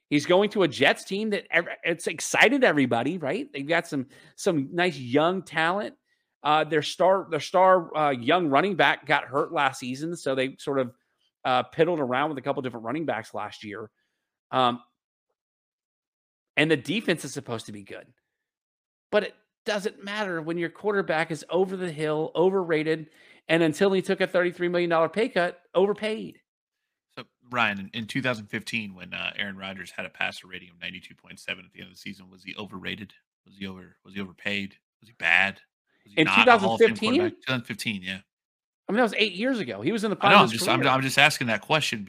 He's 0.08 0.26
going 0.26 0.50
to 0.50 0.64
a 0.64 0.68
Jets 0.68 1.04
team 1.04 1.30
that 1.30 1.46
it's 1.84 2.08
excited 2.08 2.64
everybody, 2.64 3.16
right? 3.16 3.50
They've 3.52 3.66
got 3.66 3.86
some 3.86 4.06
some 4.34 4.68
nice 4.72 4.98
young 4.98 5.42
talent. 5.42 5.94
Uh, 6.42 6.64
their 6.64 6.82
star 6.82 7.28
their 7.30 7.38
star 7.38 7.96
uh, 7.96 8.11
young 8.11 8.48
running 8.48 8.74
back 8.74 9.06
got 9.06 9.24
hurt 9.24 9.52
last 9.52 9.78
season, 9.78 10.16
so 10.16 10.34
they 10.34 10.56
sort 10.58 10.80
of 10.80 10.92
uh, 11.44 11.62
piddled 11.72 12.00
around 12.00 12.30
with 12.30 12.38
a 12.38 12.42
couple 12.42 12.61
different 12.61 12.84
running 12.84 13.06
backs 13.06 13.32
last 13.32 13.62
year. 13.62 13.88
Um, 14.50 14.80
and 16.56 16.68
the 16.68 16.76
defense 16.76 17.24
is 17.24 17.32
supposed 17.32 17.66
to 17.66 17.72
be 17.72 17.84
good, 17.84 18.06
but 19.12 19.22
it 19.22 19.34
doesn't 19.64 20.02
matter 20.02 20.42
when 20.42 20.58
your 20.58 20.70
quarterback 20.70 21.30
is 21.30 21.44
over 21.50 21.76
the 21.76 21.92
hill, 21.92 22.32
overrated, 22.34 23.11
and 23.51 23.64
until 23.64 23.92
he 23.92 24.01
took 24.01 24.20
a 24.20 24.28
$33 24.28 24.70
million 24.70 25.09
pay 25.11 25.28
cut, 25.28 25.61
overpaid. 25.74 26.38
So 27.16 27.24
Ryan, 27.51 27.90
in, 27.92 28.03
in 28.03 28.07
2015, 28.07 28.94
when 28.94 29.12
uh, 29.12 29.32
Aaron 29.36 29.57
Rodgers 29.57 29.90
had 29.90 30.07
a 30.07 30.09
passer 30.09 30.46
rating 30.46 30.70
of 30.70 30.76
92.7 30.76 31.32
at 31.32 31.72
the 31.72 31.80
end 31.80 31.88
of 31.88 31.90
the 31.90 31.96
season, 31.96 32.30
was 32.30 32.44
he 32.44 32.55
overrated? 32.57 33.12
Was 33.44 33.57
he 33.59 33.66
over? 33.66 33.96
Was 34.05 34.14
he 34.14 34.20
overpaid? 34.20 34.76
Was 35.01 35.09
he 35.09 35.14
bad? 35.18 35.61
Was 36.05 36.14
he 36.14 36.20
In 36.20 36.26
not 36.26 36.46
a 36.46 36.59
Hall 36.59 36.74
of 36.74 36.80
Fame 36.80 36.94
2015? 36.94 37.11
quarterback? 37.11 37.32
2015, 37.40 38.03
yeah. 38.03 38.18
I 38.88 38.92
mean, 38.92 38.96
that 38.96 39.03
was 39.03 39.14
eight 39.18 39.34
years 39.34 39.59
ago. 39.59 39.82
He 39.82 39.92
was 39.92 40.03
in 40.03 40.11
the. 40.11 40.16
I 40.20 40.30
know. 40.30 40.38
I'm 40.38 40.48
just, 40.48 40.68
I'm, 40.68 40.84
I'm, 40.84 41.01
just 41.01 41.16
asking 41.16 41.46
that 41.46 41.61
question. 41.61 42.09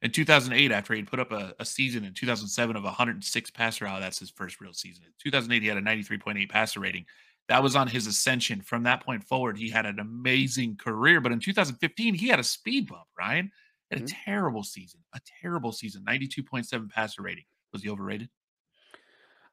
In 0.00 0.10
2008, 0.10 0.72
after 0.72 0.94
he 0.94 1.02
put 1.02 1.20
up 1.20 1.30
a, 1.30 1.54
a, 1.58 1.64
season 1.64 2.04
in 2.04 2.14
2007 2.14 2.74
of 2.74 2.84
106 2.84 3.50
passer 3.50 3.86
out, 3.86 4.00
that's 4.00 4.18
his 4.18 4.30
first 4.30 4.58
real 4.58 4.72
season. 4.72 5.04
In 5.04 5.12
2008, 5.18 5.60
he 5.60 5.68
had 5.68 5.76
a 5.76 5.82
93.8 5.82 6.48
passer 6.48 6.80
rating. 6.80 7.04
That 7.52 7.62
was 7.62 7.76
on 7.76 7.86
his 7.86 8.06
ascension. 8.06 8.62
From 8.62 8.84
that 8.84 9.04
point 9.04 9.22
forward, 9.22 9.58
he 9.58 9.68
had 9.68 9.84
an 9.84 10.00
amazing 10.00 10.78
career. 10.78 11.20
But 11.20 11.32
in 11.32 11.38
2015, 11.38 12.14
he 12.14 12.28
had 12.28 12.40
a 12.40 12.42
speed 12.42 12.88
bump. 12.88 13.04
Ryan 13.18 13.52
had 13.90 14.00
a 14.00 14.04
mm-hmm. 14.04 14.16
terrible 14.24 14.62
season. 14.62 15.00
A 15.14 15.20
terrible 15.42 15.70
season. 15.70 16.02
92.7 16.08 16.88
passer 16.88 17.20
rating. 17.20 17.44
Was 17.70 17.82
he 17.82 17.90
overrated? 17.90 18.30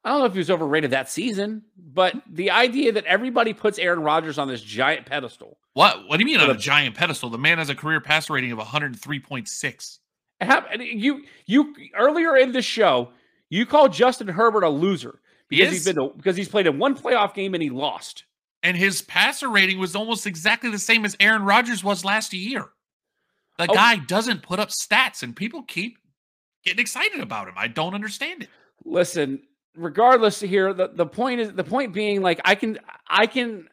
I 0.05 0.11
don't 0.11 0.19
know 0.19 0.25
if 0.27 0.31
he 0.31 0.37
was 0.37 0.49
overrated 0.49 0.91
that 0.91 1.09
season, 1.09 1.61
but 1.77 2.15
the 2.31 2.51
idea 2.51 2.93
that 2.93 3.03
everybody 3.03 3.51
puts 3.51 3.77
Aaron 3.77 3.99
Rodgers 3.99 4.37
on 4.37 4.47
this 4.47 4.61
giant 4.61 5.05
pedestal. 5.05 5.57
What? 5.73 6.07
What 6.07 6.15
do 6.15 6.21
you 6.21 6.25
mean 6.25 6.39
on 6.39 6.55
a 6.55 6.57
giant 6.57 6.95
pedestal? 6.95 7.29
The 7.29 7.37
man 7.37 7.57
has 7.57 7.67
a 7.67 7.75
career 7.75 7.99
passer 7.99 8.31
rating 8.31 8.53
of 8.53 8.59
103.6. 8.59 9.99
You 10.79 11.25
you 11.47 11.75
earlier 11.97 12.37
in 12.37 12.53
the 12.53 12.61
show, 12.61 13.09
you 13.49 13.65
called 13.65 13.91
Justin 13.91 14.29
Herbert 14.29 14.63
a 14.63 14.69
loser 14.69 15.19
because 15.49 15.67
he 15.69 15.73
he's 15.73 15.85
been 15.85 15.95
to, 15.95 16.13
because 16.15 16.35
he's 16.35 16.49
played 16.49 16.67
in 16.67 16.77
one 16.77 16.95
playoff 16.95 17.33
game 17.33 17.53
and 17.53 17.63
he 17.63 17.69
lost. 17.69 18.25
And 18.61 18.75
his 18.75 19.01
passer 19.01 19.49
rating 19.49 19.79
was 19.79 19.95
almost 19.95 20.27
exactly 20.27 20.69
the 20.69 20.79
same 20.79 21.05
as 21.05 21.15
Aaron 21.19 21.43
Rodgers 21.43 21.83
was 21.83 22.03
last 22.03 22.33
year. 22.33 22.69
The 23.57 23.67
oh. 23.69 23.73
guy 23.73 23.97
doesn't 23.97 24.43
put 24.43 24.59
up 24.59 24.69
stats, 24.69 25.23
and 25.23 25.35
people 25.35 25.63
keep 25.63 25.97
getting 26.63 26.79
excited 26.79 27.21
about 27.21 27.47
him. 27.47 27.55
I 27.57 27.67
don't 27.67 27.93
understand 27.93 28.43
it. 28.43 28.49
Listen, 28.85 29.41
regardless 29.75 30.43
of 30.43 30.49
here, 30.49 30.73
the, 30.73 30.89
the 30.89 31.05
point 31.05 31.39
is 31.39 31.53
the 31.53 31.63
point 31.63 31.93
being 31.93 32.21
like 32.21 32.39
I 32.45 32.55
can 32.55 32.79
I 33.07 33.27
can 33.27 33.67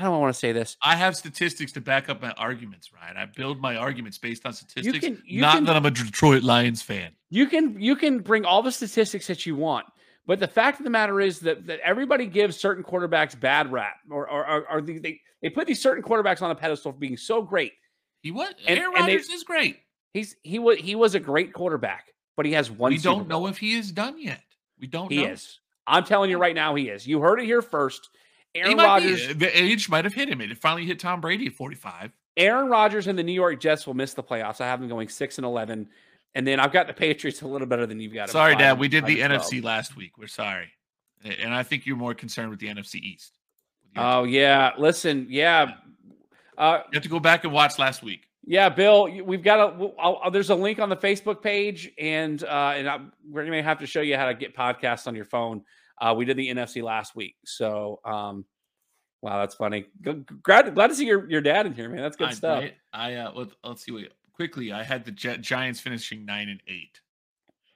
I 0.00 0.04
don't 0.04 0.20
want 0.20 0.32
to 0.32 0.38
say 0.38 0.52
this? 0.52 0.76
I 0.82 0.96
have 0.96 1.16
statistics 1.16 1.72
to 1.72 1.80
back 1.80 2.08
up 2.08 2.22
my 2.22 2.30
arguments, 2.32 2.90
Ryan. 2.92 3.16
I 3.18 3.26
build 3.26 3.60
my 3.60 3.76
arguments 3.76 4.16
based 4.16 4.46
on 4.46 4.52
statistics. 4.54 4.94
You 4.94 5.00
can, 5.00 5.22
you 5.26 5.40
not 5.42 5.56
can, 5.56 5.64
that 5.64 5.76
I'm 5.76 5.84
a 5.84 5.90
Detroit 5.90 6.42
Lions 6.42 6.80
fan. 6.80 7.12
You 7.28 7.46
can 7.46 7.78
you 7.78 7.96
can 7.96 8.20
bring 8.20 8.44
all 8.44 8.62
the 8.62 8.72
statistics 8.72 9.26
that 9.26 9.44
you 9.44 9.56
want, 9.56 9.86
but 10.30 10.38
the 10.38 10.46
fact 10.46 10.78
of 10.78 10.84
the 10.84 10.90
matter 10.90 11.20
is 11.20 11.40
that, 11.40 11.66
that 11.66 11.80
everybody 11.80 12.24
gives 12.24 12.56
certain 12.56 12.84
quarterbacks 12.84 13.38
bad 13.38 13.72
rap, 13.72 13.96
or 14.08 14.30
or, 14.30 14.48
or, 14.48 14.70
or 14.70 14.80
they 14.80 15.20
they 15.42 15.48
put 15.48 15.66
these 15.66 15.82
certain 15.82 16.04
quarterbacks 16.04 16.40
on 16.40 16.52
a 16.52 16.54
pedestal 16.54 16.92
for 16.92 16.98
being 16.98 17.16
so 17.16 17.42
great. 17.42 17.72
He 18.22 18.30
was 18.30 18.54
Aaron 18.64 18.92
Rodgers 18.92 19.28
is 19.28 19.42
great. 19.42 19.78
He's 20.14 20.36
he 20.44 20.60
was 20.60 20.78
he 20.78 20.94
was 20.94 21.16
a 21.16 21.18
great 21.18 21.52
quarterback, 21.52 22.12
but 22.36 22.46
he 22.46 22.52
has 22.52 22.70
one. 22.70 22.92
We 22.92 22.98
don't 22.98 23.26
know 23.26 23.48
if 23.48 23.58
he 23.58 23.74
is 23.74 23.90
done 23.90 24.22
yet. 24.22 24.44
We 24.78 24.86
don't. 24.86 25.10
He 25.10 25.24
know. 25.24 25.30
is. 25.30 25.58
I'm 25.84 26.04
telling 26.04 26.30
you 26.30 26.38
right 26.38 26.54
now, 26.54 26.76
he 26.76 26.90
is. 26.90 27.08
You 27.08 27.20
heard 27.20 27.40
it 27.40 27.46
here 27.46 27.60
first. 27.60 28.08
Aaron 28.54 28.76
Rodgers. 28.76 29.26
Be, 29.26 29.32
the 29.32 29.60
age 29.60 29.88
might 29.88 30.04
have 30.04 30.14
hit 30.14 30.28
him. 30.28 30.40
It 30.40 30.56
finally 30.58 30.86
hit 30.86 31.00
Tom 31.00 31.20
Brady 31.20 31.48
at 31.48 31.54
45. 31.54 32.12
Aaron 32.36 32.68
Rodgers 32.68 33.08
and 33.08 33.18
the 33.18 33.24
New 33.24 33.32
York 33.32 33.58
Jets 33.58 33.84
will 33.84 33.94
miss 33.94 34.14
the 34.14 34.22
playoffs. 34.22 34.60
I 34.60 34.66
have 34.68 34.78
them 34.78 34.88
going 34.88 35.08
six 35.08 35.38
and 35.38 35.44
11, 35.44 35.88
and 36.34 36.46
then 36.46 36.60
I've 36.60 36.72
got 36.72 36.86
the 36.86 36.92
Patriots 36.92 37.42
a 37.42 37.48
little 37.48 37.66
better 37.66 37.86
than 37.86 38.00
you've 38.00 38.14
got. 38.14 38.30
Sorry, 38.30 38.56
Dad. 38.56 38.78
We 38.78 38.88
did 38.88 39.06
the 39.06 39.20
NFC 39.20 39.62
last 39.62 39.96
week. 39.96 40.18
We're 40.18 40.26
sorry, 40.26 40.70
and 41.24 41.54
I 41.54 41.62
think 41.62 41.86
you're 41.86 41.96
more 41.96 42.14
concerned 42.14 42.50
with 42.50 42.60
the 42.60 42.68
NFC 42.68 42.96
East. 42.96 43.38
Oh 43.96 44.24
yeah, 44.24 44.72
listen, 44.78 45.26
yeah. 45.28 45.72
Uh, 46.56 46.80
you 46.92 46.96
have 46.96 47.02
to 47.02 47.08
go 47.08 47.20
back 47.20 47.44
and 47.44 47.52
watch 47.52 47.78
last 47.78 48.02
week. 48.02 48.26
Yeah, 48.44 48.68
Bill, 48.68 49.08
we've 49.24 49.42
got 49.42 49.80
a. 49.80 49.90
I'll, 49.98 50.30
there's 50.30 50.50
a 50.50 50.54
link 50.54 50.78
on 50.78 50.88
the 50.88 50.96
Facebook 50.96 51.42
page, 51.42 51.90
and 51.98 52.42
uh, 52.42 52.74
and 52.76 52.88
I, 52.88 53.00
we're 53.28 53.44
gonna 53.44 53.62
have 53.62 53.80
to 53.80 53.86
show 53.86 54.00
you 54.00 54.16
how 54.16 54.26
to 54.26 54.34
get 54.34 54.56
podcasts 54.56 55.06
on 55.06 55.14
your 55.14 55.24
phone. 55.24 55.62
Uh, 56.00 56.14
we 56.16 56.24
did 56.24 56.36
the 56.36 56.48
NFC 56.48 56.82
last 56.82 57.14
week, 57.14 57.36
so 57.44 58.00
um, 58.04 58.44
wow, 59.22 59.38
that's 59.40 59.54
funny. 59.54 59.86
Glad, 60.02 60.74
glad 60.74 60.86
to 60.86 60.94
see 60.94 61.06
your, 61.06 61.30
your 61.30 61.40
dad 61.40 61.66
in 61.66 61.74
here, 61.74 61.88
man. 61.88 62.00
That's 62.00 62.16
good 62.16 62.28
I, 62.28 62.32
stuff. 62.32 62.64
I, 62.92 63.12
I 63.12 63.14
uh, 63.16 63.32
let's, 63.34 63.54
let's 63.62 63.84
see. 63.84 63.92
Wait, 63.92 64.12
quickly, 64.40 64.72
I 64.72 64.82
had 64.82 65.04
the 65.04 65.10
Giants 65.10 65.80
finishing 65.80 66.24
nine 66.24 66.48
and 66.48 66.62
eight. 66.66 66.98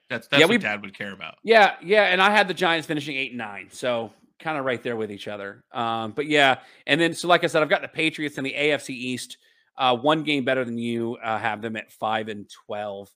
That's 0.09 0.27
that's 0.27 0.39
yeah, 0.39 0.47
what 0.47 0.51
we, 0.53 0.57
Dad 0.57 0.81
would 0.81 0.97
care 0.97 1.13
about. 1.13 1.35
Yeah, 1.43 1.75
yeah, 1.83 2.05
and 2.05 2.19
I 2.19 2.31
had 2.31 2.47
the 2.47 2.55
Giants 2.55 2.87
finishing 2.87 3.15
eight 3.15 3.31
and 3.31 3.37
nine, 3.37 3.67
so 3.69 4.11
kind 4.39 4.57
of 4.57 4.65
right 4.65 4.81
there 4.81 4.95
with 4.95 5.11
each 5.11 5.27
other. 5.27 5.63
Um, 5.71 6.13
but 6.13 6.25
yeah, 6.25 6.61
and 6.87 6.99
then 6.99 7.13
so 7.13 7.27
like 7.27 7.43
I 7.43 7.47
said, 7.47 7.61
I've 7.61 7.69
got 7.69 7.83
the 7.83 7.87
Patriots 7.87 8.39
in 8.39 8.43
the 8.43 8.53
AFC 8.53 8.89
East. 8.89 9.37
Uh, 9.77 9.95
one 9.95 10.23
game 10.23 10.43
better 10.43 10.65
than 10.65 10.79
you 10.79 11.17
uh, 11.23 11.37
have 11.37 11.61
them 11.61 11.75
at 11.75 11.91
five 11.91 12.29
and 12.29 12.49
twelve. 12.49 13.13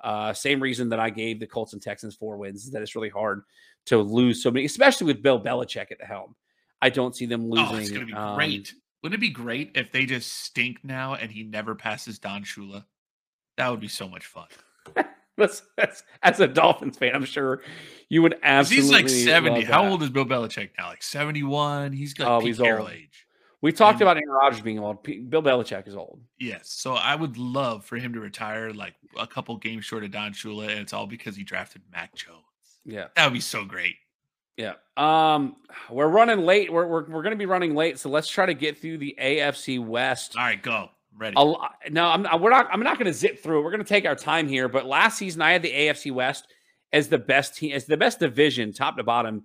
Uh, 0.00 0.32
same 0.32 0.60
reason 0.60 0.90
that 0.90 1.00
I 1.00 1.10
gave 1.10 1.40
the 1.40 1.46
Colts 1.48 1.72
and 1.72 1.82
Texans 1.82 2.14
four 2.14 2.36
wins 2.36 2.64
is 2.64 2.70
that 2.70 2.82
it's 2.82 2.94
really 2.94 3.08
hard 3.08 3.42
to 3.86 3.98
lose 3.98 4.44
so 4.44 4.52
many, 4.52 4.64
especially 4.64 5.08
with 5.08 5.24
Bill 5.24 5.42
Belichick 5.42 5.90
at 5.90 5.98
the 5.98 6.06
helm. 6.06 6.36
I 6.80 6.90
don't 6.90 7.16
see 7.16 7.26
them 7.26 7.50
losing. 7.50 7.74
Oh, 7.74 7.78
it's 7.78 7.90
going 7.90 8.06
to 8.06 8.06
be 8.06 8.12
um, 8.12 8.36
great. 8.36 8.72
Wouldn't 9.02 9.18
it 9.18 9.20
be 9.20 9.30
great 9.30 9.72
if 9.74 9.90
they 9.90 10.06
just 10.06 10.44
stink 10.44 10.78
now 10.84 11.14
and 11.14 11.32
he 11.32 11.42
never 11.42 11.74
passes 11.74 12.20
Don 12.20 12.44
Shula? 12.44 12.84
That 13.56 13.68
would 13.70 13.80
be 13.80 13.88
so 13.88 14.08
much 14.08 14.26
fun. 14.26 14.46
that's, 15.36 15.62
as 16.22 16.40
a 16.40 16.48
Dolphins 16.48 16.98
fan, 16.98 17.14
I'm 17.14 17.24
sure 17.24 17.62
you 18.08 18.22
would 18.22 18.36
absolutely. 18.42 18.82
He's 18.82 18.92
like 18.92 19.08
70. 19.08 19.62
How 19.64 19.88
old 19.88 20.02
is 20.02 20.10
Bill 20.10 20.24
Belichick 20.24 20.70
now? 20.78 20.88
Like 20.88 21.02
71. 21.02 21.92
He's 21.92 22.14
got 22.14 22.28
oh, 22.28 22.40
he's 22.44 22.60
old. 22.60 22.90
age. 22.90 23.26
We 23.60 23.70
talked 23.70 24.00
and, 24.00 24.02
about 24.02 24.16
Aaron 24.16 24.28
Rodgers 24.28 24.60
being 24.60 24.80
old. 24.80 25.02
Bill 25.04 25.42
Belichick 25.42 25.86
is 25.86 25.94
old. 25.94 26.20
Yes. 26.38 26.70
So 26.70 26.94
I 26.94 27.14
would 27.14 27.38
love 27.38 27.84
for 27.84 27.96
him 27.96 28.12
to 28.14 28.20
retire 28.20 28.72
like 28.72 28.94
a 29.16 29.26
couple 29.26 29.56
games 29.56 29.84
short 29.84 30.02
of 30.02 30.10
Don 30.10 30.32
Shula, 30.32 30.68
and 30.68 30.80
it's 30.80 30.92
all 30.92 31.06
because 31.06 31.36
he 31.36 31.44
drafted 31.44 31.82
Mac 31.92 32.14
Jones. 32.14 32.42
Yeah. 32.84 33.06
That 33.14 33.26
would 33.26 33.34
be 33.34 33.40
so 33.40 33.64
great. 33.64 33.96
Yeah. 34.56 34.74
Um, 34.96 35.56
we're 35.88 36.08
running 36.08 36.40
late. 36.40 36.72
We're 36.72 36.86
we're, 36.86 37.04
we're 37.04 37.22
going 37.22 37.30
to 37.30 37.36
be 37.36 37.46
running 37.46 37.74
late, 37.74 37.98
so 37.98 38.10
let's 38.10 38.28
try 38.28 38.46
to 38.46 38.54
get 38.54 38.78
through 38.78 38.98
the 38.98 39.16
AFC 39.18 39.84
West. 39.84 40.36
All 40.36 40.42
right, 40.42 40.60
go. 40.60 40.90
Ready. 41.16 41.34
A, 41.38 41.90
no, 41.90 42.06
I'm 42.06 42.40
we're 42.40 42.50
not. 42.50 42.68
I'm 42.72 42.82
not 42.82 42.98
going 42.98 43.06
to 43.06 43.12
zip 43.12 43.42
through. 43.42 43.62
We're 43.62 43.70
going 43.70 43.82
to 43.82 43.88
take 43.88 44.06
our 44.06 44.16
time 44.16 44.48
here. 44.48 44.68
But 44.68 44.86
last 44.86 45.18
season, 45.18 45.42
I 45.42 45.52
had 45.52 45.62
the 45.62 45.72
AFC 45.72 46.12
West 46.12 46.46
as 46.92 47.08
the 47.08 47.18
best 47.18 47.56
team, 47.56 47.72
as 47.72 47.86
the 47.86 47.96
best 47.96 48.18
division, 48.20 48.72
top 48.72 48.96
to 48.96 49.02
bottom, 49.04 49.44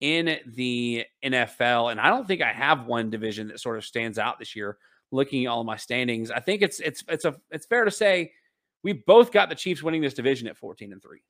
in 0.00 0.38
the 0.46 1.04
NFL. 1.24 1.90
And 1.90 2.00
I 2.00 2.08
don't 2.08 2.26
think 2.26 2.42
I 2.42 2.52
have 2.52 2.86
one 2.86 3.10
division 3.10 3.48
that 3.48 3.60
sort 3.60 3.78
of 3.78 3.84
stands 3.84 4.18
out 4.18 4.38
this 4.38 4.54
year. 4.56 4.78
Looking 5.10 5.46
at 5.46 5.48
all 5.48 5.64
my 5.64 5.76
standings, 5.76 6.30
I 6.30 6.40
think 6.40 6.60
it's 6.60 6.80
it's 6.80 7.02
it's 7.08 7.24
a 7.24 7.34
it's 7.50 7.66
fair 7.66 7.84
to 7.84 7.90
say 7.90 8.32
we 8.82 8.92
both 8.92 9.32
got 9.32 9.48
the 9.48 9.54
Chiefs 9.54 9.82
winning 9.82 10.02
this 10.02 10.14
division 10.14 10.48
at 10.48 10.56
14 10.56 10.92
and 10.92 11.02
three. 11.02 11.22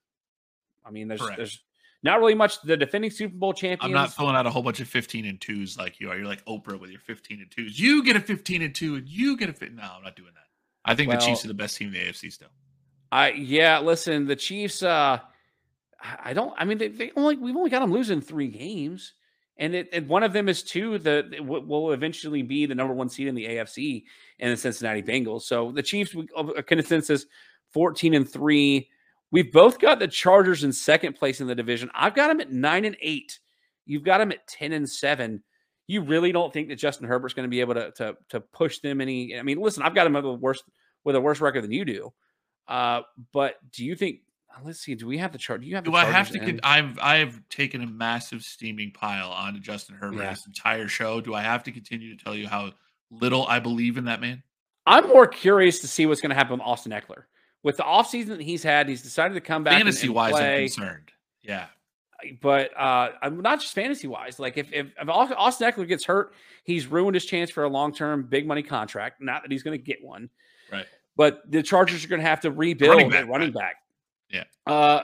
I 0.84 0.90
mean, 0.90 1.06
there's 1.06 1.20
Correct. 1.20 1.36
there's 1.36 1.62
not 2.02 2.20
really 2.20 2.34
much. 2.34 2.60
The 2.62 2.76
defending 2.76 3.10
Super 3.10 3.36
Bowl 3.36 3.52
champions. 3.52 3.84
I'm 3.84 3.92
not 3.92 4.12
filling 4.12 4.36
out 4.36 4.46
a 4.46 4.50
whole 4.50 4.62
bunch 4.62 4.80
of 4.80 4.88
15 4.88 5.24
and 5.26 5.40
twos 5.40 5.76
like 5.76 6.00
you 6.00 6.10
are. 6.10 6.16
You're 6.16 6.26
like 6.26 6.44
Oprah 6.44 6.78
with 6.78 6.90
your 6.90 7.00
15 7.00 7.40
and 7.40 7.50
twos. 7.50 7.78
You 7.78 8.04
get 8.04 8.16
a 8.16 8.20
15 8.20 8.62
and 8.62 8.74
two, 8.74 8.96
and 8.96 9.08
you 9.08 9.36
get 9.36 9.48
a 9.48 9.52
fit. 9.52 9.74
No, 9.74 9.82
I'm 9.82 10.02
not 10.02 10.16
doing 10.16 10.32
that. 10.34 10.44
I 10.84 10.94
think 10.94 11.08
well, 11.08 11.18
the 11.18 11.26
Chiefs 11.26 11.44
are 11.44 11.48
the 11.48 11.54
best 11.54 11.76
team 11.76 11.88
in 11.88 11.94
the 11.94 12.00
AFC 12.00 12.32
still. 12.32 12.48
I 13.10 13.32
yeah. 13.32 13.80
Listen, 13.80 14.26
the 14.26 14.36
Chiefs. 14.36 14.82
uh 14.82 15.18
I 16.00 16.32
don't. 16.32 16.54
I 16.56 16.64
mean, 16.64 16.78
they, 16.78 16.88
they 16.88 17.12
only 17.16 17.36
we've 17.36 17.56
only 17.56 17.70
got 17.70 17.80
them 17.80 17.92
losing 17.92 18.20
three 18.20 18.48
games, 18.48 19.14
and, 19.56 19.74
it, 19.74 19.88
and 19.92 20.08
one 20.08 20.22
of 20.22 20.32
them 20.32 20.48
is 20.48 20.62
two 20.62 20.98
that 20.98 21.44
will 21.44 21.92
eventually 21.92 22.42
be 22.42 22.66
the 22.66 22.74
number 22.74 22.94
one 22.94 23.08
seed 23.08 23.26
in 23.26 23.34
the 23.34 23.46
AFC 23.46 24.04
and 24.38 24.52
the 24.52 24.56
Cincinnati 24.56 25.02
Bengals. 25.02 25.42
So 25.42 25.72
the 25.72 25.82
Chiefs, 25.82 26.14
a 26.56 26.62
consensus, 26.62 27.26
fourteen 27.72 28.14
and 28.14 28.28
three. 28.28 28.90
We've 29.30 29.52
both 29.52 29.78
got 29.78 29.98
the 29.98 30.08
Chargers 30.08 30.64
in 30.64 30.72
second 30.72 31.14
place 31.14 31.40
in 31.40 31.46
the 31.46 31.54
division. 31.54 31.90
I've 31.94 32.14
got 32.14 32.28
them 32.28 32.40
at 32.40 32.50
nine 32.50 32.84
and 32.84 32.96
eight. 33.02 33.38
You've 33.84 34.04
got 34.04 34.18
them 34.18 34.32
at 34.32 34.46
ten 34.46 34.72
and 34.72 34.88
seven. 34.88 35.42
You 35.86 36.02
really 36.02 36.32
don't 36.32 36.52
think 36.52 36.68
that 36.68 36.76
Justin 36.76 37.06
Herbert's 37.06 37.34
going 37.34 37.44
to 37.44 37.50
be 37.50 37.60
able 37.60 37.74
to, 37.74 37.90
to 37.92 38.16
to 38.30 38.40
push 38.40 38.78
them 38.78 39.00
any? 39.00 39.38
I 39.38 39.42
mean, 39.42 39.58
listen, 39.60 39.82
I've 39.82 39.94
got 39.94 40.04
them 40.04 40.14
with 40.14 40.24
a 40.24 40.32
worse 40.32 40.62
with 41.04 41.16
a 41.16 41.20
worse 41.20 41.40
record 41.40 41.64
than 41.64 41.72
you 41.72 41.84
do. 41.84 42.12
Uh, 42.66 43.02
but 43.32 43.56
do 43.72 43.84
you 43.84 43.94
think? 43.94 44.20
Let's 44.64 44.80
see. 44.80 44.94
Do 44.94 45.06
we 45.06 45.18
have 45.18 45.32
the 45.32 45.38
chart? 45.38 45.60
Do 45.60 45.66
you 45.66 45.76
have? 45.76 45.84
Do 45.84 45.94
I 45.94 46.04
have 46.04 46.30
to? 46.30 46.38
Con- 46.38 46.60
I've 46.62 46.98
I've 47.00 47.40
taken 47.48 47.82
a 47.82 47.86
massive 47.86 48.42
steaming 48.42 48.92
pile 48.92 49.30
onto 49.30 49.60
Justin 49.60 49.96
Herbert 49.96 50.18
yeah. 50.18 50.30
this 50.30 50.46
entire 50.46 50.88
show. 50.88 51.20
Do 51.20 51.34
I 51.34 51.42
have 51.42 51.62
to 51.64 51.72
continue 51.72 52.16
to 52.16 52.24
tell 52.24 52.34
you 52.34 52.48
how 52.48 52.72
little 53.10 53.46
I 53.46 53.60
believe 53.60 53.98
in 53.98 54.06
that 54.06 54.20
man? 54.20 54.42
I'm 54.86 55.06
more 55.08 55.26
curious 55.26 55.80
to 55.80 55.88
see 55.88 56.06
what's 56.06 56.20
going 56.20 56.30
to 56.30 56.36
happen 56.36 56.58
with 56.58 56.66
Austin 56.66 56.92
Ekeler 56.92 57.24
with 57.62 57.76
the 57.76 57.82
offseason 57.82 58.28
that 58.28 58.40
he's 58.40 58.62
had, 58.62 58.88
he's 58.88 59.02
decided 59.02 59.34
to 59.34 59.40
come 59.40 59.64
back. 59.64 59.74
Fantasy 59.74 60.08
wise, 60.08 60.34
I'm 60.34 60.60
concerned. 60.60 61.12
Yeah. 61.42 61.66
But 62.40 62.76
uh, 62.76 63.10
I'm 63.22 63.40
not 63.40 63.60
just 63.60 63.74
fantasy 63.74 64.08
wise. 64.08 64.38
Like 64.38 64.56
if, 64.56 64.72
if, 64.72 64.88
if 65.00 65.08
Austin 65.08 65.70
Ekeler 65.70 65.86
gets 65.86 66.04
hurt, 66.04 66.32
he's 66.64 66.86
ruined 66.86 67.14
his 67.14 67.24
chance 67.24 67.50
for 67.50 67.64
a 67.64 67.68
long 67.68 67.94
term 67.94 68.24
big 68.28 68.46
money 68.46 68.62
contract. 68.62 69.20
Not 69.20 69.42
that 69.42 69.52
he's 69.52 69.62
going 69.62 69.78
to 69.78 69.84
get 69.84 70.02
one. 70.02 70.28
Right. 70.72 70.86
But 71.16 71.42
the 71.50 71.62
Chargers 71.62 72.04
are 72.04 72.08
going 72.08 72.20
to 72.20 72.26
have 72.26 72.40
to 72.40 72.50
rebuild 72.50 72.90
running 72.90 73.10
back, 73.10 73.26
running 73.28 73.52
back. 73.52 73.76
Yeah. 74.30 74.44
Uh, 74.66 75.02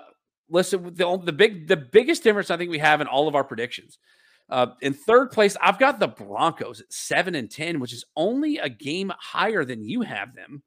listen, 0.48 0.94
the, 0.94 1.18
the 1.24 1.32
big 1.32 1.68
the 1.68 1.76
biggest 1.76 2.22
difference 2.22 2.50
I 2.50 2.56
think 2.56 2.70
we 2.70 2.78
have 2.78 3.00
in 3.00 3.06
all 3.06 3.28
of 3.28 3.34
our 3.34 3.44
predictions. 3.44 3.98
Uh, 4.50 4.68
in 4.82 4.92
third 4.92 5.30
place, 5.30 5.56
I've 5.60 5.78
got 5.78 5.98
the 5.98 6.08
Broncos 6.08 6.80
at 6.80 6.92
seven 6.92 7.34
and 7.34 7.50
ten, 7.50 7.80
which 7.80 7.92
is 7.92 8.04
only 8.16 8.58
a 8.58 8.68
game 8.68 9.12
higher 9.18 9.64
than 9.64 9.82
you 9.82 10.02
have 10.02 10.34
them. 10.34 10.62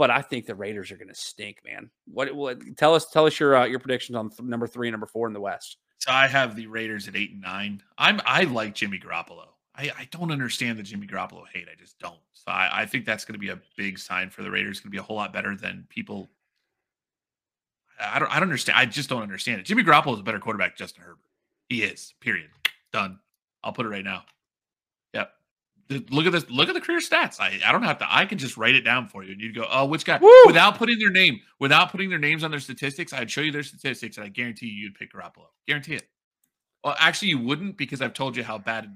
But 0.00 0.10
I 0.10 0.22
think 0.22 0.46
the 0.46 0.54
Raiders 0.54 0.90
are 0.90 0.96
going 0.96 1.08
to 1.08 1.14
stink, 1.14 1.58
man. 1.62 1.90
What, 2.06 2.34
what? 2.34 2.58
Tell 2.78 2.94
us, 2.94 3.10
tell 3.10 3.26
us 3.26 3.38
your 3.38 3.54
uh, 3.54 3.66
your 3.66 3.80
predictions 3.80 4.16
on 4.16 4.30
th- 4.30 4.40
number 4.40 4.66
three 4.66 4.88
and 4.88 4.94
number 4.94 5.06
four 5.06 5.26
in 5.26 5.34
the 5.34 5.42
West. 5.42 5.76
So 5.98 6.10
I 6.10 6.26
have 6.26 6.56
the 6.56 6.66
Raiders 6.68 7.06
at 7.06 7.16
eight 7.16 7.32
and 7.32 7.42
nine. 7.42 7.82
I'm 7.98 8.18
I 8.24 8.44
like 8.44 8.74
Jimmy 8.74 8.98
Garoppolo. 8.98 9.48
I, 9.76 9.90
I 9.98 10.08
don't 10.10 10.30
understand 10.30 10.78
the 10.78 10.82
Jimmy 10.82 11.06
Garoppolo 11.06 11.42
hate. 11.52 11.68
I 11.70 11.78
just 11.78 11.98
don't. 11.98 12.16
So 12.32 12.50
I, 12.50 12.70
I 12.72 12.86
think 12.86 13.04
that's 13.04 13.26
going 13.26 13.34
to 13.34 13.38
be 13.38 13.50
a 13.50 13.60
big 13.76 13.98
sign 13.98 14.30
for 14.30 14.42
the 14.42 14.50
Raiders. 14.50 14.80
Going 14.80 14.90
to 14.90 14.90
be 14.90 14.96
a 14.96 15.02
whole 15.02 15.16
lot 15.16 15.34
better 15.34 15.54
than 15.54 15.84
people. 15.90 16.30
I 18.00 18.18
don't. 18.18 18.30
I 18.30 18.36
don't 18.36 18.44
understand. 18.44 18.78
I 18.78 18.86
just 18.86 19.10
don't 19.10 19.20
understand 19.20 19.60
it. 19.60 19.64
Jimmy 19.64 19.84
Garoppolo 19.84 20.14
is 20.14 20.20
a 20.20 20.22
better 20.22 20.40
quarterback 20.40 20.78
than 20.78 20.86
Justin 20.86 21.04
Herbert. 21.04 21.28
He 21.68 21.82
is. 21.82 22.14
Period. 22.20 22.48
Done. 22.90 23.18
I'll 23.62 23.74
put 23.74 23.84
it 23.84 23.90
right 23.90 24.02
now. 24.02 24.24
Look 26.10 26.26
at 26.26 26.32
this. 26.32 26.48
Look 26.48 26.68
at 26.68 26.74
the 26.74 26.80
career 26.80 27.00
stats. 27.00 27.40
I, 27.40 27.58
I 27.66 27.72
don't 27.72 27.82
have 27.82 27.98
to. 27.98 28.06
I 28.08 28.24
can 28.24 28.38
just 28.38 28.56
write 28.56 28.74
it 28.76 28.82
down 28.82 29.08
for 29.08 29.24
you, 29.24 29.32
and 29.32 29.40
you'd 29.40 29.54
go, 29.56 29.66
"Oh, 29.68 29.86
which 29.86 30.04
guy?" 30.04 30.18
Woo! 30.18 30.30
Without 30.46 30.76
putting 30.78 30.98
their 31.00 31.10
name, 31.10 31.40
without 31.58 31.90
putting 31.90 32.08
their 32.10 32.18
names 32.18 32.44
on 32.44 32.50
their 32.52 32.60
statistics, 32.60 33.12
I'd 33.12 33.30
show 33.30 33.40
you 33.40 33.50
their 33.50 33.64
statistics, 33.64 34.16
and 34.16 34.24
I 34.24 34.28
guarantee 34.28 34.66
you, 34.66 34.84
you'd 34.84 34.94
pick 34.94 35.12
Garoppolo. 35.12 35.46
Guarantee 35.66 35.94
it. 35.96 36.08
Well, 36.84 36.94
actually, 36.98 37.28
you 37.28 37.40
wouldn't 37.40 37.76
because 37.76 38.00
I've 38.00 38.14
told 38.14 38.36
you 38.36 38.44
how 38.44 38.56
bad 38.58 38.86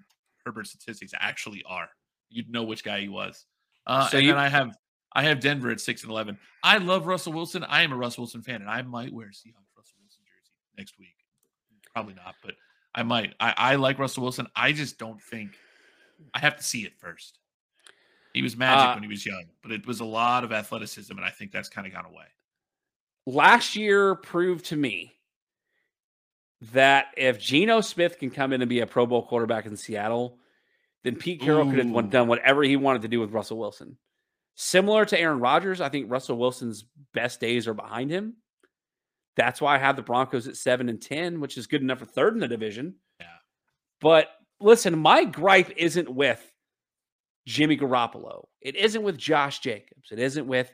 Herbert's 0.44 0.70
statistics 0.70 1.12
actually 1.18 1.64
are. 1.68 1.88
You'd 2.30 2.48
know 2.48 2.62
which 2.62 2.84
guy 2.84 3.00
he 3.00 3.08
was. 3.08 3.44
Uh, 3.86 4.08
So 4.08 4.18
and 4.18 4.26
you- 4.26 4.32
then 4.32 4.38
I 4.40 4.48
have 4.48 4.76
I 5.16 5.24
have 5.24 5.40
Denver 5.40 5.70
at 5.70 5.80
six 5.80 6.02
and 6.02 6.10
eleven. 6.12 6.38
I 6.62 6.78
love 6.78 7.06
Russell 7.06 7.32
Wilson. 7.32 7.64
I 7.64 7.82
am 7.82 7.92
a 7.92 7.96
Russell 7.96 8.22
Wilson 8.22 8.42
fan, 8.42 8.60
and 8.60 8.70
I 8.70 8.82
might 8.82 9.12
wear 9.12 9.26
a 9.26 9.30
Seahawks 9.30 9.70
Russell 9.76 9.96
Wilson 10.00 10.22
jersey 10.24 10.52
next 10.78 10.98
week. 10.98 11.16
Probably 11.92 12.14
not, 12.14 12.36
but 12.42 12.54
I 12.94 13.02
might. 13.02 13.34
I, 13.40 13.54
I 13.56 13.74
like 13.76 13.98
Russell 13.98 14.22
Wilson. 14.22 14.46
I 14.54 14.72
just 14.72 14.98
don't 14.98 15.20
think 15.20 15.56
I 16.32 16.38
have 16.40 16.56
to 16.56 16.62
see 16.62 16.84
it 16.84 16.96
first. 16.98 17.38
He 18.32 18.42
was 18.42 18.56
magic 18.56 18.88
Uh, 18.88 18.94
when 18.94 19.02
he 19.02 19.08
was 19.08 19.24
young, 19.24 19.44
but 19.62 19.70
it 19.70 19.86
was 19.86 20.00
a 20.00 20.04
lot 20.04 20.42
of 20.44 20.52
athleticism, 20.52 21.16
and 21.16 21.24
I 21.24 21.30
think 21.30 21.52
that's 21.52 21.68
kind 21.68 21.86
of 21.86 21.92
gone 21.92 22.06
away. 22.06 22.26
last 23.26 23.74
year 23.76 24.14
proved 24.16 24.66
to 24.66 24.76
me 24.76 25.12
that 26.72 27.06
if 27.16 27.38
Geno 27.40 27.80
Smith 27.80 28.18
can 28.18 28.30
come 28.30 28.52
in 28.52 28.60
and 28.60 28.68
be 28.68 28.80
a 28.80 28.86
Pro 28.86 29.06
Bowl 29.06 29.22
quarterback 29.26 29.66
in 29.66 29.76
Seattle, 29.76 30.38
then 31.04 31.16
Pete 31.16 31.40
Carroll 31.40 31.70
could 31.70 31.78
have 31.78 32.10
done 32.10 32.28
whatever 32.28 32.62
he 32.62 32.76
wanted 32.76 33.02
to 33.02 33.08
do 33.08 33.20
with 33.20 33.30
Russell 33.30 33.58
Wilson. 33.58 33.96
Similar 34.56 35.04
to 35.06 35.18
Aaron 35.18 35.40
Rodgers, 35.40 35.80
I 35.80 35.88
think 35.88 36.10
Russell 36.10 36.38
Wilson's 36.38 36.84
best 37.12 37.40
days 37.40 37.66
are 37.66 37.74
behind 37.74 38.10
him. 38.10 38.36
That's 39.36 39.60
why 39.60 39.74
I 39.74 39.78
have 39.78 39.96
the 39.96 40.02
Broncos 40.02 40.46
at 40.46 40.56
seven 40.56 40.88
and 40.88 41.00
ten, 41.00 41.40
which 41.40 41.56
is 41.58 41.66
good 41.66 41.82
enough 41.82 41.98
for 41.98 42.04
third 42.06 42.34
in 42.34 42.40
the 42.40 42.48
division. 42.48 42.96
Yeah. 43.20 43.26
But 44.00 44.28
listen, 44.60 44.98
my 44.98 45.24
gripe 45.24 45.70
isn't 45.76 46.08
with 46.08 46.40
Jimmy 47.46 47.76
Garoppolo. 47.76 48.46
It 48.60 48.76
isn't 48.76 49.02
with 49.02 49.18
Josh 49.18 49.60
Jacobs. 49.60 50.10
It 50.10 50.18
isn't 50.18 50.46
with 50.46 50.72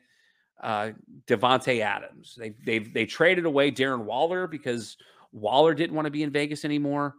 uh, 0.62 0.90
Davante 1.26 1.80
Adams. 1.80 2.34
They 2.36 2.50
they 2.64 2.78
they 2.78 3.06
traded 3.06 3.44
away 3.46 3.70
Darren 3.70 4.04
Waller 4.04 4.46
because 4.46 4.96
Waller 5.32 5.74
didn't 5.74 5.96
want 5.96 6.06
to 6.06 6.10
be 6.10 6.22
in 6.22 6.30
Vegas 6.30 6.64
anymore. 6.64 7.14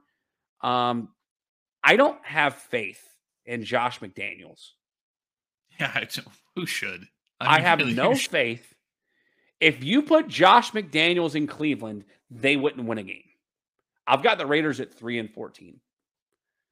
Um, 0.62 1.09
I 1.84 1.95
don't 1.95 2.24
have 2.24 2.55
faith 2.55 3.03
in 3.45 3.64
Josh 3.64 3.99
McDaniels. 3.99 4.70
Yeah, 5.80 5.91
I 5.95 6.01
don't- 6.01 6.28
who 6.55 6.66
should? 6.66 7.07
I, 7.39 7.55
mean, 7.57 7.66
have 7.66 7.80
really, 7.80 7.93
no 7.93 8.14
faith. 8.14 8.76
If 9.59 9.84
you 9.84 10.03
put 10.03 10.28
Josh 10.28 10.72
McDaniels 10.72 11.34
in 11.34 11.47
Cleveland, 11.47 12.03
they 12.30 12.55
wouldn't 12.55 12.88
win 12.88 12.99
a 12.99 13.03
game. 13.03 13.24
I've 14.05 14.22
got 14.22 14.38
the 14.38 14.45
Raiders 14.45 14.80
at 14.80 14.93
three 14.93 15.18
and 15.18 15.32
fourteen. 15.32 15.80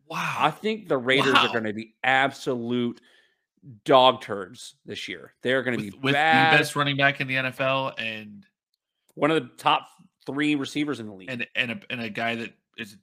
Wow. 0.09 0.37
I 0.39 0.51
think 0.51 0.87
the 0.87 0.97
Raiders 0.97 1.35
are 1.35 1.49
going 1.49 1.65
to 1.65 1.73
be 1.73 1.93
absolute 2.03 2.99
dog 3.85 4.21
turds 4.21 4.75
this 4.85 5.07
year. 5.07 5.33
They're 5.43 5.63
going 5.63 5.77
to 5.77 5.83
be 5.83 5.97
with 5.97 6.13
the 6.13 6.57
best 6.57 6.75
running 6.75 6.97
back 6.97 7.21
in 7.21 7.27
the 7.27 7.35
NFL 7.35 7.93
and 7.97 8.45
One 9.15 9.31
of 9.31 9.41
the 9.41 9.49
top 9.57 9.87
three 10.25 10.55
receivers 10.55 10.99
in 10.99 11.07
the 11.07 11.13
league. 11.13 11.29
and 11.29 11.47
and 11.55 11.71
a, 11.71 11.79
and 11.89 12.01
a 12.01 12.09
guy 12.09 12.35
that 12.35 12.53
is, 12.77 12.97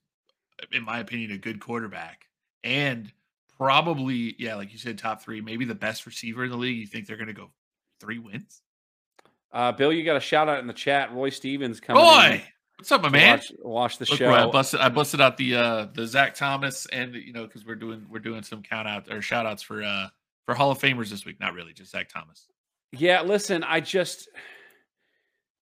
in 0.72 0.84
my 0.84 0.98
opinion, 0.98 1.30
a 1.32 1.38
good 1.38 1.60
quarterback 1.60 2.26
and 2.64 3.12
probably 3.56 4.34
yeah, 4.38 4.56
like 4.56 4.72
you 4.72 4.78
said, 4.78 4.98
top 4.98 5.22
three, 5.22 5.40
maybe 5.40 5.64
the 5.64 5.74
best 5.74 6.06
receiver 6.06 6.44
in 6.44 6.50
the 6.50 6.56
league. 6.56 6.78
You 6.78 6.86
think 6.86 7.06
they're 7.06 7.16
going 7.16 7.28
to 7.28 7.32
go 7.32 7.50
three 8.00 8.18
wins? 8.18 8.62
Uh, 9.52 9.72
Bill, 9.72 9.92
you 9.92 10.04
got 10.04 10.16
a 10.16 10.20
shout 10.20 10.48
out 10.48 10.58
in 10.58 10.66
the 10.66 10.72
chat. 10.72 11.14
Roy 11.14 11.30
Stevens 11.30 11.80
coming 11.80 12.02
what's 12.78 12.92
up, 12.92 13.02
my 13.02 13.08
man? 13.08 13.38
Watch, 13.38 13.52
watch 13.58 13.98
the 13.98 14.06
Look, 14.08 14.18
show. 14.18 14.28
Roy, 14.28 14.36
I 14.36 14.46
busted 14.46 14.80
I 14.80 14.88
busted 14.88 15.20
out 15.20 15.36
the 15.36 15.56
uh 15.56 15.86
the 15.92 16.06
Zach 16.06 16.34
Thomas 16.34 16.86
and 16.86 17.14
you 17.14 17.32
know 17.32 17.46
because 17.46 17.64
we're 17.64 17.74
doing 17.74 18.06
we're 18.10 18.18
doing 18.18 18.42
some 18.42 18.62
count 18.62 18.88
out 18.88 19.12
or 19.12 19.22
shout 19.22 19.46
outs 19.46 19.62
for 19.62 19.82
uh 19.82 20.08
for 20.44 20.54
Hall 20.54 20.70
of 20.70 20.78
Famers 20.78 21.10
this 21.10 21.24
week. 21.24 21.40
Not 21.40 21.54
really, 21.54 21.72
just 21.72 21.92
Zach 21.92 22.08
Thomas. 22.08 22.46
Yeah, 22.92 23.22
listen, 23.22 23.64
I 23.64 23.80
just 23.80 24.28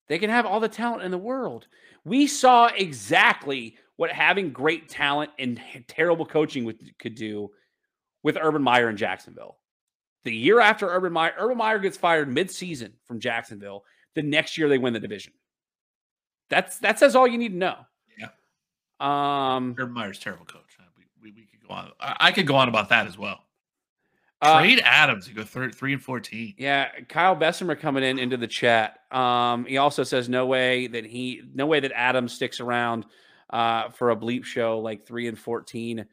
they 0.07 0.19
can 0.19 0.29
have 0.29 0.45
all 0.45 0.59
the 0.59 0.67
talent 0.67 1.03
in 1.03 1.11
the 1.11 1.17
world. 1.17 1.67
We 2.03 2.27
saw 2.27 2.67
exactly 2.67 3.77
what 3.95 4.11
having 4.11 4.51
great 4.51 4.89
talent 4.89 5.31
and 5.37 5.61
terrible 5.87 6.25
coaching 6.25 6.65
would, 6.65 6.79
could 6.97 7.15
do 7.15 7.51
with 8.23 8.37
Urban 8.41 8.63
Meyer 8.63 8.89
in 8.89 8.97
Jacksonville. 8.97 9.57
The 10.23 10.35
year 10.35 10.59
after 10.59 10.87
Urban 10.87 11.13
Meyer, 11.13 11.33
Urban 11.37 11.57
Meyer 11.57 11.79
gets 11.79 11.97
fired 11.97 12.27
mid-season 12.27 12.93
from 13.05 13.19
Jacksonville. 13.19 13.83
The 14.15 14.23
next 14.23 14.57
year 14.57 14.67
they 14.67 14.79
win 14.79 14.93
the 14.93 14.99
division. 14.99 15.33
That's 16.51 16.77
that 16.79 16.99
says 16.99 17.15
all 17.15 17.27
you 17.27 17.39
need 17.39 17.53
to 17.53 17.57
know. 17.57 17.75
Yeah. 18.19 18.27
Um. 18.99 19.75
Urban 19.79 19.93
Meyer's 19.93 20.19
terrible 20.19 20.45
coach. 20.45 20.77
Uh, 20.79 20.83
We, 20.97 21.31
we, 21.31 21.35
we 21.35 21.45
could 21.47 21.67
go 21.67 21.73
on. 21.73 21.91
I, 21.99 22.15
I 22.19 22.31
could 22.31 22.45
go 22.45 22.55
on 22.55 22.69
about 22.69 22.89
that 22.89 23.07
as 23.07 23.17
well. 23.17 23.39
uh, 24.41 24.59
Trade 24.59 24.81
Adams 24.83 25.27
You 25.27 25.33
go 25.33 25.43
third, 25.43 25.73
three 25.73 25.93
and 25.93 26.01
fourteen. 26.03 26.53
Yeah, 26.57 26.89
Kyle 27.09 27.33
Bessemer 27.35 27.75
coming 27.75 28.03
in 28.03 28.19
into 28.19 28.37
the 28.37 28.47
chat. 28.47 28.99
Um, 29.11 29.65
he 29.65 29.77
also 29.77 30.03
says 30.03 30.29
no 30.29 30.45
way 30.45 30.87
that 30.87 31.05
he, 31.05 31.41
no 31.53 31.65
way 31.65 31.79
that 31.79 31.91
Adam 31.95 32.27
sticks 32.27 32.59
around 32.59 33.05
uh, 33.49 33.89
for 33.89 34.11
a 34.11 34.15
bleep 34.15 34.43
show 34.45 34.79
like 34.79 35.05
three 35.05 35.27
and 35.27 35.37
fourteen. 35.39 36.05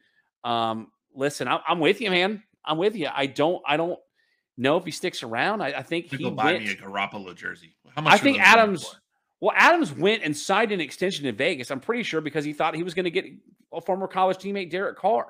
Um, 0.43 0.87
listen, 1.13 1.47
I'm, 1.47 1.59
I'm 1.67 1.79
with 1.79 2.01
you, 2.01 2.09
man. 2.09 2.41
I'm 2.63 2.77
with 2.77 2.95
you. 2.95 3.07
I 3.13 3.25
don't, 3.25 3.61
I 3.67 3.77
don't 3.77 3.99
know 4.57 4.77
if 4.77 4.85
he 4.85 4.91
sticks 4.91 5.23
around. 5.23 5.61
I, 5.61 5.67
I 5.67 5.83
think 5.83 6.07
he 6.07 6.17
go 6.23 6.31
buy 6.31 6.53
went. 6.53 6.63
me 6.63 6.71
a 6.71 6.75
Garoppolo 6.75 7.35
jersey. 7.35 7.75
How 7.95 8.01
much? 8.01 8.13
I 8.13 8.17
think 8.17 8.39
Adams. 8.39 8.95
Well, 9.41 9.53
Adams 9.55 9.93
went 9.93 10.23
and 10.23 10.35
signed 10.35 10.71
an 10.71 10.81
extension 10.81 11.25
in 11.25 11.35
Vegas. 11.35 11.71
I'm 11.71 11.79
pretty 11.79 12.03
sure 12.03 12.21
because 12.21 12.43
he 12.43 12.53
thought 12.53 12.75
he 12.75 12.83
was 12.83 12.93
going 12.93 13.05
to 13.05 13.11
get 13.11 13.25
a 13.73 13.81
former 13.81 14.07
college 14.07 14.37
teammate 14.37 14.69
Derek 14.69 14.97
Carr 14.97 15.27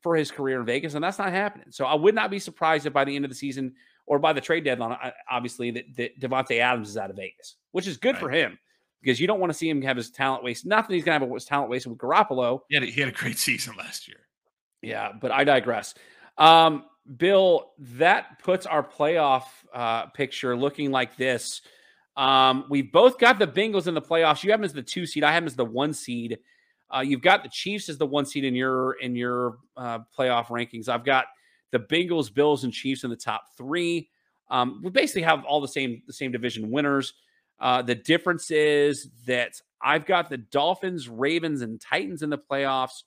for 0.00 0.16
his 0.16 0.30
career 0.30 0.60
in 0.60 0.66
Vegas, 0.66 0.94
and 0.94 1.02
that's 1.02 1.18
not 1.18 1.30
happening. 1.30 1.66
So 1.70 1.84
I 1.84 1.94
would 1.94 2.14
not 2.14 2.30
be 2.30 2.38
surprised 2.38 2.86
if 2.86 2.92
by 2.92 3.04
the 3.04 3.14
end 3.14 3.24
of 3.24 3.30
the 3.30 3.34
season 3.34 3.74
or 4.06 4.18
by 4.18 4.32
the 4.32 4.40
trade 4.40 4.64
deadline, 4.64 4.96
obviously 5.30 5.72
that, 5.72 5.84
that 5.96 6.20
Davante 6.20 6.58
Adams 6.58 6.88
is 6.88 6.96
out 6.96 7.10
of 7.10 7.16
Vegas, 7.16 7.56
which 7.72 7.86
is 7.86 7.96
good 7.96 8.16
for 8.16 8.30
him 8.30 8.58
because 9.02 9.20
you 9.20 9.26
don't 9.26 9.40
want 9.40 9.50
to 9.52 9.58
see 9.58 9.68
him 9.68 9.82
have 9.82 9.96
his 9.96 10.10
talent 10.10 10.42
wasted. 10.42 10.68
Nothing 10.68 10.94
he's 10.94 11.04
going 11.04 11.20
to 11.20 11.26
have 11.26 11.34
his 11.34 11.44
talent 11.44 11.70
wasted 11.70 11.92
with 11.92 11.98
Garoppolo. 11.98 12.60
He 12.68 12.76
had, 12.76 12.84
a, 12.84 12.86
he 12.86 13.00
had 13.00 13.08
a 13.08 13.12
great 13.12 13.38
season 13.38 13.74
last 13.76 14.08
year. 14.08 14.18
Yeah, 14.82 15.12
but 15.12 15.30
I 15.30 15.44
digress. 15.44 15.94
Um, 16.38 16.84
Bill, 17.16 17.72
that 17.78 18.38
puts 18.42 18.66
our 18.66 18.82
playoff 18.82 19.44
uh, 19.74 20.06
picture 20.06 20.56
looking 20.56 20.90
like 20.90 21.16
this. 21.16 21.62
Um, 22.20 22.66
we've 22.68 22.92
both 22.92 23.18
got 23.18 23.38
the 23.38 23.46
Bengals 23.46 23.86
in 23.86 23.94
the 23.94 24.02
playoffs. 24.02 24.44
You 24.44 24.50
have 24.50 24.60
them 24.60 24.66
as 24.66 24.74
the 24.74 24.82
two 24.82 25.06
seed. 25.06 25.24
I 25.24 25.32
have 25.32 25.42
them 25.42 25.46
as 25.46 25.56
the 25.56 25.64
one 25.64 25.94
seed. 25.94 26.38
Uh, 26.94 27.00
you've 27.00 27.22
got 27.22 27.42
the 27.42 27.48
Chiefs 27.48 27.88
as 27.88 27.96
the 27.96 28.04
one 28.04 28.26
seed 28.26 28.44
in 28.44 28.54
your 28.54 28.92
in 29.00 29.16
your 29.16 29.56
uh, 29.74 30.00
playoff 30.16 30.48
rankings. 30.48 30.86
I've 30.86 31.04
got 31.04 31.24
the 31.70 31.78
Bengals, 31.78 32.32
Bills, 32.32 32.64
and 32.64 32.74
Chiefs 32.74 33.04
in 33.04 33.10
the 33.10 33.16
top 33.16 33.44
three. 33.56 34.10
Um, 34.50 34.82
we 34.84 34.90
basically 34.90 35.22
have 35.22 35.44
all 35.44 35.62
the 35.62 35.68
same 35.68 36.02
the 36.06 36.12
same 36.12 36.30
division 36.30 36.70
winners. 36.70 37.14
Uh, 37.58 37.80
the 37.80 37.94
difference 37.94 38.50
is 38.50 39.08
that 39.26 39.54
I've 39.80 40.04
got 40.04 40.28
the 40.28 40.36
Dolphins, 40.38 41.08
Ravens, 41.08 41.62
and 41.62 41.80
Titans 41.80 42.22
in 42.22 42.28
the 42.28 42.38
playoffs. 42.38 43.02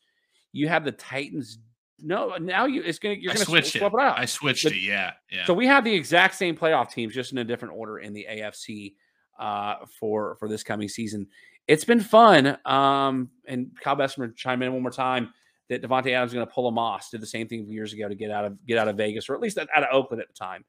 You 0.53 0.69
have 0.69 0.85
the 0.85 0.91
Titans. 0.91 1.59
No, 1.99 2.35
now 2.37 2.65
you 2.65 2.81
it's 2.83 2.99
gonna 2.99 3.15
you're 3.15 3.31
I 3.31 3.35
gonna 3.35 3.45
switched 3.45 3.77
swap 3.77 3.93
it. 3.93 3.97
it 3.97 4.01
out. 4.01 4.19
I 4.19 4.25
switched 4.25 4.63
The- 4.65 4.71
it. 4.75 4.81
Yeah, 4.81 5.13
yeah. 5.31 5.45
So 5.45 5.53
we 5.53 5.67
have 5.67 5.83
the 5.83 5.93
exact 5.93 6.35
same 6.35 6.55
playoff 6.55 6.91
teams, 6.91 7.13
just 7.13 7.31
in 7.31 7.37
a 7.37 7.43
different 7.43 7.75
order 7.75 7.99
in 7.99 8.13
the 8.13 8.25
AFC 8.29 8.95
uh, 9.39 9.85
for 9.99 10.35
for 10.39 10.47
this 10.49 10.63
coming 10.63 10.89
season. 10.89 11.27
It's 11.67 11.85
been 11.85 12.01
fun. 12.01 12.57
Um, 12.65 13.29
and 13.47 13.71
Kyle 13.79 13.95
Bessemer 13.95 14.29
chime 14.29 14.61
in 14.63 14.73
one 14.73 14.81
more 14.81 14.91
time 14.91 15.33
that 15.69 15.81
Davante 15.81 16.11
Adams 16.11 16.31
is 16.31 16.33
going 16.33 16.45
to 16.45 16.51
pull 16.53 16.67
a 16.67 16.71
Moss. 16.71 17.09
Did 17.09 17.21
the 17.21 17.25
same 17.27 17.47
thing 17.47 17.69
years 17.71 17.93
ago 17.93 18.09
to 18.09 18.15
get 18.15 18.31
out 18.31 18.43
of 18.45 18.65
get 18.65 18.77
out 18.77 18.87
of 18.89 18.97
Vegas, 18.97 19.29
or 19.29 19.35
at 19.35 19.39
least 19.41 19.57
out 19.57 19.69
of 19.75 19.87
Oakland 19.91 20.21
at 20.21 20.27
the 20.27 20.33
time. 20.33 20.65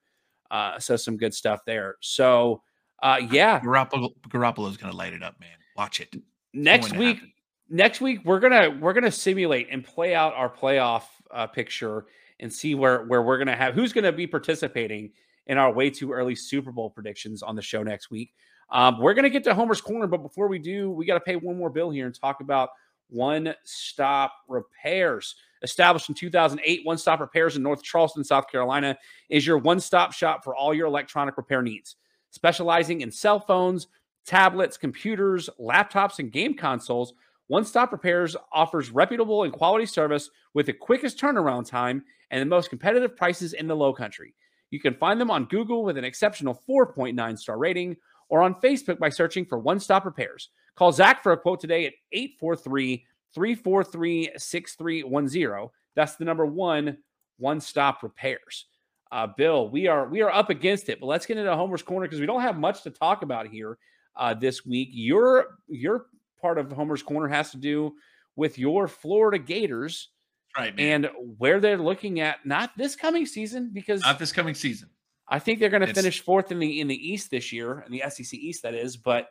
Uh, 0.51 0.79
so 0.79 0.95
some 0.95 1.17
good 1.17 1.35
stuff 1.35 1.61
there. 1.67 1.97
So 2.01 2.63
uh, 3.03 3.21
yeah, 3.31 3.59
Garoppolo, 3.61 4.71
is 4.71 4.77
going 4.77 4.91
to 4.91 4.97
light 4.97 5.13
it 5.13 5.23
up, 5.23 5.39
man. 5.41 5.51
Watch 5.77 6.01
it. 6.01 6.15
next 6.53 6.95
week 6.97 7.17
happen. 7.17 7.33
Next 7.69 8.01
week 8.01 8.21
we're 8.25 8.41
gonna 8.41 8.77
we're 8.81 8.93
gonna 8.93 9.11
simulate 9.11 9.69
and 9.71 9.85
play 9.85 10.15
out 10.15 10.35
our 10.35 10.51
playoff 10.51 11.05
uh, 11.31 11.47
picture 11.47 12.07
and 12.41 12.53
see 12.53 12.75
where 12.75 13.05
where 13.05 13.23
we're 13.23 13.39
gonna 13.39 13.57
have 13.57 13.75
who's 13.75 13.93
gonna 13.93 14.13
be 14.13 14.27
participating 14.27 15.11
in 15.47 15.59
our 15.59 15.73
way 15.73 15.91
too 15.91 16.13
early 16.13 16.35
Super 16.35 16.73
Bowl 16.73 16.91
predictions 16.91 17.43
on 17.43 17.57
the 17.57 17.63
show 17.63 17.83
next 17.83 18.11
week. 18.11 18.33
Um, 18.71 18.99
we're 18.99 19.15
gonna 19.15 19.31
get 19.31 19.45
to 19.45 19.55
Homer's 19.55 19.81
Corner, 19.81 20.07
but 20.07 20.23
before 20.23 20.49
we 20.49 20.59
do, 20.59 20.91
we 20.91 21.05
got 21.05 21.15
to 21.15 21.21
pay 21.21 21.37
one 21.37 21.57
more 21.57 21.71
bill 21.71 21.91
here 21.91 22.07
and 22.07 22.15
talk 22.15 22.41
about 22.41 22.71
One 23.09 23.55
Stop 23.65 24.33
Repairs. 24.49 25.37
Established 25.63 26.09
in 26.09 26.15
2008, 26.15 26.81
One 26.85 26.99
Stop 26.99 27.21
Repairs 27.21 27.57
in 27.57 27.63
North 27.63 27.83
Charleston, 27.83 28.25
South 28.25 28.51
Carolina, 28.51 28.97
is 29.31 29.47
your 29.47 29.59
one 29.59 29.81
stop 29.81 30.13
shop 30.13 30.45
for 30.45 30.55
all 30.55 30.75
your 30.75 30.87
electronic 30.87 31.37
repair 31.37 31.63
needs, 31.63 31.97
specializing 32.31 33.01
in 33.03 33.11
cell 33.11 33.41
phones, 33.41 33.87
tablets, 34.27 34.77
computers, 34.77 35.49
laptops, 35.61 36.19
and 36.19 36.33
game 36.33 36.55
consoles. 36.55 37.15
One 37.49 37.65
Stop 37.65 37.93
Repairs 37.93 38.37
offers 38.53 38.91
reputable 38.91 39.43
and 39.43 39.53
quality 39.53 39.87
service 39.87 40.31
with 40.55 40.67
the 40.67 40.73
quickest 40.73 41.19
turnaround 41.19 41.69
time 41.69 42.05
and 42.31 42.41
the 42.41 42.47
most 42.47 42.71
competitive 42.71 43.17
prices 43.17 43.53
in 43.53 43.67
the 43.67 43.77
low 43.77 43.93
country. 43.93 44.35
You 44.71 44.81
can 44.81 44.95
find 44.95 45.21
them 45.21 45.31
on 45.31 45.45
Google 45.45 45.85
with 45.85 45.99
an 45.99 46.05
exceptional 46.05 46.61
4.9 46.69 47.39
star 47.39 47.59
rating 47.59 47.97
or 48.29 48.43
on 48.43 48.55
Facebook 48.57 48.99
by 48.99 49.11
searching 49.11 49.45
for 49.45 49.59
One 49.59 49.79
Stop 49.79 50.05
Repairs. 50.05 50.49
Call 50.75 50.91
Zach 50.91 51.23
for 51.23 51.33
a 51.33 51.37
quote 51.37 51.61
today 51.61 51.87
at 51.87 51.93
843 52.13 53.05
343 53.35 54.31
6310. 54.37 55.69
That's 55.95 56.17
the 56.17 56.25
number 56.25 56.47
one, 56.47 56.99
One 57.39 57.61
Stop 57.61 58.03
Repairs. 58.03 58.67
Uh, 59.13 59.29
Bill, 59.37 59.69
we 59.69 59.87
are 59.87 60.09
we 60.09 60.23
are 60.23 60.33
up 60.33 60.51
against 60.51 60.89
it, 60.89 60.99
but 60.99 61.07
let's 61.07 61.27
get 61.27 61.37
into 61.37 61.55
Homer's 61.55 61.83
Corner 61.83 62.07
because 62.07 62.21
we 62.21 62.27
don't 62.27 62.41
have 62.41 62.59
much 62.59 62.83
to 62.83 62.91
talk 62.91 63.23
about 63.23 63.47
here 63.47 63.79
uh, 64.17 64.35
this 64.35 64.67
week. 64.67 64.89
Your 64.91 65.59
your 65.69 66.07
part 66.45 66.59
of 66.59 66.71
Homer's 66.71 67.03
Corner 67.03 67.27
has 67.29 67.53
to 67.53 67.57
do 67.57 67.95
with 68.37 68.59
your 68.59 68.87
Florida 68.87 69.39
Gators 69.39 70.11
right, 70.55 70.77
man. 70.77 71.07
and 71.07 71.11
where 71.39 71.59
they're 71.59 71.79
looking 71.79 72.21
at 72.21 72.45
not 72.45 72.71
this 72.77 72.95
coming 72.97 73.25
season 73.25 73.71
because 73.73 74.03
Not 74.03 74.19
this 74.19 74.31
coming 74.31 74.55
season. 74.55 74.91
I 75.27 75.39
think 75.39 75.59
they're 75.59 75.71
going 75.71 75.87
to 75.87 75.95
finish 75.95 76.21
fourth 76.21 76.53
in 76.53 76.59
the 76.59 76.81
in 76.83 76.87
the 76.87 77.13
East 77.13 77.31
this 77.31 77.51
year, 77.51 77.83
in 77.87 77.93
the 77.93 78.03
SEC 78.11 78.35
East 78.35 78.63
that 78.63 78.75
is, 78.75 78.99
but 78.99 79.31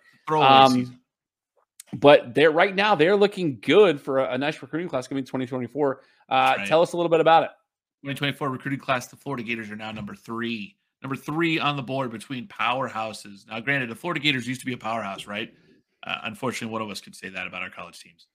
Um, 0.66 1.00
but 1.94 2.34
they're 2.34 2.50
right 2.50 2.74
now 2.74 2.96
they're 2.96 3.16
looking 3.16 3.60
good 3.62 4.02
for 4.02 4.18
a, 4.18 4.34
a 4.34 4.38
nice 4.40 4.60
recruiting 4.60 4.90
class 4.90 5.08
coming 5.08 5.22
in 5.22 5.26
2024. 5.26 6.02
Uh, 6.30 6.56
right. 6.58 6.68
Tell 6.68 6.82
us 6.82 6.94
a 6.94 6.98
little 6.98 7.12
bit 7.12 7.20
about 7.20 7.44
it. 7.44 7.52
2024 8.02 8.50
recruiting 8.50 8.80
class, 8.80 9.06
the 9.06 9.16
Florida 9.16 9.44
Gators 9.44 9.70
are 9.70 9.76
now 9.76 9.92
number 9.92 10.16
three. 10.16 10.78
Number 11.04 11.16
three 11.16 11.60
on 11.60 11.76
the 11.76 11.84
board 11.84 12.10
between 12.10 12.48
powerhouses. 12.48 13.48
Now, 13.48 13.60
granted, 13.60 13.92
the 13.92 13.96
Florida 13.96 14.20
Gators 14.20 14.48
used 14.48 14.62
to 14.62 14.66
be 14.66 14.74
a 14.74 14.78
powerhouse, 14.78 15.28
right? 15.28 15.54
Uh, 16.06 16.20
unfortunately, 16.24 16.72
one 16.72 16.82
of 16.82 16.90
us 16.90 17.02
could 17.02 17.16
say 17.16 17.30
that 17.30 17.48
about 17.48 17.62
our 17.62 17.70
college 17.70 18.00
teams. 18.00 18.28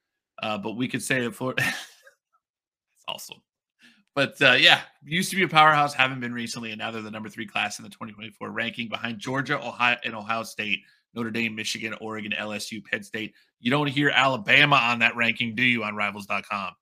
Uh, 0.42 0.56
but 0.58 0.72
we 0.72 0.88
could 0.88 1.02
say 1.02 1.20
that 1.20 1.34
Florida. 1.34 1.62
That's 1.64 1.76
awesome. 3.06 3.38
But 4.14 4.40
uh, 4.42 4.52
yeah, 4.52 4.80
used 5.04 5.30
to 5.30 5.36
be 5.36 5.44
a 5.44 5.48
powerhouse, 5.48 5.94
haven't 5.94 6.20
been 6.20 6.32
recently, 6.32 6.70
and 6.70 6.78
now 6.78 6.90
they're 6.90 7.02
the 7.02 7.10
number 7.10 7.28
three 7.28 7.46
class 7.46 7.78
in 7.78 7.84
the 7.84 7.90
2024 7.90 8.50
ranking 8.50 8.88
behind 8.88 9.18
Georgia, 9.18 9.64
Ohio, 9.64 9.96
and 10.04 10.14
Ohio 10.14 10.42
State, 10.42 10.80
Notre 11.14 11.30
Dame, 11.30 11.54
Michigan, 11.54 11.94
Oregon, 12.00 12.32
LSU, 12.36 12.84
Penn 12.84 13.02
State. 13.02 13.34
You 13.60 13.70
don't 13.70 13.86
hear 13.86 14.10
Alabama 14.10 14.76
on 14.76 14.98
that 15.00 15.14
ranking, 15.14 15.54
do 15.54 15.62
you, 15.62 15.84
on 15.84 15.94
rivals.com? 15.94 16.72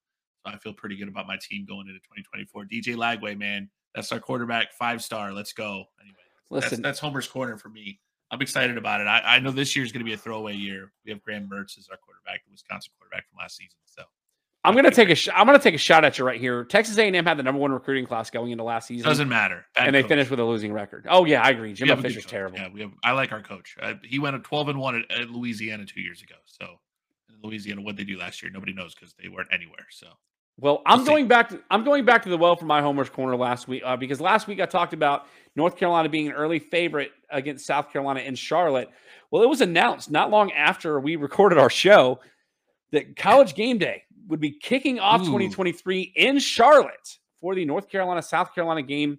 So 0.46 0.52
I 0.52 0.56
feel 0.58 0.72
pretty 0.72 0.96
good 0.96 1.08
about 1.08 1.26
my 1.26 1.36
team 1.36 1.66
going 1.66 1.88
into 1.88 2.00
2024. 2.00 2.64
DJ 2.64 2.96
Lagway, 2.96 3.38
man, 3.38 3.68
that's 3.94 4.12
our 4.12 4.20
quarterback, 4.20 4.72
five 4.72 5.02
star. 5.02 5.32
Let's 5.32 5.52
go. 5.52 5.84
Anyway, 6.00 6.16
that's, 6.50 6.64
Listen, 6.70 6.82
that's 6.82 6.98
Homer's 6.98 7.28
corner 7.28 7.58
for 7.58 7.68
me. 7.68 8.00
I'm 8.30 8.40
excited 8.42 8.76
about 8.76 9.00
it. 9.00 9.06
I, 9.06 9.36
I 9.36 9.38
know 9.38 9.50
this 9.52 9.76
year 9.76 9.84
is 9.84 9.92
going 9.92 10.00
to 10.00 10.04
be 10.04 10.12
a 10.12 10.16
throwaway 10.16 10.54
year. 10.54 10.92
We 11.04 11.12
have 11.12 11.22
Graham 11.22 11.48
Mertz 11.48 11.78
as 11.78 11.88
our 11.90 11.96
quarterback, 11.96 12.44
the 12.44 12.50
Wisconsin 12.50 12.92
quarterback 12.98 13.28
from 13.28 13.38
last 13.38 13.56
season. 13.56 13.78
So 13.84 14.02
I'm 14.64 14.74
going 14.74 14.84
to 14.84 14.90
take 14.90 15.10
a 15.10 15.14
sh- 15.14 15.28
I'm 15.32 15.46
going 15.46 15.56
to 15.56 15.62
take 15.62 15.74
a 15.76 15.78
shot 15.78 16.04
at 16.04 16.18
you 16.18 16.24
right 16.24 16.40
here. 16.40 16.64
Texas 16.64 16.98
A&M 16.98 17.24
had 17.24 17.38
the 17.38 17.44
number 17.44 17.60
one 17.60 17.70
recruiting 17.70 18.04
class 18.04 18.30
going 18.30 18.50
into 18.50 18.64
last 18.64 18.88
season, 18.88 19.08
doesn't 19.08 19.28
matter. 19.28 19.64
Bad 19.76 19.86
and 19.86 19.94
they 19.94 20.02
coach. 20.02 20.08
finished 20.08 20.30
with 20.30 20.40
a 20.40 20.44
losing 20.44 20.72
record. 20.72 21.06
Oh 21.08 21.24
yeah, 21.24 21.40
I 21.42 21.50
agree. 21.50 21.72
Jim 21.72 21.88
have 21.88 22.00
a 22.00 22.02
good 22.02 22.08
Fisher's 22.08 22.26
terrible. 22.26 22.58
Yeah, 22.58 22.68
we 22.72 22.80
have. 22.80 22.90
I 23.04 23.12
like 23.12 23.30
our 23.30 23.42
coach. 23.42 23.76
Uh, 23.80 23.94
he 24.02 24.18
went 24.18 24.34
a 24.34 24.40
12 24.40 24.70
and 24.70 24.78
one 24.80 25.04
at, 25.08 25.20
at 25.20 25.30
Louisiana 25.30 25.86
two 25.86 26.00
years 26.00 26.20
ago. 26.20 26.34
So 26.46 26.80
Louisiana, 27.44 27.82
what 27.82 27.96
they 27.96 28.04
do 28.04 28.18
last 28.18 28.42
year, 28.42 28.50
nobody 28.50 28.72
knows 28.72 28.92
because 28.94 29.14
they 29.22 29.28
weren't 29.28 29.48
anywhere. 29.52 29.86
So 29.90 30.08
Well, 30.58 30.82
I'm 30.86 30.98
We'll 30.98 31.06
see. 31.06 31.12
going 31.12 31.28
back. 31.28 31.50
To, 31.50 31.60
I'm 31.70 31.84
going 31.84 32.04
back 32.04 32.22
to 32.22 32.30
the 32.30 32.38
well 32.38 32.56
for 32.56 32.64
my 32.64 32.80
Homer's 32.80 33.10
corner 33.10 33.36
last 33.36 33.68
week 33.68 33.82
uh, 33.84 33.96
because 33.96 34.20
last 34.20 34.46
week 34.46 34.60
I 34.60 34.66
talked 34.66 34.94
about 34.94 35.26
North 35.54 35.76
Carolina 35.76 36.08
being 36.08 36.28
an 36.28 36.32
early 36.32 36.58
favorite 36.58 37.12
against 37.30 37.66
South 37.66 37.92
Carolina 37.92 38.20
in 38.20 38.34
Charlotte. 38.34 38.88
Well, 39.30 39.42
it 39.42 39.48
was 39.48 39.60
announced 39.60 40.10
not 40.10 40.30
long 40.30 40.52
after 40.52 40.98
we 40.98 41.16
recorded 41.16 41.58
our 41.58 41.68
show 41.70 42.20
that 42.92 43.16
College 43.16 43.54
Game 43.54 43.76
Day 43.78 44.04
would 44.28 44.40
be 44.40 44.50
kicking 44.52 44.98
off 44.98 45.20
Ooh. 45.22 45.26
2023 45.26 46.12
in 46.16 46.38
Charlotte 46.38 47.18
for 47.40 47.54
the 47.54 47.64
North 47.64 47.88
Carolina 47.88 48.22
South 48.22 48.54
Carolina 48.54 48.82
game. 48.82 49.18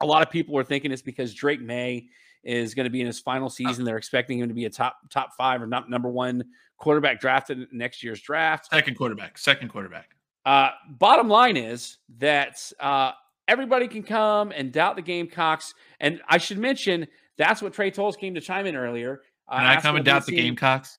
A 0.00 0.06
lot 0.06 0.22
of 0.22 0.30
people 0.30 0.54
were 0.54 0.64
thinking 0.64 0.92
it's 0.92 1.02
because 1.02 1.34
Drake 1.34 1.60
Maye 1.60 2.06
is 2.44 2.74
going 2.74 2.84
to 2.84 2.90
be 2.90 3.00
in 3.00 3.06
his 3.06 3.18
final 3.18 3.48
season. 3.48 3.84
They're 3.84 3.96
expecting 3.96 4.38
him 4.38 4.48
to 4.48 4.54
be 4.54 4.66
a 4.66 4.70
top 4.70 4.98
top 5.10 5.30
five 5.36 5.62
or 5.62 5.66
not 5.66 5.90
number 5.90 6.08
one 6.10 6.44
quarterback 6.78 7.20
drafted 7.20 7.58
in 7.58 7.68
next 7.72 8.02
year's 8.02 8.20
draft. 8.20 8.68
second 8.70 8.96
quarterback, 8.96 9.38
second 9.38 9.68
quarterback. 9.68 10.10
Uh, 10.44 10.70
bottom 10.98 11.28
line 11.28 11.56
is 11.56 11.98
that 12.18 12.60
uh, 12.80 13.12
everybody 13.48 13.88
can 13.88 14.02
come 14.02 14.52
and 14.52 14.72
doubt 14.72 14.96
the 14.96 15.02
Gamecocks. 15.02 15.74
And 16.00 16.20
I 16.28 16.38
should 16.38 16.58
mention 16.58 17.06
that's 17.38 17.62
what 17.62 17.72
Trey 17.72 17.90
Tolles 17.90 18.16
came 18.16 18.34
to 18.34 18.40
chime 18.40 18.66
in 18.66 18.76
earlier. 18.76 19.22
Uh, 19.48 19.58
Can 19.58 19.66
I 19.66 19.80
come 19.80 19.96
and 19.96 20.04
doubt 20.04 20.26
the 20.26 20.36
Gamecocks? 20.36 20.98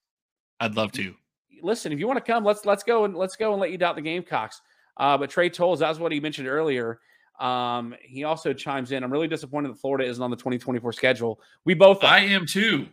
I'd 0.59 0.75
love 0.75 0.91
to. 0.93 1.13
Listen, 1.61 1.91
if 1.91 1.99
you 1.99 2.07
want 2.07 2.23
to 2.23 2.31
come, 2.31 2.43
let's 2.43 2.65
let's 2.65 2.83
go 2.83 3.05
and 3.05 3.15
let's 3.15 3.35
go 3.35 3.51
and 3.53 3.61
let 3.61 3.71
you 3.71 3.77
doubt 3.77 3.95
the 3.95 4.01
Gamecocks. 4.01 4.61
Uh, 4.97 5.17
but 5.17 5.29
Trey 5.29 5.49
Tolles, 5.49 5.79
that's 5.79 5.99
what 5.99 6.11
he 6.11 6.19
mentioned 6.19 6.47
earlier. 6.47 6.99
Um, 7.39 7.95
he 8.01 8.23
also 8.23 8.53
chimes 8.53 8.91
in. 8.91 9.03
I'm 9.03 9.11
really 9.11 9.27
disappointed 9.27 9.69
that 9.69 9.79
Florida 9.79 10.05
isn't 10.07 10.23
on 10.23 10.29
the 10.29 10.37
2024 10.37 10.93
schedule. 10.93 11.39
We 11.65 11.73
both 11.73 12.03
are. 12.03 12.07
I 12.07 12.19
am 12.19 12.45
too. 12.45 12.87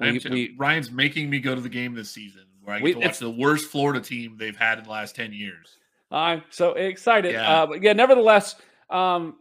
I 0.00 0.08
am 0.08 0.20
too. 0.20 0.30
we- 0.30 0.54
Ryan's 0.58 0.90
making 0.92 1.28
me 1.28 1.40
go 1.40 1.54
to 1.54 1.60
the 1.60 1.68
game 1.68 1.94
this 1.94 2.10
season 2.10 2.42
where 2.62 2.76
I 2.76 2.78
get 2.78 2.84
We- 2.84 2.92
to 2.92 2.98
watch 2.98 3.04
it's- 3.06 3.18
the 3.18 3.30
worst 3.30 3.66
Florida 3.70 4.00
team 4.00 4.36
they've 4.38 4.56
had 4.56 4.78
in 4.78 4.84
the 4.84 4.90
last 4.90 5.16
10 5.16 5.32
years. 5.32 5.76
I'm 6.10 6.42
so 6.50 6.72
excited. 6.72 7.32
Yeah. 7.32 7.48
Uh, 7.62 7.66
but 7.66 7.82
yeah, 7.82 7.92
nevertheless, 7.92 8.56
um, 8.88 9.36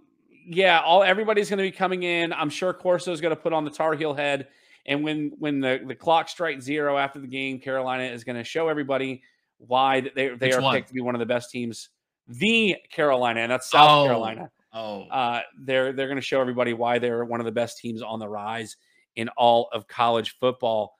yeah, 0.47 0.81
all 0.81 1.03
everybody's 1.03 1.49
going 1.49 1.57
to 1.57 1.63
be 1.63 1.71
coming 1.71 2.03
in. 2.03 2.31
I'm 2.33 2.49
sure 2.49 2.73
Corso 2.73 3.11
is 3.11 3.21
going 3.21 3.35
to 3.35 3.41
put 3.41 3.53
on 3.53 3.65
the 3.65 3.71
Tar 3.71 3.93
Heel 3.95 4.13
head, 4.13 4.47
and 4.85 5.03
when 5.03 5.31
when 5.39 5.59
the, 5.59 5.81
the 5.87 5.95
clock 5.95 6.29
strikes 6.29 6.63
zero 6.63 6.97
after 6.97 7.19
the 7.19 7.27
game, 7.27 7.59
Carolina 7.59 8.03
is 8.03 8.23
going 8.23 8.35
to 8.37 8.43
show 8.43 8.67
everybody 8.67 9.21
why 9.57 10.01
that 10.01 10.15
they 10.15 10.29
they 10.29 10.47
Which 10.47 10.55
are 10.55 10.61
one? 10.61 10.75
picked 10.75 10.87
to 10.89 10.93
be 10.93 11.01
one 11.01 11.15
of 11.15 11.19
the 11.19 11.25
best 11.25 11.51
teams. 11.51 11.89
The 12.27 12.75
Carolina, 12.91 13.39
and 13.41 13.51
that's 13.51 13.69
South 13.69 13.89
Oh. 13.89 14.05
Carolina. 14.05 14.51
Oh, 14.71 15.01
Uh, 15.09 15.41
they're 15.57 15.91
they're 15.93 16.07
going 16.07 16.17
to 16.17 16.21
show 16.21 16.39
everybody 16.39 16.73
why 16.73 16.99
they're 16.99 17.25
one 17.25 17.39
of 17.39 17.45
the 17.47 17.51
best 17.51 17.79
teams 17.79 18.03
on 18.03 18.19
the 18.19 18.29
rise 18.29 18.77
in 19.15 19.27
all 19.29 19.67
of 19.73 19.87
college 19.87 20.37
football. 20.39 20.95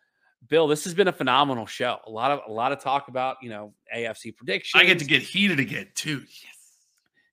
Bill, 0.48 0.68
this 0.68 0.84
has 0.86 0.94
been 0.94 1.08
a 1.08 1.14
phenomenal 1.14 1.66
show. 1.66 1.98
A 2.08 2.10
lot 2.10 2.32
of 2.32 2.42
a 2.48 2.52
lot 2.52 2.72
of 2.72 2.80
talk 2.80 3.08
about 3.08 3.38
you 3.42 3.50
know 3.50 3.74
AFC 3.96 4.36
predictions. 4.36 4.82
I 4.82 4.86
get 4.86 5.00
to 5.00 5.06
get 5.06 5.22
heated 5.22 5.60
again 5.60 5.88
too. 5.96 6.20
Yes. 6.20 6.60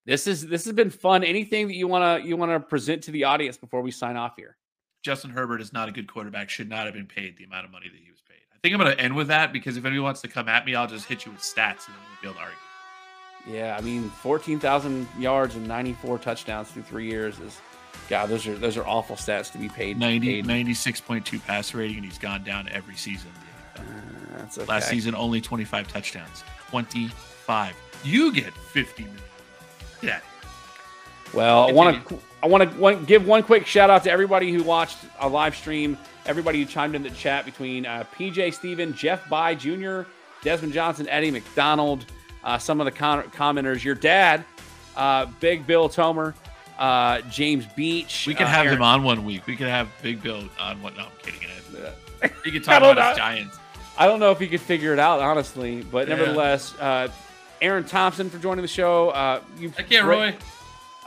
This 0.04 0.26
is 0.26 0.46
this 0.46 0.64
has 0.64 0.74
been 0.74 0.90
fun. 0.90 1.24
Anything 1.24 1.68
that 1.68 1.74
you 1.74 1.88
want 1.88 2.22
to 2.22 2.28
you 2.28 2.36
want 2.36 2.52
to 2.52 2.60
present 2.60 3.02
to 3.04 3.10
the 3.10 3.24
audience 3.24 3.56
before 3.56 3.82
we 3.82 3.90
sign 3.90 4.16
off 4.16 4.34
here? 4.36 4.56
Justin 5.02 5.30
Herbert 5.30 5.60
is 5.60 5.72
not 5.72 5.88
a 5.88 5.92
good 5.92 6.08
quarterback. 6.08 6.50
Should 6.50 6.68
not 6.68 6.84
have 6.84 6.94
been 6.94 7.06
paid 7.06 7.36
the 7.36 7.44
amount 7.44 7.64
of 7.64 7.70
money 7.70 7.88
that 7.88 7.98
he 7.98 8.10
was 8.10 8.20
paid. 8.28 8.38
I 8.52 8.58
think 8.62 8.74
I'm 8.74 8.80
going 8.80 8.96
to 8.96 9.00
end 9.00 9.14
with 9.14 9.28
that 9.28 9.52
because 9.52 9.76
if 9.76 9.84
anybody 9.84 10.00
wants 10.00 10.20
to 10.22 10.28
come 10.28 10.48
at 10.48 10.64
me, 10.64 10.74
I'll 10.74 10.88
just 10.88 11.06
hit 11.06 11.26
you 11.26 11.32
with 11.32 11.40
stats 11.40 11.86
and 11.86 11.94
then 11.94 12.02
we'll 12.10 12.22
be 12.22 12.28
able 12.28 12.34
to 12.34 12.40
argue. 12.40 12.56
Yeah, 13.48 13.76
I 13.78 13.80
mean, 13.80 14.08
fourteen 14.10 14.58
thousand 14.58 15.06
yards 15.18 15.54
and 15.54 15.66
ninety 15.68 15.92
four 15.92 16.18
touchdowns 16.18 16.68
through 16.70 16.82
three 16.82 17.08
years 17.08 17.38
is, 17.38 17.60
God, 18.08 18.28
those 18.28 18.46
are 18.46 18.56
those 18.56 18.76
are 18.76 18.86
awful 18.86 19.16
stats 19.16 19.50
to 19.52 19.58
be 19.58 19.68
paid. 19.68 19.98
90, 19.98 20.42
paid. 20.42 20.66
96.2 20.66 21.44
passer 21.44 21.78
rating, 21.78 21.96
and 21.96 22.04
he's 22.04 22.18
gone 22.18 22.44
down 22.44 22.68
every 22.70 22.94
season. 22.94 23.30
Uh, 23.76 23.80
okay. 24.58 24.64
Last 24.64 24.88
season, 24.88 25.14
only 25.14 25.40
25 25.40 25.88
touchdowns. 25.88 26.44
25. 26.70 27.74
You 28.04 28.32
get 28.32 28.52
50 28.52 29.04
million. 29.04 29.20
Get 30.00 30.10
out 30.10 30.16
of 30.18 30.22
here. 30.22 30.32
Well, 31.34 31.68
I 31.68 31.72
want 31.72 32.08
to 32.08 32.18
I 32.42 32.46
want 32.46 32.70
to 32.70 33.04
give 33.06 33.26
one 33.26 33.42
quick 33.42 33.66
shout 33.66 33.90
out 33.90 34.04
to 34.04 34.10
everybody 34.10 34.52
who 34.52 34.62
watched 34.62 34.98
a 35.20 35.28
live 35.28 35.56
stream, 35.56 35.98
everybody 36.26 36.60
who 36.60 36.64
chimed 36.64 36.94
in 36.94 37.02
the 37.02 37.10
chat 37.10 37.44
between 37.44 37.86
uh, 37.86 38.04
PJ 38.16 38.54
Steven, 38.54 38.94
Jeff 38.94 39.28
By 39.28 39.54
Jr., 39.54 40.02
Desmond 40.42 40.72
Johnson, 40.72 41.08
Eddie 41.08 41.30
McDonald, 41.32 42.06
uh, 42.44 42.58
some 42.58 42.80
of 42.80 42.84
the 42.84 42.92
con- 42.92 43.24
commenters. 43.24 43.82
Your 43.82 43.96
dad, 43.96 44.44
uh, 44.96 45.26
Big 45.40 45.66
Bill 45.66 45.88
Tomer, 45.88 46.34
uh, 46.78 47.20
James 47.30 47.66
Beach. 47.66 48.24
We 48.26 48.34
could 48.34 48.46
uh, 48.46 48.50
have 48.50 48.66
Aaron- 48.66 48.78
him 48.78 48.82
on 48.82 49.02
one 49.02 49.24
week. 49.24 49.46
We 49.46 49.56
could 49.56 49.68
have 49.68 49.88
Big 50.02 50.22
Bill 50.22 50.44
on 50.60 50.80
one. 50.82 50.94
No, 50.96 51.04
I'm 51.04 51.10
kidding. 51.22 51.40
He 52.44 52.50
could 52.50 52.62
I 52.62 52.64
talk 52.78 52.82
don't 52.82 52.92
about 52.92 53.08
his 53.10 53.16
know. 53.18 53.24
Giants. 53.24 53.58
I 53.98 54.06
don't 54.06 54.20
know 54.20 54.30
if 54.30 54.38
he 54.38 54.46
could 54.46 54.60
figure 54.60 54.92
it 54.92 54.98
out, 54.98 55.20
honestly, 55.20 55.82
but 55.82 56.06
Yeah. 56.08 56.16
nevertheless, 56.16 56.74
uh, 56.78 57.08
Aaron 57.62 57.84
Thompson 57.84 58.28
for 58.28 58.38
joining 58.38 58.62
the 58.62 58.68
show. 58.68 59.08
Uh, 59.10 59.40
you, 59.58 59.70
Heck 59.70 59.90
yeah, 59.90 60.00
Roy. 60.00 60.34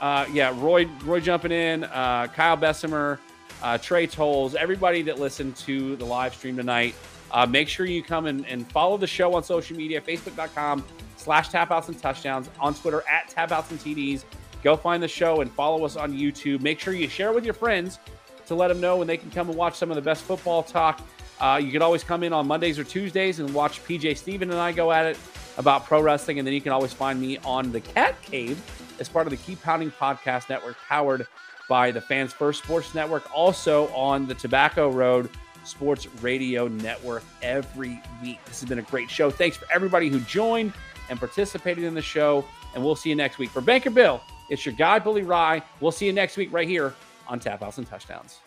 Uh, 0.00 0.26
yeah, 0.32 0.52
Roy, 0.56 0.86
Roy 1.04 1.20
jumping 1.20 1.52
in, 1.52 1.84
uh, 1.84 2.26
Kyle 2.34 2.56
Bessemer, 2.56 3.20
uh, 3.62 3.76
Trey 3.78 4.06
Tolles, 4.06 4.54
everybody 4.54 5.02
that 5.02 5.20
listened 5.20 5.54
to 5.56 5.94
the 5.96 6.04
live 6.04 6.34
stream 6.34 6.56
tonight. 6.56 6.94
Uh, 7.30 7.46
make 7.46 7.68
sure 7.68 7.86
you 7.86 8.02
come 8.02 8.26
and, 8.26 8.44
and 8.46 8.66
follow 8.72 8.96
the 8.96 9.06
show 9.06 9.34
on 9.34 9.44
social 9.44 9.76
media, 9.76 10.00
facebook.com 10.00 10.84
slash 11.16 11.50
tapouts 11.50 11.88
and 11.88 12.00
touchdowns, 12.00 12.48
on 12.58 12.74
Twitter 12.74 13.04
at 13.08 13.28
tapouts 13.28 13.70
and 13.70 13.78
TDs. 13.78 14.24
Go 14.62 14.76
find 14.76 15.02
the 15.02 15.08
show 15.08 15.40
and 15.40 15.50
follow 15.50 15.84
us 15.84 15.96
on 15.96 16.12
YouTube. 16.12 16.60
Make 16.60 16.80
sure 16.80 16.92
you 16.92 17.08
share 17.08 17.32
with 17.32 17.44
your 17.44 17.54
friends 17.54 17.98
to 18.46 18.54
let 18.54 18.68
them 18.68 18.80
know 18.80 18.96
when 18.96 19.06
they 19.06 19.16
can 19.16 19.30
come 19.30 19.48
and 19.48 19.56
watch 19.56 19.76
some 19.76 19.90
of 19.90 19.96
the 19.96 20.02
best 20.02 20.22
football 20.22 20.62
talk. 20.62 21.00
Uh, 21.40 21.58
you 21.62 21.72
can 21.72 21.82
always 21.82 22.04
come 22.04 22.22
in 22.22 22.32
on 22.32 22.46
Mondays 22.46 22.78
or 22.78 22.84
Tuesdays 22.84 23.40
and 23.40 23.52
watch 23.54 23.82
PJ 23.84 24.16
Steven 24.16 24.50
and 24.50 24.58
I 24.58 24.72
go 24.72 24.92
at 24.92 25.06
it 25.06 25.18
about 25.56 25.86
pro 25.86 26.02
wrestling. 26.02 26.38
And 26.38 26.46
then 26.46 26.52
you 26.52 26.60
can 26.60 26.72
always 26.72 26.92
find 26.92 27.20
me 27.20 27.38
on 27.38 27.72
the 27.72 27.80
Cat 27.80 28.20
Cave 28.22 28.60
as 29.00 29.08
part 29.08 29.26
of 29.26 29.30
the 29.30 29.38
Keep 29.38 29.62
Pounding 29.62 29.90
Podcast 29.90 30.50
Network, 30.50 30.76
powered 30.88 31.26
by 31.68 31.90
the 31.90 32.00
Fans 32.00 32.32
First 32.32 32.62
Sports 32.62 32.94
Network. 32.94 33.34
Also 33.34 33.88
on 33.94 34.26
the 34.26 34.34
Tobacco 34.34 34.90
Road 34.90 35.30
Sports 35.64 36.06
Radio 36.20 36.68
Network 36.68 37.22
every 37.42 38.00
week. 38.22 38.44
This 38.44 38.60
has 38.60 38.68
been 38.68 38.80
a 38.80 38.82
great 38.82 39.10
show. 39.10 39.30
Thanks 39.30 39.56
for 39.56 39.66
everybody 39.72 40.08
who 40.08 40.20
joined 40.20 40.72
and 41.08 41.18
participated 41.18 41.84
in 41.84 41.94
the 41.94 42.02
show. 42.02 42.44
And 42.74 42.84
we'll 42.84 42.96
see 42.96 43.08
you 43.08 43.16
next 43.16 43.38
week. 43.38 43.50
For 43.50 43.60
Banker 43.60 43.90
Bill, 43.90 44.20
it's 44.50 44.66
your 44.66 44.74
guy, 44.74 44.98
Bully 44.98 45.22
Ry. 45.22 45.62
We'll 45.80 45.92
see 45.92 46.06
you 46.06 46.12
next 46.12 46.36
week 46.36 46.52
right 46.52 46.68
here 46.68 46.92
on 47.26 47.40
Tap 47.40 47.62
Outs 47.62 47.78
and 47.78 47.86
Touchdowns. 47.86 48.40